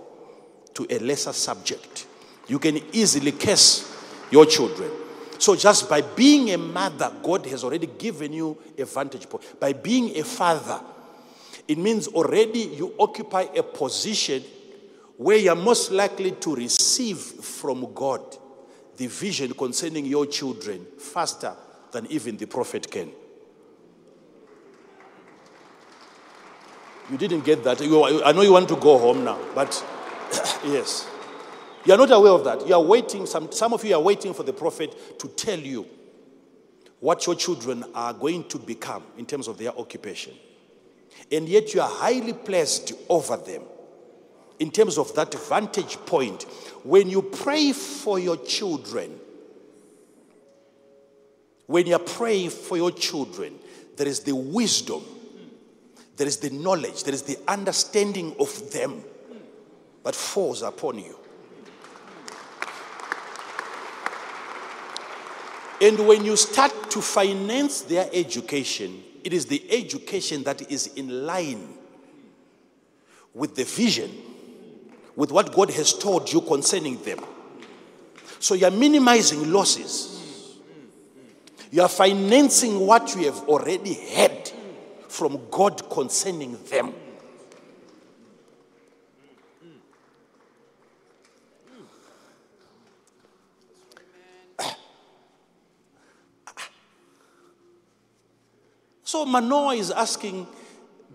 to 0.75 0.87
a 0.89 0.97
lesser 0.99 1.33
subject. 1.33 2.07
You 2.47 2.59
can 2.59 2.79
easily 2.93 3.33
curse 3.33 3.85
your 4.31 4.45
children. 4.45 4.91
So 5.39 5.57
just 5.57 5.89
by 5.89 5.99
being 5.99 6.51
a 6.51 6.57
mother, 6.57 7.11
God 7.21 7.45
has 7.47 7.65
already 7.65 7.87
given 7.87 8.31
you 8.31 8.57
a 8.77 8.85
vantage 8.85 9.27
point. 9.27 9.59
By 9.59 9.73
being 9.73 10.17
a 10.17 10.23
father, 10.23 10.79
it 11.69 11.77
means 11.77 12.07
already 12.07 12.61
you 12.61 12.95
occupy 12.99 13.45
a 13.55 13.61
position 13.61 14.43
where 15.17 15.37
you're 15.37 15.55
most 15.55 15.91
likely 15.91 16.31
to 16.31 16.55
receive 16.55 17.19
from 17.19 17.93
God 17.93 18.21
the 18.97 19.05
vision 19.05 19.53
concerning 19.53 20.07
your 20.07 20.25
children 20.25 20.87
faster 20.97 21.53
than 21.91 22.07
even 22.07 22.37
the 22.37 22.47
prophet 22.47 22.89
can. 22.89 23.11
You 27.11 27.19
didn't 27.19 27.45
get 27.45 27.63
that. 27.63 27.79
You, 27.81 28.23
I 28.23 28.31
know 28.31 28.41
you 28.41 28.53
want 28.53 28.67
to 28.69 28.75
go 28.75 28.97
home 28.97 29.23
now, 29.23 29.37
but 29.53 29.85
yes. 30.65 31.07
You 31.85 31.93
are 31.93 31.97
not 31.97 32.09
aware 32.09 32.31
of 32.31 32.43
that. 32.45 32.67
You 32.67 32.73
are 32.73 32.81
waiting, 32.81 33.27
some, 33.27 33.51
some 33.51 33.73
of 33.73 33.85
you 33.85 33.93
are 33.93 34.01
waiting 34.01 34.33
for 34.33 34.41
the 34.41 34.53
prophet 34.53 35.19
to 35.19 35.27
tell 35.27 35.59
you 35.59 35.85
what 36.99 37.27
your 37.27 37.35
children 37.35 37.85
are 37.93 38.13
going 38.13 38.45
to 38.45 38.57
become 38.57 39.03
in 39.19 39.27
terms 39.27 39.47
of 39.47 39.59
their 39.59 39.77
occupation. 39.77 40.33
And 41.31 41.47
yet 41.47 41.73
you 41.73 41.81
are 41.81 41.89
highly 41.89 42.33
placed 42.33 42.93
over 43.07 43.37
them 43.37 43.63
in 44.59 44.71
terms 44.71 44.97
of 44.97 45.13
that 45.15 45.33
vantage 45.33 45.97
point. 46.05 46.43
When 46.83 47.09
you 47.09 47.21
pray 47.21 47.71
for 47.71 48.19
your 48.19 48.37
children, 48.37 49.19
when 51.65 51.87
you 51.87 51.95
are 51.95 51.99
praying 51.99 52.49
for 52.49 52.77
your 52.77 52.91
children, 52.91 53.59
there 53.95 54.07
is 54.07 54.21
the 54.21 54.35
wisdom, 54.35 55.03
there 56.17 56.27
is 56.27 56.37
the 56.37 56.49
knowledge, 56.49 57.03
there 57.03 57.13
is 57.13 57.23
the 57.23 57.37
understanding 57.47 58.35
of 58.39 58.71
them 58.71 59.03
that 60.03 60.15
falls 60.15 60.61
upon 60.61 60.99
you. 60.99 61.17
And 65.81 66.07
when 66.07 66.25
you 66.25 66.35
start 66.35 66.91
to 66.91 67.01
finance 67.01 67.81
their 67.81 68.09
education, 68.11 69.01
it 69.29 69.33
is 69.33 69.45
the 69.45 69.63
education 69.69 70.41
that 70.41 70.71
is 70.71 70.87
in 70.95 71.27
line 71.27 71.77
with 73.31 73.53
the 73.53 73.63
vision, 73.63 74.09
with 75.15 75.31
what 75.31 75.53
God 75.53 75.69
has 75.69 75.93
told 75.93 76.33
you 76.33 76.41
concerning 76.41 76.99
them. 77.03 77.19
So 78.39 78.55
you're 78.55 78.71
minimizing 78.71 79.53
losses. 79.53 80.57
You 81.69 81.83
are 81.83 81.89
financing 81.89 82.79
what 82.79 83.15
you 83.15 83.25
have 83.25 83.47
already 83.47 83.93
had 83.93 84.51
from 85.07 85.39
God 85.51 85.87
concerning 85.91 86.57
them. 86.63 86.95
So 99.09 99.25
Manoah 99.25 99.73
is 99.73 99.89
asking 99.89 100.45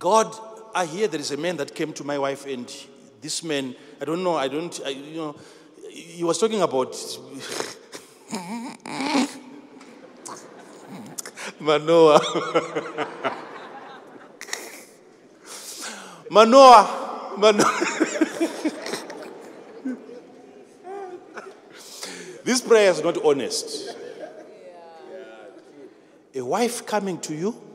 God, 0.01 0.35
I 0.75 0.85
hear 0.85 1.07
there 1.07 1.21
is 1.21 1.31
a 1.31 1.37
man 1.37 1.57
that 1.59 1.77
came 1.77 1.93
to 1.93 2.03
my 2.03 2.19
wife, 2.19 2.45
and 2.45 2.67
this 3.21 3.45
man, 3.45 3.77
I 4.01 4.05
don't 4.05 4.25
know, 4.25 4.35
I 4.35 4.49
don't, 4.49 4.81
I, 4.85 4.89
you 4.89 5.15
know, 5.15 5.37
he 5.89 6.25
was 6.25 6.39
talking 6.39 6.61
about 6.61 6.93
Manoah. 11.61 12.21
Manoah, 16.31 17.35
Manoah. 17.39 17.65
this 22.43 22.61
prayer 22.61 22.91
is 22.91 23.05
not 23.05 23.25
honest. 23.25 23.97
A 26.35 26.45
wife 26.45 26.85
coming 26.85 27.21
to 27.21 27.33
you, 27.33 27.74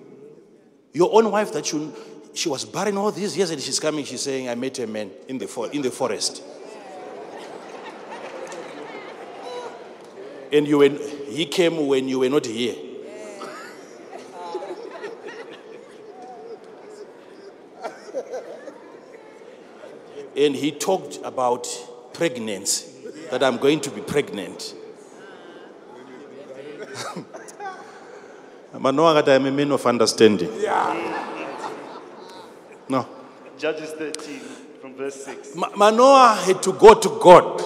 your 0.94 1.14
own 1.14 1.32
wife 1.32 1.54
that 1.54 1.72
you, 1.72 1.94
she 2.34 2.50
was 2.50 2.66
barren 2.66 2.98
all 2.98 3.12
these 3.12 3.38
years 3.38 3.52
and 3.52 3.62
she's 3.62 3.80
coming, 3.80 4.06
she's 4.06 4.22
saying, 4.22 4.50
I 4.50 4.56
met 4.56 4.80
a 4.80 4.88
man 4.88 5.12
in 5.28 5.38
the, 5.38 5.70
in 5.74 5.82
the 5.82 5.92
forest. 5.92 6.44
And 10.52 10.68
you 10.68 10.80
were, 10.80 10.90
he 10.90 11.46
came 11.46 11.88
when 11.88 12.08
you 12.08 12.20
were 12.20 12.30
not 12.30 12.46
here. 12.46 12.76
And 20.36 20.56
he 20.56 20.72
talked 20.72 21.20
about 21.24 21.68
pregnancy, 22.14 22.90
that 23.30 23.44
I'm 23.44 23.58
going 23.58 23.82
to 23.82 23.92
be 23.92 24.00
pregnant. 24.02 24.74
Manoah, 28.80 29.22
that 29.22 29.30
I'm 29.30 29.46
a 29.46 29.52
man 29.52 29.72
of 29.74 29.86
understanding. 29.86 30.50
Yeah. 30.58 31.36
No. 32.88 33.06
Judges 33.58 33.92
13 33.92 34.40
from 34.80 34.96
verse 34.96 35.26
6. 35.26 35.56
Ma- 35.56 35.70
Manoah 35.76 36.42
had 36.46 36.64
to 36.64 36.72
go 36.72 36.94
to 36.94 37.10
God 37.22 37.62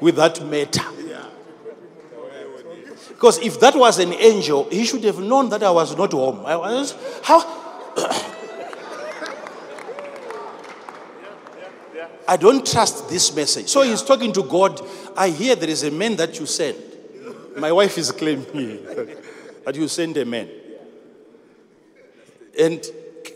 with 0.00 0.16
that 0.16 0.44
matter. 0.44 0.84
Because 3.08 3.38
if 3.38 3.58
that 3.58 3.74
was 3.74 3.98
an 3.98 4.12
angel, 4.12 4.68
he 4.70 4.84
should 4.84 5.02
have 5.02 5.18
known 5.18 5.48
that 5.48 5.62
I 5.62 5.70
was 5.70 5.96
not 5.96 6.12
home. 6.12 6.46
I 6.46 6.54
was, 6.56 6.94
how? 7.24 7.40
I 12.28 12.36
don't 12.36 12.64
trust 12.64 13.08
this 13.08 13.34
message. 13.34 13.68
So 13.68 13.82
he's 13.82 14.02
talking 14.02 14.32
to 14.34 14.42
God. 14.42 14.80
I 15.16 15.30
hear 15.30 15.56
there 15.56 15.70
is 15.70 15.82
a 15.82 15.90
man 15.90 16.14
that 16.16 16.38
you 16.38 16.44
sent. 16.46 16.76
My 17.58 17.72
wife 17.72 17.96
is 17.98 18.12
claiming 18.12 18.46
that 19.64 19.74
you 19.74 19.88
send 19.88 20.16
a 20.16 20.24
man. 20.24 20.48
And 22.58 22.84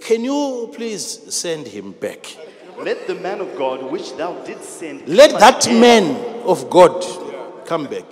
can 0.01 0.25
you 0.25 0.71
please 0.75 1.03
send 1.35 1.67
him 1.67 1.93
back? 1.93 2.37
Let 2.79 3.07
the 3.07 3.15
man 3.15 3.41
of 3.41 3.57
God 3.57 3.91
which 3.91 4.17
thou 4.17 4.33
didst 4.45 4.79
send 4.81 5.07
Let 5.09 5.39
that 5.39 5.65
again 5.67 5.81
man 5.81 6.43
of 6.45 6.69
God 6.71 7.05
come 7.67 7.87
back. 7.87 8.05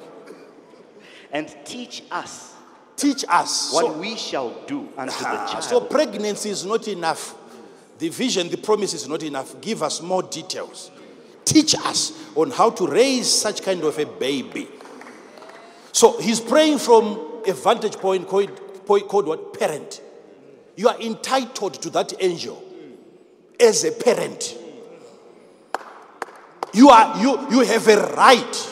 and 1.32 1.48
teach 1.64 2.02
us 2.10 2.52
Teach 2.96 3.24
us. 3.28 3.72
what 3.72 3.86
So- 3.86 3.92
we 3.92 4.14
shall 4.14 4.50
do 4.66 4.86
unto 4.96 5.18
the 5.18 5.26
Ah, 5.28 5.48
child. 5.52 5.64
so 5.64 5.80
pregnancy 5.80 6.50
is 6.50 6.64
not 6.66 6.86
enough. 6.86 7.34
The 7.98 8.10
vision, 8.10 8.48
the 8.50 8.58
promise 8.58 8.92
is 8.94 9.08
not 9.08 9.22
enough. 9.22 9.58
Give 9.60 9.82
us 9.82 10.02
more 10.02 10.22
details. 10.22 10.90
Teach 11.46 11.74
us 11.74 12.12
on 12.36 12.50
how 12.50 12.68
to 12.70 12.86
raise 12.86 13.26
such 13.32 13.62
kind 13.62 13.82
of 13.84 13.98
a 13.98 14.04
baby. 14.06 14.68
So 15.92 16.18
he's 16.18 16.40
praying 16.40 16.78
from 16.78 17.18
a 17.46 17.52
vantage 17.52 17.96
point 17.96 18.28
called, 18.28 18.50
called 18.86 19.26
what? 19.26 19.58
Parent. 19.58 20.00
You 20.76 20.88
are 20.88 21.00
entitled 21.00 21.74
to 21.82 21.90
that 21.90 22.12
angel 22.20 22.62
as 23.58 23.84
a 23.84 23.92
parent. 23.92 24.56
You 26.72 26.88
are 26.88 27.20
you 27.20 27.50
you 27.50 27.60
have 27.60 27.88
a 27.88 28.14
right. 28.14 28.66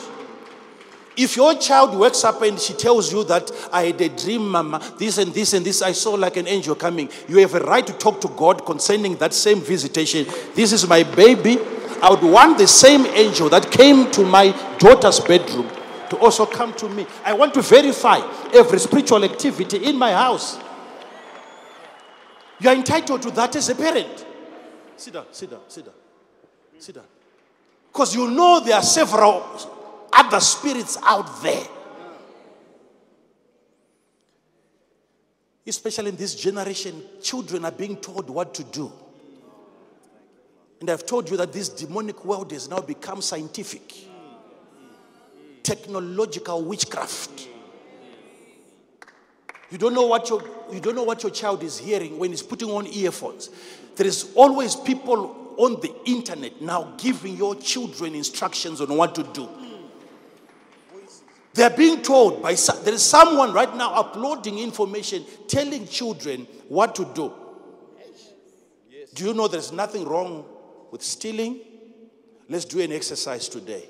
If 1.17 1.37
your 1.37 1.55
child 1.59 1.99
wakes 1.99 2.23
up 2.23 2.43
and 2.43 2.59
she 2.61 2.75
tells 2.75 3.13
you 3.13 3.25
that 3.25 3.51
I 3.73 3.87
had 3.87 4.01
a 4.01 4.09
dream, 4.09 4.49
mama, 4.49 4.81
this 4.99 5.19
and 5.19 5.35
this 5.35 5.53
and 5.53 5.67
this, 5.67 5.83
I 5.83 5.91
saw 5.91 6.13
like 6.13 6.37
an 6.37 6.47
angel 6.47 6.77
coming, 6.77 7.11
you 7.29 7.39
have 7.39 7.55
a 7.57 7.61
right 7.61 7.85
to 7.85 7.93
talk 7.93 8.21
to 8.21 8.29
God 8.29 8.65
concerning 8.65 9.17
that 9.17 9.35
same 9.35 9.61
visitation. 9.61 10.27
This 10.55 10.73
is 10.73 10.87
my 10.87 11.03
baby. 11.03 11.59
I 12.01 12.11
would 12.11 12.23
want 12.23 12.59
the 12.59 12.69
same 12.69 13.05
angel 13.07 13.49
that 13.49 13.73
came 13.73 14.11
to 14.13 14.25
my 14.25 14.53
daughter's 14.79 15.19
bedroom 15.19 15.69
to 16.11 16.19
also 16.19 16.47
come 16.47 16.73
to 16.75 16.89
me. 16.89 17.07
I 17.25 17.33
want 17.33 17.55
to 17.55 17.63
verify 17.63 18.19
every 18.55 18.79
spiritual 18.79 19.25
activity 19.25 19.85
in 19.85 19.97
my 19.97 20.13
house. 20.13 20.59
You 22.61 22.71
are 22.71 22.75
entitled 22.75 23.23
to 23.23 23.31
that 23.33 23.55
as 23.57 23.69
a 23.69 23.75
parent. 23.75 24.27
Sit 24.97 25.15
down, 25.15 25.27
sit 25.31 25.51
down, 25.51 25.61
sit 25.69 25.85
down, 25.85 25.95
sit 26.79 26.95
down. 26.95 27.05
Because 27.93 28.15
you 28.15 28.31
know 28.31 28.61
there 28.61 28.77
are 28.77 28.83
several 28.83 29.45
other 30.13 30.41
spirits 30.41 30.99
out 31.03 31.43
there. 31.43 31.67
Especially 35.67 36.09
in 36.09 36.17
this 36.17 36.35
generation, 36.35 37.03
children 37.23 37.65
are 37.65 37.71
being 37.71 37.97
told 37.99 38.29
what 38.31 38.55
to 38.55 38.65
do. 38.65 38.91
And 40.81 40.91
I've 40.91 41.05
told 41.05 41.29
you 41.31 41.37
that 41.37 41.53
this 41.53 41.69
demonic 41.69 42.25
world 42.25 42.53
has 42.53 42.69
now 42.69 42.81
become 42.81 43.21
scientific, 43.21 44.08
technological 45.69 46.65
witchcraft. 46.65 47.47
You 49.71 49.77
don't 49.77 49.93
know 49.93 50.07
what 50.07 50.31
your 50.31 50.43
you 50.73 50.81
don't 50.81 50.95
know 50.95 51.03
what 51.03 51.23
your 51.23 51.31
child 51.31 51.63
is 51.63 51.77
hearing 51.77 52.19
when 52.19 52.31
he's 52.31 52.43
putting 52.43 52.71
on 52.71 52.87
earphones. 52.87 53.51
There 53.97 54.07
is 54.07 54.33
always 54.35 54.75
people 54.75 55.55
on 55.59 55.79
the 55.83 55.95
internet 56.07 56.63
now 56.63 56.95
giving 56.97 57.37
your 57.37 57.55
children 57.55 58.15
instructions 58.15 58.81
on 58.81 58.97
what 58.97 59.15
to 59.17 59.23
do. 59.25 59.47
They 61.53 61.65
are 61.65 61.77
being 61.77 62.01
told 62.01 62.41
by 62.41 62.55
there 62.55 62.95
is 62.95 63.03
someone 63.03 63.53
right 63.53 63.77
now 63.77 63.93
uploading 63.93 64.59
information 64.61 65.27
telling 65.49 65.87
children 65.87 66.47
what 66.69 66.95
to 66.95 67.05
do. 67.05 67.31
Do 69.13 69.27
you 69.27 69.35
know 69.35 69.49
there's 69.49 69.73
nothing 69.73 70.09
wrong 70.09 70.47
with 70.91 71.03
stealing? 71.03 71.61
Let's 72.49 72.65
do 72.65 72.81
an 72.81 72.93
exercise 72.93 73.51
today. 73.51 73.87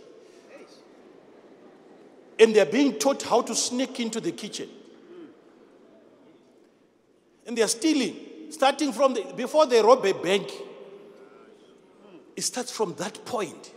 And 2.39 2.55
they're 2.55 2.67
being 2.67 2.99
taught 2.99 3.23
how 3.23 3.43
to 3.43 3.55
sneak 3.55 3.99
into 4.01 4.21
the 4.21 4.33
kitchen. 4.33 4.69
And 7.47 7.57
they're 7.57 7.69
stealing, 7.69 8.17
starting 8.51 8.93
from 8.93 9.15
the, 9.15 9.25
before 9.37 9.67
they 9.67 9.83
rob 9.83 10.05
a 10.05 10.13
bank. 10.13 10.53
It 12.37 12.43
starts 12.43 12.71
from 12.71 12.95
that 12.95 13.25
point. 13.25 13.73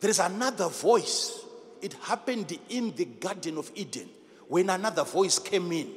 There 0.00 0.10
is 0.10 0.18
another 0.18 0.68
voice. 0.68 1.44
It 1.80 1.92
happened 1.94 2.58
in 2.68 2.94
the 2.96 3.04
Garden 3.04 3.58
of 3.58 3.70
Eden 3.74 4.08
when 4.48 4.70
another 4.70 5.04
voice 5.04 5.38
came 5.38 5.70
in. 5.70 5.90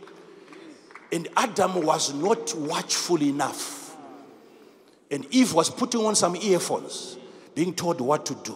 And 1.12 1.28
Adam 1.36 1.84
was 1.84 2.14
not 2.14 2.54
watchful 2.56 3.22
enough. 3.24 3.96
And 5.10 5.26
Eve 5.32 5.54
was 5.54 5.70
putting 5.70 6.06
on 6.06 6.16
some 6.16 6.36
earphones, 6.36 7.18
being 7.54 7.74
told 7.74 8.02
what 8.02 8.26
to 8.26 8.36
do. 8.36 8.56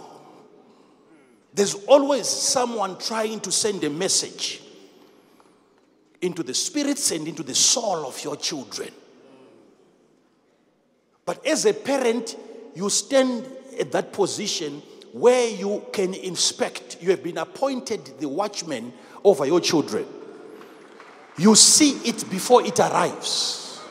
There's 1.60 1.76
always 1.88 2.26
someone 2.26 2.98
trying 2.98 3.42
to 3.42 3.52
send 3.52 3.84
a 3.84 3.90
message 3.90 4.62
into 6.22 6.42
the 6.42 6.54
spirits 6.54 7.12
and 7.12 7.28
into 7.28 7.44
the 7.44 7.54
soul 7.54 8.08
of 8.08 8.24
your 8.24 8.38
children. 8.38 8.88
But 11.26 11.46
as 11.46 11.66
a 11.66 11.74
parent, 11.74 12.38
you 12.76 12.90
stand 12.90 13.46
at 13.78 13.92
that 13.92 14.14
position 14.14 14.82
where 15.12 15.50
you 15.50 15.84
can 15.92 16.14
inspect. 16.14 16.96
You 17.02 17.10
have 17.10 17.24
been 17.24 17.38
appointed 17.38 18.06
the 18.22 18.30
watchman 18.30 18.94
over 19.26 19.46
your 19.46 19.60
children. 19.60 20.06
You 21.38 21.56
see 21.56 21.92
it 22.08 22.30
before 22.30 22.66
it 22.66 22.80
arrives. 22.80 23.82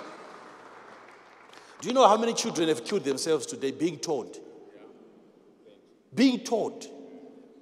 Do 1.83 1.89
you 1.89 1.93
know 1.93 2.09
how 2.09 2.17
many 2.17 2.33
children 2.33 2.69
have 2.69 2.83
killed 2.83 3.05
themselves 3.05 3.45
today 3.45 3.73
being 3.73 3.99
told? 3.99 4.39
Being 6.15 6.41
told 6.41 6.95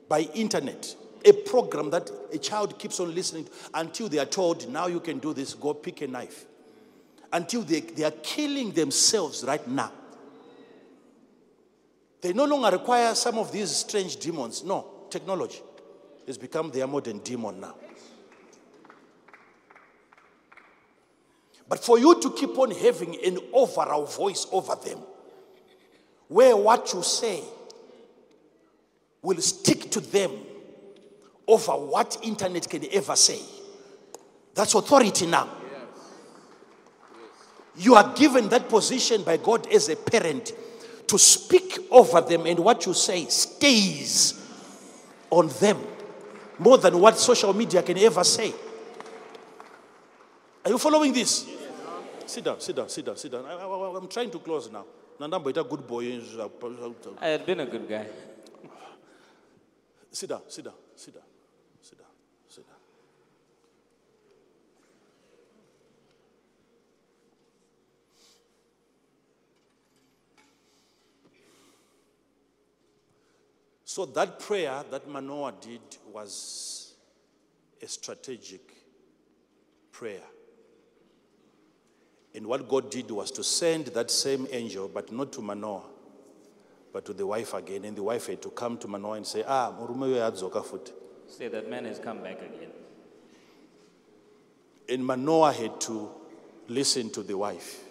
by 0.09 0.21
internet, 0.35 0.95
a 1.25 1.33
program 1.33 1.91
that 1.91 2.11
a 2.33 2.39
child 2.39 2.79
keeps 2.79 3.01
on 3.01 3.15
listening 3.15 3.45
to 3.45 3.51
until 3.75 4.09
they 4.09 4.19
are 4.19 4.27
told, 4.27 4.69
now 4.71 4.87
you 4.87 5.01
can 5.01 5.19
do 5.19 5.35
this, 5.35 5.55
go 5.55 5.75
pick 5.75 6.01
a 6.03 6.07
knife. 6.07 6.45
Until 7.33 7.63
they, 7.63 7.81
they 7.81 8.05
are 8.05 8.13
killing 8.23 8.71
themselves 8.71 9.45
right 9.45 9.67
now. 9.67 9.93
They 12.21 12.33
no 12.33 12.45
longer 12.45 12.77
require 12.77 13.15
some 13.15 13.39
of 13.39 13.53
these 13.53 13.71
strange 13.71 14.17
demons. 14.17 14.65
No, 14.65 14.87
technology. 15.11 15.61
has 16.27 16.39
become 16.39 16.71
their 16.71 16.87
modern 16.87 17.19
demon 17.19 17.61
now. 17.61 17.75
But 21.69 21.85
for 21.85 21.99
you 21.99 22.21
to 22.21 22.31
keep 22.31 22.57
on 22.59 22.71
having 22.71 23.17
an 23.25 23.39
overall 23.53 24.07
voice 24.07 24.47
over 24.53 24.77
them, 24.77 24.99
where 26.29 26.57
what 26.57 26.93
you 26.93 27.03
say 27.03 27.43
will 29.27 29.41
stick 29.41 29.91
to 29.91 29.99
them 30.01 30.31
over 31.49 31.73
what 31.73 32.17
internet 32.23 32.69
can 32.69 32.87
ever 32.93 33.17
say. 33.17 33.41
That's 34.55 34.75
authority 34.75 35.27
now. 35.27 35.49
You 37.77 37.97
are 37.97 38.15
given 38.15 38.49
that 38.51 38.69
position 38.69 39.25
by 39.25 39.37
God 39.39 39.71
as 39.71 39.89
a 39.89 39.97
parent 39.97 40.53
to 41.09 41.19
speak 41.19 41.79
over 41.91 42.21
them, 42.21 42.47
and 42.47 42.59
what 42.61 42.87
you 42.87 42.95
say 42.95 43.27
stays 43.27 44.49
on 45.31 45.49
them 45.61 45.79
more 46.59 46.79
than 46.79 46.99
what 46.99 47.19
social 47.19 47.53
media 47.53 47.83
can 47.83 47.99
ever 47.99 48.25
say. 48.25 48.53
Are 50.65 50.71
you 50.71 50.79
following 50.79 51.13
this? 51.13 51.47
Sit 52.27 52.45
down, 52.45 52.61
sit 52.61 52.77
down, 52.77 52.89
sit 52.89 53.05
down, 53.05 53.17
sit 53.17 53.31
down. 53.31 53.45
I, 53.45 53.97
am 53.97 54.09
trying 54.09 54.31
to 54.31 54.39
close 54.39 54.71
now. 54.71 54.85
Nandambo, 55.21 55.49
a 55.49 55.65
good 55.65 55.87
boy. 55.87 56.21
I 57.21 57.29
had 57.29 57.47
been 57.47 57.61
a 57.61 57.67
good 57.67 57.89
guy. 57.89 58.07
Sit 60.17 60.31
down, 60.31 60.41
sit 60.49 60.65
down, 60.65 60.73
sit 60.95 61.13
down, 61.13 61.23
sit 61.83 61.99
down, 61.99 62.09
sit 62.49 62.67
down. 62.67 62.77
So 73.85 74.07
that 74.07 74.41
prayer 74.41 74.83
that 74.91 75.07
Manoah 75.07 75.53
did 75.61 75.83
was 76.11 76.95
a 77.83 77.87
strategic 77.87 78.63
prayer. 79.93 80.23
And 82.35 82.47
what 82.47 82.67
God 82.67 82.91
did 82.91 83.11
was 83.11 83.31
to 83.33 83.45
send 83.45 83.89
that 83.89 84.11
same 84.11 84.47
angel, 84.51 84.89
but 84.89 85.13
not 85.13 85.31
to 85.35 85.43
Manoah, 85.43 85.83
but 86.97 87.05
to 87.05 87.13
the 87.13 87.27
wife 87.27 87.53
again. 87.53 87.85
And 87.85 87.95
the 87.95 88.03
wife 88.03 88.29
had 88.29 88.41
to 88.41 88.49
come 88.49 88.79
to 88.79 88.89
Manoah 88.89 89.19
and 89.19 89.27
say, 89.27 89.45
Ah, 89.47 89.71
murume 89.71 90.07
uyo 90.07 90.17
yadzoka 90.17 90.65
futi. 90.65 90.93
Say 91.29 91.49
that 91.49 91.69
man 91.69 91.85
has 91.85 91.99
come 91.99 92.23
back 92.23 92.39
again. 92.39 92.71
And 94.89 95.05
Manoah 95.05 95.53
had 95.53 95.79
to 95.83 96.11
listen 96.69 97.11
to 97.11 97.23
the 97.23 97.37
wife 97.37 97.85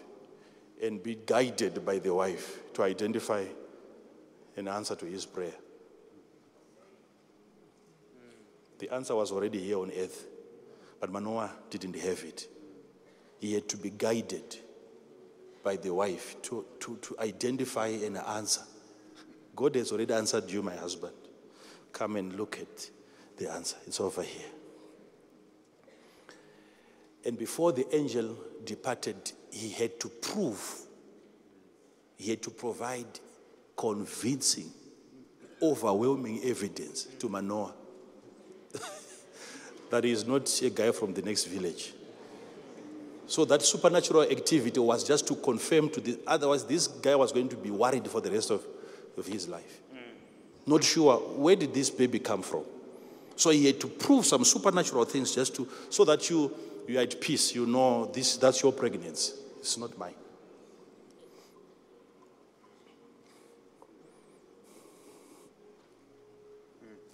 and 0.81 1.03
be 1.03 1.19
guided 1.23 1.85
by 1.85 1.99
the 1.99 2.15
wife 2.15 2.73
to 2.73 2.81
identify 2.81 3.45
an 4.57 4.67
answer 4.67 4.95
to 4.95 5.05
his 5.05 5.23
prayer. 5.27 5.53
The 8.79 8.91
answer 8.91 9.13
was 9.13 9.31
already 9.31 9.59
here 9.59 9.77
on 9.77 9.91
earth, 9.91 10.25
but 10.99 11.11
Manoah 11.11 11.51
didn't 11.69 11.95
have 11.95 12.23
it. 12.23 12.47
He 13.39 13.53
had 13.53 13.69
to 13.69 13.77
be 13.77 13.91
guided 13.91 14.57
by 15.63 15.75
the 15.75 15.93
wife 15.93 16.41
to, 16.41 16.65
to, 16.79 16.97
to 17.03 17.15
identify 17.19 17.89
an 17.89 18.17
answer. 18.17 18.63
God 19.55 19.75
has 19.75 19.91
already 19.91 20.13
answered 20.13 20.49
you, 20.49 20.61
my 20.61 20.75
husband. 20.75 21.13
Come 21.91 22.17
and 22.17 22.33
look 22.33 22.59
at 22.59 22.89
the 23.37 23.51
answer. 23.51 23.77
It's 23.87 23.99
over 23.99 24.21
here. 24.21 24.49
And 27.25 27.37
before 27.37 27.71
the 27.71 27.87
angel 27.95 28.37
departed, 28.63 29.31
he 29.51 29.69
had 29.69 29.99
to 29.99 30.09
prove, 30.09 30.81
he 32.17 32.29
had 32.29 32.41
to 32.43 32.51
provide 32.51 33.19
convincing, 33.75 34.71
overwhelming 35.61 36.41
evidence 36.43 37.05
to 37.19 37.27
Manoah 37.27 37.73
that 39.89 40.03
he 40.03 40.11
is 40.11 40.27
not 40.27 40.61
a 40.61 40.69
guy 40.69 40.91
from 40.91 41.13
the 41.13 41.21
next 41.21 41.45
village. 41.45 41.93
So 43.27 43.43
that 43.45 43.63
supernatural 43.63 44.23
activity 44.23 44.79
was 44.79 45.03
just 45.03 45.27
to 45.27 45.35
confirm 45.35 45.89
to 45.89 46.01
the, 46.01 46.19
otherwise 46.27 46.63
this 46.63 46.87
guy 46.87 47.15
was 47.15 47.31
going 47.31 47.49
to 47.49 47.55
be 47.55 47.71
worried 47.71 48.07
for 48.07 48.21
the 48.21 48.29
rest 48.29 48.51
of, 48.51 48.63
of 49.17 49.25
his 49.25 49.47
life. 49.47 49.81
Not 50.67 50.83
sure 50.83 51.17
where 51.17 51.55
did 51.55 51.73
this 51.73 51.89
baby 51.89 52.19
come 52.19 52.41
from. 52.41 52.63
So 53.35 53.49
he 53.51 53.67
had 53.67 53.79
to 53.81 53.87
prove 53.87 54.25
some 54.25 54.43
supernatural 54.43 55.05
things 55.05 55.35
just 55.35 55.55
to, 55.55 55.67
so 55.89 56.05
that 56.05 56.29
you, 56.29 56.51
you 56.87 56.97
are 56.97 57.01
at 57.01 57.19
peace. 57.21 57.53
You 57.53 57.65
know 57.65 58.05
this, 58.05 58.37
that's 58.37 58.63
your 58.63 58.71
pregnancy. 58.73 59.33
It's 59.59 59.77
not 59.77 59.97
mine. 59.97 60.13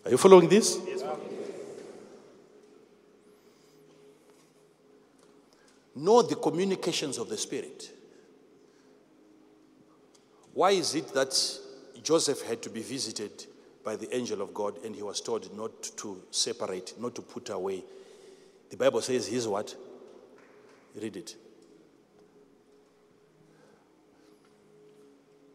Are 0.06 0.12
you 0.12 0.18
following 0.18 0.48
this? 0.48 0.80
Yes, 0.88 1.04
know 5.96 6.22
the 6.22 6.36
communications 6.36 7.18
of 7.18 7.30
the 7.30 7.38
Spirit. 7.38 7.92
Why 10.54 10.72
is 10.72 10.96
it 10.96 11.14
that 11.14 11.60
Joseph 12.04 12.42
had 12.42 12.62
to 12.64 12.70
be 12.70 12.82
visited 12.82 13.46
by 13.84 13.96
the 13.96 14.14
angel 14.16 14.42
of 14.42 14.54
God 14.54 14.84
and 14.84 14.96
he 14.96 15.04
was 15.04 15.22
told 15.22 15.56
not 15.56 15.84
to 15.98 16.22
separate, 16.32 16.94
not 17.00 17.16
to 17.16 17.22
put 17.22 17.50
away? 17.50 17.84
The 18.70 18.78
Bible 18.78 19.02
says 19.02 19.28
he's 19.28 19.48
what? 19.48 19.76
Read 21.00 21.18
it. 21.18 21.36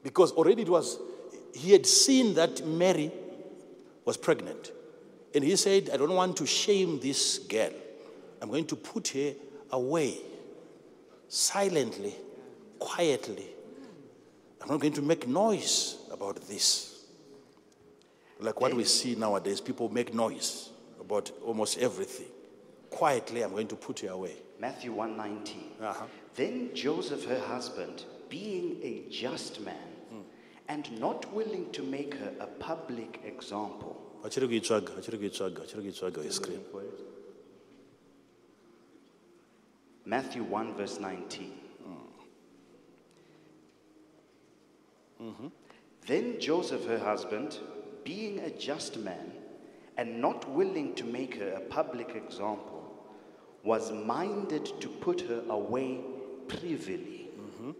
Because 0.02 0.32
already 0.32 0.62
it 0.62 0.68
was, 0.68 0.98
he 1.54 1.72
had 1.72 1.84
seen 1.84 2.34
that 2.34 2.64
Mary 2.64 3.10
was 4.04 4.16
pregnant. 4.16 4.70
And 5.34 5.42
he 5.42 5.56
said, 5.56 5.90
I 5.92 5.96
don't 5.96 6.14
want 6.14 6.36
to 6.38 6.46
shame 6.46 7.00
this 7.00 7.38
girl. 7.40 7.72
I'm 8.40 8.48
going 8.48 8.66
to 8.66 8.76
put 8.76 9.08
her 9.08 9.34
away 9.72 10.18
silently, 11.28 12.14
quietly. 12.78 13.46
I'm 14.62 14.68
not 14.68 14.80
going 14.80 14.92
to 14.94 15.02
make 15.02 15.26
noise 15.26 15.96
about 16.16 16.40
this. 16.48 17.04
Like 18.40 18.60
what 18.60 18.74
we 18.74 18.84
see 18.84 19.14
nowadays, 19.14 19.60
people 19.60 19.88
make 19.88 20.14
noise 20.14 20.70
about 21.00 21.30
almost 21.44 21.78
everything. 21.78 22.26
Quietly, 22.90 23.42
I'm 23.42 23.50
going 23.50 23.68
to 23.68 23.76
put 23.76 24.02
you 24.02 24.10
away. 24.10 24.34
Matthew 24.58 24.92
119. 24.92 25.62
Uh-huh. 25.80 26.04
Then 26.34 26.70
Joseph, 26.74 27.24
her 27.26 27.40
husband, 27.40 28.04
being 28.28 28.78
a 28.82 29.04
just 29.10 29.60
man 29.60 29.88
mm. 30.12 30.22
and 30.68 30.98
not 30.98 31.32
willing 31.32 31.70
to 31.72 31.82
make 31.82 32.14
her 32.14 32.32
a 32.40 32.46
public 32.46 33.20
example. 33.24 34.00
Matthew 40.04 40.42
1, 40.42 40.74
verse 40.74 41.00
19. 41.00 41.52
Mm-hmm. 45.22 45.46
Then 46.06 46.40
Joseph, 46.40 46.86
her 46.86 46.98
husband, 46.98 47.58
being 48.04 48.38
a 48.38 48.50
just 48.50 48.98
man 48.98 49.32
and 49.96 50.20
not 50.20 50.48
willing 50.50 50.94
to 50.94 51.04
make 51.04 51.36
her 51.36 51.50
a 51.50 51.60
public 51.60 52.14
example, 52.14 52.84
was 53.64 53.90
minded 53.92 54.70
to 54.80 54.88
put 54.88 55.22
her 55.22 55.42
away 55.48 56.00
privily. 56.46 57.28
Mm-hmm. 57.38 57.70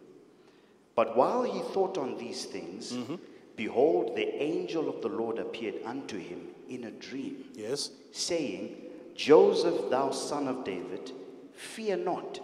But 0.96 1.16
while 1.16 1.42
he 1.42 1.60
thought 1.72 1.96
on 1.98 2.18
these 2.18 2.46
things, 2.46 2.92
mm-hmm. 2.92 3.16
behold, 3.54 4.16
the 4.16 4.42
angel 4.42 4.88
of 4.88 5.02
the 5.02 5.08
Lord 5.08 5.38
appeared 5.38 5.76
unto 5.84 6.18
him 6.18 6.48
in 6.68 6.84
a 6.84 6.90
dream. 6.90 7.44
Yes. 7.54 7.90
Saying, 8.10 8.76
Joseph, 9.14 9.88
thou 9.90 10.10
son 10.10 10.48
of 10.48 10.64
David, 10.64 11.12
Fear 11.56 11.96
not 11.98 12.40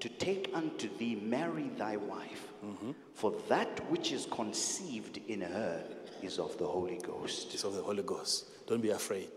to 0.00 0.08
take 0.08 0.50
unto 0.54 0.88
thee 0.98 1.14
Mary 1.14 1.70
thy 1.76 1.96
wife, 1.96 2.48
mm-hmm. 2.64 2.92
for 3.14 3.34
that 3.48 3.90
which 3.90 4.12
is 4.12 4.26
conceived 4.30 5.20
in 5.28 5.42
her 5.42 5.84
is 6.22 6.38
of 6.38 6.56
the 6.58 6.66
Holy 6.66 6.98
Ghost. 6.98 7.54
It's 7.54 7.64
of 7.64 7.74
the 7.74 7.82
Holy 7.82 8.02
Ghost. 8.02 8.46
Don't 8.66 8.80
be 8.80 8.90
afraid. 8.90 9.30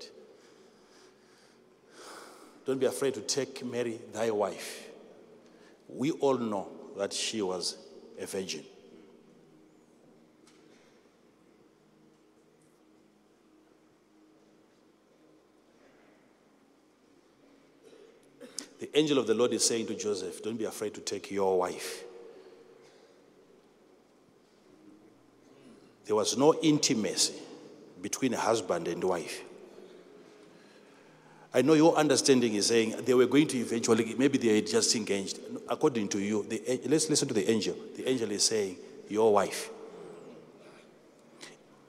Don't 2.66 2.80
be 2.80 2.86
afraid 2.86 3.14
to 3.16 3.22
take 3.22 3.66
Mary 3.66 4.00
thy 4.14 4.32
wife. 4.32 4.90
We 5.90 6.12
all 6.12 6.38
know 6.38 6.70
that 6.98 7.14
she 7.14 7.42
was 7.42 7.78
a 8.20 8.26
virgin. 8.26 8.64
The 18.84 19.00
angel 19.00 19.18
of 19.18 19.28
the 19.28 19.34
Lord 19.34 19.54
is 19.54 19.66
saying 19.66 19.88
to 19.88 19.96
Joseph, 19.96 20.44
Don't 20.44 20.58
be 20.58 20.66
afraid 20.66 20.94
to 20.96 21.00
take 21.00 21.32
your 21.32 21.58
wife. 21.58 22.04
There 26.04 26.18
was 26.18 26.38
no 26.38 26.54
intimacy 26.56 27.36
between 28.02 28.34
a 28.34 28.38
husband 28.38 28.90
and 28.90 29.02
wife. 29.02 29.42
I 31.54 31.62
know 31.62 31.76
your 31.76 31.96
understanding 31.96 32.56
is 32.56 32.66
saying 32.68 32.96
they 33.06 33.14
were 33.14 33.26
going 33.26 33.48
to 33.48 33.58
eventually, 33.58 34.16
maybe 34.18 34.38
they 34.38 34.56
had 34.56 34.68
just 34.68 34.94
engaged. 34.98 35.40
According 35.70 36.10
to 36.10 36.20
you, 36.20 36.44
the, 36.44 36.82
let's 36.86 37.10
listen 37.10 37.30
to 37.30 37.34
the 37.34 37.50
angel. 37.50 37.78
The 37.96 38.10
angel 38.10 38.32
is 38.32 38.44
saying, 38.44 38.76
Your 39.08 39.32
wife. 39.32 39.70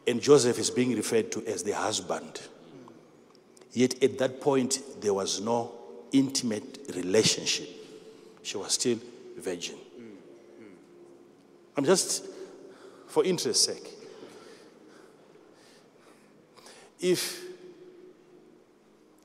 And 0.07 0.23
Joseph 0.23 0.61
is 0.61 0.71
being 0.71 0.95
referred 0.95 1.33
to 1.33 1.45
as 1.45 1.65
the 1.65 1.73
husband. 1.73 2.41
Yet 3.73 4.01
at 4.01 4.17
that 4.19 4.41
point, 4.41 4.79
there 5.01 5.13
was 5.13 5.41
no 5.41 5.75
intimate 6.15 6.79
relationship. 6.95 7.69
She 8.43 8.57
was 8.57 8.73
still 8.73 8.99
virgin. 9.39 9.77
I'm 11.77 11.85
just, 11.85 12.25
for 13.09 13.25
interest's 13.25 13.65
sake, 13.67 13.91
if, 17.01 17.43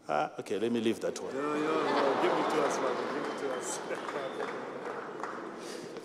ah, 0.08 0.32
okay, 0.40 0.58
let 0.58 0.72
me 0.72 0.82
leave 0.82 1.00
that 1.02 1.22
one. 1.22 1.32
No, 1.34 1.42
no, 1.42 1.60
no. 1.60 2.20
Give 2.24 2.32
it 2.32 2.50
to 2.56 2.62
us, 2.64 2.78
Father. 2.78 3.04
Give 3.14 3.24
it 3.24 3.40
to 3.40 3.54
us. 3.56 3.80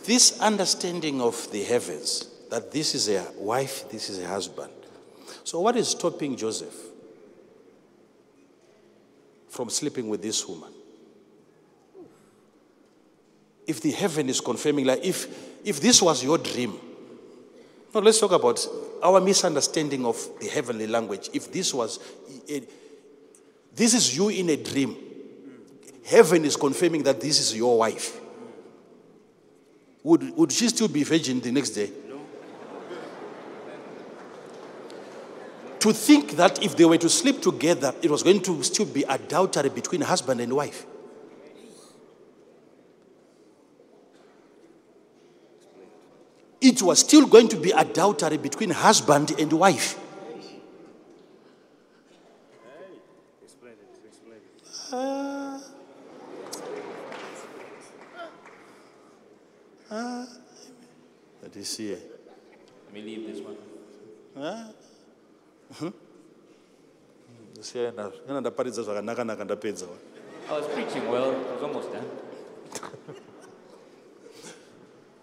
This 0.04 0.38
understanding 0.38 1.22
of 1.22 1.50
the 1.50 1.62
heavens, 1.62 2.28
that 2.50 2.70
this 2.70 2.94
is 2.94 3.08
a 3.08 3.26
wife, 3.38 3.88
this 3.88 4.10
is 4.10 4.18
a 4.18 4.28
husband. 4.28 4.70
So, 5.44 5.60
what 5.60 5.76
is 5.76 5.88
stopping 5.88 6.36
Joseph 6.36 6.74
from 9.48 9.70
sleeping 9.70 10.10
with 10.10 10.20
this 10.20 10.46
woman? 10.46 10.73
If 13.66 13.80
the 13.80 13.92
heaven 13.92 14.28
is 14.28 14.40
confirming, 14.40 14.86
like 14.86 15.04
if, 15.04 15.26
if 15.64 15.80
this 15.80 16.02
was 16.02 16.22
your 16.22 16.38
dream, 16.38 16.78
now 17.94 18.00
let's 18.00 18.18
talk 18.18 18.32
about 18.32 18.66
our 19.02 19.20
misunderstanding 19.20 20.04
of 20.04 20.18
the 20.40 20.48
heavenly 20.48 20.86
language. 20.86 21.30
If 21.32 21.52
this 21.52 21.72
was, 21.72 22.00
eh, 22.48 22.60
this 23.74 23.94
is 23.94 24.16
you 24.16 24.28
in 24.30 24.50
a 24.50 24.56
dream, 24.56 24.96
heaven 26.04 26.44
is 26.44 26.56
confirming 26.56 27.02
that 27.04 27.20
this 27.20 27.40
is 27.40 27.56
your 27.56 27.78
wife. 27.78 28.20
Would, 30.02 30.36
would 30.36 30.52
she 30.52 30.68
still 30.68 30.88
be 30.88 31.02
virgin 31.02 31.40
the 31.40 31.52
next 31.52 31.70
day? 31.70 31.90
To 35.80 35.92
think 35.92 36.32
that 36.32 36.62
if 36.62 36.76
they 36.76 36.84
were 36.84 36.98
to 36.98 37.08
sleep 37.10 37.42
together, 37.42 37.94
it 38.02 38.10
was 38.10 38.22
going 38.22 38.40
to 38.42 38.62
still 38.62 38.86
be 38.86 39.02
adultery 39.02 39.68
between 39.68 40.00
husband 40.00 40.40
and 40.40 40.52
wife. 40.52 40.86
It 46.64 46.80
was 46.80 47.00
still 47.00 47.26
going 47.26 47.48
to 47.48 47.58
be 47.58 47.72
adultery 47.72 48.38
between 48.38 48.70
husband 48.70 49.38
and 49.38 49.52
wife. 49.52 50.00
Explain 53.44 53.74
it. 53.74 54.00
Explain 54.08 54.40
it. 54.40 54.94
Uh, 54.94 55.60
uh, 59.90 60.26
let 61.42 61.54
me 61.54 61.62
see. 61.64 61.90
Let 61.90 62.94
me 62.94 63.02
leave 63.02 63.28
this 63.28 63.44
one. 63.44 63.58
Siyena, 67.60 68.10
ngana 68.26 68.40
ndaparidza 68.40 68.82
zvakanaka-naka. 68.82 69.44
I 69.44 70.52
was 70.52 70.66
preaching 70.72 71.08
well. 71.10 71.30
I 71.30 71.54
was 71.54 71.62
almost 71.62 71.92
done. 71.92 72.08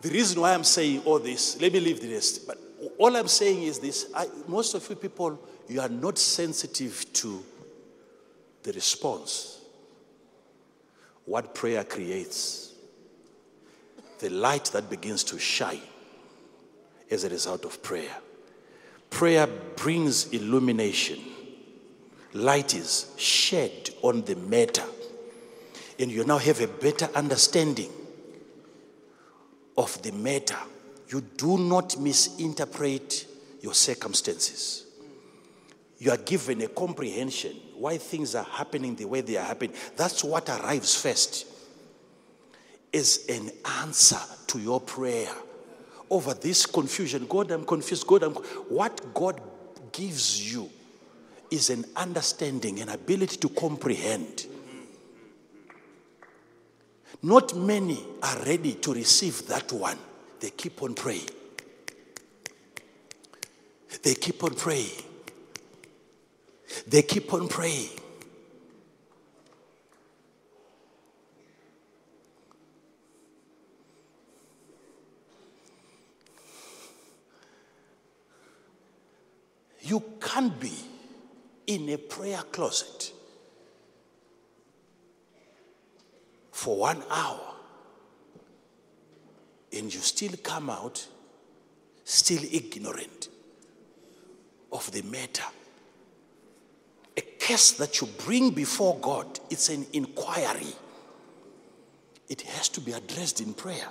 The 0.02 0.10
reason 0.10 0.42
why 0.42 0.54
I'm 0.54 0.64
saying 0.64 1.04
all 1.06 1.20
this, 1.20 1.62
let 1.62 1.72
me 1.72 1.80
leave 1.80 2.02
the 2.02 2.12
rest. 2.12 2.48
But 2.48 2.58
all 2.98 3.16
I'm 3.16 3.28
saying 3.28 3.64
is 3.64 3.80
this 3.80 4.12
I, 4.16 4.28
most 4.48 4.74
of 4.74 4.90
you 4.90 4.96
people, 4.96 5.40
you 5.68 5.80
are 5.80 5.90
not 5.90 6.18
sensitive 6.18 7.06
to 7.14 7.44
the 8.64 8.74
response, 8.74 9.60
what 11.26 11.54
prayer 11.54 11.84
creates, 11.84 12.74
the 14.20 14.30
light 14.30 14.66
that 14.66 14.90
begins 14.90 15.24
to 15.26 15.40
shine 15.40 15.82
as 17.10 17.24
a 17.24 17.30
result 17.30 17.66
of 17.66 17.82
prayer. 17.84 18.16
Prayer 19.10 19.48
brings 19.76 20.30
illumination, 20.30 21.20
light 22.34 22.74
is 22.74 23.14
shed 23.18 23.92
on 24.02 24.22
the 24.24 24.36
matter, 24.36 24.86
and 26.00 26.12
you 26.12 26.24
now 26.24 26.38
have 26.40 26.60
a 26.62 26.68
better 26.68 27.08
understanding 27.14 27.92
of 29.82 30.02
the 30.02 30.12
matter. 30.12 30.58
You 31.10 31.22
do 31.22 31.58
not 31.58 32.00
misinterpret 32.00 33.26
your 33.62 33.74
circumstances. 33.74 34.86
You 35.98 36.12
are 36.12 36.18
given 36.18 36.62
a 36.62 36.68
comprehension 36.68 37.56
why 37.78 37.98
things 37.98 38.36
are 38.36 38.46
happening 38.46 38.96
the 38.96 39.06
way 39.06 39.22
they 39.22 39.38
are 39.38 39.46
happening. 39.46 39.76
That's 39.98 40.24
what 40.24 40.50
arrives 40.50 40.96
first 40.96 41.48
is 42.92 43.26
an 43.30 43.52
answer 43.82 44.20
to 44.48 44.60
your 44.60 44.82
prayer 44.82 45.30
over 46.10 46.34
this 46.34 46.66
confusion. 46.66 47.26
God, 47.28 47.52
I'm 47.52 47.66
confused. 47.66 48.06
God, 48.06 48.24
I'm 48.24 48.34
what 48.34 49.14
God 49.14 49.42
gives 49.92 50.54
you 50.54 50.70
is 51.50 51.70
an 51.70 51.86
understanding, 51.96 52.80
an 52.80 52.90
ability 52.90 53.38
to 53.38 53.50
comprehend. 53.50 54.46
Not 57.24 57.56
many 57.56 58.04
are 58.24 58.40
ready 58.44 58.74
to 58.76 58.94
receive 58.94 59.48
that 59.48 59.72
one. 59.72 59.98
They 60.40 60.50
keep 60.50 60.82
on 60.82 60.96
praying. 60.96 61.30
They 64.02 64.16
keep 64.16 64.44
on 64.44 64.56
praying. 64.56 64.90
They 66.88 67.04
keep 67.04 67.32
on 67.34 67.48
praying. 67.48 67.90
You 79.82 80.04
can't 80.20 80.58
be 80.60 80.74
in 81.68 81.90
a 81.90 81.98
prayer 81.98 82.42
closet 82.52 83.12
for 86.62 86.78
one 86.78 87.02
hour 87.10 87.56
and 89.74 89.92
you 89.92 90.00
still 90.00 90.34
come 90.44 90.70
out 90.70 91.08
still 92.04 92.44
ignorant 92.52 93.30
of 94.72 94.92
the 94.92 95.02
matter. 95.02 95.50
A 97.18 97.22
case 97.22 97.72
that 97.72 98.00
you 98.00 98.08
bring 98.26 98.52
before 98.52 98.96
God, 99.00 99.40
it's 99.50 99.70
an 99.70 99.88
inquiry. 99.94 100.74
It 102.30 102.42
has 102.42 102.70
to 102.70 102.82
be 102.82 102.92
addressed 102.92 103.42
in 103.42 103.56
prayer. 103.56 103.88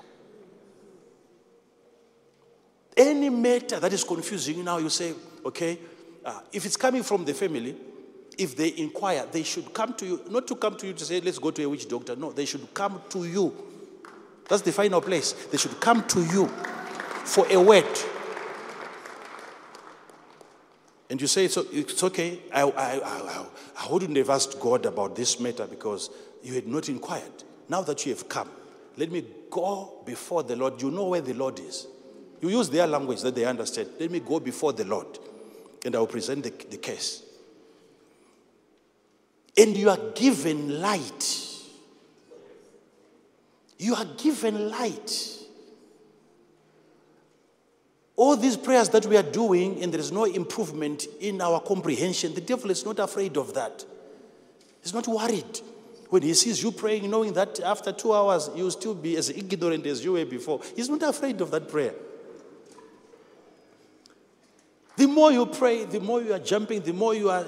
Any 2.97 3.31
matter 3.31 3.81
that 3.81 3.93
is 3.93 4.05
confusing 4.05 4.59
you 4.59 4.63
now, 4.63 4.79
you 4.79 4.91
say, 4.91 5.15
okay, 5.45 5.77
uh, 6.25 6.39
if 6.53 6.65
it's 6.65 6.77
coming 6.77 7.03
from 7.03 7.25
the 7.25 7.35
family, 7.35 7.75
if 8.39 8.57
they 8.57 8.77
inquire, 8.77 9.27
they 9.31 9.43
should 9.43 9.73
come 9.73 9.95
to 9.95 10.07
you, 10.07 10.21
not 10.31 10.47
to 10.49 10.55
come 10.55 10.77
to 10.77 10.87
you 10.87 10.93
to 10.93 11.05
say, 11.05 11.21
let's 11.21 11.39
go 11.39 11.51
to 11.51 11.63
a 11.63 11.69
witch 11.69 11.89
doctor. 11.89 12.17
No, 12.17 12.33
they 12.33 12.45
should 12.45 12.73
come 12.75 13.03
to 13.11 13.25
you. 13.25 13.55
That's 14.49 14.63
the 14.63 14.73
final 14.73 15.01
place. 15.01 15.33
They 15.33 15.59
should 15.59 15.79
come 15.81 16.07
to 16.09 16.21
you 16.25 16.47
for 17.25 17.47
a 17.51 17.61
word. 17.61 17.87
And 21.09 21.21
you 21.21 21.27
say, 21.27 21.45
it's, 21.45 21.57
it's 21.57 22.03
okay. 22.05 22.41
I, 22.53 22.63
I, 22.63 23.01
I, 23.05 23.47
I 23.81 23.93
wouldn't 23.93 24.17
have 24.17 24.31
asked 24.31 24.59
God 24.61 24.87
about 24.87 25.17
this 25.17 25.41
matter 25.41 25.67
because 25.67 26.11
you 26.43 26.55
had 26.55 26.67
not 26.67 26.89
inquired. 26.89 27.45
Now 27.69 27.83
that 27.83 28.07
you 28.07 28.13
have 28.13 28.29
come, 28.29 28.49
let 28.97 29.11
me 29.11 29.25
go 29.51 30.03
before 30.05 30.43
the 30.43 30.57
Lord. 30.57 30.81
You 30.81 30.91
know 30.91 31.09
where 31.09 31.21
the 31.21 31.35
Lord 31.35 31.59
is. 31.61 31.87
You 32.41 32.49
use 32.49 32.71
their 32.71 32.87
language 32.87 33.23
that 33.23 33.35
they 33.35 33.45
understand. 33.45 33.91
Let 33.99 34.11
me 34.11 34.21
go 34.21 34.41
before 34.41 34.73
the 34.73 34.85
Lord 34.85 35.19
and 35.85 35.95
I 35.95 35.99
will 35.99 36.07
present 36.07 36.45
the, 36.45 36.53
the 36.71 36.77
case. 36.77 37.23
And 39.61 39.77
you 39.77 39.91
are 39.91 39.99
given 40.15 40.81
light. 40.81 41.47
You 43.79 43.95
are 43.95 44.07
given 44.17 44.71
light. 44.71 45.37
All 48.17 48.37
these 48.37 48.57
prayers 48.57 48.89
that 48.91 49.05
we 49.05 49.19
are 49.19 49.23
doing, 49.23 49.83
and 49.83 49.93
there 49.93 50.01
is 50.01 50.13
no 50.13 50.25
improvement 50.25 51.07
in 51.21 51.43
our 51.43 51.61
comprehension, 51.61 52.33
the 52.35 52.41
devil 52.41 52.71
is 52.71 52.87
not 52.87 52.99
afraid 52.99 53.37
of 53.37 53.53
that. 53.53 53.85
He's 54.83 54.95
not 54.95 55.07
worried. 55.07 55.61
When 56.09 56.23
he 56.23 56.33
sees 56.33 56.63
you 56.63 56.73
praying, 56.73 57.11
knowing 57.11 57.35
that 57.35 57.61
after 57.61 57.93
two 57.93 58.15
hours 58.15 58.49
you'll 58.57 58.71
still 58.71 58.95
be 58.95 59.17
as 59.19 59.29
ignorant 59.29 59.85
as 59.85 60.03
you 60.03 60.13
were 60.13 60.25
before, 60.25 60.63
he's 60.75 60.89
not 60.89 61.03
afraid 61.03 61.39
of 61.43 61.51
that 61.51 61.69
prayer. 61.69 61.95
The 64.97 65.07
more 65.07 65.31
you 65.33 65.45
pray, 65.45 65.85
the 65.85 66.01
more 66.01 66.23
you 66.23 66.33
are 66.33 66.39
jumping, 66.39 66.81
the 66.81 66.95
more 66.95 67.15
you 67.15 67.29
are. 67.29 67.45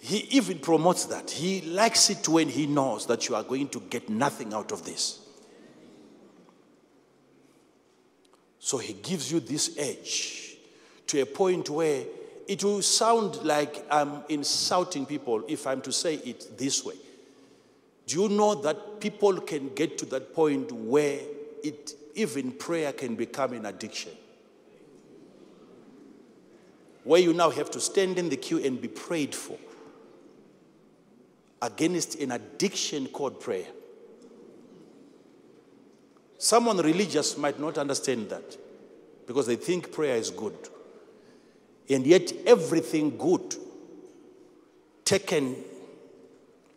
He 0.00 0.18
even 0.30 0.58
promotes 0.58 1.06
that. 1.06 1.30
He 1.30 1.60
likes 1.62 2.10
it 2.10 2.28
when 2.28 2.48
he 2.48 2.66
knows 2.66 3.06
that 3.06 3.28
you 3.28 3.34
are 3.34 3.42
going 3.42 3.68
to 3.70 3.80
get 3.80 4.08
nothing 4.08 4.54
out 4.54 4.72
of 4.72 4.84
this. 4.84 5.20
So 8.58 8.78
he 8.78 8.92
gives 8.92 9.32
you 9.32 9.40
this 9.40 9.76
edge 9.78 10.56
to 11.08 11.20
a 11.20 11.26
point 11.26 11.70
where 11.70 12.04
it 12.46 12.62
will 12.64 12.82
sound 12.82 13.42
like 13.42 13.84
I'm 13.90 14.22
insulting 14.28 15.04
people 15.04 15.44
if 15.48 15.66
I'm 15.66 15.80
to 15.82 15.92
say 15.92 16.14
it 16.16 16.56
this 16.56 16.84
way. 16.84 16.94
Do 18.06 18.22
you 18.22 18.28
know 18.28 18.54
that 18.56 19.00
people 19.00 19.40
can 19.40 19.74
get 19.74 19.98
to 19.98 20.06
that 20.06 20.34
point 20.34 20.72
where 20.72 21.20
it, 21.62 21.92
even 22.14 22.52
prayer 22.52 22.92
can 22.92 23.16
become 23.16 23.52
an 23.52 23.66
addiction? 23.66 24.12
Where 27.04 27.20
you 27.20 27.34
now 27.34 27.50
have 27.50 27.70
to 27.72 27.80
stand 27.80 28.18
in 28.18 28.28
the 28.28 28.36
queue 28.36 28.58
and 28.64 28.80
be 28.80 28.88
prayed 28.88 29.34
for. 29.34 29.58
Against 31.60 32.20
an 32.20 32.32
addiction 32.32 33.06
called 33.08 33.40
prayer. 33.40 33.66
Someone 36.38 36.78
religious 36.78 37.36
might 37.36 37.58
not 37.58 37.78
understand 37.78 38.30
that 38.30 38.56
because 39.26 39.46
they 39.46 39.56
think 39.56 39.92
prayer 39.92 40.16
is 40.16 40.30
good. 40.30 40.56
And 41.90 42.06
yet, 42.06 42.32
everything 42.46 43.16
good 43.16 43.56
taken 45.04 45.56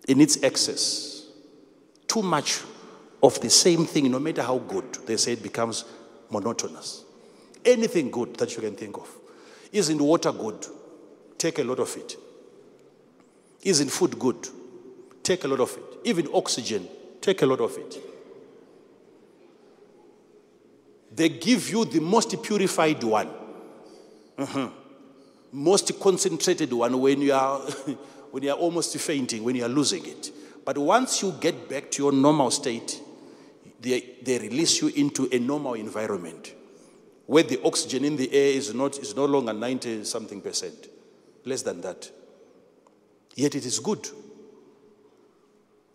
in 0.08 0.22
its 0.22 0.41
excess, 0.41 1.26
too 2.08 2.22
much 2.22 2.62
of 3.22 3.40
the 3.41 3.49
same 3.49 3.86
thing, 3.86 4.10
no 4.10 4.20
matter 4.20 4.41
how 4.41 4.58
good, 4.58 4.95
they 5.06 5.18
say 5.18 5.34
it 5.34 5.44
becomes 5.44 5.86
monotonous. 6.30 7.03
Anything 7.64 8.10
good 8.10 8.36
that 8.38 8.56
you 8.56 8.62
can 8.62 8.76
think 8.76 8.98
of. 8.98 9.08
Isn't 9.72 10.02
water 10.02 10.32
good? 10.32 10.66
Take 11.38 11.60
a 11.60 11.64
lot 11.64 11.80
of 11.80 11.95
it. 11.98 12.16
Isn't 13.64 13.90
food 13.90 14.18
good? 14.18 14.48
Take 15.23 15.43
a 15.43 15.48
lot 15.48 15.60
of 15.60 15.77
it. 15.77 15.84
Even 16.03 16.27
oxygen, 16.34 16.88
take 17.22 17.41
a 17.41 17.45
lot 17.45 17.60
of 17.61 17.77
it. 17.77 18.02
They 21.14 21.30
give 21.30 21.69
you 21.69 21.85
the 21.85 21.99
most 21.99 22.41
purified 22.41 23.03
one, 23.03 23.30
Mhm. 24.38 24.72
most 25.52 25.99
concentrated 25.99 26.72
one 26.72 26.99
when 26.99 27.22
you 27.22 27.34
are 27.34 27.60
when 28.31 28.43
you 28.43 28.49
are 28.52 28.57
almost 28.57 28.98
fainting, 28.98 29.43
when 29.43 29.56
you 29.56 29.65
are 29.65 29.69
losing 29.69 30.06
it. 30.06 30.31
But 30.64 30.77
once 30.77 31.22
you 31.22 31.34
get 31.41 31.68
back 31.68 31.91
to 31.91 32.03
your 32.03 32.11
normal 32.14 32.49
state, 32.49 33.02
they, 33.81 34.15
they 34.22 34.38
release 34.39 34.80
you 34.81 34.88
into 34.89 35.27
a 35.31 35.39
normal 35.39 35.73
environment 35.73 36.53
where 37.26 37.43
the 37.43 37.60
oxygen 37.65 38.06
in 38.06 38.15
the 38.15 38.31
air 38.31 38.53
is 38.53 38.73
not 38.73 38.98
is 38.99 39.15
no 39.15 39.26
longer 39.26 39.52
90 39.53 40.06
something 40.06 40.39
percent, 40.39 40.88
less 41.45 41.61
than 41.64 41.81
that. 41.81 42.10
Yet 43.35 43.56
it 43.56 43.65
is 43.65 43.80
good. 43.80 44.07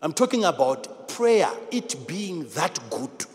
I'm 0.03 0.13
talking 0.13 0.45
about 0.45 1.09
prayer, 1.09 1.51
it 1.71 2.07
being 2.07 2.49
that 2.51 2.79
good. 2.91 3.27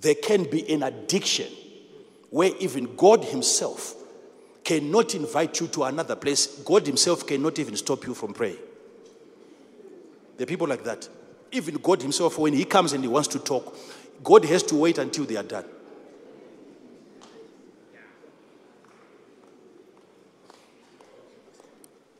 There 0.00 0.14
can 0.14 0.44
be 0.44 0.70
an 0.72 0.82
addiction 0.82 1.48
where 2.30 2.52
even 2.58 2.96
God 2.96 3.24
Himself 3.24 3.94
cannot 4.64 5.14
invite 5.14 5.60
you 5.60 5.68
to 5.68 5.84
another 5.84 6.16
place. 6.16 6.46
God 6.46 6.86
Himself 6.86 7.26
cannot 7.26 7.58
even 7.58 7.76
stop 7.76 8.06
you 8.06 8.14
from 8.14 8.32
praying. 8.32 8.58
There 10.36 10.44
are 10.44 10.46
people 10.46 10.66
like 10.66 10.84
that. 10.84 11.08
Even 11.50 11.74
God 11.76 12.02
Himself, 12.02 12.38
when 12.38 12.52
He 12.52 12.64
comes 12.64 12.92
and 12.92 13.04
He 13.04 13.08
wants 13.08 13.28
to 13.28 13.38
talk, 13.38 13.76
God 14.24 14.44
has 14.44 14.62
to 14.64 14.76
wait 14.76 14.98
until 14.98 15.24
they 15.24 15.36
are 15.36 15.42
done. 15.42 15.64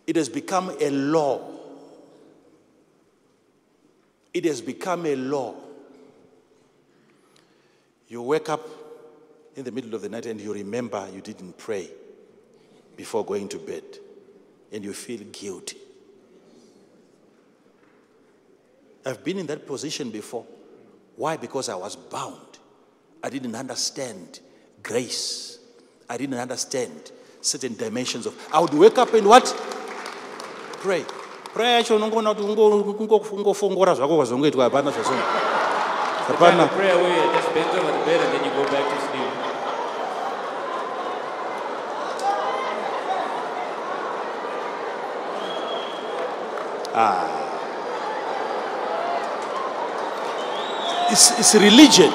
It 0.06 0.16
has 0.16 0.28
become 0.28 0.74
a 0.80 0.90
law. 0.90 1.61
It 4.34 4.44
has 4.44 4.60
become 4.60 5.06
a 5.06 5.14
law. 5.16 5.54
You 8.08 8.22
wake 8.22 8.48
up 8.48 8.66
in 9.56 9.64
the 9.64 9.72
middle 9.72 9.94
of 9.94 10.02
the 10.02 10.08
night 10.08 10.26
and 10.26 10.40
you 10.40 10.52
remember 10.52 11.08
you 11.14 11.20
didn't 11.20 11.58
pray 11.58 11.90
before 12.96 13.24
going 13.24 13.48
to 13.48 13.58
bed 13.58 13.84
and 14.72 14.84
you 14.84 14.92
feel 14.92 15.20
guilty. 15.32 15.78
I've 19.04 19.24
been 19.24 19.38
in 19.38 19.46
that 19.46 19.66
position 19.66 20.10
before. 20.10 20.46
Why? 21.16 21.36
Because 21.36 21.68
I 21.68 21.74
was 21.74 21.96
bound. 21.96 22.58
I 23.22 23.30
didn't 23.30 23.54
understand 23.54 24.40
grace. 24.82 25.58
I 26.08 26.16
didn't 26.16 26.38
understand 26.38 27.12
certain 27.40 27.74
dimensions 27.74 28.26
of. 28.26 28.48
I 28.52 28.60
would 28.60 28.72
wake 28.74 28.98
up 28.98 29.12
and 29.14 29.26
what? 29.26 29.44
Pray. 30.78 31.04
Prayer 31.54 31.74
yacho 31.76 31.96
unongoona 31.96 32.30
kuti 32.34 32.42
ungo- 32.42 32.94
ungo- 33.00 33.26
ungofongora 33.36 33.94
zvako 33.94 34.16
kwazongoitwa 34.16 34.64
hapana 34.64 34.90
zvasongo. 34.90 35.22
The 36.26 36.32
kind 36.32 36.38
Hapana. 36.40 36.62
of 36.64 36.70
prayer 36.76 36.96
where 36.96 37.16
you 37.16 37.32
just 37.36 37.48
bend 37.54 37.70
over 37.78 37.92
the 37.98 38.04
bed 38.06 38.20
and 38.24 38.30
then 38.32 38.44
you 38.46 38.50
go 38.56 38.64
back 38.72 38.84
to 38.92 38.96
sleep. 39.06 39.30
It's, 51.10 51.38
it's 51.38 51.54
religion. 51.54 52.10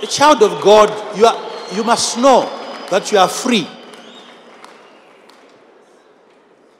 child 0.11 0.43
of 0.43 0.61
God, 0.61 0.89
you, 1.17 1.25
are, 1.25 1.51
you 1.73 1.83
must 1.83 2.17
know 2.17 2.41
that 2.89 3.11
you 3.11 3.17
are 3.17 3.29
free. 3.29 3.67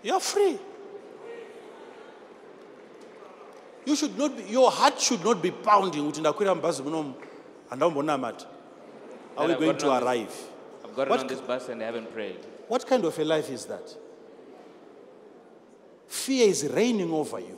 You 0.04 0.14
are 0.14 0.20
free. 0.20 0.60
You 3.86 3.96
should 3.96 4.18
not 4.18 4.38
be, 4.38 4.44
your 4.44 4.70
heart 4.70 5.00
should 5.00 5.24
not 5.24 5.42
be 5.42 5.52
pounding 5.52 6.04
kuti 6.12 6.22
ndakwira 6.22 6.56
mubhazi 6.56 6.84
munomu 6.84 7.14
handambonamata. 7.70 8.46
Are 9.38 9.48
we 9.48 9.56
going 9.56 9.78
to 9.78 9.92
arrive? 9.92 10.34
I've 10.84 10.96
gotten 10.96 11.10
What 11.10 11.20
on 11.22 11.28
this 11.28 11.40
bus 11.42 11.70
and 11.70 11.82
I 11.82 11.86
haven't 11.86 12.14
prayed. 12.14 12.40
What 12.68 12.86
kind 12.86 13.06
of 13.06 13.18
a 13.18 13.24
life 13.24 13.50
is 13.50 13.66
that? 13.66 13.96
Fear 16.08 16.50
is 16.50 16.70
reigning 16.70 17.12
over 17.12 17.40
you. 17.40 17.58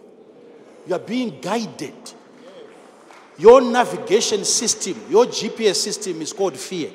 You 0.88 0.96
are 0.96 1.00
being 1.00 1.42
guided. 1.42 2.14
Your 3.38 3.62
navigation 3.62 4.46
system, 4.46 4.96
your 5.10 5.26
GPS 5.26 5.76
system 5.76 6.22
is 6.22 6.34
called 6.34 6.58
fear. 6.58 6.92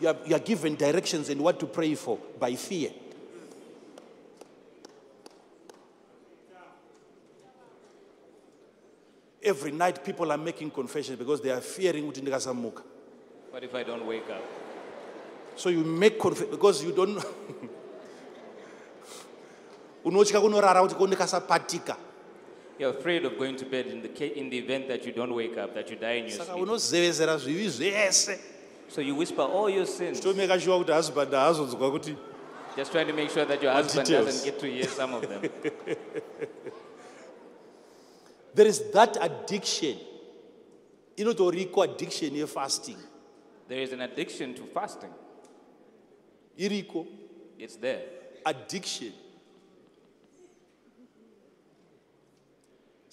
You 0.00 0.08
are, 0.08 0.16
you 0.26 0.34
are 0.34 0.40
given 0.40 0.74
directions 0.74 1.28
and 1.28 1.40
what 1.40 1.60
to 1.60 1.66
pray 1.66 1.94
for 1.94 2.18
by 2.38 2.54
fear. 2.54 2.90
Every 9.44 9.72
night, 9.72 10.04
people 10.04 10.30
are 10.30 10.38
making 10.38 10.70
confessions 10.70 11.18
because 11.18 11.40
they 11.40 11.50
are 11.50 11.60
fearing 11.60 12.10
kuti 12.10 12.22
ndikasamuka. 12.22 12.82
What 13.50 13.64
if 13.64 13.74
I 13.74 13.82
don't 13.82 14.06
wake 14.06 14.30
up? 14.30 14.42
So 15.56 15.68
you 15.68 15.84
make 15.84 16.18
confession 16.18 16.50
because 16.52 16.82
you 16.84 16.92
don't. 16.92 17.18
unotya 20.04 20.40
kunorara 20.40 20.82
kuti 20.82 20.94
ko 20.94 21.06
ndikasapatika 21.06 21.96
You're 22.78 22.90
afraid 22.90 23.24
of 23.24 23.38
going 23.38 23.56
to 23.56 23.64
bed 23.66 23.86
in 23.86 24.02
the, 24.02 24.08
ca- 24.08 24.32
in 24.34 24.50
the 24.50 24.58
event 24.58 24.88
that 24.88 25.04
you 25.06 25.12
don't 25.12 25.34
wake 25.34 25.56
up, 25.58 25.74
that 25.74 25.90
you 25.90 25.96
die 25.96 26.12
in 26.18 26.24
your 26.28 26.36
saka 26.38 26.52
sleep. 26.52 26.62
unozevezera 26.62 27.38
zvivi 27.38 27.68
zvese 27.68 28.38
So 28.88 29.00
you 29.00 29.14
whisper 29.14 29.42
all 29.42 29.70
your 29.70 29.86
sins, 29.86 30.20
tomeka 30.20 30.60
shuwa 30.60 30.78
kuti 30.78 30.92
husband 30.92 31.32
haazonzwa 31.32 31.90
kuti 31.90 32.16
just 32.76 32.90
trying 32.92 33.06
to 33.06 33.12
make 33.12 33.30
sure 33.30 33.44
that 33.44 33.62
your 33.62 33.72
husband 33.72 34.06
details? 34.06 34.26
doesn't 34.26 34.44
get 34.44 34.58
to 34.60 34.66
hear 34.66 34.84
some 34.88 35.14
of 35.14 35.28
them. 35.28 35.42
there 38.54 38.66
is 38.66 38.82
that 38.92 39.16
addiction 39.20 39.96
inotoriko 41.16 41.82
addiction 41.84 42.34
yefasting 42.34 42.96
There 43.68 43.80
is 43.82 43.92
an 43.92 44.00
addiction 44.02 44.54
to 44.54 44.62
fasting. 44.74 45.10
iriko 46.58 47.06
It's 47.58 47.76
there. 47.76 48.02
addiction 48.44 49.12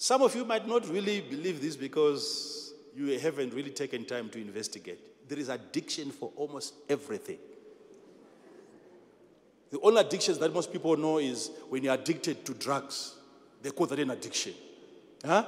some 0.02 0.22
of 0.22 0.34
you 0.34 0.46
might 0.46 0.66
not 0.66 0.88
really 0.88 1.20
believe 1.20 1.60
this 1.60 1.76
because 1.76 2.72
you 2.96 3.18
haven't 3.18 3.52
really 3.52 3.70
taken 3.70 4.06
time 4.06 4.30
to 4.30 4.40
investigate 4.40 4.98
there 5.28 5.38
is 5.38 5.50
addiction 5.50 6.10
for 6.10 6.32
almost 6.36 6.72
everything 6.88 7.38
the 9.70 9.78
only 9.82 10.00
addictions 10.00 10.38
that 10.38 10.54
most 10.54 10.72
people 10.72 10.96
know 10.96 11.18
is 11.18 11.50
when 11.68 11.84
you're 11.84 11.92
addicted 11.92 12.46
to 12.46 12.54
drugs 12.54 13.14
they 13.60 13.70
call 13.70 13.86
that 13.86 13.98
an 13.98 14.10
addiction 14.10 14.54
huh? 15.24 15.44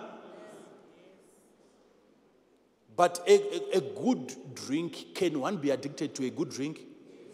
But 2.95 3.25
a, 3.27 3.33
a, 3.33 3.79
a 3.79 3.81
good 3.81 4.37
drink, 4.55 5.15
can 5.15 5.41
one 5.41 5.57
be 5.57 5.71
addicted 5.71 6.15
to 6.17 6.27
a 6.27 6.31
good 6.31 6.51
drink? 6.51 6.81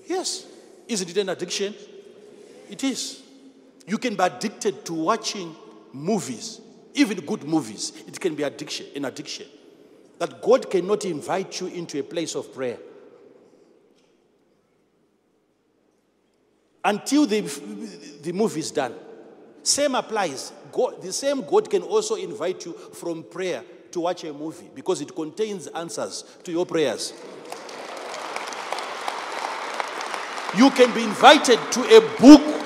Yes. 0.07 0.47
Isn't 0.87 1.11
it 1.11 1.17
an 1.17 1.29
addiction? 1.31 1.75
It 2.71 2.85
is. 2.85 3.23
You 3.87 3.99
can 3.99 4.15
be 4.15 4.23
addicted 4.23 4.85
to 4.87 4.95
watching 4.95 5.55
movies, 5.93 6.61
even 6.95 7.21
good 7.21 7.45
movies. 7.45 7.93
It 8.07 8.19
can 8.19 8.35
be 8.35 8.43
addiction, 8.43 8.87
an 8.97 9.05
addiction. 9.05 9.47
That 10.19 10.43
God 10.43 10.71
cannot 10.71 11.05
invite 11.05 11.61
you 11.61 11.69
into 11.69 11.99
a 12.01 12.03
place 12.03 12.35
of 12.35 12.53
prayer. 12.55 12.79
Until 16.85 17.27
the, 17.27 17.41
the 18.23 18.33
movie 18.33 18.61
is 18.61 18.71
done. 18.71 18.95
Same 19.63 19.95
applies. 19.95 20.53
God, 20.73 21.03
the 21.03 21.13
same 21.13 21.43
God 21.43 21.69
can 21.69 21.83
also 21.83 22.15
invite 22.15 22.65
you 22.65 22.73
from 22.73 23.25
prayer 23.25 23.63
to 23.91 24.01
watch 24.01 24.25
a 24.25 24.33
movie 24.33 24.71
because 24.75 25.01
it 25.01 25.15
contains 25.15 25.67
answers 25.69 26.25
to 26.45 26.53
your 26.53 26.67
prayers. 26.67 27.13
You 30.57 30.71
can 30.71 30.93
be 30.95 31.05
invited 31.05 31.59
to 31.73 31.81
a 31.97 32.01
book. 32.19 32.58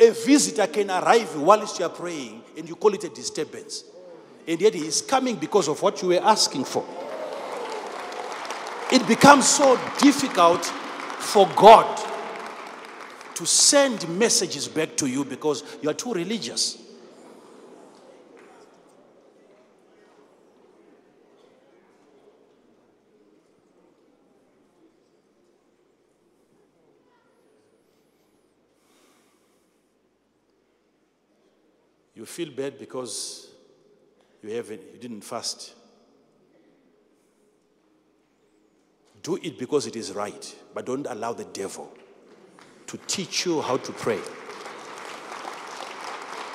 A 0.00 0.10
visitor 0.12 0.66
can 0.66 0.90
arrive 0.90 1.36
whilst 1.36 1.78
you 1.78 1.84
are 1.84 1.90
praying 1.90 2.42
and 2.56 2.66
you 2.66 2.74
call 2.74 2.94
it 2.94 3.04
a 3.04 3.10
disturbance. 3.10 3.84
And 4.48 4.58
yet 4.58 4.72
he 4.72 4.86
is 4.86 5.02
coming 5.02 5.36
because 5.36 5.68
of 5.68 5.80
what 5.82 6.00
you 6.00 6.08
were 6.08 6.22
asking 6.22 6.64
for. 6.64 6.86
It 8.90 9.06
becomes 9.06 9.46
so 9.46 9.78
difficult 9.98 10.64
for 10.64 11.46
God 11.54 12.00
to 13.34 13.46
send 13.46 14.08
messages 14.18 14.66
back 14.68 14.96
to 14.96 15.06
you 15.06 15.24
because 15.24 15.62
you 15.82 15.90
are 15.90 15.94
too 15.94 16.12
religious. 16.14 16.78
Feel 32.30 32.50
bad 32.50 32.78
because 32.78 33.48
you 34.42 34.50
haven't 34.50 34.80
you 34.92 34.98
didn't 34.98 35.22
fast. 35.22 35.74
Do 39.22 39.36
it 39.36 39.58
because 39.58 39.86
it 39.86 39.96
is 39.96 40.12
right, 40.12 40.56
but 40.72 40.86
don't 40.86 41.06
allow 41.06 41.34
the 41.34 41.44
devil 41.44 41.92
to 42.86 42.98
teach 43.06 43.44
you 43.44 43.60
how 43.60 43.76
to 43.76 43.92
pray. 43.92 44.18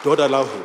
Don't 0.04 0.20
allow 0.20 0.46
him. 0.46 0.64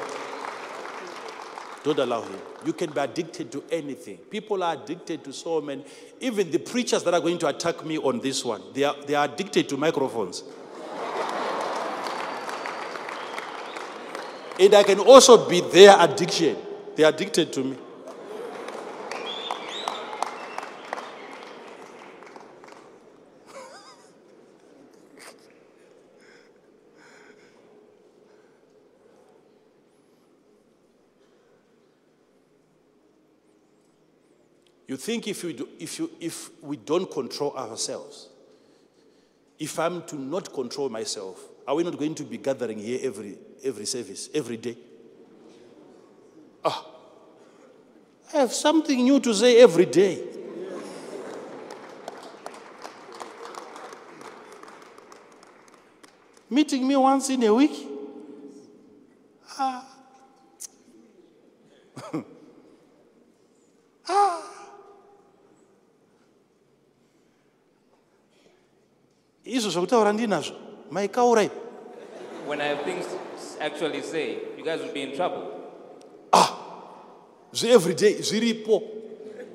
Don't 1.83 1.99
allow 1.99 2.23
him. 2.23 2.39
You 2.65 2.73
can 2.73 2.91
be 2.91 3.01
addicted 3.01 3.51
to 3.53 3.65
anything. 3.71 4.19
People 4.19 4.63
are 4.63 4.75
addicted 4.75 5.25
to 5.25 5.33
so 5.33 5.61
many. 5.61 5.85
Even 6.21 6.51
the 6.51 6.59
preachers 6.59 7.03
that 7.05 7.15
are 7.15 7.21
going 7.21 7.39
to 7.39 7.49
attack 7.49 7.85
me 7.85 7.99
on 7.99 8.21
this 8.21 8.45
one, 8.45 8.63
they 8.75 8.85
are, 8.85 8.97
they 9.07 9.15
are 9.15 9.25
addicted 9.25 9.69
to 9.71 9.77
microphones. 9.77 10.45
And 14.61 14.75
I 14.75 14.83
can 14.83 15.01
also 15.01 15.49
be 15.49 15.63
their 15.63 15.97
addiction. 15.99 16.55
They 16.95 17.05
are 17.05 17.09
addicted 17.09 17.51
to 17.55 17.65
me. 17.65 17.79
You 34.87 34.97
think 34.97 35.29
if, 35.29 35.45
we 35.45 35.53
do, 35.53 35.69
if, 35.79 36.01
you, 36.01 36.11
if 36.21 36.51
we 36.61 36.77
don't 36.77 37.09
control 37.09 37.57
ourselves, 37.57 38.29
if 39.57 39.79
I'm 39.79 40.03
to 40.07 40.17
not 40.17 40.53
control 40.53 40.89
myself, 40.89 41.39
are 41.65 41.77
we 41.77 41.85
not 41.85 41.97
going 41.97 42.17
to 42.17 42.25
be 42.25 42.39
gathering 42.39 42.81
here 42.81 42.99
every, 43.05 43.39
every 43.65 43.87
service, 43.87 44.29
every 44.35 44.57
day? 44.57 44.77
Ah, 46.65 46.87
I 48.33 48.39
have 48.39 48.53
something 48.53 49.03
new 49.03 49.21
to 49.21 49.35
say 49.35 49.61
every 49.61 49.87
day. 49.87 50.25
Meeting 56.49 56.87
me 56.87 56.97
once 56.97 57.31
in 57.31 57.43
a 57.45 57.55
week? 57.55 57.87
Ah. 59.59 59.85
ah. 64.09 64.43
izvo 69.45 69.71
zvokutaura 69.71 70.13
ndinazvo 70.13 70.57
maikaura 70.91 71.43
ipo 71.43 71.70
When 72.51 72.61
I 72.61 72.65
have 72.65 72.83
things 72.83 73.07
actually 73.61 74.03
say, 74.03 74.37
you 74.59 74.65
guys 74.65 74.81
will 74.81 74.93
be 74.93 75.03
in 75.03 75.15
trouble. 75.15 75.53
Ah, 76.33 76.51
zveeveryday 77.55 78.19
zviripo 78.29 78.83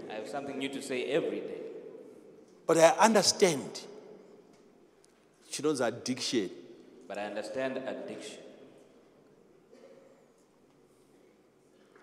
I 0.09 0.13
have 0.13 0.29
something 0.29 0.57
new 0.57 0.69
to 0.69 0.81
say 0.81 1.03
every 1.11 1.41
day. 1.41 1.59
but 2.65 2.77
i 2.77 2.87
understand 3.07 3.81
chinonzi 5.51 5.83
addiction 5.83 6.49
But 7.07 7.17
I 7.17 7.25
understand 7.25 7.77
addiction. 7.91 8.39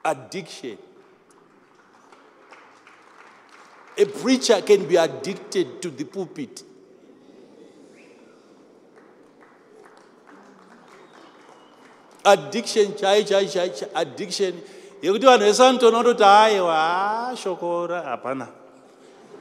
addiction 0.04 0.76
a 3.96 4.04
preacher 4.04 4.60
can 4.60 4.86
be 4.86 4.96
addicted 4.96 5.80
to 5.80 5.90
the 5.90 6.04
pulpit 6.04 6.62
addiction 12.24 12.94
chai 12.96 13.24
chai 13.24 13.46
chai 13.46 13.68
chai- 13.70 13.90
addiction 13.94 14.54
yekuti 15.02 15.26
vanhu 15.26 15.44
vese 15.44 15.62
vanotona 15.62 15.98
kutoti 15.98 16.24
aiwa 16.24 16.74
haa 16.74 17.36
shoko 17.36 17.86
ra 17.86 18.02
hapana 18.02 18.48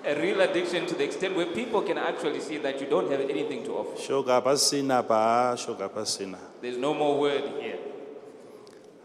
A 0.04 0.14
real 0.16 0.42
addiction 0.42 0.88
to 0.88 0.96
the 0.96 1.04
extent 1.04 1.38
where 1.38 1.46
people 1.54 1.82
can 1.82 1.98
actually 1.98 2.42
see 2.42 2.58
that 2.58 2.82
you 2.82 2.88
don't 2.90 3.12
have 3.12 3.22
anything 3.22 3.64
to 3.64 3.72
offer. 3.78 3.98
shoko 4.02 4.30
hapasina 4.32 5.04
pa 5.04 5.54
shoko 5.58 5.84
hapasina 5.84 6.38
There's 6.62 6.78
no 6.78 6.94
more 6.94 7.20
word 7.20 7.44
here. 7.62 7.78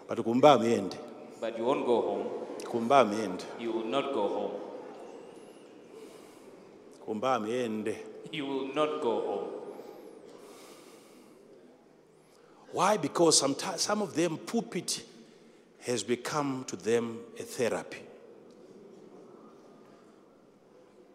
but 0.08 0.18
kumba 0.24 0.48
hamuendi 0.56 0.96
But 1.40 1.58
you 1.58 1.64
won't 1.66 1.84
go 1.86 2.00
home. 2.00 2.24
kumba 2.70 2.96
hamuendi 2.96 3.44
You 3.60 3.72
will 3.72 3.84
not 3.96 4.12
go 4.14 4.22
home. 4.28 4.54
kumba 7.06 7.28
hamuendi 7.30 7.94
You 8.32 8.46
will 8.46 8.74
not 8.74 9.00
go 9.02 9.10
home. 9.20 9.48
Why? 12.72 12.96
Because 12.96 13.38
sometimes 13.38 13.82
some 13.82 14.02
of 14.02 14.14
them 14.14 14.36
pulpit 14.38 15.02
has 15.80 16.02
become 16.02 16.64
to 16.66 16.76
them 16.76 17.18
a 17.38 17.42
therapy. 17.42 18.02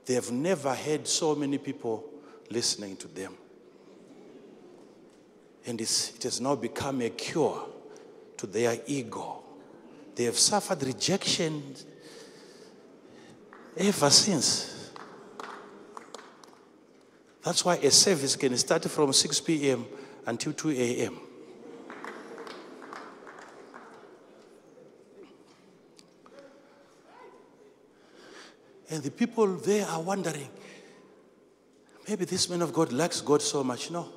They 0.05 0.15
have 0.15 0.31
never 0.31 0.73
had 0.73 1.07
so 1.07 1.35
many 1.35 1.57
people 1.57 2.03
listening 2.49 2.95
to 2.97 3.07
them. 3.07 3.35
And 5.65 5.79
it 5.79 6.19
has 6.23 6.41
now 6.41 6.55
become 6.55 7.01
a 7.01 7.09
cure 7.09 7.67
to 8.37 8.47
their 8.47 8.79
ego. 8.87 9.43
They 10.15 10.23
have 10.23 10.37
suffered 10.37 10.83
rejection 10.83 11.75
ever 13.77 14.09
since. 14.09 14.91
That's 17.43 17.63
why 17.63 17.75
a 17.75 17.91
service 17.91 18.35
can 18.35 18.57
start 18.57 18.83
from 18.85 19.13
6 19.13 19.41
p.m. 19.41 19.85
until 20.25 20.53
2 20.53 20.71
a.m. 20.71 21.19
And 28.91 29.01
the 29.01 29.09
people 29.09 29.47
there 29.47 29.87
are 29.87 30.01
wondering, 30.01 30.49
maybe 32.09 32.25
this 32.25 32.49
man 32.49 32.61
of 32.61 32.73
God 32.73 32.91
likes 32.91 33.21
God 33.21 33.41
so 33.41 33.63
much. 33.63 33.89
No. 33.89 34.09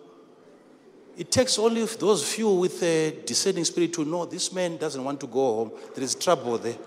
It 1.17 1.31
takes 1.31 1.61
only 1.61 1.85
those 1.85 2.29
few 2.29 2.51
with 2.51 2.83
a 2.83 3.13
descending 3.25 3.65
spirit 3.65 3.93
to 3.93 4.05
know 4.05 4.27
this 4.27 4.53
man 4.53 4.77
doesn't 4.77 5.05
want 5.05 5.21
to 5.21 5.29
go 5.29 5.55
home. 5.55 5.71
There 5.95 6.03
is 6.03 6.17
trouble 6.17 6.59
there. 6.59 6.75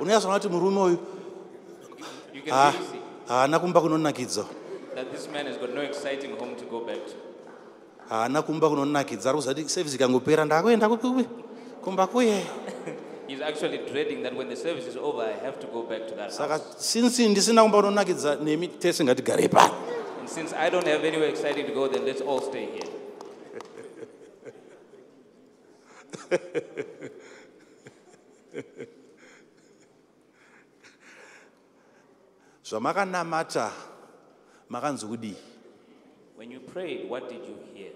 unyazoona 0.00 0.34
kuti 0.38 0.48
murume 0.48 0.80
uyu 0.80 0.98
You 2.34 2.42
can 2.42 2.52
ha- 2.52 2.68
ah, 2.68 2.72
really 2.72 2.86
see 2.86 2.98
ah, 3.28 3.34
haana 3.46 3.58
kumba 3.58 3.80
kunonakidza 3.80 4.44
haana 8.08 8.42
kumba 8.42 8.68
kunonakidza 8.68 9.28
ari 9.30 9.36
kuzati 9.38 9.68
sevhisi 9.68 9.96
ikangopera 9.96 10.44
ndakuenda 10.44 10.88
kupi 10.88 11.24
kumba 11.84 12.06
kuye 12.06 12.42
He's 13.28 13.42
actually 13.42 13.78
dreading 13.92 14.22
that 14.22 14.32
when 14.34 14.48
the 14.48 14.56
service 14.56 14.86
is 14.88 14.96
over, 14.96 15.20
I 15.22 15.36
have 15.44 15.60
to 15.60 15.66
go 15.66 15.82
back 15.82 16.08
to 16.08 16.14
that 16.16 16.32
saka 16.32 16.52
house. 16.58 16.76
sinsi 16.78 17.28
ndisina 17.28 17.62
kumba 17.62 17.78
kunonakidza 17.78 18.36
nemi 18.36 18.68
tese 18.68 19.04
ngatigare 19.04 19.48
pano 19.48 19.74
And 20.20 20.28
since 20.28 20.52
I 20.56 20.70
don't 20.70 20.86
have 20.86 21.04
anywhere 21.04 21.28
exciting 21.30 21.66
to 21.66 21.72
go, 21.74 21.88
then 21.88 22.04
let's 22.04 22.20
all 22.20 22.40
stay 22.40 22.66
here. 22.66 22.88
zvamakanamata 32.64 33.72
makanzi 34.68 35.06
kudii 35.06 35.36
When 36.38 36.50
you 36.52 36.60
prayed, 36.60 37.10
what 37.10 37.28
did 37.28 37.42
you 37.44 37.56
hear? 37.74 37.90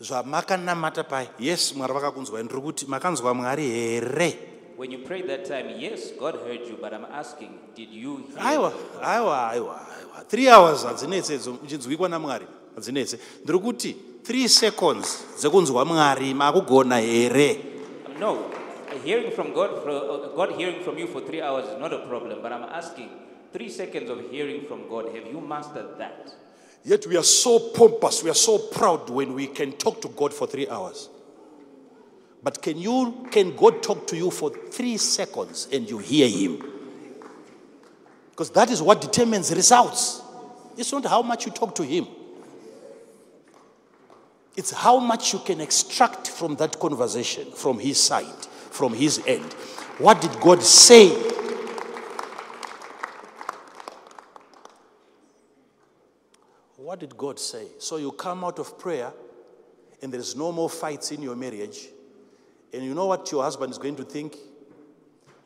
zvamakanamata 0.00 1.04
pai 1.04 1.28
yes 1.38 1.74
mwari 1.76 1.92
vakakunzwai 1.92 2.42
ndiri 2.44 2.60
kuti 2.60 2.86
makanzwa 2.86 3.34
mwari 3.34 3.62
here 3.70 4.34
When 4.78 4.92
you 4.92 4.98
prayed 4.98 5.26
that 5.26 5.44
time, 5.44 5.74
yes, 5.80 6.12
God 6.20 6.36
heard 6.36 6.60
you, 6.70 6.76
but 6.80 6.92
I'm 6.94 7.04
asking, 7.04 7.50
did 7.74 7.88
you 7.90 8.16
hear? 8.16 8.46
aiwa 8.46 8.72
aiwa 9.02 9.50
aiwa 9.50 9.80
aiwa 9.90 10.24
three 10.28 10.48
hours 10.48 10.84
hadzinetse 10.84 11.34
idzo 11.34 11.52
uchinzwikwa 11.64 12.08
namwari 12.08 12.46
hadzinetse 12.74 13.18
ndiri 13.44 13.58
kuti 13.58 13.96
3 14.22 14.48
seconds 14.48 15.24
dzekunzwa 15.38 15.84
mwari 15.84 16.34
makugona 16.34 16.98
here 16.98 17.56
Um, 18.06 18.20
No, 18.20 18.38
hearing 19.04 19.30
from 19.32 19.52
God, 19.52 19.70
for, 19.82 19.90
uh, 19.90 20.34
God 20.36 20.56
hearing 20.58 20.82
from 20.84 20.98
you 20.98 21.06
for 21.08 21.20
three 21.26 21.42
hours 21.42 21.64
is 21.66 21.78
not 21.80 21.92
a 21.92 21.98
problem, 22.08 22.42
but 22.42 22.52
I'm 22.52 22.64
asking, 22.64 23.08
three 23.52 23.68
seconds 23.68 24.10
of 24.10 24.30
hearing 24.30 24.66
from 24.66 24.88
God, 24.88 25.14
have 25.14 25.26
you 25.26 25.40
mastered 25.40 25.98
that? 25.98 26.30
Yet 26.84 27.06
we 27.06 27.16
are 27.16 27.24
so 27.24 27.58
pompous, 27.70 28.22
we 28.22 28.30
are 28.30 28.34
so 28.34 28.58
proud 28.58 29.10
when 29.10 29.34
we 29.34 29.46
can 29.46 29.72
talk 29.72 30.00
to 30.02 30.08
God 30.08 30.32
for 30.32 30.46
three 30.46 30.68
hours. 30.68 31.08
But 32.42 32.62
can 32.62 32.78
you 32.78 33.26
can 33.30 33.56
God 33.56 33.82
talk 33.82 34.06
to 34.08 34.16
you 34.16 34.30
for 34.30 34.50
three 34.50 34.96
seconds 34.96 35.68
and 35.72 35.88
you 35.88 35.98
hear 35.98 36.28
him? 36.28 36.62
Because 38.30 38.50
that 38.50 38.70
is 38.70 38.80
what 38.80 39.00
determines 39.00 39.52
results. 39.54 40.22
It's 40.76 40.92
not 40.92 41.04
how 41.04 41.22
much 41.22 41.46
you 41.46 41.52
talk 41.52 41.74
to 41.74 41.82
him. 41.82 42.06
It's 44.56 44.70
how 44.70 44.98
much 44.98 45.32
you 45.32 45.40
can 45.40 45.60
extract 45.60 46.28
from 46.30 46.56
that 46.56 46.78
conversation, 46.78 47.50
from 47.50 47.78
his 47.78 48.00
side, 48.00 48.46
from 48.70 48.94
his 48.94 49.20
end. 49.26 49.52
What 49.98 50.20
did 50.20 50.38
God 50.40 50.62
say 50.62 51.08
What 56.88 57.00
did 57.00 57.18
God 57.18 57.38
say? 57.38 57.66
So 57.76 57.98
you 57.98 58.12
come 58.12 58.42
out 58.44 58.58
of 58.58 58.78
prayer 58.78 59.12
and 60.00 60.10
there's 60.10 60.34
no 60.34 60.50
more 60.50 60.70
fights 60.70 61.12
in 61.12 61.20
your 61.20 61.36
marriage. 61.36 61.86
And 62.72 62.82
you 62.82 62.94
know 62.94 63.04
what 63.04 63.30
your 63.30 63.42
husband 63.42 63.72
is 63.72 63.76
going 63.76 63.96
to 63.96 64.04
think? 64.04 64.34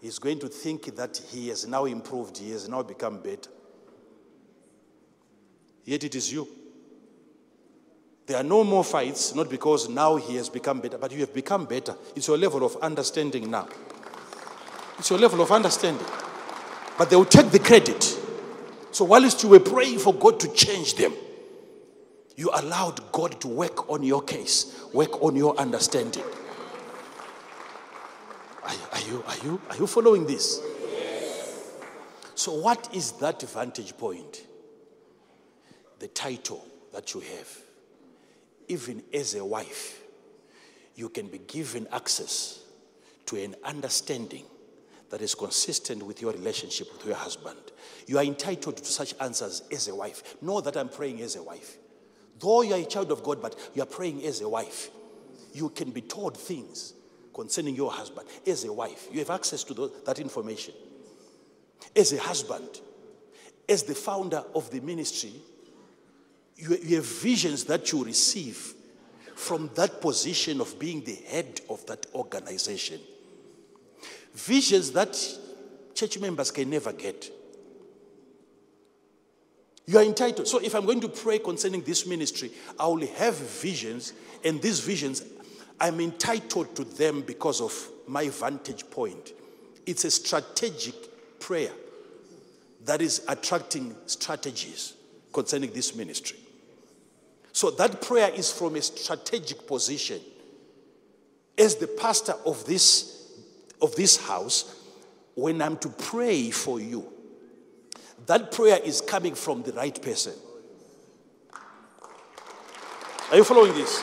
He's 0.00 0.20
going 0.20 0.38
to 0.38 0.46
think 0.46 0.94
that 0.94 1.20
he 1.32 1.48
has 1.48 1.66
now 1.66 1.86
improved, 1.86 2.38
he 2.38 2.52
has 2.52 2.68
now 2.68 2.84
become 2.84 3.18
better. 3.18 3.50
Yet 5.84 6.04
it 6.04 6.14
is 6.14 6.32
you. 6.32 6.46
There 8.26 8.36
are 8.36 8.44
no 8.44 8.62
more 8.62 8.84
fights, 8.84 9.34
not 9.34 9.50
because 9.50 9.88
now 9.88 10.14
he 10.14 10.36
has 10.36 10.48
become 10.48 10.80
better, 10.80 10.96
but 10.96 11.10
you 11.10 11.18
have 11.22 11.34
become 11.34 11.64
better. 11.64 11.96
It's 12.14 12.28
your 12.28 12.38
level 12.38 12.64
of 12.64 12.76
understanding 12.76 13.50
now. 13.50 13.66
It's 14.96 15.10
your 15.10 15.18
level 15.18 15.40
of 15.40 15.50
understanding. 15.50 16.06
But 16.96 17.10
they 17.10 17.16
will 17.16 17.24
take 17.24 17.50
the 17.50 17.58
credit. 17.58 18.16
So 18.92 19.04
whilst 19.06 19.42
you 19.42 19.48
were 19.48 19.58
praying 19.58 19.98
for 19.98 20.14
God 20.14 20.38
to 20.38 20.52
change 20.52 20.94
them, 20.94 21.12
you 22.36 22.50
allowed 22.54 23.12
God 23.12 23.40
to 23.40 23.48
work 23.48 23.90
on 23.90 24.02
your 24.02 24.22
case, 24.22 24.84
work 24.92 25.22
on 25.22 25.36
your 25.36 25.56
understanding. 25.58 26.24
Are, 28.62 28.74
are 28.92 29.00
you, 29.00 29.24
are, 29.26 29.36
you, 29.44 29.60
are 29.70 29.76
you 29.76 29.86
following 29.86 30.26
this? 30.26 30.60
So, 32.34 32.54
what 32.54 32.94
is 32.94 33.12
that 33.12 33.42
vantage 33.42 33.96
point? 33.96 34.46
The 35.98 36.08
title 36.08 36.66
that 36.92 37.14
you 37.14 37.20
have. 37.20 37.58
Even 38.68 39.02
as 39.12 39.34
a 39.34 39.44
wife, 39.44 40.02
you 40.94 41.08
can 41.08 41.28
be 41.28 41.38
given 41.38 41.86
access 41.92 42.60
to 43.26 43.42
an 43.42 43.54
understanding 43.64 44.44
that 45.10 45.20
is 45.20 45.34
consistent 45.34 46.02
with 46.02 46.22
your 46.22 46.32
relationship 46.32 46.90
with 46.92 47.06
your 47.06 47.14
husband. 47.14 47.58
You 48.06 48.18
are 48.18 48.24
entitled 48.24 48.78
to 48.78 48.84
such 48.84 49.14
answers 49.20 49.62
as 49.70 49.88
a 49.88 49.94
wife. 49.94 50.36
Know 50.40 50.60
that 50.62 50.76
I'm 50.76 50.88
praying 50.88 51.20
as 51.20 51.36
a 51.36 51.42
wife. 51.42 51.76
Though 52.42 52.62
you 52.62 52.74
are 52.74 52.80
a 52.80 52.84
child 52.84 53.12
of 53.12 53.22
God, 53.22 53.40
but 53.40 53.56
you 53.72 53.82
are 53.82 53.86
praying 53.86 54.24
as 54.24 54.40
a 54.40 54.48
wife. 54.48 54.90
You 55.54 55.68
can 55.68 55.90
be 55.90 56.00
told 56.00 56.36
things 56.36 56.94
concerning 57.32 57.76
your 57.76 57.90
husband 57.90 58.26
as 58.46 58.64
a 58.64 58.72
wife. 58.72 59.08
You 59.12 59.20
have 59.20 59.30
access 59.30 59.62
to 59.64 59.74
those, 59.74 59.92
that 60.04 60.18
information. 60.18 60.74
As 61.94 62.12
a 62.12 62.18
husband, 62.18 62.80
as 63.68 63.84
the 63.84 63.94
founder 63.94 64.42
of 64.54 64.70
the 64.70 64.80
ministry, 64.80 65.32
you, 66.56 66.76
you 66.82 66.96
have 66.96 67.06
visions 67.06 67.64
that 67.64 67.92
you 67.92 68.04
receive 68.04 68.74
from 69.36 69.70
that 69.74 70.00
position 70.00 70.60
of 70.60 70.78
being 70.78 71.02
the 71.04 71.14
head 71.28 71.60
of 71.70 71.84
that 71.86 72.06
organization. 72.14 73.00
Visions 74.34 74.90
that 74.92 75.16
church 75.94 76.18
members 76.18 76.50
can 76.50 76.70
never 76.70 76.92
get. 76.92 77.30
You 79.86 79.98
are 79.98 80.04
entitled. 80.04 80.46
So 80.46 80.58
if 80.58 80.74
I'm 80.74 80.86
going 80.86 81.00
to 81.00 81.08
pray 81.08 81.38
concerning 81.38 81.82
this 81.82 82.06
ministry, 82.06 82.52
I 82.78 82.86
will 82.86 83.06
have 83.06 83.36
visions, 83.36 84.12
and 84.44 84.62
these 84.62 84.80
visions, 84.80 85.22
I'm 85.80 86.00
entitled 86.00 86.76
to 86.76 86.84
them 86.84 87.22
because 87.22 87.60
of 87.60 87.72
my 88.06 88.28
vantage 88.28 88.88
point. 88.90 89.32
It's 89.86 90.04
a 90.04 90.10
strategic 90.10 90.94
prayer 91.40 91.72
that 92.84 93.02
is 93.02 93.24
attracting 93.28 93.96
strategies 94.06 94.94
concerning 95.32 95.72
this 95.72 95.94
ministry. 95.94 96.38
So 97.52 97.70
that 97.72 98.00
prayer 98.00 98.30
is 98.30 98.50
from 98.52 98.76
a 98.76 98.82
strategic 98.82 99.66
position. 99.66 100.20
As 101.58 101.76
the 101.76 101.86
pastor 101.86 102.34
of 102.46 102.64
this, 102.64 103.32
of 103.80 103.94
this 103.94 104.16
house, 104.16 104.76
when 105.34 105.60
I'm 105.60 105.76
to 105.78 105.88
pray 105.88 106.50
for 106.50 106.80
you, 106.80 107.11
that 108.26 108.52
prayer 108.52 108.78
is 108.82 109.00
coming 109.00 109.34
from 109.34 109.62
the 109.62 109.72
right 109.72 110.00
person. 110.00 110.34
Are 113.30 113.36
you 113.36 113.44
following 113.44 113.72
this? 113.74 114.02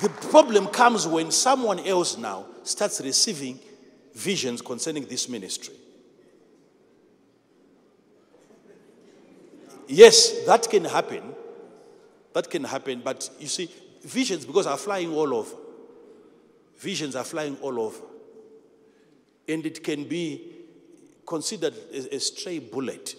The 0.00 0.08
problem 0.30 0.66
comes 0.68 1.06
when 1.06 1.30
someone 1.30 1.78
else 1.80 2.16
now 2.16 2.46
starts 2.62 3.00
receiving 3.00 3.58
visions 4.14 4.62
concerning 4.62 5.04
this 5.04 5.28
ministry. 5.28 5.74
Yes, 9.86 10.44
that 10.46 10.68
can 10.68 10.84
happen. 10.84 11.34
That 12.32 12.50
can 12.50 12.64
happen, 12.64 13.02
but 13.04 13.30
you 13.38 13.46
see, 13.46 13.70
visions 14.02 14.44
because 14.44 14.66
are 14.66 14.76
flying 14.76 15.12
all 15.12 15.34
over. 15.34 15.54
Visions 16.78 17.14
are 17.14 17.24
flying 17.24 17.56
all 17.60 17.78
over. 17.78 18.02
And 19.46 19.64
it 19.66 19.84
can 19.84 20.04
be 20.04 20.53
considered 21.26 21.74
a, 21.92 22.14
a 22.16 22.20
stray 22.20 22.58
bullet. 22.58 23.14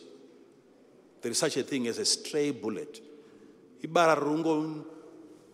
There 1.22 1.32
is 1.32 1.38
such 1.40 1.58
a 1.58 1.64
thing 1.64 1.88
as 1.88 1.98
a 1.98 2.06
stray 2.06 2.51
bullet. 2.51 3.01
Ibara 3.84 4.16
rungo 4.16 4.84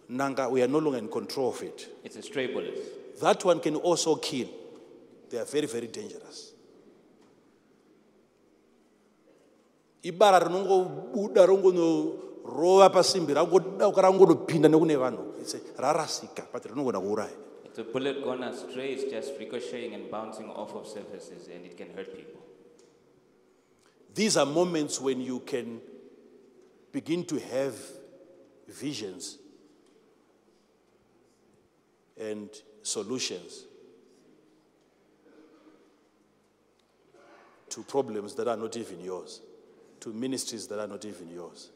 nanga, 0.10 0.50
we 0.50 0.62
are 0.62 0.68
no 0.68 0.80
longer 0.80 0.98
in 1.00 1.08
control 1.10 1.50
of 1.50 1.62
it. 1.64 1.88
It's 2.04 2.16
a 2.18 2.22
stray 2.22 2.48
bullet. 2.48 3.20
That 3.22 3.44
one 3.46 3.60
can 3.60 3.76
also 3.78 4.16
kill. 4.16 4.48
They 5.30 5.38
are 5.38 5.46
very, 5.46 5.68
very 5.68 5.88
dangerous. 5.88 6.50
ibara 10.04 10.40
rinongobuda 10.40 11.46
rongonorova 11.46 12.90
pasimbi 12.90 13.34
rangodauka 13.34 14.02
rangonopinda 14.02 14.68
nekune 14.70 14.96
vanhu 14.98 15.24
It's 15.40 15.54
a- 15.54 15.62
rarasika 15.82 16.44
but 16.52 16.64
rinogona 16.66 17.00
kuuraya 17.00 17.30
A 17.78 17.84
bullet 17.84 18.24
gone 18.24 18.44
astray, 18.44 18.94
is 18.94 19.12
just 19.12 19.32
ricocheting 19.40 19.96
and 19.96 20.12
bouncing 20.12 20.50
off 20.50 20.76
of 20.76 20.86
surfaces, 20.86 21.48
and 21.48 21.66
it 21.66 21.78
can 21.78 21.90
hurt 21.96 22.16
people. 22.16 22.42
these 24.14 24.38
are 24.38 24.46
moments 24.46 25.00
when 25.00 25.22
you 25.22 25.40
can 25.40 25.80
begin 26.92 27.24
to 27.26 27.40
have 27.40 27.74
visions 28.68 29.38
and 32.20 32.50
solutions 32.84 33.64
to 37.70 37.82
problems 37.84 38.36
that 38.36 38.48
are 38.48 38.58
not 38.58 38.76
even 38.76 39.02
yours, 39.02 39.42
to 40.02 40.10
ministries 40.10 40.68
that 40.68 40.80
are 40.80 40.88
not 40.88 41.04
even 41.06 41.30
yours. 41.34 41.71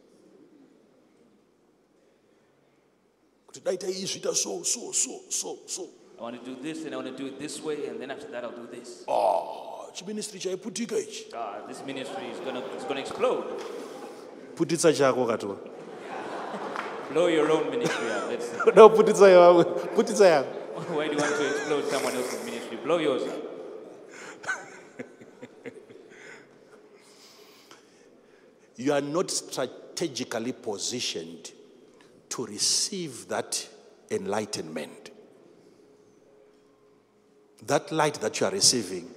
Kuti 3.56 3.64
dai 3.64 3.78
taizviita 3.78 4.36
so 4.36 4.64
so 4.64 4.92
so 4.92 5.22
so 5.30 5.58
so 5.66 5.88
I 6.20 6.24
want 6.24 6.44
to 6.44 6.56
do 6.56 6.62
this, 6.62 6.84
and 6.86 6.94
I 6.94 6.98
want 6.98 7.08
to 7.08 7.16
do 7.24 7.28
it 7.28 7.40
this 7.40 7.62
way, 7.62 7.88
and 7.88 8.00
then 8.02 8.12
after 8.12 8.28
that, 8.32 8.44
I'll 8.44 8.52
do 8.52 8.68
this. 8.72 9.04
ah 9.08 9.88
chiministry 9.94 10.40
chaiputika 10.40 10.98
ichi 11.00 11.26
Ah, 11.34 11.62
this 11.68 11.82
ministry 11.86 12.26
is 12.28 12.40
gonna, 12.40 12.60
it's 12.76 12.84
gonna 12.84 13.00
explode. 13.00 13.46
putitsa 14.56 14.94
chako 14.94 15.26
katiwa 15.26 15.58
Blow 17.14 17.28
your 17.28 17.50
own 17.52 17.70
ministry 17.70 18.12
up. 18.12 18.30
Let's 18.30 18.46
see. 18.46 18.58
uda 18.70 18.90
kuputitsa 18.90 19.30
yawe 19.30 19.64
putitsa 19.96 20.28
yako 20.28 20.50
Why 20.98 21.08
do 21.08 21.14
you 21.14 21.20
want 21.22 21.36
to 21.36 21.46
explode 21.48 21.86
someone 21.90 22.16
else's 22.16 22.46
ministry? 22.46 22.78
Blow 22.84 22.98
yours 23.00 23.24
up. 23.24 23.42
you 28.78 28.92
are 28.94 29.02
not 29.02 29.32
strategically 29.32 30.52
positioned 30.52 31.52
to 32.36 32.46
receive 32.48 33.30
that 33.30 33.66
enlightenment. 34.12 35.12
That 37.66 37.94
light 37.94 38.16
that 38.16 38.38
you 38.42 38.48
are 38.48 38.52
receiving 38.52 39.10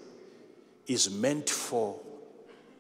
is 0.86 1.10
meant 1.10 1.50
for 1.50 1.98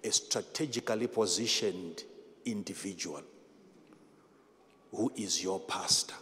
a 0.04 0.12
strategically 0.12 1.08
positioned 1.08 2.04
individual 2.44 3.22
who 4.92 5.10
is 5.16 5.42
your 5.42 5.58
pastor. 5.58 6.14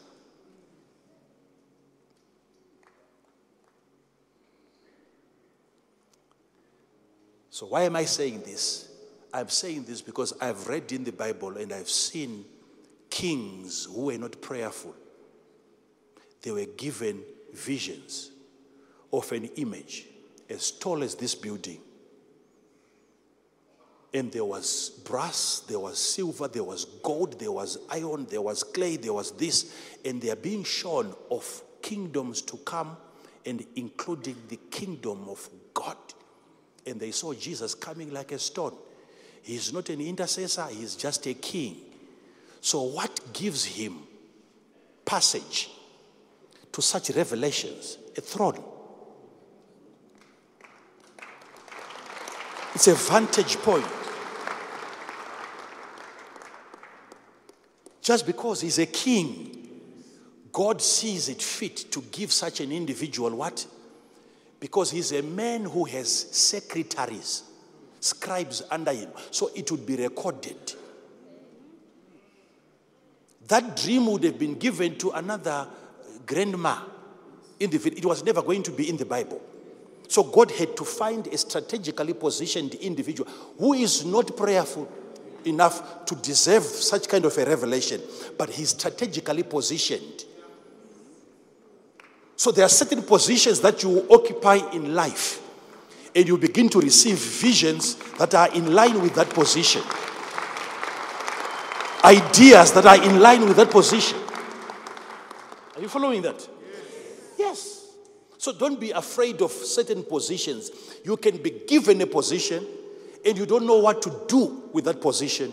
So, 7.50 7.66
why 7.66 7.82
am 7.82 7.96
I 7.96 8.06
saying 8.06 8.44
this? 8.46 8.88
I'm 9.34 9.50
saying 9.50 9.84
this 9.84 10.00
because 10.00 10.32
I've 10.40 10.66
read 10.68 10.90
in 10.92 11.04
the 11.04 11.12
Bible 11.12 11.58
and 11.58 11.70
I've 11.70 11.90
seen 11.90 12.46
kings 13.10 13.86
who 13.86 14.06
were 14.06 14.18
not 14.18 14.40
prayerful, 14.40 14.94
they 16.42 16.50
were 16.50 16.66
given 16.76 17.22
visions 17.52 18.30
of 19.12 19.30
an 19.32 19.46
image 19.56 20.06
as 20.48 20.70
tall 20.70 21.02
as 21.02 21.14
this 21.14 21.34
building. 21.34 21.80
And 24.14 24.32
there 24.32 24.44
was 24.44 24.90
brass, 25.04 25.62
there 25.68 25.78
was 25.78 25.98
silver, 25.98 26.48
there 26.48 26.64
was 26.64 26.86
gold, 27.02 27.38
there 27.38 27.52
was 27.52 27.78
iron, 27.90 28.26
there 28.30 28.40
was 28.40 28.62
clay, 28.62 28.96
there 28.96 29.12
was 29.12 29.32
this. 29.32 29.74
And 30.04 30.22
they 30.22 30.30
are 30.30 30.36
being 30.36 30.64
shown 30.64 31.14
of 31.30 31.62
kingdoms 31.82 32.40
to 32.42 32.56
come, 32.58 32.96
and 33.44 33.64
including 33.76 34.36
the 34.48 34.58
kingdom 34.70 35.28
of 35.28 35.48
God. 35.74 35.96
And 36.86 36.98
they 36.98 37.10
saw 37.10 37.34
Jesus 37.34 37.74
coming 37.74 38.12
like 38.12 38.32
a 38.32 38.38
stone. 38.38 38.74
He's 39.42 39.72
not 39.72 39.88
an 39.90 40.00
intercessor, 40.00 40.66
he's 40.66 40.96
just 40.96 41.26
a 41.26 41.34
king. 41.34 41.76
So, 42.66 42.82
what 42.82 43.32
gives 43.32 43.64
him 43.64 43.96
passage 45.04 45.70
to 46.72 46.82
such 46.82 47.10
revelations? 47.10 47.96
A 48.16 48.20
throne. 48.20 48.60
It's 52.74 52.88
a 52.88 52.94
vantage 52.94 53.56
point. 53.58 53.86
Just 58.02 58.26
because 58.26 58.62
he's 58.62 58.80
a 58.80 58.86
king, 58.86 59.80
God 60.50 60.82
sees 60.82 61.28
it 61.28 61.40
fit 61.40 61.92
to 61.92 62.02
give 62.10 62.32
such 62.32 62.58
an 62.58 62.72
individual 62.72 63.30
what? 63.36 63.64
Because 64.58 64.90
he's 64.90 65.12
a 65.12 65.22
man 65.22 65.66
who 65.66 65.84
has 65.84 66.10
secretaries, 66.32 67.44
scribes 68.00 68.64
under 68.72 68.92
him. 68.92 69.10
So 69.30 69.52
it 69.54 69.70
would 69.70 69.86
be 69.86 69.94
recorded. 69.94 70.74
That 73.48 73.76
dream 73.76 74.06
would 74.06 74.24
have 74.24 74.38
been 74.38 74.58
given 74.58 74.96
to 74.98 75.10
another 75.10 75.68
grandma 76.26 76.80
in 77.60 77.70
the 77.70 77.76
it 77.96 78.04
was 78.04 78.24
never 78.24 78.42
going 78.42 78.62
to 78.64 78.70
be 78.70 78.88
in 78.88 78.96
the 78.96 79.06
Bible. 79.06 79.40
So 80.08 80.22
God 80.22 80.50
had 80.50 80.76
to 80.76 80.84
find 80.84 81.26
a 81.28 81.38
strategically 81.38 82.14
positioned 82.14 82.74
individual 82.74 83.30
who 83.58 83.74
is 83.74 84.04
not 84.04 84.36
prayerful 84.36 84.90
enough 85.44 86.04
to 86.06 86.14
deserve 86.16 86.64
such 86.64 87.08
kind 87.08 87.24
of 87.24 87.36
a 87.38 87.44
revelation, 87.44 88.00
but 88.36 88.50
he's 88.50 88.70
strategically 88.70 89.42
positioned. 89.42 90.24
So 92.36 92.52
there 92.52 92.66
are 92.66 92.70
certain 92.70 93.02
positions 93.02 93.60
that 93.60 93.82
you 93.82 94.06
occupy 94.10 94.56
in 94.72 94.94
life, 94.94 95.40
and 96.14 96.26
you 96.26 96.36
begin 96.36 96.68
to 96.70 96.80
receive 96.80 97.18
visions 97.18 97.94
that 98.18 98.34
are 98.34 98.52
in 98.52 98.74
line 98.74 99.00
with 99.00 99.14
that 99.14 99.30
position, 99.30 99.82
ideas 102.06 102.72
that 102.72 102.86
are 102.86 103.02
in 103.02 103.20
line 103.20 103.44
with 103.46 103.56
that 103.56 103.70
position. 103.70 104.18
Are 105.74 105.82
you 105.82 105.88
following 105.88 106.22
that? 106.22 106.48
Yes. 107.36 107.84
So 108.38 108.52
don't 108.52 108.78
be 108.78 108.92
afraid 108.92 109.42
of 109.42 109.50
certain 109.50 110.04
positions. 110.04 110.70
You 111.04 111.16
can 111.16 111.38
be 111.38 111.50
given 111.66 112.00
a 112.00 112.06
position 112.06 112.64
and 113.24 113.36
you 113.36 113.44
don't 113.44 113.66
know 113.66 113.78
what 113.78 114.00
to 114.02 114.22
do 114.28 114.70
with 114.72 114.84
that 114.84 115.00
position. 115.00 115.52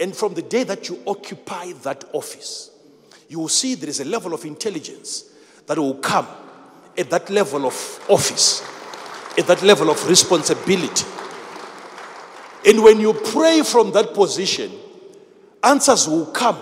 And 0.00 0.14
from 0.14 0.34
the 0.34 0.42
day 0.42 0.64
that 0.64 0.88
you 0.88 1.00
occupy 1.06 1.72
that 1.84 2.04
office, 2.12 2.70
you 3.28 3.38
will 3.38 3.48
see 3.48 3.76
there 3.76 3.88
is 3.88 4.00
a 4.00 4.04
level 4.04 4.34
of 4.34 4.44
intelligence 4.44 5.30
that 5.66 5.78
will 5.78 5.94
come 5.94 6.26
at 6.98 7.08
that 7.10 7.30
level 7.30 7.64
of 7.64 8.04
office, 8.08 8.62
at 9.38 9.46
that 9.46 9.62
level 9.62 9.90
of 9.90 10.08
responsibility. 10.08 11.06
And 12.66 12.82
when 12.82 12.98
you 12.98 13.12
pray 13.12 13.62
from 13.62 13.92
that 13.92 14.12
position, 14.12 14.72
answers 15.62 16.08
will 16.08 16.26
come 16.26 16.58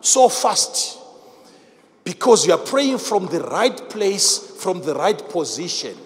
so 0.00 0.28
fast 0.28 0.98
because 2.04 2.46
you 2.46 2.52
are 2.52 2.58
praying 2.58 2.98
from 2.98 3.26
the 3.26 3.40
right 3.40 3.88
place, 3.90 4.38
from 4.38 4.80
the 4.82 4.94
right 4.94 5.28
position. 5.28 5.96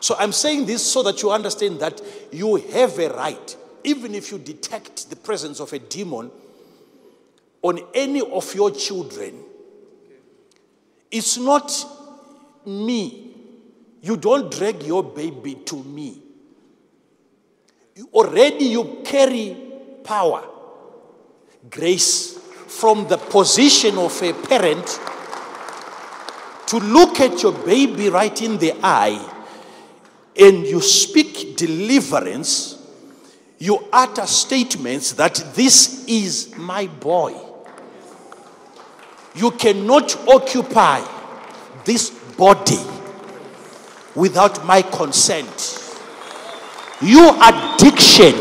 So 0.00 0.14
I'm 0.18 0.32
saying 0.32 0.66
this 0.66 0.84
so 0.84 1.02
that 1.02 1.22
you 1.22 1.30
understand 1.30 1.80
that 1.80 2.00
you 2.32 2.56
have 2.56 2.98
a 2.98 3.08
right, 3.08 3.56
even 3.84 4.14
if 4.14 4.30
you 4.30 4.38
detect 4.38 5.10
the 5.10 5.16
presence 5.16 5.60
of 5.60 5.72
a 5.72 5.78
demon 5.78 6.30
on 7.62 7.80
any 7.94 8.20
of 8.20 8.54
your 8.54 8.70
children. 8.70 9.42
It's 11.10 11.36
not 11.38 11.72
me. 12.64 13.34
You 14.02 14.16
don't 14.16 14.52
drag 14.52 14.82
your 14.82 15.02
baby 15.02 15.54
to 15.66 15.82
me. 15.82 16.22
You- 17.96 18.08
Already 18.12 18.66
you 18.66 19.00
carry 19.04 19.56
power, 20.04 20.44
grace 21.70 22.38
from 22.66 23.06
the 23.08 23.16
position 23.16 23.96
of 23.98 24.20
a 24.22 24.32
parent 24.32 25.00
to 26.66 26.78
look 26.78 27.20
at 27.20 27.42
your 27.42 27.52
baby 27.52 28.08
right 28.08 28.42
in 28.42 28.58
the 28.58 28.72
eye 28.82 29.32
and 30.38 30.66
you 30.66 30.80
speak 30.80 31.56
deliverance, 31.56 32.76
you 33.58 33.88
utter 33.92 34.26
statements 34.26 35.12
that 35.12 35.34
this 35.54 36.04
is 36.06 36.54
my 36.56 36.86
boy. 36.86 37.34
You 39.34 39.50
cannot 39.52 40.16
occupy 40.28 41.02
this 41.84 42.10
body 42.36 42.80
without 44.14 44.64
my 44.66 44.82
consent. 44.82 45.82
Your 47.00 47.34
addiction, 47.42 48.34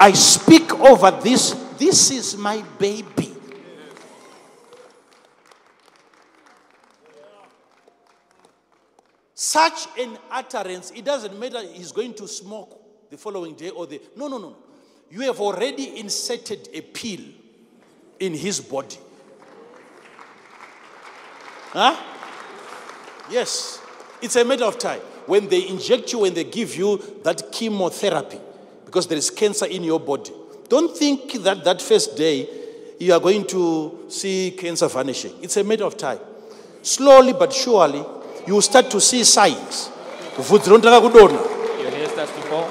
I 0.00 0.12
speak 0.12 0.72
over 0.80 1.10
this. 1.10 1.52
This 1.76 2.10
is 2.10 2.34
my 2.34 2.64
baby. 2.78 3.34
Such 9.34 9.88
an 9.98 10.16
utterance, 10.30 10.90
it 10.92 11.04
doesn't 11.04 11.38
matter 11.38 11.60
he's 11.62 11.92
going 11.92 12.14
to 12.14 12.26
smoke 12.26 12.80
the 13.10 13.18
following 13.18 13.54
day 13.54 13.68
or 13.68 13.86
the. 13.86 14.00
No, 14.16 14.28
no, 14.28 14.38
no. 14.38 14.56
You 15.10 15.20
have 15.22 15.40
already 15.40 15.98
inserted 15.98 16.68
a 16.72 16.80
pill 16.80 17.20
in 18.20 18.32
his 18.32 18.60
body. 18.60 18.96
Huh? 21.72 21.96
Yes. 23.30 23.82
It's 24.22 24.36
a 24.36 24.44
matter 24.44 24.64
of 24.64 24.78
time. 24.78 25.00
When 25.26 25.48
they 25.48 25.68
inject 25.68 26.12
you, 26.12 26.20
when 26.20 26.32
they 26.32 26.44
give 26.44 26.74
you 26.76 27.02
that 27.22 27.52
chemotherapy, 27.52 28.40
because 28.90 29.06
there 29.06 29.16
is 29.18 29.30
cancer 29.30 29.66
in 29.66 29.84
your 29.84 30.00
body, 30.00 30.32
don't 30.68 30.96
think 30.96 31.34
that 31.44 31.62
that 31.62 31.80
first 31.80 32.16
day 32.16 32.48
you 32.98 33.12
are 33.12 33.20
going 33.20 33.46
to 33.46 34.04
see 34.08 34.50
cancer 34.58 34.88
vanishing. 34.88 35.32
It's 35.40 35.56
a 35.56 35.62
matter 35.62 35.84
of 35.84 35.96
time. 35.96 36.18
Slowly 36.82 37.32
but 37.32 37.52
surely, 37.52 38.04
you 38.48 38.54
will 38.54 38.62
start 38.62 38.90
to 38.90 39.00
see 39.00 39.22
signs. 39.22 39.90
Your 40.36 40.42
hair 40.42 42.08
starts 42.08 42.32
to 42.32 42.42
fall. 42.48 42.66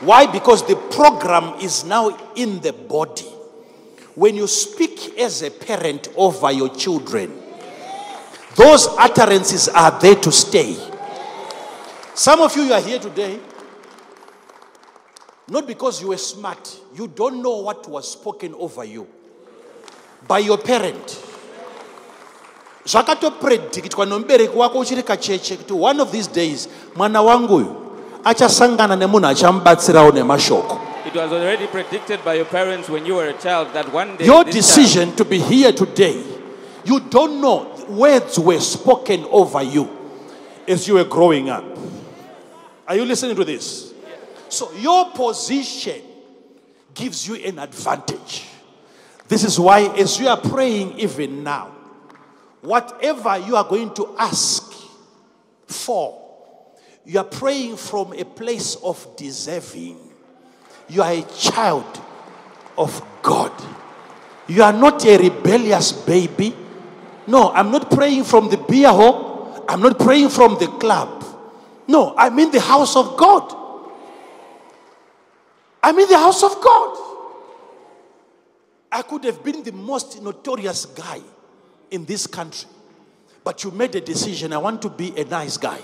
Why? 0.00 0.26
Because 0.26 0.66
the 0.66 0.74
program 0.74 1.60
is 1.60 1.84
now 1.84 2.32
in 2.34 2.58
the 2.58 2.72
body. 2.72 3.22
When 4.16 4.34
you 4.34 4.48
speak 4.48 5.16
as 5.20 5.42
a 5.42 5.50
parent 5.52 6.08
over 6.16 6.50
your 6.50 6.74
children, 6.74 7.40
those 8.56 8.88
utterances 8.98 9.68
are 9.68 9.96
there 10.00 10.16
to 10.16 10.32
stay. 10.32 10.76
Some 12.14 12.40
of 12.40 12.56
you, 12.56 12.64
you 12.64 12.72
are 12.72 12.80
here 12.80 12.98
today, 12.98 13.38
not 15.50 15.66
because 15.66 16.02
you 16.02 16.08
were 16.08 16.18
smart, 16.18 16.78
you 16.94 17.08
don't 17.08 17.42
know 17.42 17.58
what 17.58 17.88
was 17.88 18.10
spoken 18.10 18.54
over 18.54 18.84
you. 18.84 19.06
By 20.26 20.40
your 20.40 20.58
parent. 20.58 21.24
zvakatopredhiktwa 22.84 24.06
nomubereki 24.06 24.56
wako 24.56 24.78
uchiri 24.78 25.02
kacheche 25.02 25.56
kuti 25.56 25.72
one 25.72 26.02
of 26.02 26.10
these 26.10 26.30
days 26.30 26.68
mwana 26.96 27.22
wangu 27.22 27.56
uyu 27.56 27.74
achasangana 28.24 28.96
nemunhu 28.96 29.26
achamubatsirawo 29.26 30.10
nemashoko. 30.12 30.80
It 31.06 31.14
was 31.14 31.32
already 31.32 31.66
predicted 31.66 32.20
by 32.24 32.34
your 32.34 32.46
parents 32.46 32.88
when 32.88 33.06
you 33.06 33.16
were 33.16 33.28
a 33.30 33.32
child 33.42 33.72
that 33.72 33.94
one 33.94 34.16
day 34.16 34.26
your 34.26 34.44
decision 34.44 35.12
to 35.16 35.24
be 35.24 35.38
here 35.38 35.72
today 35.72 36.22
you 36.84 37.00
don't 37.00 37.40
know 37.40 37.66
words 37.88 38.38
were 38.38 38.60
spoken 38.60 39.24
over 39.30 39.62
you 39.62 39.88
as 40.68 40.88
you 40.88 40.94
were 40.94 41.08
growing 41.08 41.50
up. 41.50 41.64
Are 42.86 42.96
you 42.96 43.04
listening 43.04 43.36
to 43.36 43.44
this 43.44 43.87
so 44.48 44.72
your 44.72 45.10
position 45.12 46.00
gives 46.94 47.28
you 47.28 47.36
an 47.36 47.58
advantage 47.58 48.46
this 49.28 49.44
is 49.44 49.58
why 49.58 49.80
as 49.96 50.18
you 50.18 50.28
are 50.28 50.40
praying 50.40 50.98
even 50.98 51.42
now 51.42 51.66
whatever 52.60 53.38
you 53.38 53.56
are 53.56 53.64
going 53.64 53.92
to 53.94 54.14
ask 54.18 54.72
for 55.66 56.24
you 57.04 57.18
are 57.18 57.24
praying 57.24 57.76
from 57.76 58.12
a 58.14 58.24
place 58.24 58.74
of 58.76 59.16
deserving 59.16 59.98
you 60.88 61.02
are 61.02 61.12
a 61.12 61.22
child 61.22 62.00
of 62.78 63.02
God. 63.22 63.52
You 64.46 64.62
are 64.62 64.72
not 64.72 65.04
a 65.04 65.18
rebellious 65.18 65.92
baby. 65.92 66.54
No, 67.26 67.50
I'm 67.50 67.70
not 67.70 67.90
praying 67.90 68.24
from 68.24 68.48
the 68.48 68.56
beer 68.56 68.88
hall. 68.88 69.66
I'm 69.68 69.82
not 69.82 69.98
praying 69.98 70.30
from 70.30 70.58
the 70.58 70.66
club. 70.66 71.24
No, 71.86 72.14
I'm 72.16 72.38
in 72.38 72.50
the 72.50 72.60
house 72.60 72.96
of 72.96 73.18
God. 73.18 73.54
I'm 75.82 75.98
in 75.98 76.08
the 76.08 76.18
house 76.18 76.42
of 76.42 76.60
God. 76.60 76.98
I 78.90 79.02
could 79.02 79.24
have 79.24 79.44
been 79.44 79.62
the 79.62 79.72
most 79.72 80.22
notorious 80.22 80.86
guy 80.86 81.20
in 81.90 82.04
this 82.04 82.26
country, 82.26 82.68
but 83.44 83.62
you 83.64 83.70
made 83.70 83.94
a 83.94 84.00
decision. 84.00 84.52
I 84.52 84.58
want 84.58 84.82
to 84.82 84.90
be 84.90 85.16
a 85.16 85.24
nice 85.24 85.56
guy. 85.56 85.80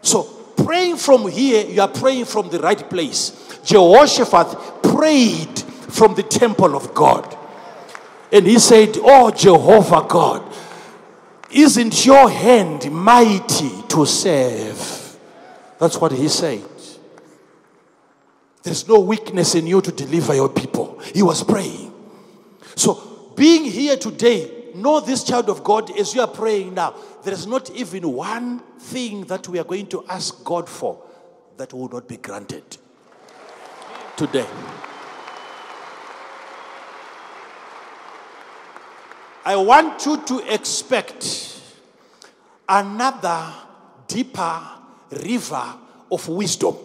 So, 0.00 0.22
praying 0.56 0.96
from 0.96 1.28
here, 1.28 1.66
you 1.66 1.80
are 1.80 1.88
praying 1.88 2.24
from 2.24 2.48
the 2.48 2.58
right 2.58 2.88
place. 2.88 3.60
Jehoshaphat 3.64 4.82
prayed 4.82 5.58
from 5.58 6.14
the 6.14 6.22
temple 6.22 6.74
of 6.74 6.94
God. 6.94 7.36
And 8.32 8.46
he 8.46 8.58
said, 8.58 8.96
Oh, 8.96 9.30
Jehovah 9.30 10.06
God, 10.08 10.42
isn't 11.50 12.06
your 12.06 12.30
hand 12.30 12.90
mighty 12.90 13.70
to 13.88 14.06
save? 14.06 15.16
That's 15.78 15.98
what 15.98 16.12
he 16.12 16.28
said. 16.28 16.64
There's 18.62 18.86
no 18.86 19.00
weakness 19.00 19.54
in 19.54 19.66
you 19.66 19.80
to 19.80 19.90
deliver 19.90 20.34
your 20.34 20.48
people. 20.48 20.98
He 21.14 21.22
was 21.22 21.42
praying. 21.42 21.92
So, 22.76 23.32
being 23.34 23.64
here 23.64 23.96
today, 23.96 24.70
know 24.74 25.00
this 25.00 25.24
child 25.24 25.48
of 25.48 25.64
God 25.64 25.90
as 25.98 26.14
you 26.14 26.20
are 26.20 26.28
praying 26.28 26.74
now, 26.74 26.94
there 27.24 27.32
is 27.32 27.46
not 27.46 27.70
even 27.70 28.10
one 28.12 28.60
thing 28.78 29.24
that 29.24 29.48
we 29.48 29.58
are 29.58 29.64
going 29.64 29.86
to 29.88 30.04
ask 30.08 30.44
God 30.44 30.68
for 30.68 31.02
that 31.56 31.72
will 31.72 31.88
not 31.88 32.08
be 32.08 32.16
granted 32.16 32.64
today. 34.16 34.46
I 39.44 39.56
want 39.56 40.06
you 40.06 40.22
to 40.22 40.54
expect 40.54 41.60
another 42.68 43.52
deeper 44.06 44.62
river 45.10 45.74
of 46.10 46.28
wisdom 46.28 46.76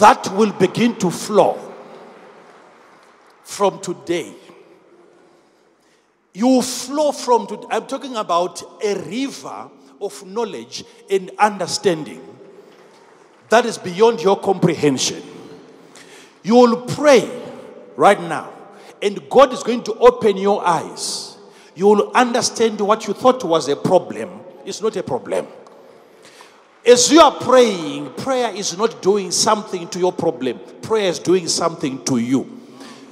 that 0.00 0.32
will 0.34 0.52
begin 0.52 0.96
to 0.96 1.10
flow 1.10 1.58
from 3.44 3.80
today. 3.80 4.32
You 6.32 6.62
flow 6.62 7.12
from 7.12 7.46
today. 7.46 7.66
I'm 7.70 7.86
talking 7.86 8.16
about 8.16 8.62
a 8.82 8.94
river 8.94 9.70
of 10.00 10.26
knowledge 10.26 10.84
and 11.10 11.30
understanding 11.38 12.26
that 13.50 13.66
is 13.66 13.76
beyond 13.76 14.22
your 14.22 14.40
comprehension. 14.40 15.22
You 16.42 16.54
will 16.54 16.82
pray 16.82 17.28
right 17.96 18.20
now, 18.20 18.52
and 19.02 19.28
God 19.28 19.52
is 19.52 19.62
going 19.62 19.82
to 19.84 19.94
open 19.94 20.38
your 20.38 20.66
eyes. 20.66 21.36
You 21.74 21.88
will 21.88 22.10
understand 22.14 22.80
what 22.80 23.06
you 23.06 23.12
thought 23.12 23.44
was 23.44 23.68
a 23.68 23.76
problem. 23.76 24.40
It's 24.64 24.80
not 24.80 24.96
a 24.96 25.02
problem. 25.02 25.46
As 26.86 27.12
you 27.12 27.20
are 27.20 27.32
praying, 27.32 28.10
prayer 28.14 28.54
is 28.54 28.76
not 28.76 29.02
doing 29.02 29.30
something 29.30 29.86
to 29.88 29.98
your 29.98 30.12
problem, 30.12 30.58
prayer 30.80 31.10
is 31.10 31.18
doing 31.18 31.46
something 31.46 32.02
to 32.04 32.16
you. 32.16 32.58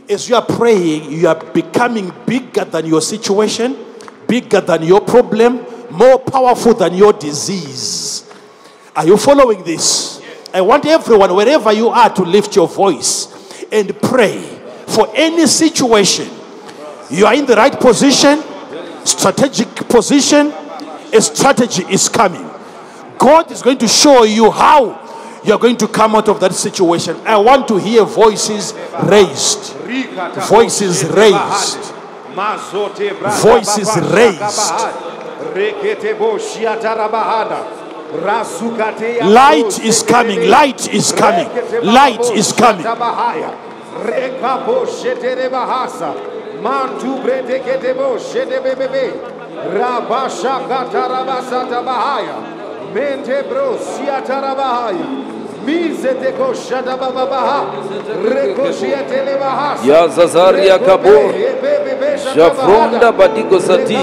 As 0.09 0.27
you 0.27 0.37
are 0.37 0.45
praying, 0.45 1.13
you 1.13 1.29
are 1.29 1.35
becoming 1.53 2.13
bigger 2.25 2.65
than 2.65 2.87
your 2.87 3.03
situation, 3.03 3.77
bigger 4.27 4.63
than 4.63 4.83
your 4.85 5.03
problem, 5.03 5.67
more 5.91 6.19
powerful 6.19 6.73
than 6.73 6.95
your 6.95 7.13
disease. 7.13 8.33
Are 8.97 9.07
you 9.07 9.19
following 9.19 9.63
this? 9.65 10.23
I 10.53 10.63
want 10.63 10.87
everyone, 10.87 11.35
wherever 11.35 11.71
you 11.73 11.89
are, 11.89 12.09
to 12.15 12.23
lift 12.23 12.57
your 12.57 12.69
voice 12.69 13.29
and 13.71 14.01
pray 14.01 14.41
for 14.87 15.13
any 15.15 15.47
situation. 15.47 16.29
You 17.11 17.27
are 17.27 17.35
in 17.35 17.45
the 17.45 17.55
right 17.55 17.79
position, 17.79 18.43
strategic 19.05 19.69
position, 19.89 20.53
a 21.13 21.21
strategy 21.21 21.85
is 21.91 22.09
coming. 22.09 22.48
God 23.19 23.51
is 23.51 23.63
going 23.63 23.79
to 23.79 23.89
show 23.89 24.25
you 24.25 24.51
how 24.51 25.41
you're 25.45 25.59
going 25.59 25.77
to 25.79 25.89
come 25.89 26.15
out 26.15 26.29
of 26.29 26.41
that 26.41 26.55
situation. 26.55 27.17
I 27.27 27.37
want 27.37 27.69
to 27.69 27.77
hear 27.77 28.05
voices 28.05 28.75
raised. 29.05 29.75
Voices 30.49 31.05
raised. 31.05 31.95
Voices 33.43 33.97
raised. 34.13 34.61
Light 39.25 39.79
is 39.85 40.03
coming. 40.03 40.49
Light 40.49 40.89
is 40.95 41.13
coming. 41.13 41.49
Light 41.83 42.31
is 42.33 42.53
coming. 42.53 42.85
Rabasha 49.59 50.69
katarabasa 50.69 51.67
tabahaya. 51.69 52.58
Mente 52.95 53.43
brosia 53.49 54.23
tarabahai. 54.27 54.97
yazazaria 59.85 60.79
kabo 60.79 61.33
javronda 62.37 63.13
badigosatia 63.13 64.01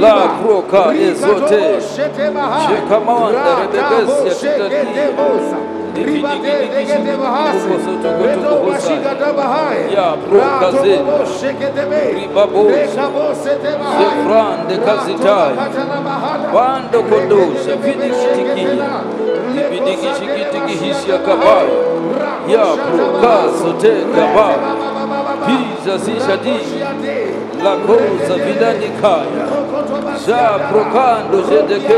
la 0.00 0.28
kroka 0.42 0.94
ezote 0.94 1.80
shekamanda 2.66 3.56
rebebesia 3.60 4.34
titatia 4.54 5.73
ribadegete 6.02 7.12
bahasi 7.22 7.68
reto 8.26 8.52
bashikata 8.66 9.32
bahaye 9.32 9.84
ratoboboshe 10.60 11.50
zefrande 13.98 14.76
kazitayo 14.86 15.56
vando 16.54 17.02
kodosha 17.02 17.76
vidigitikiya 17.76 18.90
vidigishikitikihishya 19.70 21.18
la 27.64 27.76
cosa 27.86 28.34
vilanikaya 28.44 29.44
za 30.26 30.58
prokando 30.70 31.42
zedeke 31.48 31.94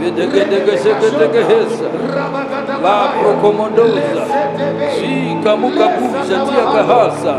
vedegedegeseketekehesa 0.00 1.84
la 2.82 3.08
prokomondoza 3.22 4.24
zikamukabuza 5.00 6.36
tia 6.46 6.64
kahasa 6.74 7.34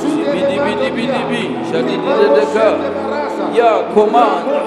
zibidibidibidibi 0.00 1.50
shadididedeka 1.72 2.66
ya 3.58 3.72
komanda 3.94 4.60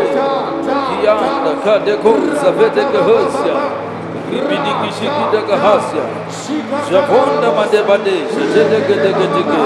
Kianda 1.01 1.53
Kadeko 1.63 2.13
Savete 2.37 2.83
Kahosia, 2.91 3.55
Ribidiki 4.29 4.89
Shikita 4.93 5.41
Kahasia, 5.47 6.05
Javonda 6.89 7.49
Madebade, 7.55 8.17
Shetegedegedege, 8.29 9.63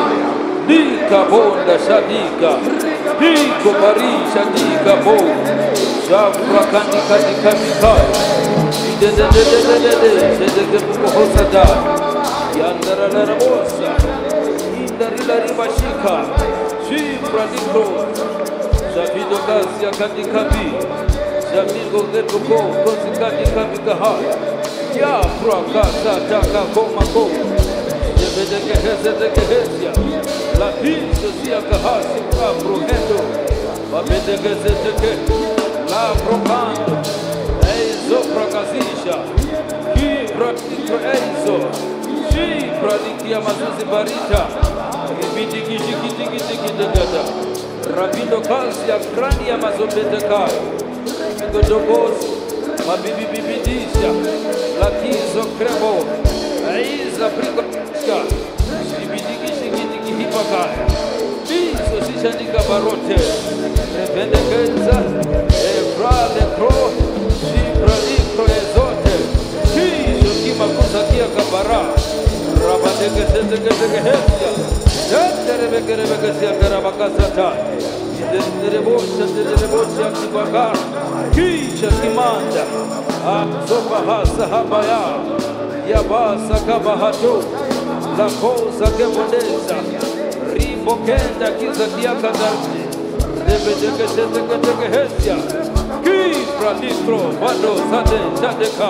Nika 0.67 1.25
Bonda 1.30 1.75
Shadika, 1.77 2.51
Niko 3.19 3.72
Bari 3.80 4.11
Shadika 4.31 4.93
Bo, 5.03 5.15
Javra 6.07 6.61
Kanika 6.72 7.17
Nika 7.25 7.51
Mikai, 7.59 8.07
Dededededede, 8.99 10.11
Shetegebuko 10.38 11.07
Hosada, 11.15 11.65
Yandara 12.56 13.07
Rabosa, 13.09 14.28
Indarila 15.00 15.36
Ribashika, 15.48 16.16
Shibra 16.84 17.48
Dikro, 17.48 17.86
Shavido 18.92 19.38
Gasia 19.48 19.92
Kadikabi, 19.95 20.76
Shamigo 21.48 22.03
Getuko, 22.11 22.60
Kosikadi 22.84 23.45
Kabikahaya, 23.56 24.36
Ya 25.00 25.22
Prakasa 25.40 26.19
Taka 26.28 26.66
Komako, 26.76 27.30
Yebedeke 28.19 28.76
Hezedeke 28.84 29.42
Hezia, 29.48 29.94
La 30.60 30.69
Pizza 30.82 31.32
Sia 31.44 31.61
Kahasi 31.61 32.19
Kabruhendo, 32.36 33.19
Babedeke 33.92 34.53
Zedeke, 34.60 35.11
La 35.90 36.14
Propando, 36.28 37.00
Eizo 37.72 38.19
Prakazisha, 38.36 39.24
Ki 39.95 40.28
Pratiko 40.34 41.00
Eizo, 41.08 41.58
Shi 42.32 42.69
Pratikia 42.82 43.40
Mazuzi 43.41 43.85
Barita, 43.91 44.41
Ibidiki 45.25 45.77
Shikitiki 45.77 46.40
Tiki 46.48 46.72
Degada, 46.77 47.24
Rabindo 47.95 48.41
Kasia 48.41 48.98
Krania 49.16 49.58
Mazobedeka, 49.58 50.48
Godobos, 51.51 52.19
Mabibi 52.88 53.25
Bibidisha, 53.32 54.11
Latizo 54.80 55.43
Krebo, 55.58 56.06
Aiza 56.72 57.30
Prigoska, 57.30 58.17
Ibidiki 59.03 59.51
Shikitiki 59.59 60.11
Hipakaya, 60.19 60.85
Bizo 61.48 61.98
Sishanika 62.06 62.61
Barote, 62.69 63.17
Revendekenza, 63.98 64.98
Evra 65.49 66.30
de 66.33 66.45
Kia 71.10 71.28
Kabara, 71.36 71.82
Rabadeke 72.60 73.24
Sendeke 73.32 73.72
Hesia, 74.06 74.52
Rebeke 75.60 75.94
Rebeke 76.00 76.30
Sia 76.40 76.52
Karabakasata, 76.60 77.48
Zenderebosha, 78.32 79.26
Zenderebosha, 79.34 80.08
Kibaka, 80.18 80.66
Kisha 81.34 81.90
Kimanda, 82.00 82.64
Asoba 83.24 84.00
Hasa 84.06 84.45
Habaya, 84.48 85.02
Yabasa 85.88 86.58
Kabahato, 86.66 87.34
La 88.18 88.28
Cosa 88.40 88.88
Kebodeza, 88.98 89.78
Ribo 90.53 90.95
Kenda 91.06 91.50
Kiza 91.58 91.86
Kiakadarte, 91.95 92.80
kibra 96.03 96.72
litro 96.82 97.19
bado 97.42 97.72
sate 97.92 98.19
tadeka 98.42 98.90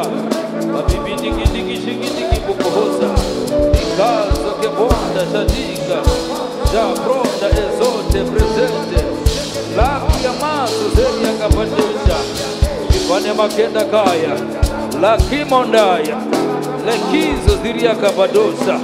babibidikidikishikidikibukohoza 0.74 3.10
ikazo 3.84 4.52
kebonda 4.62 5.22
shadika 5.32 5.98
jabroda 6.74 7.48
ezote 7.64 8.20
presente 8.32 9.00
laki 9.78 10.18
ya 10.26 10.32
maso 10.42 10.86
zeriakapandisha 10.96 12.18
kipane 12.92 13.32
makenda 13.34 13.84
kaya 13.86 14.34
lakimondaya 15.02 16.18
lekizo 16.86 17.54
ziriakabadosa 17.64 18.76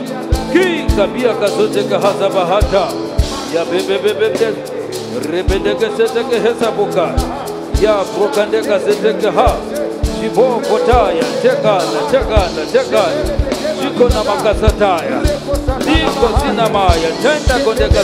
kikabiakazotekahasa 0.53 2.29
bahata 2.29 2.83
ya 3.55 3.65
bebebebeke 3.65 4.47
rebedekesetekehesa 5.31 6.71
Ya 7.81 8.03
Brokandeka 8.03 8.79
Seteke 8.79 9.29
Ha, 9.31 9.49
Shibo 10.17 10.61
Kotaya, 10.63 11.23
Tekana, 11.41 11.99
Tekana, 12.09 12.65
Tekana, 12.71 13.23
Shiko 13.79 14.09
na 14.09 14.23
Makasataya, 14.23 15.21
Niko 15.85 16.27
Sinamaya, 16.39 17.11
Tenda 17.21 17.59
Kondeka 17.63 18.03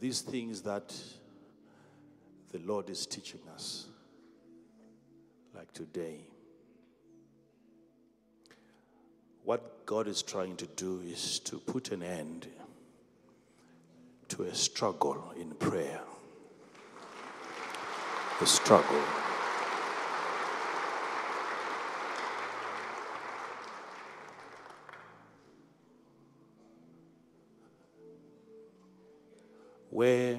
These 0.00 0.22
things 0.22 0.62
that 0.62 0.92
the 2.50 2.58
Lord 2.58 2.90
is 2.90 3.06
teaching 3.06 3.40
us, 3.54 3.86
today, 5.72 6.20
what 9.44 9.86
God 9.86 10.06
is 10.06 10.22
trying 10.22 10.56
to 10.56 10.66
do 10.66 11.02
is 11.04 11.38
to 11.40 11.58
put 11.58 11.90
an 11.90 12.02
end 12.02 12.46
to 14.28 14.44
a 14.44 14.54
struggle 14.54 15.32
in 15.38 15.50
prayer. 15.50 16.00
A 18.40 18.46
struggle. 18.46 19.02
where 29.90 30.38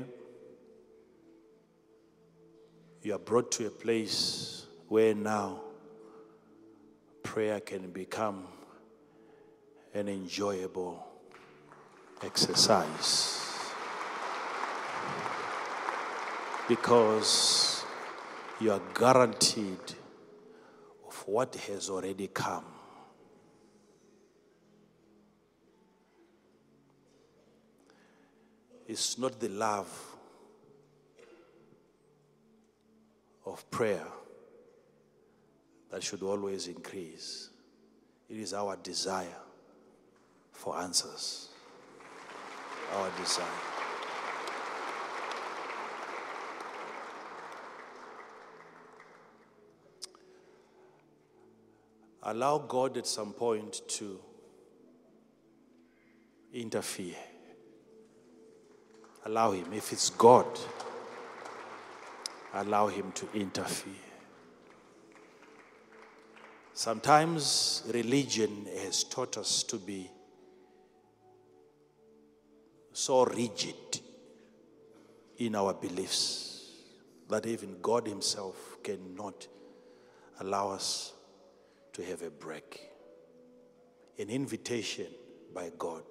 you 3.03 3.13
are 3.13 3.19
brought 3.19 3.51
to 3.51 3.67
a 3.67 3.69
place 3.69 4.62
where 4.93 5.15
now 5.15 5.59
prayer 7.23 7.59
can 7.59 7.89
become 7.89 8.45
an 9.95 10.07
enjoyable 10.07 11.03
exercise. 12.21 13.41
Because 16.69 17.83
you 18.61 18.71
are 18.71 18.81
guaranteed 18.93 19.79
of 21.07 21.23
what 21.25 21.55
has 21.55 21.89
already 21.89 22.27
come. 22.27 22.65
It's 28.87 29.17
not 29.17 29.39
the 29.39 29.49
love 29.49 29.89
of 33.43 33.71
prayer 33.71 34.05
that 35.93 36.01
should 36.01 36.23
always 36.23 36.65
increase. 36.65 37.51
It 38.27 38.37
is 38.37 38.51
our 38.51 38.75
desire 38.77 39.37
for 40.51 40.75
answers. 40.75 41.49
Our 42.95 43.11
desire. 43.11 43.45
Allow 52.23 52.57
God 52.57 52.97
at 52.97 53.05
some 53.05 53.31
point 53.31 53.87
to 53.89 54.19
interfere. 56.55 57.13
Allow 59.27 59.51
Him. 59.51 59.71
If 59.71 59.93
it's 59.93 60.09
God, 60.09 60.47
allow 62.51 62.87
Him 62.87 63.11
to 63.11 63.27
interfere. 63.35 64.02
Sometimes 66.75 67.83
religion 67.93 68.65
has 68.81 69.03
taught 69.03 69.37
us 69.37 69.61
to 69.63 69.77
be 69.77 70.09
so 72.91 73.25
rigid 73.25 74.01
in 75.37 75.55
our 75.55 75.73
beliefs 75.73 76.71
that 77.29 77.45
even 77.45 77.77
God 77.79 78.07
Himself 78.07 78.77
cannot 78.83 79.47
allow 80.39 80.71
us 80.71 81.13
to 81.93 82.03
have 82.03 82.23
a 82.23 82.31
break. 82.31 82.81
An 84.17 84.29
invitation 84.29 85.07
by 85.53 85.71
God, 85.77 86.03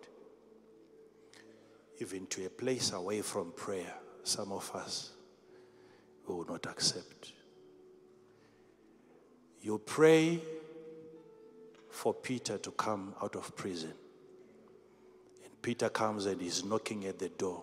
even 1.98 2.26
to 2.28 2.46
a 2.46 2.50
place 2.50 2.92
away 2.92 3.20
from 3.22 3.52
prayer, 3.52 3.94
some 4.22 4.52
of 4.52 4.70
us 4.74 5.10
will 6.26 6.44
not 6.44 6.66
accept. 6.66 7.32
You 9.62 9.78
pray 9.78 10.40
for 11.88 12.12
Peter 12.12 12.58
to 12.58 12.70
come 12.72 13.14
out 13.22 13.36
of 13.36 13.54
prison. 13.54 13.92
And 15.44 15.62
Peter 15.62 15.88
comes 15.88 16.26
and 16.26 16.42
is 16.42 16.64
knocking 16.64 17.06
at 17.06 17.20
the 17.20 17.28
door. 17.28 17.62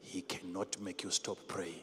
He 0.00 0.22
cannot 0.22 0.80
make 0.80 1.04
you 1.04 1.10
stop 1.10 1.36
praying. 1.46 1.82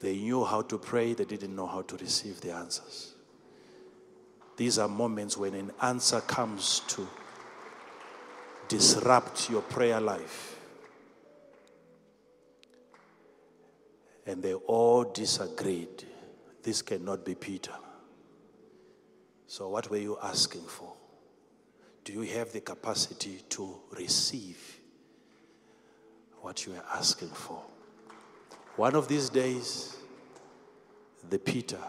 They 0.00 0.16
knew 0.16 0.44
how 0.44 0.62
to 0.62 0.78
pray, 0.78 1.12
they 1.12 1.24
didn't 1.24 1.54
know 1.54 1.66
how 1.66 1.82
to 1.82 1.96
receive 1.96 2.40
the 2.40 2.52
answers. 2.52 3.14
These 4.56 4.78
are 4.78 4.88
moments 4.88 5.36
when 5.36 5.54
an 5.54 5.72
answer 5.82 6.20
comes 6.20 6.80
to 6.88 7.06
disrupt 8.68 9.50
your 9.50 9.62
prayer 9.62 10.00
life. 10.00 10.57
And 14.28 14.42
they 14.42 14.52
all 14.52 15.04
disagreed. 15.04 16.04
This 16.62 16.82
cannot 16.82 17.24
be 17.24 17.34
Peter. 17.34 17.72
So, 19.46 19.70
what 19.70 19.88
were 19.88 19.96
you 19.96 20.18
asking 20.22 20.66
for? 20.66 20.92
Do 22.04 22.12
you 22.12 22.20
have 22.36 22.52
the 22.52 22.60
capacity 22.60 23.40
to 23.48 23.80
receive 23.96 24.80
what 26.42 26.66
you 26.66 26.74
are 26.74 26.84
asking 26.98 27.30
for? 27.30 27.62
One 28.76 28.94
of 28.94 29.08
these 29.08 29.30
days, 29.30 29.96
the 31.30 31.38
Peter 31.38 31.80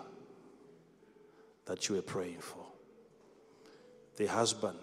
that 1.66 1.90
you 1.90 1.96
were 1.96 2.02
praying 2.02 2.40
for, 2.40 2.66
the 4.16 4.28
husband, 4.28 4.80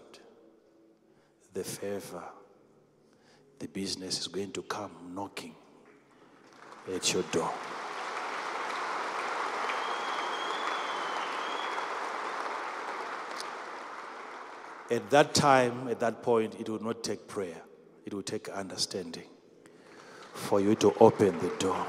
the 1.54 1.64
favor, 1.64 2.22
the 3.58 3.68
business 3.68 4.20
is 4.20 4.26
going 4.28 4.52
to 4.52 4.62
come 4.62 4.90
knocking 5.14 5.54
at 6.94 7.12
your 7.12 7.22
door. 7.24 7.52
At 14.88 15.10
that 15.10 15.34
time, 15.34 15.88
at 15.88 15.98
that 16.00 16.22
point, 16.22 16.54
it 16.60 16.68
would 16.68 16.82
not 16.82 17.02
take 17.02 17.26
prayer, 17.26 17.62
it 18.04 18.14
would 18.14 18.26
take 18.26 18.48
understanding 18.48 19.26
for 20.32 20.60
you 20.60 20.76
to 20.76 20.94
open 21.00 21.36
the 21.40 21.48
door. 21.58 21.86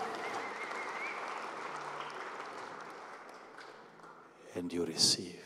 And 4.56 4.74
you 4.74 4.84
receive. 4.85 5.36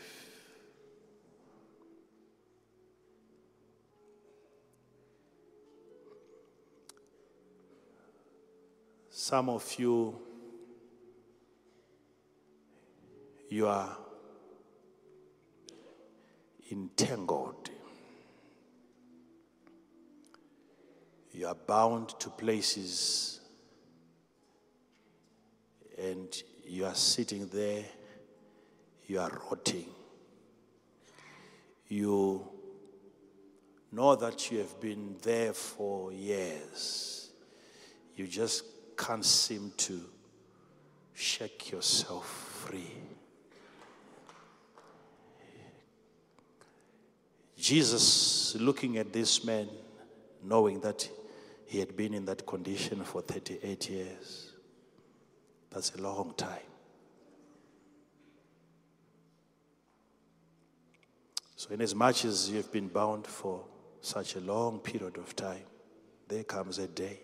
Some 9.22 9.50
of 9.50 9.78
you, 9.78 10.18
you 13.48 13.68
are 13.68 13.96
entangled. 16.72 17.70
You 21.30 21.46
are 21.46 21.54
bound 21.54 22.18
to 22.18 22.30
places 22.30 23.38
and 25.96 26.42
you 26.66 26.84
are 26.84 26.96
sitting 26.96 27.46
there, 27.46 27.84
you 29.06 29.20
are 29.20 29.40
rotting. 29.48 29.86
You 31.86 32.44
know 33.92 34.16
that 34.16 34.50
you 34.50 34.58
have 34.58 34.80
been 34.80 35.14
there 35.22 35.52
for 35.52 36.12
years. 36.12 37.30
You 38.16 38.26
just 38.26 38.71
can't 39.02 39.24
seem 39.24 39.72
to 39.76 40.00
shake 41.12 41.72
yourself 41.72 42.24
free. 42.64 42.92
Jesus, 47.56 48.54
looking 48.60 48.98
at 48.98 49.12
this 49.12 49.44
man, 49.44 49.68
knowing 50.44 50.78
that 50.80 51.08
he 51.66 51.80
had 51.80 51.96
been 51.96 52.14
in 52.14 52.24
that 52.26 52.46
condition 52.46 53.02
for 53.02 53.22
38 53.22 53.90
years, 53.90 54.52
that's 55.70 55.92
a 55.96 56.00
long 56.00 56.34
time. 56.36 56.70
So, 61.56 61.70
in 61.70 61.80
as 61.80 61.94
much 61.94 62.24
as 62.24 62.48
you've 62.50 62.70
been 62.70 62.88
bound 62.88 63.26
for 63.26 63.64
such 64.00 64.36
a 64.36 64.40
long 64.40 64.78
period 64.78 65.16
of 65.16 65.34
time, 65.34 65.64
there 66.28 66.44
comes 66.44 66.78
a 66.78 66.86
day. 66.86 67.18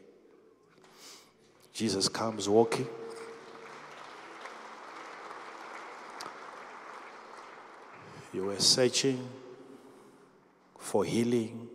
Jesus 1.78 2.08
comes 2.08 2.48
walking. 2.48 2.88
You 8.32 8.46
were 8.46 8.58
searching 8.58 9.28
for 10.76 11.04
healing 11.04 11.68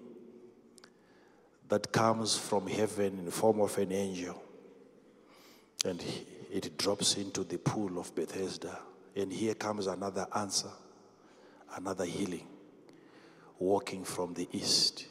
that 1.69 1.93
comes 1.93 2.37
from 2.37 2.67
heaven 2.67 3.19
in 3.19 3.23
the 3.23 3.31
form 3.31 3.61
of 3.61 3.77
an 3.77 3.93
angel. 3.93 4.43
And 5.85 6.03
it 6.51 6.77
drops 6.77 7.15
into 7.15 7.45
the 7.45 7.59
pool 7.59 7.97
of 7.97 8.13
Bethesda. 8.13 8.77
And 9.15 9.31
here 9.31 9.53
comes 9.53 9.87
another 9.87 10.27
answer, 10.35 10.71
another 11.77 12.03
healing, 12.03 12.47
walking 13.57 14.03
from 14.03 14.33
the 14.33 14.49
east. 14.51 15.07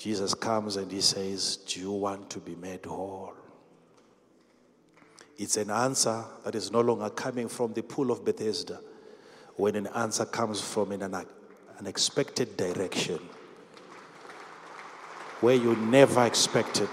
Jesus 0.00 0.32
comes 0.32 0.76
and 0.76 0.90
he 0.90 1.02
says, 1.02 1.58
Do 1.58 1.78
you 1.78 1.92
want 1.92 2.30
to 2.30 2.38
be 2.38 2.54
made 2.54 2.86
whole? 2.86 3.34
It's 5.36 5.58
an 5.58 5.70
answer 5.70 6.24
that 6.42 6.54
is 6.54 6.72
no 6.72 6.80
longer 6.80 7.10
coming 7.10 7.48
from 7.48 7.74
the 7.74 7.82
pool 7.82 8.10
of 8.10 8.24
Bethesda 8.24 8.80
when 9.56 9.76
an 9.76 9.88
answer 9.88 10.24
comes 10.24 10.58
from 10.58 10.92
an 10.92 11.02
un- 11.02 11.26
unexpected 11.78 12.56
direction 12.56 13.18
where 15.42 15.54
you 15.54 15.76
never 15.76 16.24
expected. 16.24 16.88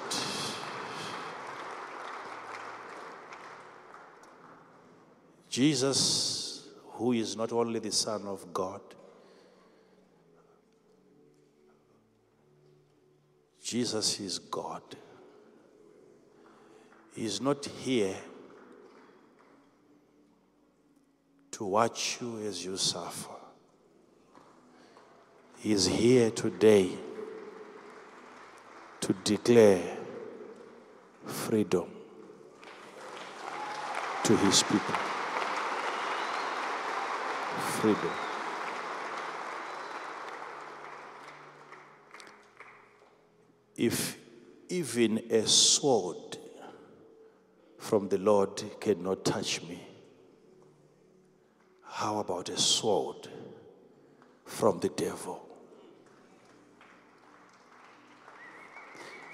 Jesus, 5.50 6.68
who 6.88 7.14
is 7.14 7.38
not 7.38 7.54
only 7.54 7.80
the 7.80 7.94
Son 7.94 8.26
of 8.26 8.54
God, 8.54 8.82
Jesus 13.68 14.22
is 14.22 14.40
God. 14.40 14.82
He 17.14 17.26
is 17.26 17.42
not 17.42 17.66
here 17.66 18.16
to 21.52 21.66
watch 21.66 22.20
you 22.22 22.40
as 22.48 22.64
you 22.64 22.78
suffer. 22.78 23.36
He 25.60 25.74
is 25.74 25.86
here 25.86 26.32
today 26.32 26.92
to 29.02 29.12
declare 29.26 29.98
freedom 31.26 31.90
to 34.24 34.38
his 34.38 34.64
people. 34.64 34.96
Freedom. 37.82 38.27
If 43.78 44.18
even 44.70 45.20
a 45.30 45.48
sword 45.48 46.38
from 47.78 48.10
the 48.10 48.18
Lord 48.18 48.64
cannot 48.80 49.24
touch 49.24 49.62
me, 49.62 49.80
how 51.84 52.18
about 52.18 52.50
a 52.50 52.58
sword 52.58 53.30
from 54.46 54.80
the 54.80 54.90
devil? 54.90 55.48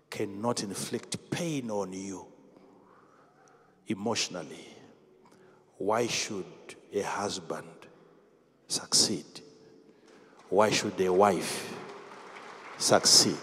cannot 0.08 0.62
inflict 0.62 1.28
pain 1.30 1.68
on 1.72 1.92
you 1.92 2.26
emotionally, 3.88 4.68
why 5.78 6.06
should 6.06 6.44
a 6.92 7.02
husband 7.02 7.68
succeed? 8.66 9.40
Why 10.48 10.70
should 10.70 11.00
a 11.00 11.12
wife 11.12 11.72
succeed? 12.78 13.36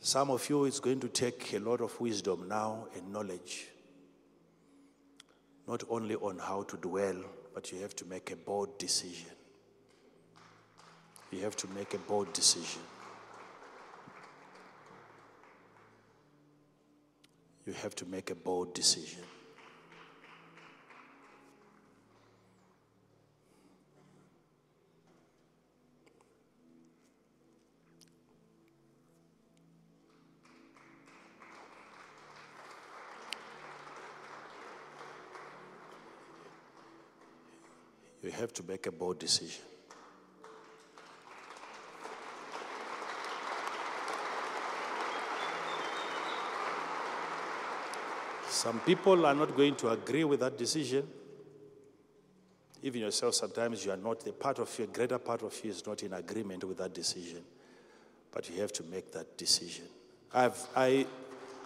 Some 0.00 0.30
of 0.30 0.48
you, 0.48 0.64
it's 0.64 0.80
going 0.80 1.00
to 1.00 1.08
take 1.08 1.52
a 1.54 1.58
lot 1.58 1.80
of 1.80 2.00
wisdom 2.00 2.46
now 2.48 2.86
and 2.94 3.12
knowledge, 3.12 3.66
not 5.66 5.82
only 5.90 6.14
on 6.14 6.38
how 6.38 6.62
to 6.62 6.76
dwell, 6.76 7.24
but 7.52 7.72
you 7.72 7.80
have 7.80 7.94
to 7.96 8.04
make 8.04 8.30
a 8.30 8.36
bold 8.36 8.78
decision. 8.78 9.35
You 11.36 11.42
have 11.42 11.56
to 11.56 11.68
make 11.68 11.92
a 11.92 11.98
bold 11.98 12.32
decision. 12.32 12.80
You 17.66 17.74
have 17.74 17.94
to 17.96 18.06
make 18.06 18.30
a 18.30 18.34
bold 18.34 18.72
decision. 18.72 19.22
You 38.22 38.30
have 38.30 38.54
to 38.54 38.62
make 38.62 38.86
a 38.86 38.90
bold 38.90 39.18
decision. 39.18 39.75
Some 48.66 48.80
people 48.80 49.24
are 49.26 49.34
not 49.34 49.56
going 49.56 49.76
to 49.76 49.90
agree 49.90 50.24
with 50.24 50.40
that 50.40 50.58
decision. 50.58 51.06
Even 52.82 53.02
yourself, 53.02 53.36
sometimes 53.36 53.84
you 53.84 53.92
are 53.92 53.96
not, 53.96 54.24
the 54.24 54.32
part 54.32 54.58
of 54.58 54.76
you, 54.76 54.86
greater 54.86 55.18
part 55.18 55.44
of 55.44 55.54
you 55.62 55.70
is 55.70 55.86
not 55.86 56.02
in 56.02 56.12
agreement 56.12 56.64
with 56.64 56.78
that 56.78 56.92
decision. 56.92 57.44
But 58.32 58.50
you 58.50 58.60
have 58.60 58.72
to 58.72 58.82
make 58.82 59.12
that 59.12 59.38
decision. 59.38 59.84
I've, 60.34 60.58
I, 60.74 61.06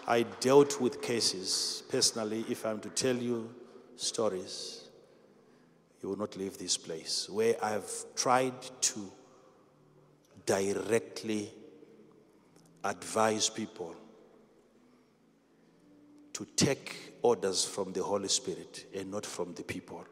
I 0.06 0.26
dealt 0.40 0.78
with 0.78 1.00
cases 1.00 1.84
personally, 1.88 2.44
if 2.50 2.66
I'm 2.66 2.80
to 2.80 2.90
tell 2.90 3.16
you 3.16 3.48
stories, 3.96 4.84
you 6.02 6.10
will 6.10 6.18
not 6.18 6.36
leave 6.36 6.58
this 6.58 6.76
place, 6.76 7.30
where 7.30 7.56
I've 7.64 7.90
tried 8.14 8.60
to 8.82 9.10
directly 10.44 11.50
advise 12.84 13.48
people 13.48 13.96
to 16.40 16.46
take 16.56 17.18
orders 17.20 17.66
from 17.66 17.92
the 17.92 18.02
Holy 18.02 18.28
Spirit 18.28 18.86
and 18.94 19.10
not 19.10 19.26
from 19.26 19.52
the 19.52 19.62
people. 19.62 20.06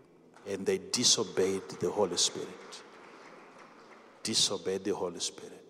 And 0.46 0.66
they 0.66 0.76
disobeyed 0.76 1.62
the 1.80 1.88
Holy 1.88 2.18
Spirit. 2.18 2.82
Disobeyed 4.22 4.84
the 4.84 4.94
Holy 4.94 5.20
Spirit. 5.20 5.64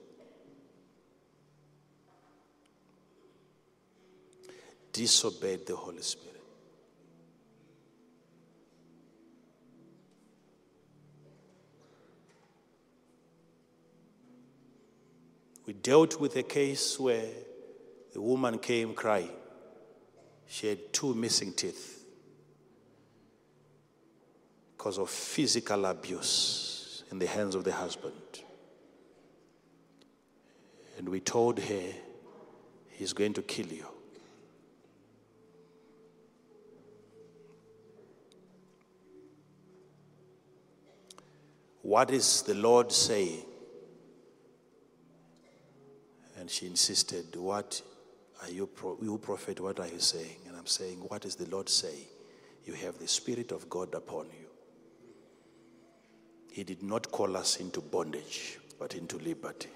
Disobeyed 4.92 5.64
the 5.64 5.76
Holy 5.76 6.02
Spirit. 6.02 6.42
We 15.66 15.74
dealt 15.74 16.18
with 16.18 16.34
a 16.34 16.42
case 16.42 16.98
where 16.98 17.30
a 18.16 18.20
woman 18.20 18.58
came 18.58 18.94
crying. 18.94 19.37
She 20.48 20.66
had 20.66 20.92
two 20.92 21.14
missing 21.14 21.52
teeth 21.52 22.04
because 24.76 24.98
of 24.98 25.10
physical 25.10 25.84
abuse 25.84 27.04
in 27.10 27.18
the 27.18 27.26
hands 27.26 27.54
of 27.54 27.64
the 27.64 27.72
husband. 27.72 28.14
And 30.96 31.08
we 31.08 31.20
told 31.20 31.60
her, 31.60 31.92
he's 32.90 33.12
going 33.12 33.34
to 33.34 33.42
kill 33.42 33.66
you. 33.66 33.86
What 41.82 42.10
is 42.10 42.42
the 42.42 42.54
Lord 42.54 42.90
saying? 42.90 43.44
And 46.38 46.50
she 46.50 46.66
insisted, 46.66 47.36
What 47.36 47.82
are 48.42 48.50
you, 48.50 48.66
pro- 48.66 48.98
you 49.02 49.18
prophet, 49.18 49.60
what 49.60 49.80
are 49.80 49.88
you 49.88 49.98
saying? 49.98 50.36
And 50.46 50.56
I'm 50.56 50.66
saying, 50.66 50.98
What 51.08 51.24
is 51.24 51.34
the 51.34 51.48
Lord 51.50 51.68
saying? 51.68 52.06
You 52.64 52.74
have 52.74 52.98
the 52.98 53.08
Spirit 53.08 53.52
of 53.52 53.68
God 53.68 53.94
upon 53.94 54.26
you. 54.26 54.46
He 56.52 56.64
did 56.64 56.82
not 56.82 57.10
call 57.10 57.36
us 57.36 57.56
into 57.56 57.80
bondage, 57.80 58.58
but 58.78 58.94
into 58.94 59.16
liberty. 59.18 59.70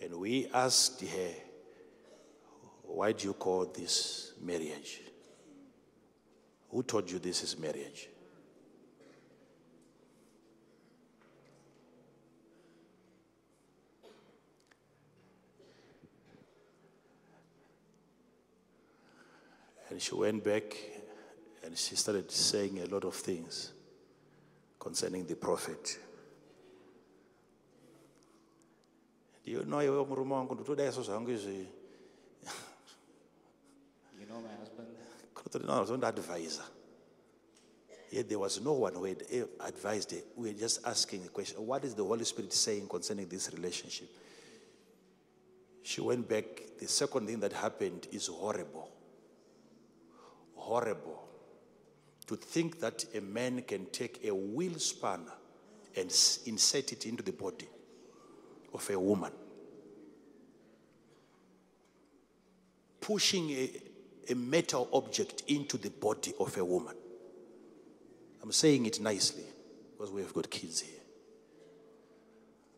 And 0.00 0.18
we 0.18 0.48
asked 0.52 1.00
her, 1.02 1.30
Why 2.82 3.12
do 3.12 3.26
you 3.28 3.34
call 3.34 3.66
this 3.66 4.32
marriage? 4.40 5.00
Who 6.74 6.82
told 6.82 7.08
you 7.08 7.20
this 7.20 7.44
is 7.44 7.56
marriage? 7.56 8.08
And 19.88 20.02
she 20.02 20.16
went 20.16 20.42
back 20.42 20.74
and 21.64 21.78
she 21.78 21.94
started 21.94 22.28
saying 22.32 22.80
a 22.80 22.86
lot 22.86 23.04
of 23.04 23.14
things 23.14 23.70
concerning 24.80 25.26
the 25.26 25.36
prophet. 25.36 25.96
You 29.44 29.64
know 29.64 29.78
You 34.18 34.26
know 34.26 34.40
my 34.40 34.48
husband? 34.58 34.88
Kunotori 35.50 36.04
advisor 36.04 36.64
Yet 38.14 38.28
there 38.28 38.38
was 38.38 38.60
no 38.60 38.74
one 38.74 38.94
who 38.94 39.06
had 39.06 39.24
advised 39.58 40.12
her. 40.12 40.18
We 40.36 40.52
were 40.52 40.58
just 40.58 40.86
asking 40.86 41.24
the 41.24 41.30
question 41.30 41.56
what 41.66 41.84
is 41.84 41.94
the 41.94 42.04
Holy 42.04 42.24
Spirit 42.24 42.52
saying 42.52 42.86
concerning 42.88 43.26
this 43.26 43.52
relationship? 43.52 44.08
She 45.82 46.00
went 46.00 46.28
back. 46.28 46.44
The 46.78 46.86
second 46.86 47.26
thing 47.26 47.40
that 47.40 47.52
happened 47.52 48.06
is 48.12 48.28
horrible. 48.28 48.88
Horrible. 50.54 51.28
To 52.28 52.36
think 52.36 52.78
that 52.78 53.04
a 53.16 53.20
man 53.20 53.62
can 53.62 53.86
take 53.86 54.24
a 54.24 54.32
wheel 54.32 54.78
spanner 54.78 55.32
and 55.96 56.06
insert 56.46 56.92
it 56.92 57.06
into 57.06 57.24
the 57.24 57.32
body 57.32 57.68
of 58.72 58.88
a 58.90 58.98
woman. 58.98 59.32
Pushing 63.00 63.50
a, 63.50 63.70
a 64.30 64.34
metal 64.34 64.88
object 64.92 65.42
into 65.48 65.76
the 65.76 65.90
body 65.90 66.32
of 66.38 66.56
a 66.56 66.64
woman. 66.64 66.96
I'm 68.42 68.52
saying 68.52 68.86
it 68.86 69.00
nicely 69.00 69.44
because 69.92 70.10
we 70.10 70.20
have 70.22 70.34
got 70.34 70.50
kids 70.50 70.80
here. 70.80 71.00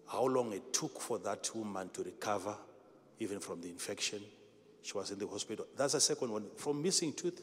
How 0.07 0.25
long 0.25 0.53
it 0.53 0.73
took 0.73 1.01
for 1.01 1.19
that 1.21 1.51
woman 1.55 1.89
to 1.91 2.03
recover, 2.05 2.55
even 3.19 3.41
from 3.41 3.61
the 3.61 3.69
infection. 3.69 4.23
She 4.83 4.93
was 4.93 5.11
in 5.11 5.19
the 5.19 5.27
hospital. 5.27 5.67
That's 5.77 5.95
the 5.95 6.01
second 6.01 6.31
one. 6.31 6.45
From 6.57 6.81
missing 6.81 7.13
tooth, 7.13 7.43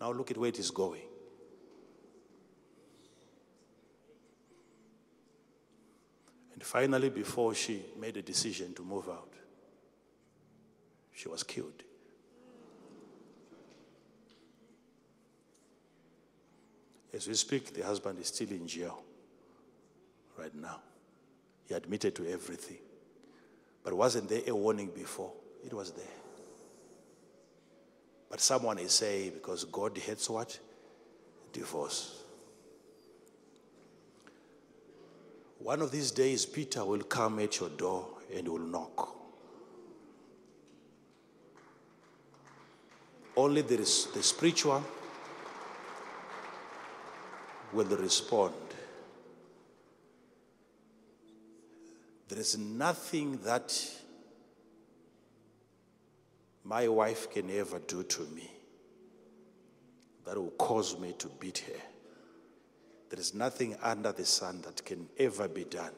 now 0.00 0.12
look 0.12 0.30
at 0.30 0.36
where 0.36 0.48
it 0.48 0.58
is 0.58 0.70
going. 0.70 1.02
And 6.52 6.62
finally, 6.62 7.10
before 7.10 7.54
she 7.54 7.82
made 7.98 8.16
a 8.16 8.22
decision 8.22 8.74
to 8.74 8.82
move 8.82 9.08
out, 9.08 9.32
she 11.12 11.28
was 11.28 11.42
killed. 11.42 11.82
As 17.14 17.28
we 17.28 17.34
speak, 17.34 17.72
the 17.72 17.84
husband 17.84 18.18
is 18.18 18.26
still 18.26 18.50
in 18.50 18.66
jail 18.66 19.00
right 20.36 20.54
now. 20.54 20.80
He 21.68 21.74
admitted 21.74 22.16
to 22.16 22.28
everything. 22.28 22.78
But 23.84 23.94
wasn't 23.94 24.28
there 24.28 24.42
a 24.48 24.54
warning 24.54 24.90
before? 24.94 25.32
It 25.64 25.72
was 25.72 25.92
there. 25.92 26.04
But 28.28 28.40
someone 28.40 28.78
is 28.78 28.92
saying 28.92 29.32
because 29.34 29.64
God 29.64 29.96
hates 29.96 30.28
what? 30.28 30.58
Divorce. 31.52 32.20
One 35.60 35.82
of 35.82 35.92
these 35.92 36.10
days, 36.10 36.44
Peter 36.44 36.84
will 36.84 37.04
come 37.04 37.38
at 37.38 37.60
your 37.60 37.68
door 37.70 38.08
and 38.34 38.48
will 38.48 38.58
knock. 38.58 39.16
Only 43.36 43.62
there 43.62 43.80
is 43.80 44.08
the 44.12 44.22
spiritual 44.22 44.84
will 47.74 47.96
respond. 47.96 48.54
There 52.28 52.38
is 52.38 52.56
nothing 52.56 53.38
that 53.44 53.76
my 56.64 56.88
wife 56.88 57.30
can 57.30 57.50
ever 57.50 57.78
do 57.80 58.02
to 58.02 58.22
me 58.34 58.50
that 60.24 60.36
will 60.36 60.50
cause 60.52 60.98
me 60.98 61.14
to 61.18 61.28
beat 61.28 61.58
her. 61.58 61.80
There 63.10 63.20
is 63.20 63.34
nothing 63.34 63.76
under 63.82 64.12
the 64.12 64.24
sun 64.24 64.62
that 64.62 64.84
can 64.84 65.06
ever 65.18 65.48
be 65.48 65.64
done. 65.64 65.92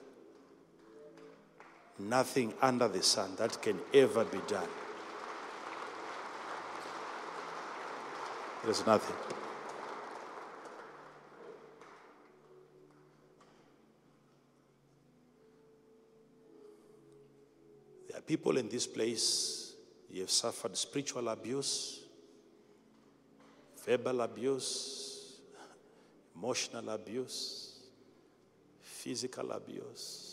Nothing 1.98 2.52
under 2.60 2.88
the 2.88 3.02
sun 3.02 3.36
that 3.36 3.62
can 3.62 3.78
ever 3.94 4.24
be 4.24 4.40
done. 4.48 4.68
There 8.62 8.70
is 8.72 8.84
nothing. 8.84 9.35
People 18.26 18.56
in 18.56 18.68
this 18.68 18.86
place, 18.86 19.74
you 20.10 20.22
have 20.22 20.30
suffered 20.30 20.76
spiritual 20.76 21.28
abuse, 21.28 22.00
verbal 23.84 24.20
abuse, 24.22 25.40
emotional 26.34 26.90
abuse, 26.90 27.78
physical 28.82 29.52
abuse. 29.52 30.32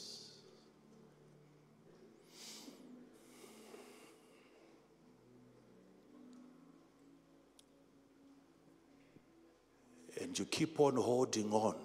And 10.21 10.37
you 10.37 10.45
keep 10.45 10.79
on 10.79 10.95
holding 10.95 11.51
on 11.51 11.75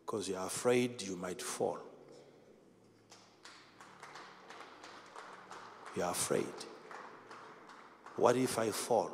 because 0.00 0.28
you're 0.28 0.38
afraid 0.38 1.00
you 1.02 1.16
might 1.16 1.40
fall. 1.40 1.78
You're 5.96 6.10
afraid. 6.10 6.54
What 8.16 8.36
if 8.36 8.58
I 8.58 8.70
fall? 8.70 9.10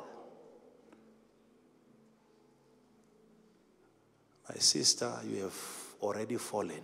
My 4.49 4.55
sister, 4.57 5.11
you 5.27 5.43
have 5.43 5.59
already 6.01 6.37
fallen. 6.37 6.81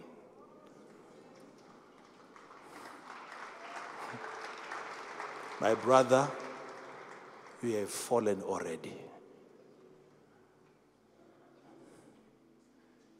My 5.60 5.74
brother, 5.74 6.30
you 7.64 7.78
have 7.78 7.90
fallen 7.90 8.44
already. 8.44 8.94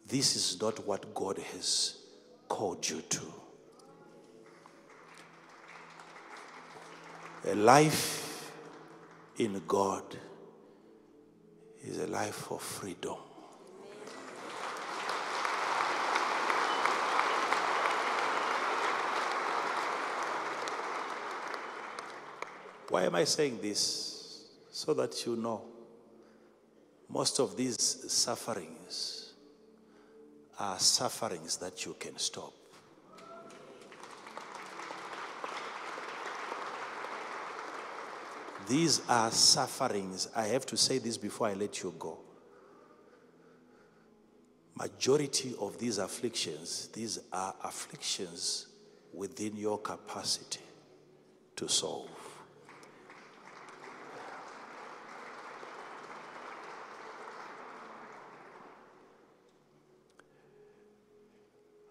This 0.08 0.36
is 0.36 0.62
not 0.62 0.86
what 0.88 1.14
God 1.14 1.40
has 1.40 1.98
called 2.48 2.88
you 2.88 3.02
to. 3.02 3.47
A 7.50 7.56
life 7.56 8.52
in 9.38 9.62
God 9.66 10.04
is 11.82 11.98
a 11.98 12.08
life 12.08 12.52
of 12.52 12.62
freedom. 12.62 13.16
Why 22.90 23.04
am 23.06 23.16
I 23.16 23.24
saying 23.24 23.60
this? 23.62 24.44
So 24.70 24.94
that 24.96 25.26
you 25.26 25.38
know 25.38 25.62
most 27.08 27.40
of 27.40 27.56
these 27.56 27.78
sufferings 28.12 29.32
are 30.60 30.78
sufferings 30.80 31.56
that 31.58 31.86
you 31.86 31.96
can 31.98 32.18
stop. 32.18 32.52
These 38.68 39.02
are 39.08 39.32
sufferings. 39.32 40.28
I 40.36 40.48
have 40.48 40.66
to 40.68 40.78
say 40.78 40.98
this 40.98 41.18
before 41.18 41.48
I 41.48 41.54
let 41.54 41.82
you 41.84 41.94
go. 41.98 42.20
Majority 44.76 45.56
of 45.60 45.80
these 45.80 45.98
afflictions, 45.98 46.90
these 46.94 47.20
are 47.32 47.56
afflictions 47.64 48.68
within 49.14 49.56
your 49.56 49.80
capacity 49.80 50.60
to 51.56 51.68
solve. 51.68 52.10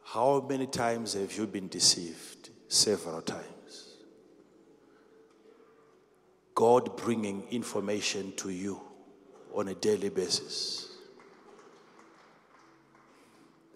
How 0.04 0.46
many 0.48 0.66
times 0.66 1.14
have 1.14 1.36
you 1.36 1.46
been 1.46 1.68
deceived? 1.68 2.50
Several 2.68 3.20
times. 3.22 3.55
God 6.56 6.96
bringing 6.96 7.44
information 7.50 8.32
to 8.36 8.48
you 8.48 8.80
on 9.54 9.68
a 9.68 9.74
daily 9.74 10.08
basis. 10.08 10.88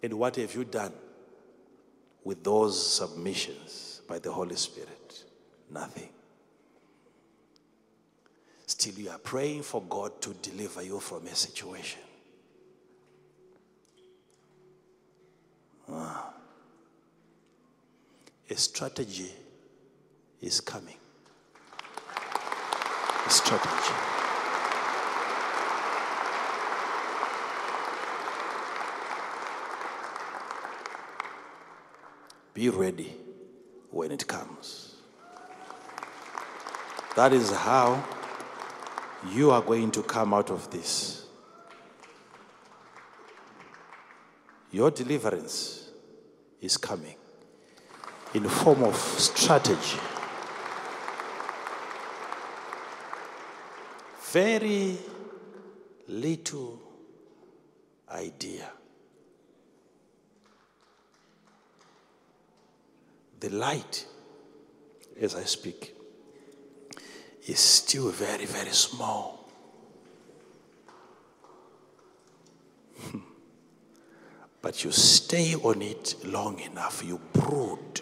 And 0.02 0.14
what 0.14 0.36
have 0.36 0.54
you 0.54 0.64
done 0.64 0.94
with 2.24 2.42
those 2.42 2.94
submissions 2.94 4.00
by 4.08 4.18
the 4.18 4.32
Holy 4.32 4.56
Spirit? 4.56 5.24
Nothing. 5.70 6.08
Still, 8.64 8.94
you 8.94 9.10
are 9.10 9.18
praying 9.18 9.62
for 9.62 9.82
God 9.82 10.22
to 10.22 10.32
deliver 10.40 10.82
you 10.82 11.00
from 11.00 11.26
a 11.26 11.34
situation. 11.34 12.00
Ah. 15.86 16.32
A 18.48 18.56
strategy 18.56 19.32
is 20.40 20.62
coming. 20.62 20.96
Strategy. 23.28 23.94
Be 32.54 32.68
ready 32.68 33.16
when 33.90 34.10
it 34.10 34.26
comes. 34.26 34.96
That 37.16 37.32
is 37.32 37.50
how 37.50 38.04
you 39.32 39.50
are 39.50 39.62
going 39.62 39.90
to 39.92 40.02
come 40.02 40.34
out 40.34 40.50
of 40.50 40.70
this. 40.70 41.26
Your 44.72 44.90
deliverance 44.90 45.90
is 46.60 46.76
coming 46.76 47.16
in 48.34 48.44
the 48.44 48.48
form 48.48 48.84
of 48.84 48.96
strategy. 48.96 49.98
Very 54.32 54.96
little 56.06 56.80
idea. 58.08 58.70
The 63.40 63.48
light, 63.48 64.06
as 65.20 65.34
I 65.34 65.42
speak, 65.42 65.96
is 67.48 67.58
still 67.58 68.10
very, 68.10 68.44
very 68.44 68.70
small. 68.70 69.48
Hmm. 73.00 73.18
But 74.62 74.84
you 74.84 74.92
stay 74.92 75.56
on 75.56 75.82
it 75.82 76.14
long 76.24 76.60
enough, 76.60 77.02
you 77.04 77.20
brood 77.32 78.00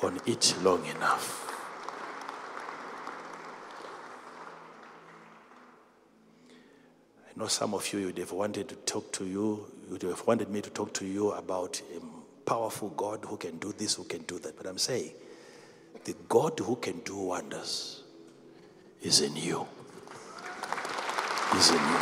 on 0.00 0.18
it 0.26 0.56
long 0.62 0.84
enough. 0.86 1.43
I 7.34 7.40
know 7.40 7.46
some 7.48 7.74
of 7.74 7.92
you 7.92 8.06
would 8.06 8.18
have 8.18 8.30
wanted 8.30 8.68
to 8.68 8.76
talk 8.76 9.10
to 9.12 9.24
you, 9.24 9.66
you 9.86 9.92
would 9.92 10.02
have 10.02 10.24
wanted 10.24 10.50
me 10.50 10.60
to 10.60 10.70
talk 10.70 10.92
to 10.94 11.04
you 11.04 11.32
about 11.32 11.82
a 11.96 12.48
powerful 12.48 12.90
God 12.90 13.24
who 13.26 13.36
can 13.36 13.58
do 13.58 13.72
this, 13.72 13.94
who 13.94 14.04
can 14.04 14.22
do 14.22 14.38
that. 14.38 14.56
But 14.56 14.66
I'm 14.66 14.78
saying, 14.78 15.10
the 16.04 16.14
God 16.28 16.60
who 16.60 16.76
can 16.76 17.00
do 17.00 17.16
wonders 17.16 18.04
is 19.02 19.20
in 19.20 19.34
you. 19.34 19.66
Is 21.56 21.70
in 21.70 21.76
you. 21.76 21.98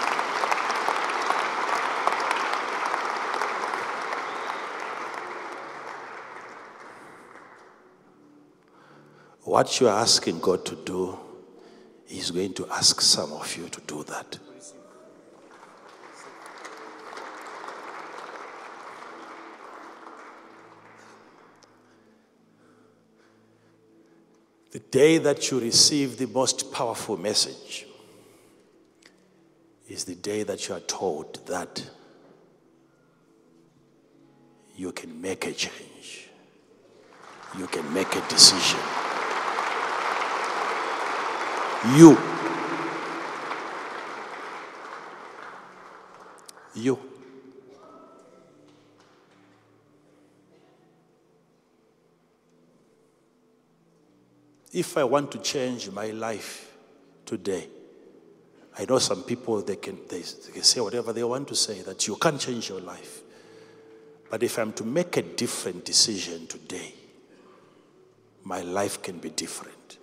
What 9.44 9.80
you 9.80 9.88
are 9.88 9.98
asking 9.98 10.40
God 10.40 10.66
to 10.66 10.76
do, 10.76 11.18
He's 12.06 12.30
going 12.30 12.52
to 12.54 12.68
ask 12.68 13.00
some 13.00 13.32
of 13.32 13.56
you 13.56 13.68
to 13.70 13.80
do 13.82 14.04
that. 14.04 14.38
The 24.72 24.78
day 24.78 25.18
that 25.18 25.50
you 25.50 25.60
receive 25.60 26.16
the 26.16 26.26
most 26.26 26.72
powerful 26.72 27.18
message 27.18 27.86
is 29.86 30.04
the 30.04 30.14
day 30.14 30.44
that 30.44 30.66
you 30.66 30.74
are 30.74 30.80
told 30.80 31.46
that 31.46 31.84
you 34.74 34.90
can 34.92 35.20
make 35.20 35.46
a 35.46 35.52
change, 35.52 36.30
you 37.58 37.66
can 37.66 37.92
make 37.92 38.16
a 38.16 38.26
decision. 38.28 38.80
You. 41.94 42.16
You. 46.74 47.11
If 54.72 54.96
I 54.96 55.04
want 55.04 55.30
to 55.32 55.38
change 55.38 55.90
my 55.90 56.10
life 56.10 56.72
today, 57.26 57.68
I 58.78 58.86
know 58.86 58.98
some 58.98 59.22
people 59.22 59.60
they 59.60 59.76
can 59.76 59.98
they, 60.08 60.20
they 60.22 60.52
can 60.52 60.62
say 60.62 60.80
whatever 60.80 61.12
they 61.12 61.22
want 61.24 61.48
to 61.48 61.54
say 61.54 61.82
that 61.82 62.06
you 62.08 62.16
can't 62.16 62.40
change 62.40 62.70
your 62.70 62.80
life. 62.80 63.20
But 64.30 64.42
if 64.42 64.58
I'm 64.58 64.72
to 64.74 64.84
make 64.84 65.18
a 65.18 65.22
different 65.22 65.84
decision 65.84 66.46
today, 66.46 66.94
my 68.44 68.62
life 68.62 69.02
can 69.02 69.18
be 69.18 69.28
different. 69.28 69.98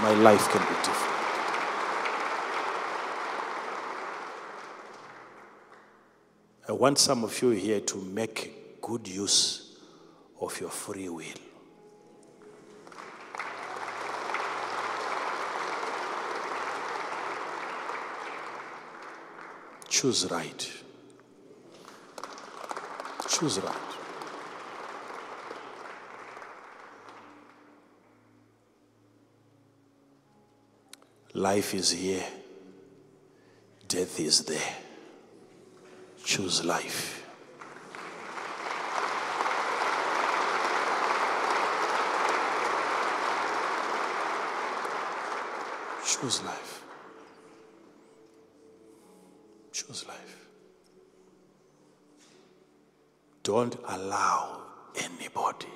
My 0.00 0.14
life 0.14 0.48
can 0.48 0.62
be 0.62 0.74
different. 0.82 1.14
I 6.66 6.72
want 6.72 6.98
some 6.98 7.24
of 7.24 7.42
you 7.42 7.50
here 7.50 7.80
to 7.80 7.98
make 7.98 8.80
good 8.80 9.06
use 9.06 9.76
of 10.40 10.58
your 10.60 10.70
free 10.70 11.10
will. 11.10 11.53
Choose 19.94 20.28
right. 20.28 20.72
Choose 23.28 23.60
right. 23.60 23.76
Life 31.34 31.74
is 31.74 31.92
here, 31.92 32.24
death 33.86 34.18
is 34.18 34.44
there. 34.44 34.74
Choose 36.24 36.64
life. 36.64 37.24
Choose 46.04 46.42
life. 46.42 46.83
Choose 49.74 50.06
life. 50.06 50.46
Don't 53.42 53.76
allow 53.88 54.62
anybody, 54.94 55.66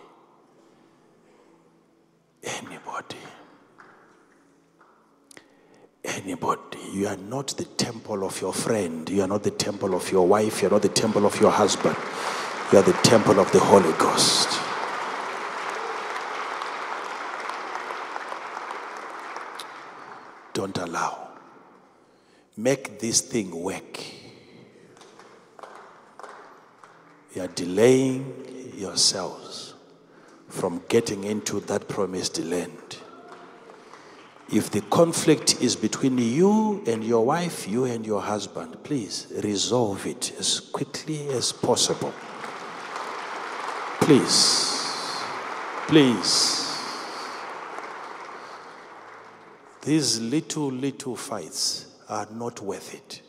anybody, 2.45 3.17
anybody. 6.05 6.79
You 6.93 7.09
are 7.09 7.17
not 7.17 7.49
the 7.49 7.65
temple 7.65 8.23
of 8.25 8.41
your 8.41 8.53
friend. 8.53 9.11
You 9.11 9.23
are 9.23 9.27
not 9.27 9.43
the 9.43 9.51
temple 9.51 9.97
of 9.97 10.13
your 10.13 10.29
wife. 10.29 10.63
You 10.63 10.69
are 10.69 10.71
not 10.71 10.83
the 10.83 10.89
temple 10.91 11.27
of 11.27 11.41
your 11.41 11.51
husband. 11.51 11.97
You 12.73 12.79
are 12.79 12.83
the 12.83 12.93
temple 13.03 13.41
of 13.41 13.51
the 13.51 13.59
Holy 13.59 13.93
Ghost. 13.99 14.61
Don't 20.55 20.79
allow. 20.79 21.31
Make 22.59 22.99
this 22.99 23.21
thing 23.21 23.55
work. 23.55 24.03
You 27.33 27.43
are 27.43 27.47
delaying 27.47 28.75
yourselves 28.77 29.75
from 30.49 30.83
getting 30.89 31.23
into 31.23 31.61
that 31.61 31.87
promised 31.87 32.41
land. 32.41 32.97
If 34.53 34.73
the 34.73 34.81
conflict 34.81 35.63
is 35.63 35.77
between 35.77 36.19
you 36.19 36.83
and 36.85 37.05
your 37.05 37.25
wife, 37.25 37.69
you 37.69 37.85
and 37.85 38.05
your 38.05 38.23
husband, 38.23 38.83
please 38.83 39.29
resolve 39.45 40.05
it 40.05 40.33
as 40.37 40.59
quickly 40.59 41.29
as 41.29 41.53
possible. 41.53 42.13
Please. 44.01 44.83
Please. 45.87 46.77
These 49.83 50.21
little, 50.23 50.73
little 50.73 51.15
fights 51.15 51.89
are 52.09 52.27
not 52.31 52.61
worth 52.61 52.95
it. 52.95 53.23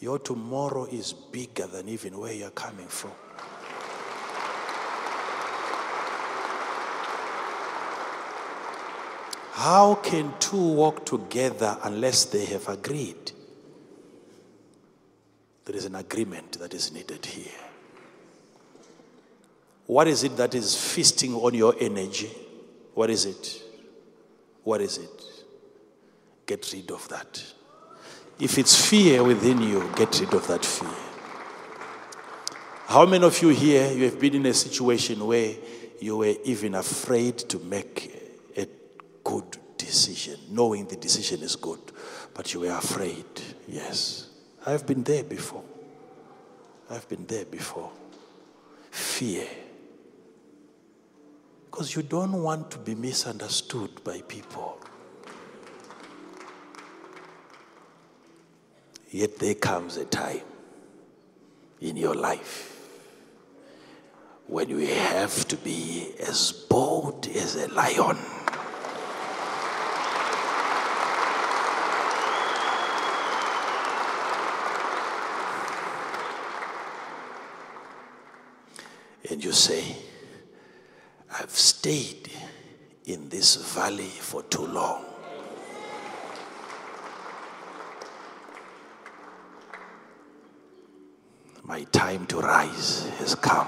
Your 0.00 0.18
tomorrow 0.18 0.84
is 0.86 1.12
bigger 1.12 1.66
than 1.66 1.88
even 1.88 2.18
where 2.18 2.32
you're 2.32 2.50
coming 2.50 2.88
from. 2.88 3.12
How 9.52 9.94
can 9.94 10.34
two 10.40 10.56
walk 10.56 11.06
together 11.06 11.78
unless 11.84 12.24
they 12.24 12.46
have 12.46 12.68
agreed? 12.68 13.30
There 15.64 15.76
is 15.76 15.84
an 15.84 15.94
agreement 15.94 16.58
that 16.58 16.74
is 16.74 16.90
needed 16.90 17.24
here. 17.24 17.52
What 19.86 20.08
is 20.08 20.24
it 20.24 20.36
that 20.36 20.54
is 20.54 20.74
feasting 20.74 21.34
on 21.34 21.54
your 21.54 21.76
energy? 21.78 22.30
What 22.94 23.10
is 23.10 23.24
it? 23.24 23.62
What 24.64 24.80
is 24.80 24.98
it? 24.98 25.31
Get 26.52 26.70
rid 26.74 26.90
of 26.90 27.08
that. 27.08 27.42
If 28.38 28.58
it's 28.58 28.76
fear 28.90 29.24
within 29.24 29.62
you, 29.62 29.90
get 29.96 30.20
rid 30.20 30.34
of 30.34 30.46
that 30.48 30.62
fear. 30.62 30.90
How 32.88 33.06
many 33.06 33.24
of 33.24 33.40
you 33.40 33.48
here 33.48 33.90
you 33.90 34.04
have 34.04 34.20
been 34.20 34.34
in 34.34 34.44
a 34.44 34.52
situation 34.52 35.26
where 35.26 35.54
you 35.98 36.18
were 36.18 36.34
even 36.44 36.74
afraid 36.74 37.38
to 37.38 37.58
make 37.58 38.52
a 38.54 38.66
good 39.24 39.56
decision, 39.78 40.38
knowing 40.50 40.84
the 40.84 40.96
decision 40.96 41.40
is 41.40 41.56
good, 41.56 41.80
but 42.34 42.52
you 42.52 42.60
were 42.60 42.76
afraid? 42.76 43.24
Yes. 43.66 44.28
I've 44.66 44.86
been 44.86 45.04
there 45.04 45.24
before. 45.24 45.64
I've 46.90 47.08
been 47.08 47.24
there 47.24 47.46
before. 47.46 47.90
Fear. 48.90 49.46
Because 51.70 51.96
you 51.96 52.02
don't 52.02 52.42
want 52.42 52.70
to 52.72 52.78
be 52.78 52.94
misunderstood 52.94 54.04
by 54.04 54.20
people. 54.20 54.81
Yet 59.12 59.38
there 59.38 59.54
comes 59.54 59.98
a 59.98 60.06
time 60.06 60.40
in 61.82 61.98
your 61.98 62.14
life 62.14 62.88
when 64.46 64.70
you 64.70 64.86
have 64.86 65.46
to 65.48 65.56
be 65.58 66.14
as 66.18 66.50
bold 66.50 67.28
as 67.28 67.56
a 67.56 67.68
lion. 67.68 68.16
And 79.28 79.44
you 79.44 79.52
say, 79.52 79.94
I've 81.38 81.50
stayed 81.50 82.30
in 83.04 83.28
this 83.28 83.56
valley 83.74 84.08
for 84.08 84.42
too 84.44 84.66
long. 84.66 85.04
My 91.64 91.84
time 92.12 92.26
to 92.26 92.40
rise 92.40 93.08
has 93.18 93.34
come. 93.34 93.66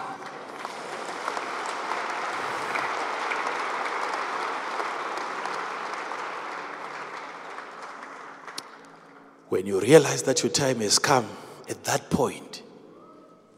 When 9.49 9.67
you 9.67 9.81
realize 9.81 10.25
that 10.25 10.43
your 10.43 10.53
time 10.53 10.81
has 10.81 10.99
come, 10.99 11.27
at 11.71 11.85
that 11.85 12.11
point, 12.11 12.63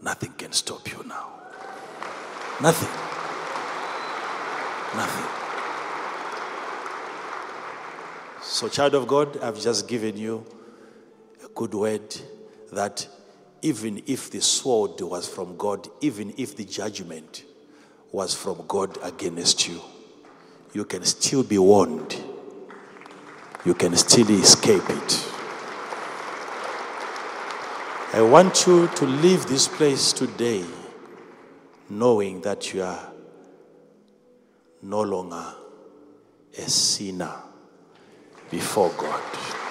nothing 0.03 0.33
can 0.35 0.53
stop 0.53 0.89
you 0.93 1.03
now. 1.05 1.31
Nothing. 2.63 2.95
Nothing. 4.95 5.31
So, 8.43 8.69
child 8.69 8.95
of 8.95 9.09
God, 9.09 9.37
I've 9.43 9.61
just 9.61 9.89
given 9.89 10.17
you 10.17 10.47
a 11.45 11.49
good 11.49 11.75
word 11.75 12.15
that 12.73 13.09
even 13.67 14.01
if 14.07 14.31
the 14.31 14.41
sword 14.41 15.01
was 15.01 15.29
from 15.29 15.57
God, 15.57 15.89
even 16.01 16.33
if 16.37 16.57
the 16.57 16.65
judgment 16.65 17.43
was 18.13 18.33
from 18.33 18.65
God 18.69 18.97
against 19.03 19.67
you, 19.67 19.81
you 20.73 20.85
can 20.85 21.05
still 21.05 21.43
be 21.43 21.59
warned. 21.59 22.15
You 23.65 23.75
can 23.75 23.97
still 23.97 24.31
escape 24.31 24.89
it. 24.89 25.33
I 28.13 28.23
want 28.23 28.69
you 28.69 28.87
to 28.87 29.05
leave 29.05 29.47
this 29.47 29.67
place 29.67 30.13
today 30.13 30.65
knowing 31.91 32.43
that 32.43 32.73
you 32.73 32.85
are 32.85 33.11
no 34.81 35.03
longer 35.03 35.55
a 36.57 36.71
sinner 36.71 37.35
before 38.49 38.91
God. 38.97 39.66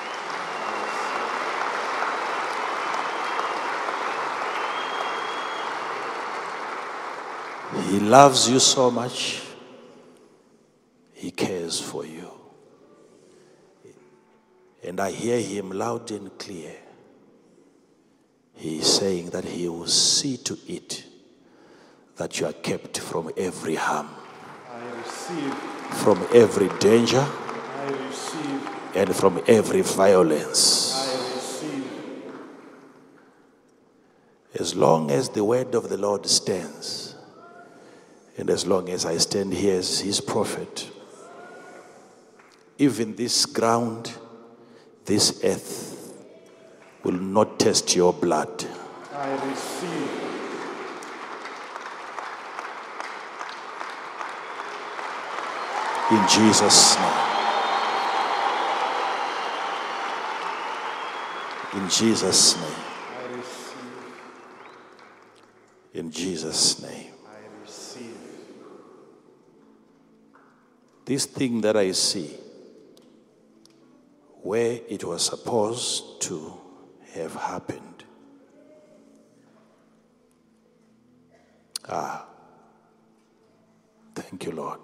He 7.90 8.00
loves 8.00 8.50
you 8.50 8.60
so 8.60 8.90
much, 8.92 9.42
He 11.14 11.32
cares 11.32 11.80
for 11.80 12.06
you. 12.06 12.30
And 14.84 15.00
I 15.00 15.12
hear 15.12 15.40
Him 15.40 15.72
loud 15.72 16.12
and 16.12 16.38
clear. 16.38 16.72
He 18.54 18.80
is 18.80 18.88
saying 18.95 19.32
that 19.32 19.44
He 19.45 19.68
will 19.68 19.88
see 19.88 20.38
to 20.38 20.58
it 20.68 21.04
that 22.18 22.40
you 22.40 22.45
are 22.48 22.54
kept 22.54 23.00
from 23.00 23.30
every 23.36 23.76
harm, 23.76 24.10
I 24.72 24.80
receive. 25.02 25.54
from 26.04 26.26
every 26.34 26.70
danger, 26.80 27.20
I 27.28 27.88
receive. 28.08 28.70
and 28.95 29.14
from 29.16 29.42
every 29.48 29.82
violence. 29.82 30.94
I 30.95 31.36
receive. 31.36 31.86
As 34.58 34.76
long 34.76 35.12
as 35.12 35.28
the 35.30 35.44
word 35.44 35.76
of 35.76 35.90
the 35.90 35.98
Lord 35.98 36.26
stands, 36.28 37.15
and 38.38 38.50
as 38.50 38.66
long 38.68 38.90
as 38.90 39.06
I 39.06 39.18
stand 39.18 39.54
here 39.54 39.78
as 39.78 40.00
his 40.00 40.20
prophet, 40.22 40.90
even 42.78 43.16
this 43.16 43.46
ground, 43.46 44.12
this 45.06 45.42
earth, 45.44 46.14
will 47.04 47.14
not 47.14 47.60
test 47.60 47.96
your 47.96 48.12
blood. 48.12 48.66
I 49.14 49.32
receive. 49.48 50.26
In 56.12 56.28
Jesus' 56.28 56.98
name. 56.98 57.36
In 61.76 61.90
Jesus' 61.90 62.56
name. 62.58 62.86
In 65.94 66.12
Jesus' 66.12 66.82
name. 66.82 67.14
I 67.26 67.62
receive. 67.64 68.18
This 71.06 71.25
thing 71.27 71.61
that 71.61 71.77
I 71.77 71.92
see, 71.92 72.32
where 74.42 74.80
it 74.90 75.03
was 75.03 75.24
supposed 75.24 76.19
to 76.22 76.53
have 77.14 77.35
happened. 77.35 78.03
Ah, 81.88 82.25
thank 84.16 84.45
you, 84.45 84.51
Lord. 84.53 84.80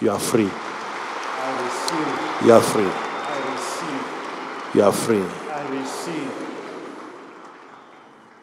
You 0.00 0.10
are 0.12 0.18
free. 0.18 0.48
I 0.50 1.62
receive. 1.62 2.46
You 2.46 2.52
are 2.54 2.62
free. 2.62 2.84
I 2.84 3.38
receive. 3.52 4.74
You 4.74 4.82
are 4.82 4.92
free. 4.92 5.22
I 5.22 5.68
receive. 5.68 6.32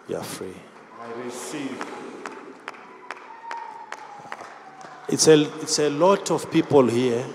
You 0.08 0.18
are 0.18 0.24
free. 0.24 0.54
I 1.00 1.12
receive. 1.24 1.99
It's 5.12 5.28
a, 5.28 5.42
it's 5.62 5.80
a 5.80 5.90
lot 5.90 6.30
of 6.30 6.52
people 6.52 6.86
here. 6.86 7.26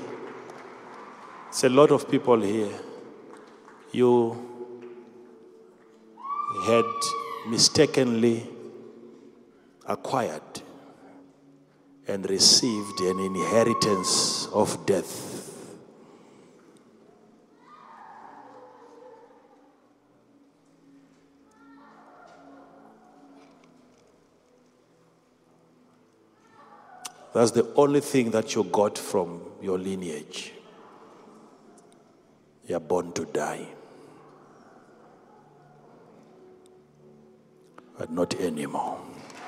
It's 1.48 1.64
a 1.64 1.68
lot 1.68 1.90
of 1.90 2.08
people 2.08 2.40
here. 2.40 2.70
You 3.90 4.36
had 6.66 6.84
mistakenly 7.48 8.46
acquired 9.86 10.62
and 12.06 12.30
received 12.30 13.00
an 13.00 13.18
inheritance 13.18 14.46
of 14.52 14.86
death. 14.86 15.33
That's 27.34 27.50
the 27.50 27.70
only 27.74 28.00
thing 28.00 28.30
that 28.30 28.54
you 28.54 28.62
got 28.62 28.96
from 28.96 29.42
your 29.60 29.76
lineage. 29.76 30.52
You 32.68 32.76
are 32.76 32.80
born 32.80 33.12
to 33.14 33.24
die. 33.24 33.66
But 37.98 38.10
not 38.12 38.34
anymore. 38.36 39.00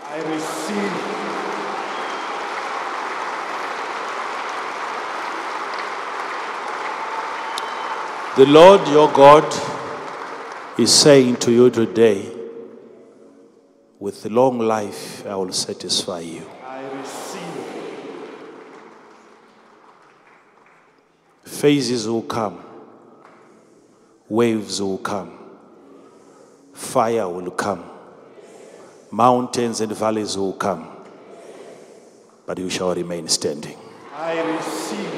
I 0.02 0.16
receive. 0.18 0.92
The 8.36 8.46
Lord 8.46 8.86
your 8.88 9.10
God 9.12 9.44
is 10.78 10.92
saying 10.92 11.36
to 11.36 11.52
you 11.52 11.70
today, 11.70 12.30
with 13.98 14.26
long 14.26 14.58
life 14.58 15.24
I 15.24 15.36
will 15.36 15.52
satisfy 15.52 16.20
you. 16.20 16.46
I 16.64 16.82
receive. 16.98 17.46
Phases 21.46 22.08
will 22.08 22.22
come, 22.22 22.62
waves 24.28 24.82
will 24.82 24.98
come, 24.98 25.38
fire 26.74 27.28
will 27.28 27.52
come, 27.52 27.84
mountains 29.12 29.80
and 29.80 29.92
valleys 29.92 30.36
will 30.36 30.52
come, 30.52 30.90
but 32.44 32.58
you 32.58 32.68
shall 32.68 32.94
remain 32.94 33.28
standing. 33.28 33.76
I 34.14 34.40
receive. 34.40 35.16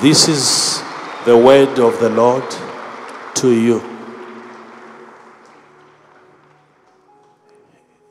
This 0.00 0.28
is 0.28 0.82
the 1.24 1.36
word 1.36 1.78
of 1.80 1.98
the 2.00 2.10
Lord 2.10 2.48
to 3.34 3.50
you. 3.50 3.82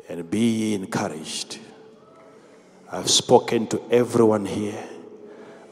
And 0.09 0.29
be 0.29 0.73
encouraged. 0.73 1.59
I've 2.95 3.09
spoken 3.09 3.67
to 3.67 3.81
everyone 3.91 4.45
here 4.45 4.81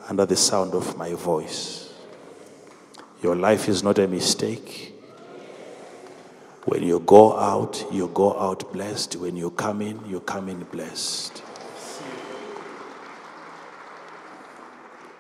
under 0.10 0.26
the 0.26 0.36
sound 0.36 0.74
of 0.74 0.98
my 0.98 1.14
voice. 1.14 1.94
Your 3.22 3.34
life 3.34 3.70
is 3.70 3.82
not 3.82 3.98
a 3.98 4.10
mistake. 4.10 4.94
When 6.66 6.84
you 6.84 7.00
go 7.00 7.38
out, 7.38 7.86
you 7.94 8.10
go 8.14 8.38
out 8.38 8.74
blessed. 8.74 9.16
When 9.16 9.38
you 9.38 9.52
come 9.52 9.82
in, 9.82 10.06
you 10.06 10.20
come 10.20 10.50
in 10.50 10.66
blessed. 10.66 11.42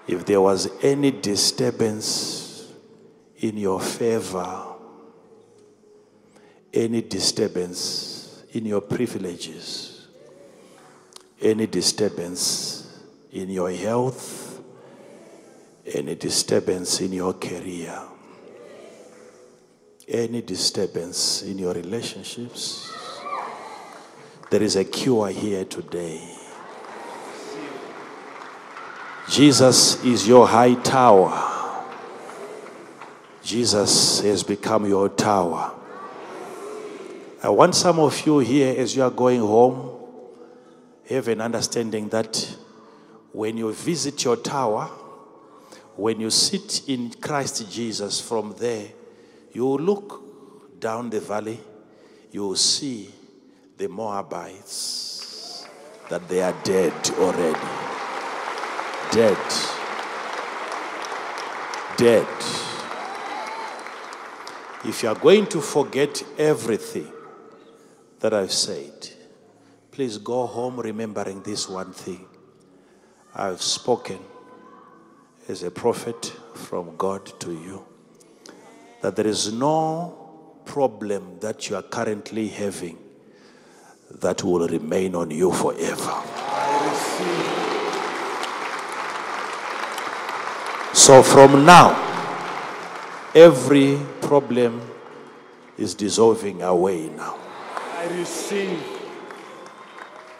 If 0.05 0.25
there 0.25 0.41
was 0.41 0.69
any 0.81 1.09
disturbance 1.09 2.69
in 3.37 3.55
your 3.55 3.79
favor, 3.79 4.61
any 6.73 7.01
disturbance 7.01 8.43
in 8.51 8.65
your 8.65 8.81
privileges, 8.81 9.92
any 11.43 11.67
disturbance 11.67 12.87
in 13.33 13.49
your 13.49 13.69
health, 13.69 14.61
any 15.85 16.15
disturbance 16.15 17.01
in 17.01 17.11
your 17.11 17.33
career, 17.33 18.01
any 20.07 20.41
disturbance 20.41 21.43
in 21.43 21.57
your 21.57 21.73
relationships, 21.73 22.89
there 24.49 24.63
is 24.63 24.77
a 24.77 24.85
cure 24.85 25.27
here 25.27 25.65
today. 25.65 26.21
Jesus 29.29 30.01
is 30.05 30.25
your 30.25 30.47
high 30.47 30.75
tower. 30.75 31.49
Jesus 33.43 34.21
has 34.21 34.43
become 34.43 34.85
your 34.85 35.09
tower. 35.09 35.73
I 37.41 37.49
want 37.49 37.75
some 37.75 37.99
of 37.99 38.25
you 38.25 38.39
here 38.39 38.79
as 38.79 38.95
you 38.95 39.03
are 39.03 39.11
going 39.11 39.41
home 39.41 39.92
have 41.09 41.27
an 41.27 41.41
understanding 41.41 42.09
that 42.09 42.57
when 43.31 43.57
you 43.57 43.73
visit 43.73 44.23
your 44.23 44.37
tower, 44.37 44.85
when 45.95 46.19
you 46.19 46.29
sit 46.29 46.87
in 46.87 47.11
Christ 47.11 47.69
Jesus 47.71 48.21
from 48.21 48.55
there, 48.57 48.87
you 49.51 49.67
look 49.77 50.79
down 50.79 51.09
the 51.09 51.19
valley, 51.19 51.59
you 52.31 52.41
will 52.47 52.55
see 52.55 53.09
the 53.77 53.87
Moabites, 53.87 55.67
that 56.09 56.27
they 56.27 56.41
are 56.41 56.55
dead 56.63 56.93
already 57.17 57.83
dead. 59.13 59.37
Dead. 61.97 62.27
If 64.83 65.03
you 65.03 65.09
are 65.09 65.15
going 65.15 65.45
to 65.47 65.61
forget 65.61 66.23
everything 66.37 67.13
that 68.19 68.33
I've 68.33 68.51
said, 68.51 69.12
please 69.93 70.17
go 70.17 70.47
home 70.47 70.79
remembering 70.79 71.43
this 71.43 71.69
one 71.69 71.93
thing. 71.93 72.25
I've 73.35 73.61
spoken 73.61 74.17
as 75.47 75.61
a 75.61 75.69
prophet 75.69 76.33
from 76.55 76.97
God 76.97 77.39
to 77.41 77.51
you 77.51 77.85
that 79.01 79.15
there 79.15 79.27
is 79.27 79.53
no 79.53 80.17
problem 80.65 81.37
that 81.41 81.69
you 81.69 81.75
are 81.75 81.83
currently 81.83 82.47
having 82.47 82.97
that 84.09 84.43
will 84.43 84.67
remain 84.67 85.13
on 85.13 85.29
you 85.29 85.51
forever. 85.51 86.15
So 90.93 91.21
from 91.21 91.65
now, 91.67 91.93
every 93.35 93.99
problem 94.21 94.81
is 95.77 95.93
dissolving 95.93 96.63
away 96.63 97.09
now. 97.09 97.37
I 97.75 98.07
receive. 98.17 98.92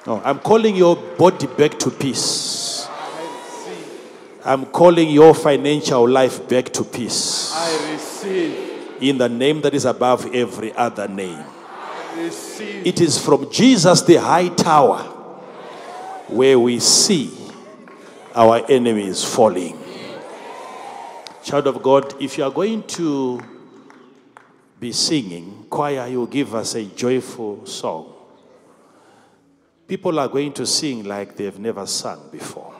No, 0.06 0.22
I'm 0.24 0.40
calling 0.40 0.76
your 0.76 0.98
body 0.98 1.48
back 1.48 1.80
to 1.80 1.90
peace. 1.90 2.88
I 2.90 3.22
receive. 3.22 4.42
I'm 4.44 4.66
calling 4.66 5.10
your 5.10 5.34
financial 5.34 6.08
life 6.10 6.48
back 6.50 6.66
to 6.74 6.84
peace. 6.84 7.54
I 7.56 7.92
receive. 7.94 9.02
In 9.02 9.18
the 9.18 9.30
name 9.30 9.62
that 9.62 9.74
is 9.74 9.86
above 9.86 10.34
every 10.36 10.74
other 10.74 11.08
name. 11.08 11.40
I 11.40 12.22
receive. 12.22 12.86
It 12.86 13.00
is 13.00 13.18
from 13.18 13.50
Jesus, 13.50 14.02
the 14.02 14.16
high 14.16 14.50
tower, 14.50 15.04
where 16.28 16.60
we 16.60 16.80
see 16.80 17.32
our 18.36 18.62
enemies 18.70 19.24
falling. 19.24 19.78
Child 21.44 21.68
of 21.68 21.82
God, 21.82 22.22
if 22.22 22.38
you 22.38 22.44
are 22.44 22.52
going 22.52 22.84
to 22.84 23.42
be 24.82 24.92
singing, 24.92 25.66
choir, 25.70 26.08
you 26.08 26.28
give 26.28 26.54
us 26.56 26.76
a 26.76 26.84
joyful 26.84 27.66
song. 27.66 28.13
People 29.94 30.20
are 30.20 30.28
going 30.28 30.52
to 30.54 30.66
sing 30.66 31.04
like 31.04 31.36
they've 31.36 31.60
never 31.60 31.86
sung 31.86 32.28
before. 32.32 32.74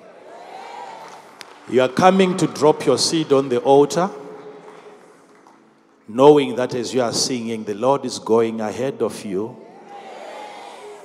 You 1.70 1.84
are 1.84 1.88
coming 1.88 2.36
to 2.38 2.48
drop 2.48 2.88
your 2.88 2.98
seed 2.98 3.32
on 3.32 3.50
the 3.50 3.60
altar, 3.60 4.10
knowing 6.08 6.56
that 6.56 6.74
as 6.74 6.92
you 6.92 7.04
are 7.04 7.14
singing, 7.14 7.66
the 7.66 7.76
Lord 7.76 8.04
is 8.04 8.18
going 8.18 8.60
ahead 8.62 9.04
of 9.04 9.24
you. 9.24 9.56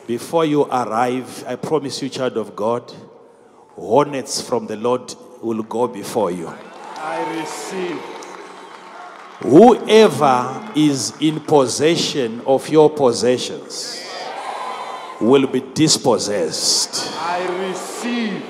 Before 0.06 0.46
you 0.46 0.62
arrive, 0.62 1.44
I 1.46 1.56
promise 1.56 2.00
you, 2.00 2.08
child 2.08 2.38
of 2.38 2.56
God, 2.56 2.90
hornets 3.74 4.40
from 4.40 4.66
the 4.66 4.76
Lord 4.76 5.14
will 5.42 5.62
go 5.62 5.88
before 5.88 6.30
you. 6.30 6.48
I 6.96 7.38
receive. 7.38 8.00
Whoever 9.40 10.72
is 10.74 11.12
in 11.20 11.40
possession 11.40 12.40
of 12.46 12.66
your 12.70 12.88
possessions 12.88 14.07
will 15.20 15.46
be 15.46 15.60
dispossessed. 15.74 17.10
I 17.28 17.68
receive. 17.68 18.42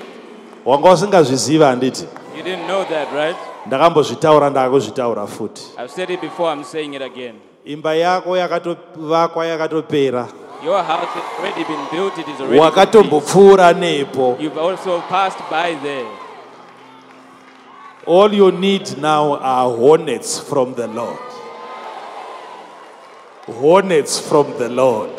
wanga 0.65 0.91
usingazviziva 0.93 1.67
handiti 1.67 2.05
You 2.37 2.43
didn't 2.45 2.67
know 2.67 2.85
that, 2.85 3.09
right? 3.13 3.37
ndakambozvitaura 3.67 4.51
ndakuzvitaura 4.51 5.27
futi 5.27 5.63
I've 5.79 5.91
said 5.91 6.11
it 6.11 6.21
before, 6.21 6.53
I'm 6.53 6.65
saying 6.65 6.95
it 6.95 7.03
again. 7.03 7.35
imba 7.65 7.95
yako 7.95 8.37
yakatovakwa 8.37 9.47
yakatopera 9.47 10.29
Your 10.65 10.83
house 10.83 11.07
has 11.15 11.25
already 11.39 11.65
been 11.65 11.87
built, 11.93 12.19
it 12.19 12.29
is 12.35 12.41
already 12.41 12.59
wakatombopfuura 12.61 13.73
nepo 13.73 14.37
You've 14.41 14.59
also 14.61 15.01
passed 15.09 15.39
by 15.51 15.75
there. 15.83 16.07
all 18.07 18.35
you 18.35 18.51
need 18.51 18.99
now 18.99 19.35
are 19.37 19.77
hornets 19.77 20.41
from 20.41 20.75
the 20.75 20.87
lord 20.87 21.19
hornets 23.61 24.21
from 24.21 24.47
the 24.59 24.69
lord 24.69 25.11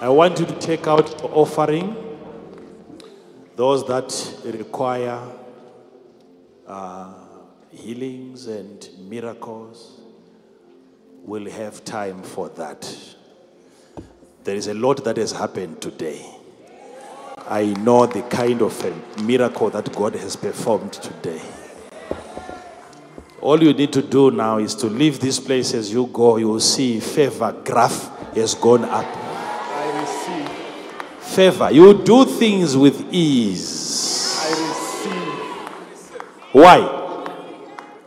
i 0.00 0.08
want 0.08 0.38
you 0.38 0.46
to 0.46 0.54
take 0.58 0.86
out 0.86 1.20
your 1.20 1.30
offering 1.34 1.96
those 3.56 3.86
that 3.86 4.34
require 4.44 5.20
uh, 6.66 7.12
healings 7.70 8.46
and 8.46 8.88
miracles 8.98 10.00
will 11.24 11.48
have 11.50 11.84
time 11.84 12.22
for 12.22 12.48
that 12.50 12.96
there 14.44 14.56
is 14.56 14.66
a 14.66 14.74
lot 14.74 15.04
that 15.04 15.16
has 15.16 15.32
happened 15.32 15.80
today 15.80 16.34
I 17.46 17.66
know 17.74 18.06
the 18.06 18.22
kind 18.22 18.62
of 18.62 18.82
a 18.84 19.22
miracle 19.22 19.68
that 19.68 19.94
God 19.94 20.14
has 20.14 20.34
performed 20.34 20.94
today. 20.94 21.42
All 23.42 23.62
you 23.62 23.74
need 23.74 23.92
to 23.92 24.00
do 24.00 24.30
now 24.30 24.56
is 24.56 24.74
to 24.76 24.86
leave 24.86 25.20
this 25.20 25.38
place 25.38 25.74
as 25.74 25.92
you 25.92 26.06
go. 26.06 26.38
You 26.38 26.48
will 26.48 26.60
see 26.60 27.00
favor 27.00 27.54
graph 27.62 28.08
has 28.34 28.54
gone 28.54 28.84
up. 28.84 29.33
Favor. 31.34 31.72
You 31.72 31.94
do 31.94 32.24
things 32.24 32.76
with 32.76 33.12
ease. 33.12 34.38
I 34.40 34.50
receive. 34.50 36.12
Why? 36.52 36.80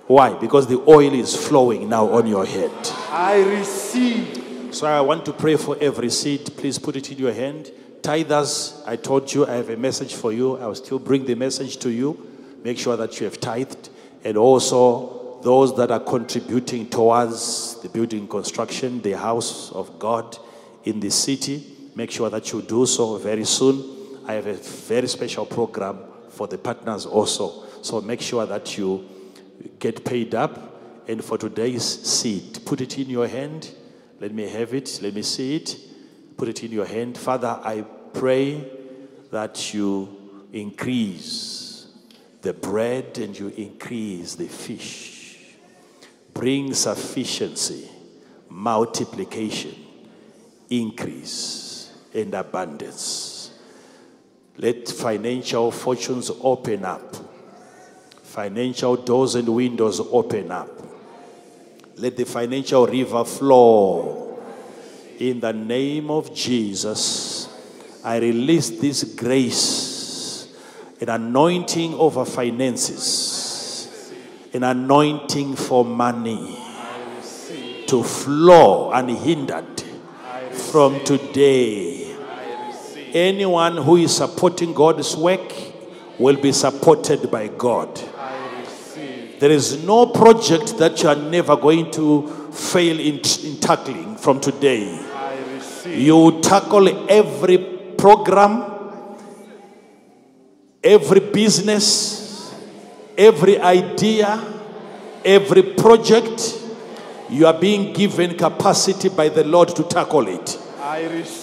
Why? 0.08 0.34
Because 0.36 0.68
the 0.68 0.82
oil 0.88 1.14
is 1.14 1.36
flowing 1.36 1.90
now 1.90 2.08
on 2.08 2.26
your 2.26 2.46
head. 2.46 2.72
I 3.10 3.44
receive. 3.44 4.74
So 4.74 4.88
I 4.88 5.02
want 5.02 5.26
to 5.26 5.34
pray 5.34 5.58
for 5.58 5.78
every 5.82 6.10
seed. 6.10 6.46
Please 6.56 6.80
put 6.80 6.96
it 6.96 7.12
in 7.12 7.18
your 7.18 7.34
hand. 7.34 7.70
Tithers, 8.00 8.82
I 8.88 8.96
told 8.96 9.34
you 9.34 9.46
I 9.46 9.56
have 9.56 9.70
a 9.72 9.76
message 9.76 10.14
for 10.14 10.32
you. 10.32 10.58
I 10.58 10.68
will 10.68 10.76
still 10.76 11.00
bring 11.00 11.26
the 11.26 11.36
message 11.36 11.78
to 11.80 11.90
you. 11.90 12.26
Make 12.64 12.80
sure 12.80 12.96
that 12.96 13.20
you 13.20 13.26
have 13.26 13.42
tithed. 13.42 13.90
And 14.24 14.38
also 14.38 15.42
those 15.44 15.76
that 15.76 15.92
are 15.92 16.00
contributing 16.00 16.90
towards 16.90 17.82
the 17.82 17.90
building 17.90 18.26
construction, 18.26 19.02
the 19.02 19.18
house 19.18 19.70
of 19.74 20.00
God 20.00 20.38
in 20.86 21.02
the 21.02 21.10
city. 21.10 21.74
Make 21.98 22.12
sure 22.12 22.30
that 22.30 22.52
you 22.52 22.62
do 22.62 22.86
so 22.86 23.18
very 23.18 23.44
soon. 23.44 23.84
I 24.28 24.34
have 24.34 24.46
a 24.46 24.54
very 24.54 25.08
special 25.08 25.48
program 25.48 25.98
for 26.30 26.46
the 26.46 26.60
partners 26.60 27.08
also. 27.08 27.64
So 27.82 28.02
make 28.02 28.22
sure 28.22 28.46
that 28.46 28.78
you 28.78 29.04
get 29.80 30.06
paid 30.06 30.36
up. 30.36 31.08
And 31.08 31.26
for 31.26 31.40
today's 31.40 31.84
seed, 31.84 32.60
put 32.66 32.82
it 32.82 33.00
in 33.00 33.10
your 33.10 33.28
hand. 33.28 33.72
Let 34.20 34.32
me 34.32 34.48
have 34.48 34.76
it. 34.76 35.00
Let 35.02 35.16
me 35.16 35.24
see 35.24 35.56
it. 35.56 35.76
Put 36.38 36.50
it 36.50 36.64
in 36.64 36.72
your 36.72 36.86
hand. 36.86 37.18
Father, 37.18 37.60
I 37.64 37.84
pray 38.14 38.64
that 39.32 39.74
you 39.74 40.46
increase 40.54 41.88
the 42.44 42.54
bread 42.54 43.18
and 43.18 43.36
you 43.40 43.48
increase 43.48 44.36
the 44.36 44.48
fish. 44.48 45.56
Bring 46.32 46.76
sufficiency, 46.76 47.90
multiplication, 48.50 49.74
increase, 50.70 51.67
and 52.18 52.34
abundance. 52.34 53.52
Let 54.58 54.88
financial 54.90 55.72
fortunes 55.72 56.32
open 56.42 56.84
up, 56.84 57.16
financial 58.24 58.96
doors 58.96 59.36
and 59.36 59.48
windows 59.48 60.00
open 60.00 60.52
up. 60.52 60.70
Let 61.98 62.18
the 62.18 62.26
financial 62.26 62.88
river 62.88 63.24
flow. 63.24 64.40
In 65.20 65.40
the 65.40 65.54
name 65.54 66.12
of 66.12 66.34
Jesus, 66.34 67.50
I 68.04 68.18
release 68.18 68.70
this 68.70 69.04
grace, 69.04 70.48
an 71.02 71.10
anointing 71.10 71.94
over 71.96 72.24
finances, 72.26 74.14
an 74.54 74.64
anointing 74.64 75.56
for 75.56 75.84
money 75.84 76.58
to 77.88 78.04
flow 78.04 78.92
unhindered 78.92 79.84
from 80.72 81.04
today. 81.04 82.07
Anyone 83.14 83.78
who 83.78 83.98
is 83.98 84.16
supporting 84.16 84.74
God's 84.74 85.16
work 85.16 85.54
will 86.20 86.36
be 86.36 86.52
supported 86.52 87.30
by 87.32 87.48
God. 87.48 88.00
There 89.40 89.52
is 89.52 89.84
no 89.84 90.08
project 90.08 90.78
that 90.80 91.02
you 91.04 91.10
are 91.10 91.16
never 91.16 91.56
going 91.56 91.92
to 91.92 92.28
fail 92.52 93.00
in, 93.00 93.18
in 93.18 93.60
tackling 93.60 94.18
from 94.18 94.40
today. 94.40 95.00
You 95.86 96.42
tackle 96.42 97.10
every 97.10 97.60
program, 97.98 98.64
every 100.84 101.20
business, 101.20 102.54
every 103.18 103.60
idea, 103.60 104.44
every 105.24 105.64
project. 105.64 106.64
You 107.30 107.46
are 107.46 107.60
being 107.60 107.94
given 107.94 108.38
capacity 108.38 109.10
by 109.10 109.30
the 109.30 109.44
Lord 109.44 109.70
to 109.76 109.84
tackle 109.84 110.28
it. 110.28 110.58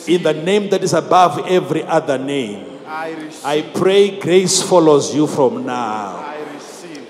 In 0.08 0.22
the 0.22 0.32
name 0.32 0.70
that 0.70 0.82
is 0.82 0.92
above 0.92 1.46
every 1.46 1.82
other 1.84 2.18
name. 2.18 2.80
I. 2.86 3.30
I 3.44 3.62
pray 3.62 4.18
grace 4.18 4.62
follows 4.62 5.14
you 5.14 5.26
from 5.26 5.66
now. 5.66 6.16
I 6.16 6.34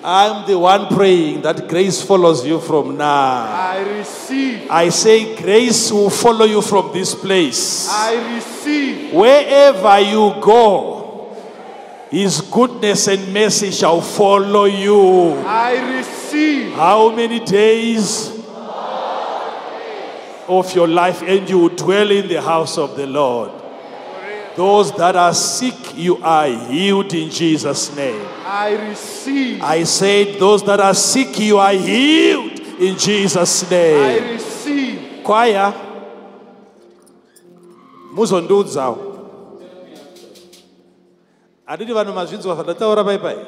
I'm 0.07 0.47
the 0.47 0.59
one 0.59 0.89
praying 0.89 1.41
that 1.49 1.67
grace 1.67 2.03
follows 2.03 2.45
you 2.45 2.61
from 2.61 2.99
now. 2.99 3.49
I 3.49 3.81
receive. 3.89 4.71
I 4.71 4.91
say 4.91 5.35
grace 5.35 5.91
will 5.91 6.11
follow 6.11 6.45
you 6.45 6.61
from 6.61 6.93
this 6.93 7.15
place. 7.15 7.89
I 7.89 8.37
receive. 8.37 9.15
Wherever 9.15 10.01
you 10.01 10.37
go, 10.43 11.35
His 12.11 12.43
goodness 12.43 13.09
and 13.09 13.33
mercy 13.33 13.71
shall 13.71 14.03
follow 14.03 14.67
you. 14.67 15.41
I 15.41 15.97
receive. 15.97 16.75
How 16.75 17.09
many 17.09 17.41
days 17.41 18.34
of 20.49 20.75
your 20.75 20.89
life 20.89 21.23
and 21.23 21.49
you 21.49 21.59
will 21.59 21.69
dwell 21.77 22.11
in 22.11 22.29
the 22.29 22.41
house 22.43 22.79
of 22.79 22.97
the 22.97 23.07
Lord? 23.07 23.51
Those 24.57 24.93
that 24.97 25.17
are 25.17 25.35
sick, 25.35 25.97
you 25.97 26.17
are 26.23 26.47
healed 26.47 27.13
in 27.13 27.29
Jesus' 27.31 27.95
name. 27.97 28.25
I 28.47 28.89
receive. 28.89 29.61
I 29.63 29.83
said, 29.83 30.39
those 30.39 30.63
that 30.65 30.79
are 30.81 30.95
sick, 30.95 31.39
you 31.41 31.59
are 31.59 31.73
healed 31.73 32.61
in 32.79 32.97
Jesus' 32.97 33.69
name. 33.71 34.03
I 34.03 34.19
name. 34.21 34.31
receive. 34.33 35.21
Choir, 35.25 35.75
muzondiudzawo 38.15 39.11
atiti 41.67 41.93
vanhu 41.93 42.13
mazvinzwa 42.13 42.55
zvandataura 42.55 43.05
paipai 43.05 43.37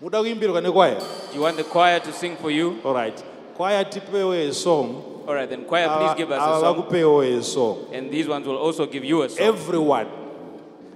muda 0.00 0.20
kuimbirwa 0.20 0.60
nekwaya 0.60 0.94
Do 0.94 1.36
you 1.36 1.42
want 1.42 1.56
the 1.56 1.64
choir 1.64 2.00
to 2.00 2.12
sing 2.12 2.36
for 2.36 2.50
you? 2.50 2.76
alright 2.84 3.24
kwaya 3.62 3.84
tipewo 3.84 4.32
a 4.32 4.52
song 4.52 5.04
All 5.24 5.34
right, 5.34 5.48
then 5.48 5.64
choir, 5.66 5.86
please 5.88 6.14
give 6.16 6.32
us 6.32 6.40
a 6.40 6.50
ava 6.50 6.60
song. 6.60 6.82
vakupewo 6.82 7.38
a 7.38 7.42
song 7.44 7.86
And 7.94 8.10
these 8.10 8.26
ones 8.26 8.44
will 8.44 8.56
also 8.56 8.86
give 8.86 9.04
you 9.04 9.22
a 9.22 9.28
song. 9.28 9.46
everyone 9.46 10.08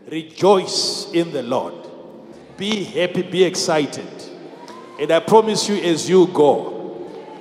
rejoice 0.09 1.09
in 1.13 1.31
the 1.33 1.43
lord 1.45 1.75
be 2.57 2.83
happy 2.85 3.23
be 3.23 3.45
excited 3.45 4.09
and 5.01 5.13
i 5.13 5.21
promise 5.21 5.69
you 5.69 5.77
as 5.77 6.09
you 6.11 6.27
go 6.29 6.73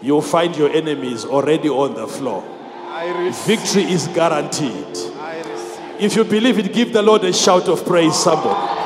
you'll 0.03 0.21
find 0.21 0.55
your 0.55 0.69
enemies 0.69 1.25
already 1.25 1.69
on 1.69 1.95
the 1.95 2.07
floor 2.07 2.43
I 2.87 3.07
receive. 3.25 3.57
victory 3.57 3.83
is 3.91 4.07
guaranteed 4.09 4.97
I 5.17 5.37
receive. 5.41 6.01
if 6.01 6.15
you 6.15 6.23
believe 6.23 6.59
it 6.59 6.71
give 6.71 6.93
the 6.93 7.01
lord 7.01 7.23
a 7.23 7.33
shout 7.33 7.67
of 7.67 7.83
praise 7.83 8.15
somebody 8.15 8.84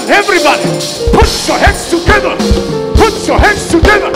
on, 0.00 0.10
everybody. 0.10 0.62
Put 1.12 1.28
your 1.46 1.58
hands 1.58 1.90
together. 1.90 2.36
Put 2.96 3.26
your 3.26 3.38
hands 3.38 3.68
together. 3.70 4.10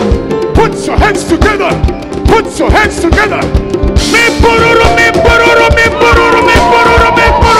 Put 0.54 0.86
your 0.86 0.96
hands 0.96 1.24
together. 1.24 1.70
Put 2.26 2.58
your 2.58 2.70
hands 2.70 3.00
together. 3.00 3.40
Me 4.12 4.22
pororo, 4.40 4.88
me 4.96 5.08
pororo, 5.24 5.68
me 5.76 5.86
pororo, 6.00 6.40
me 6.46 6.54
pororo, 6.70 7.16
me 7.16 7.26
pororo. 7.40 7.53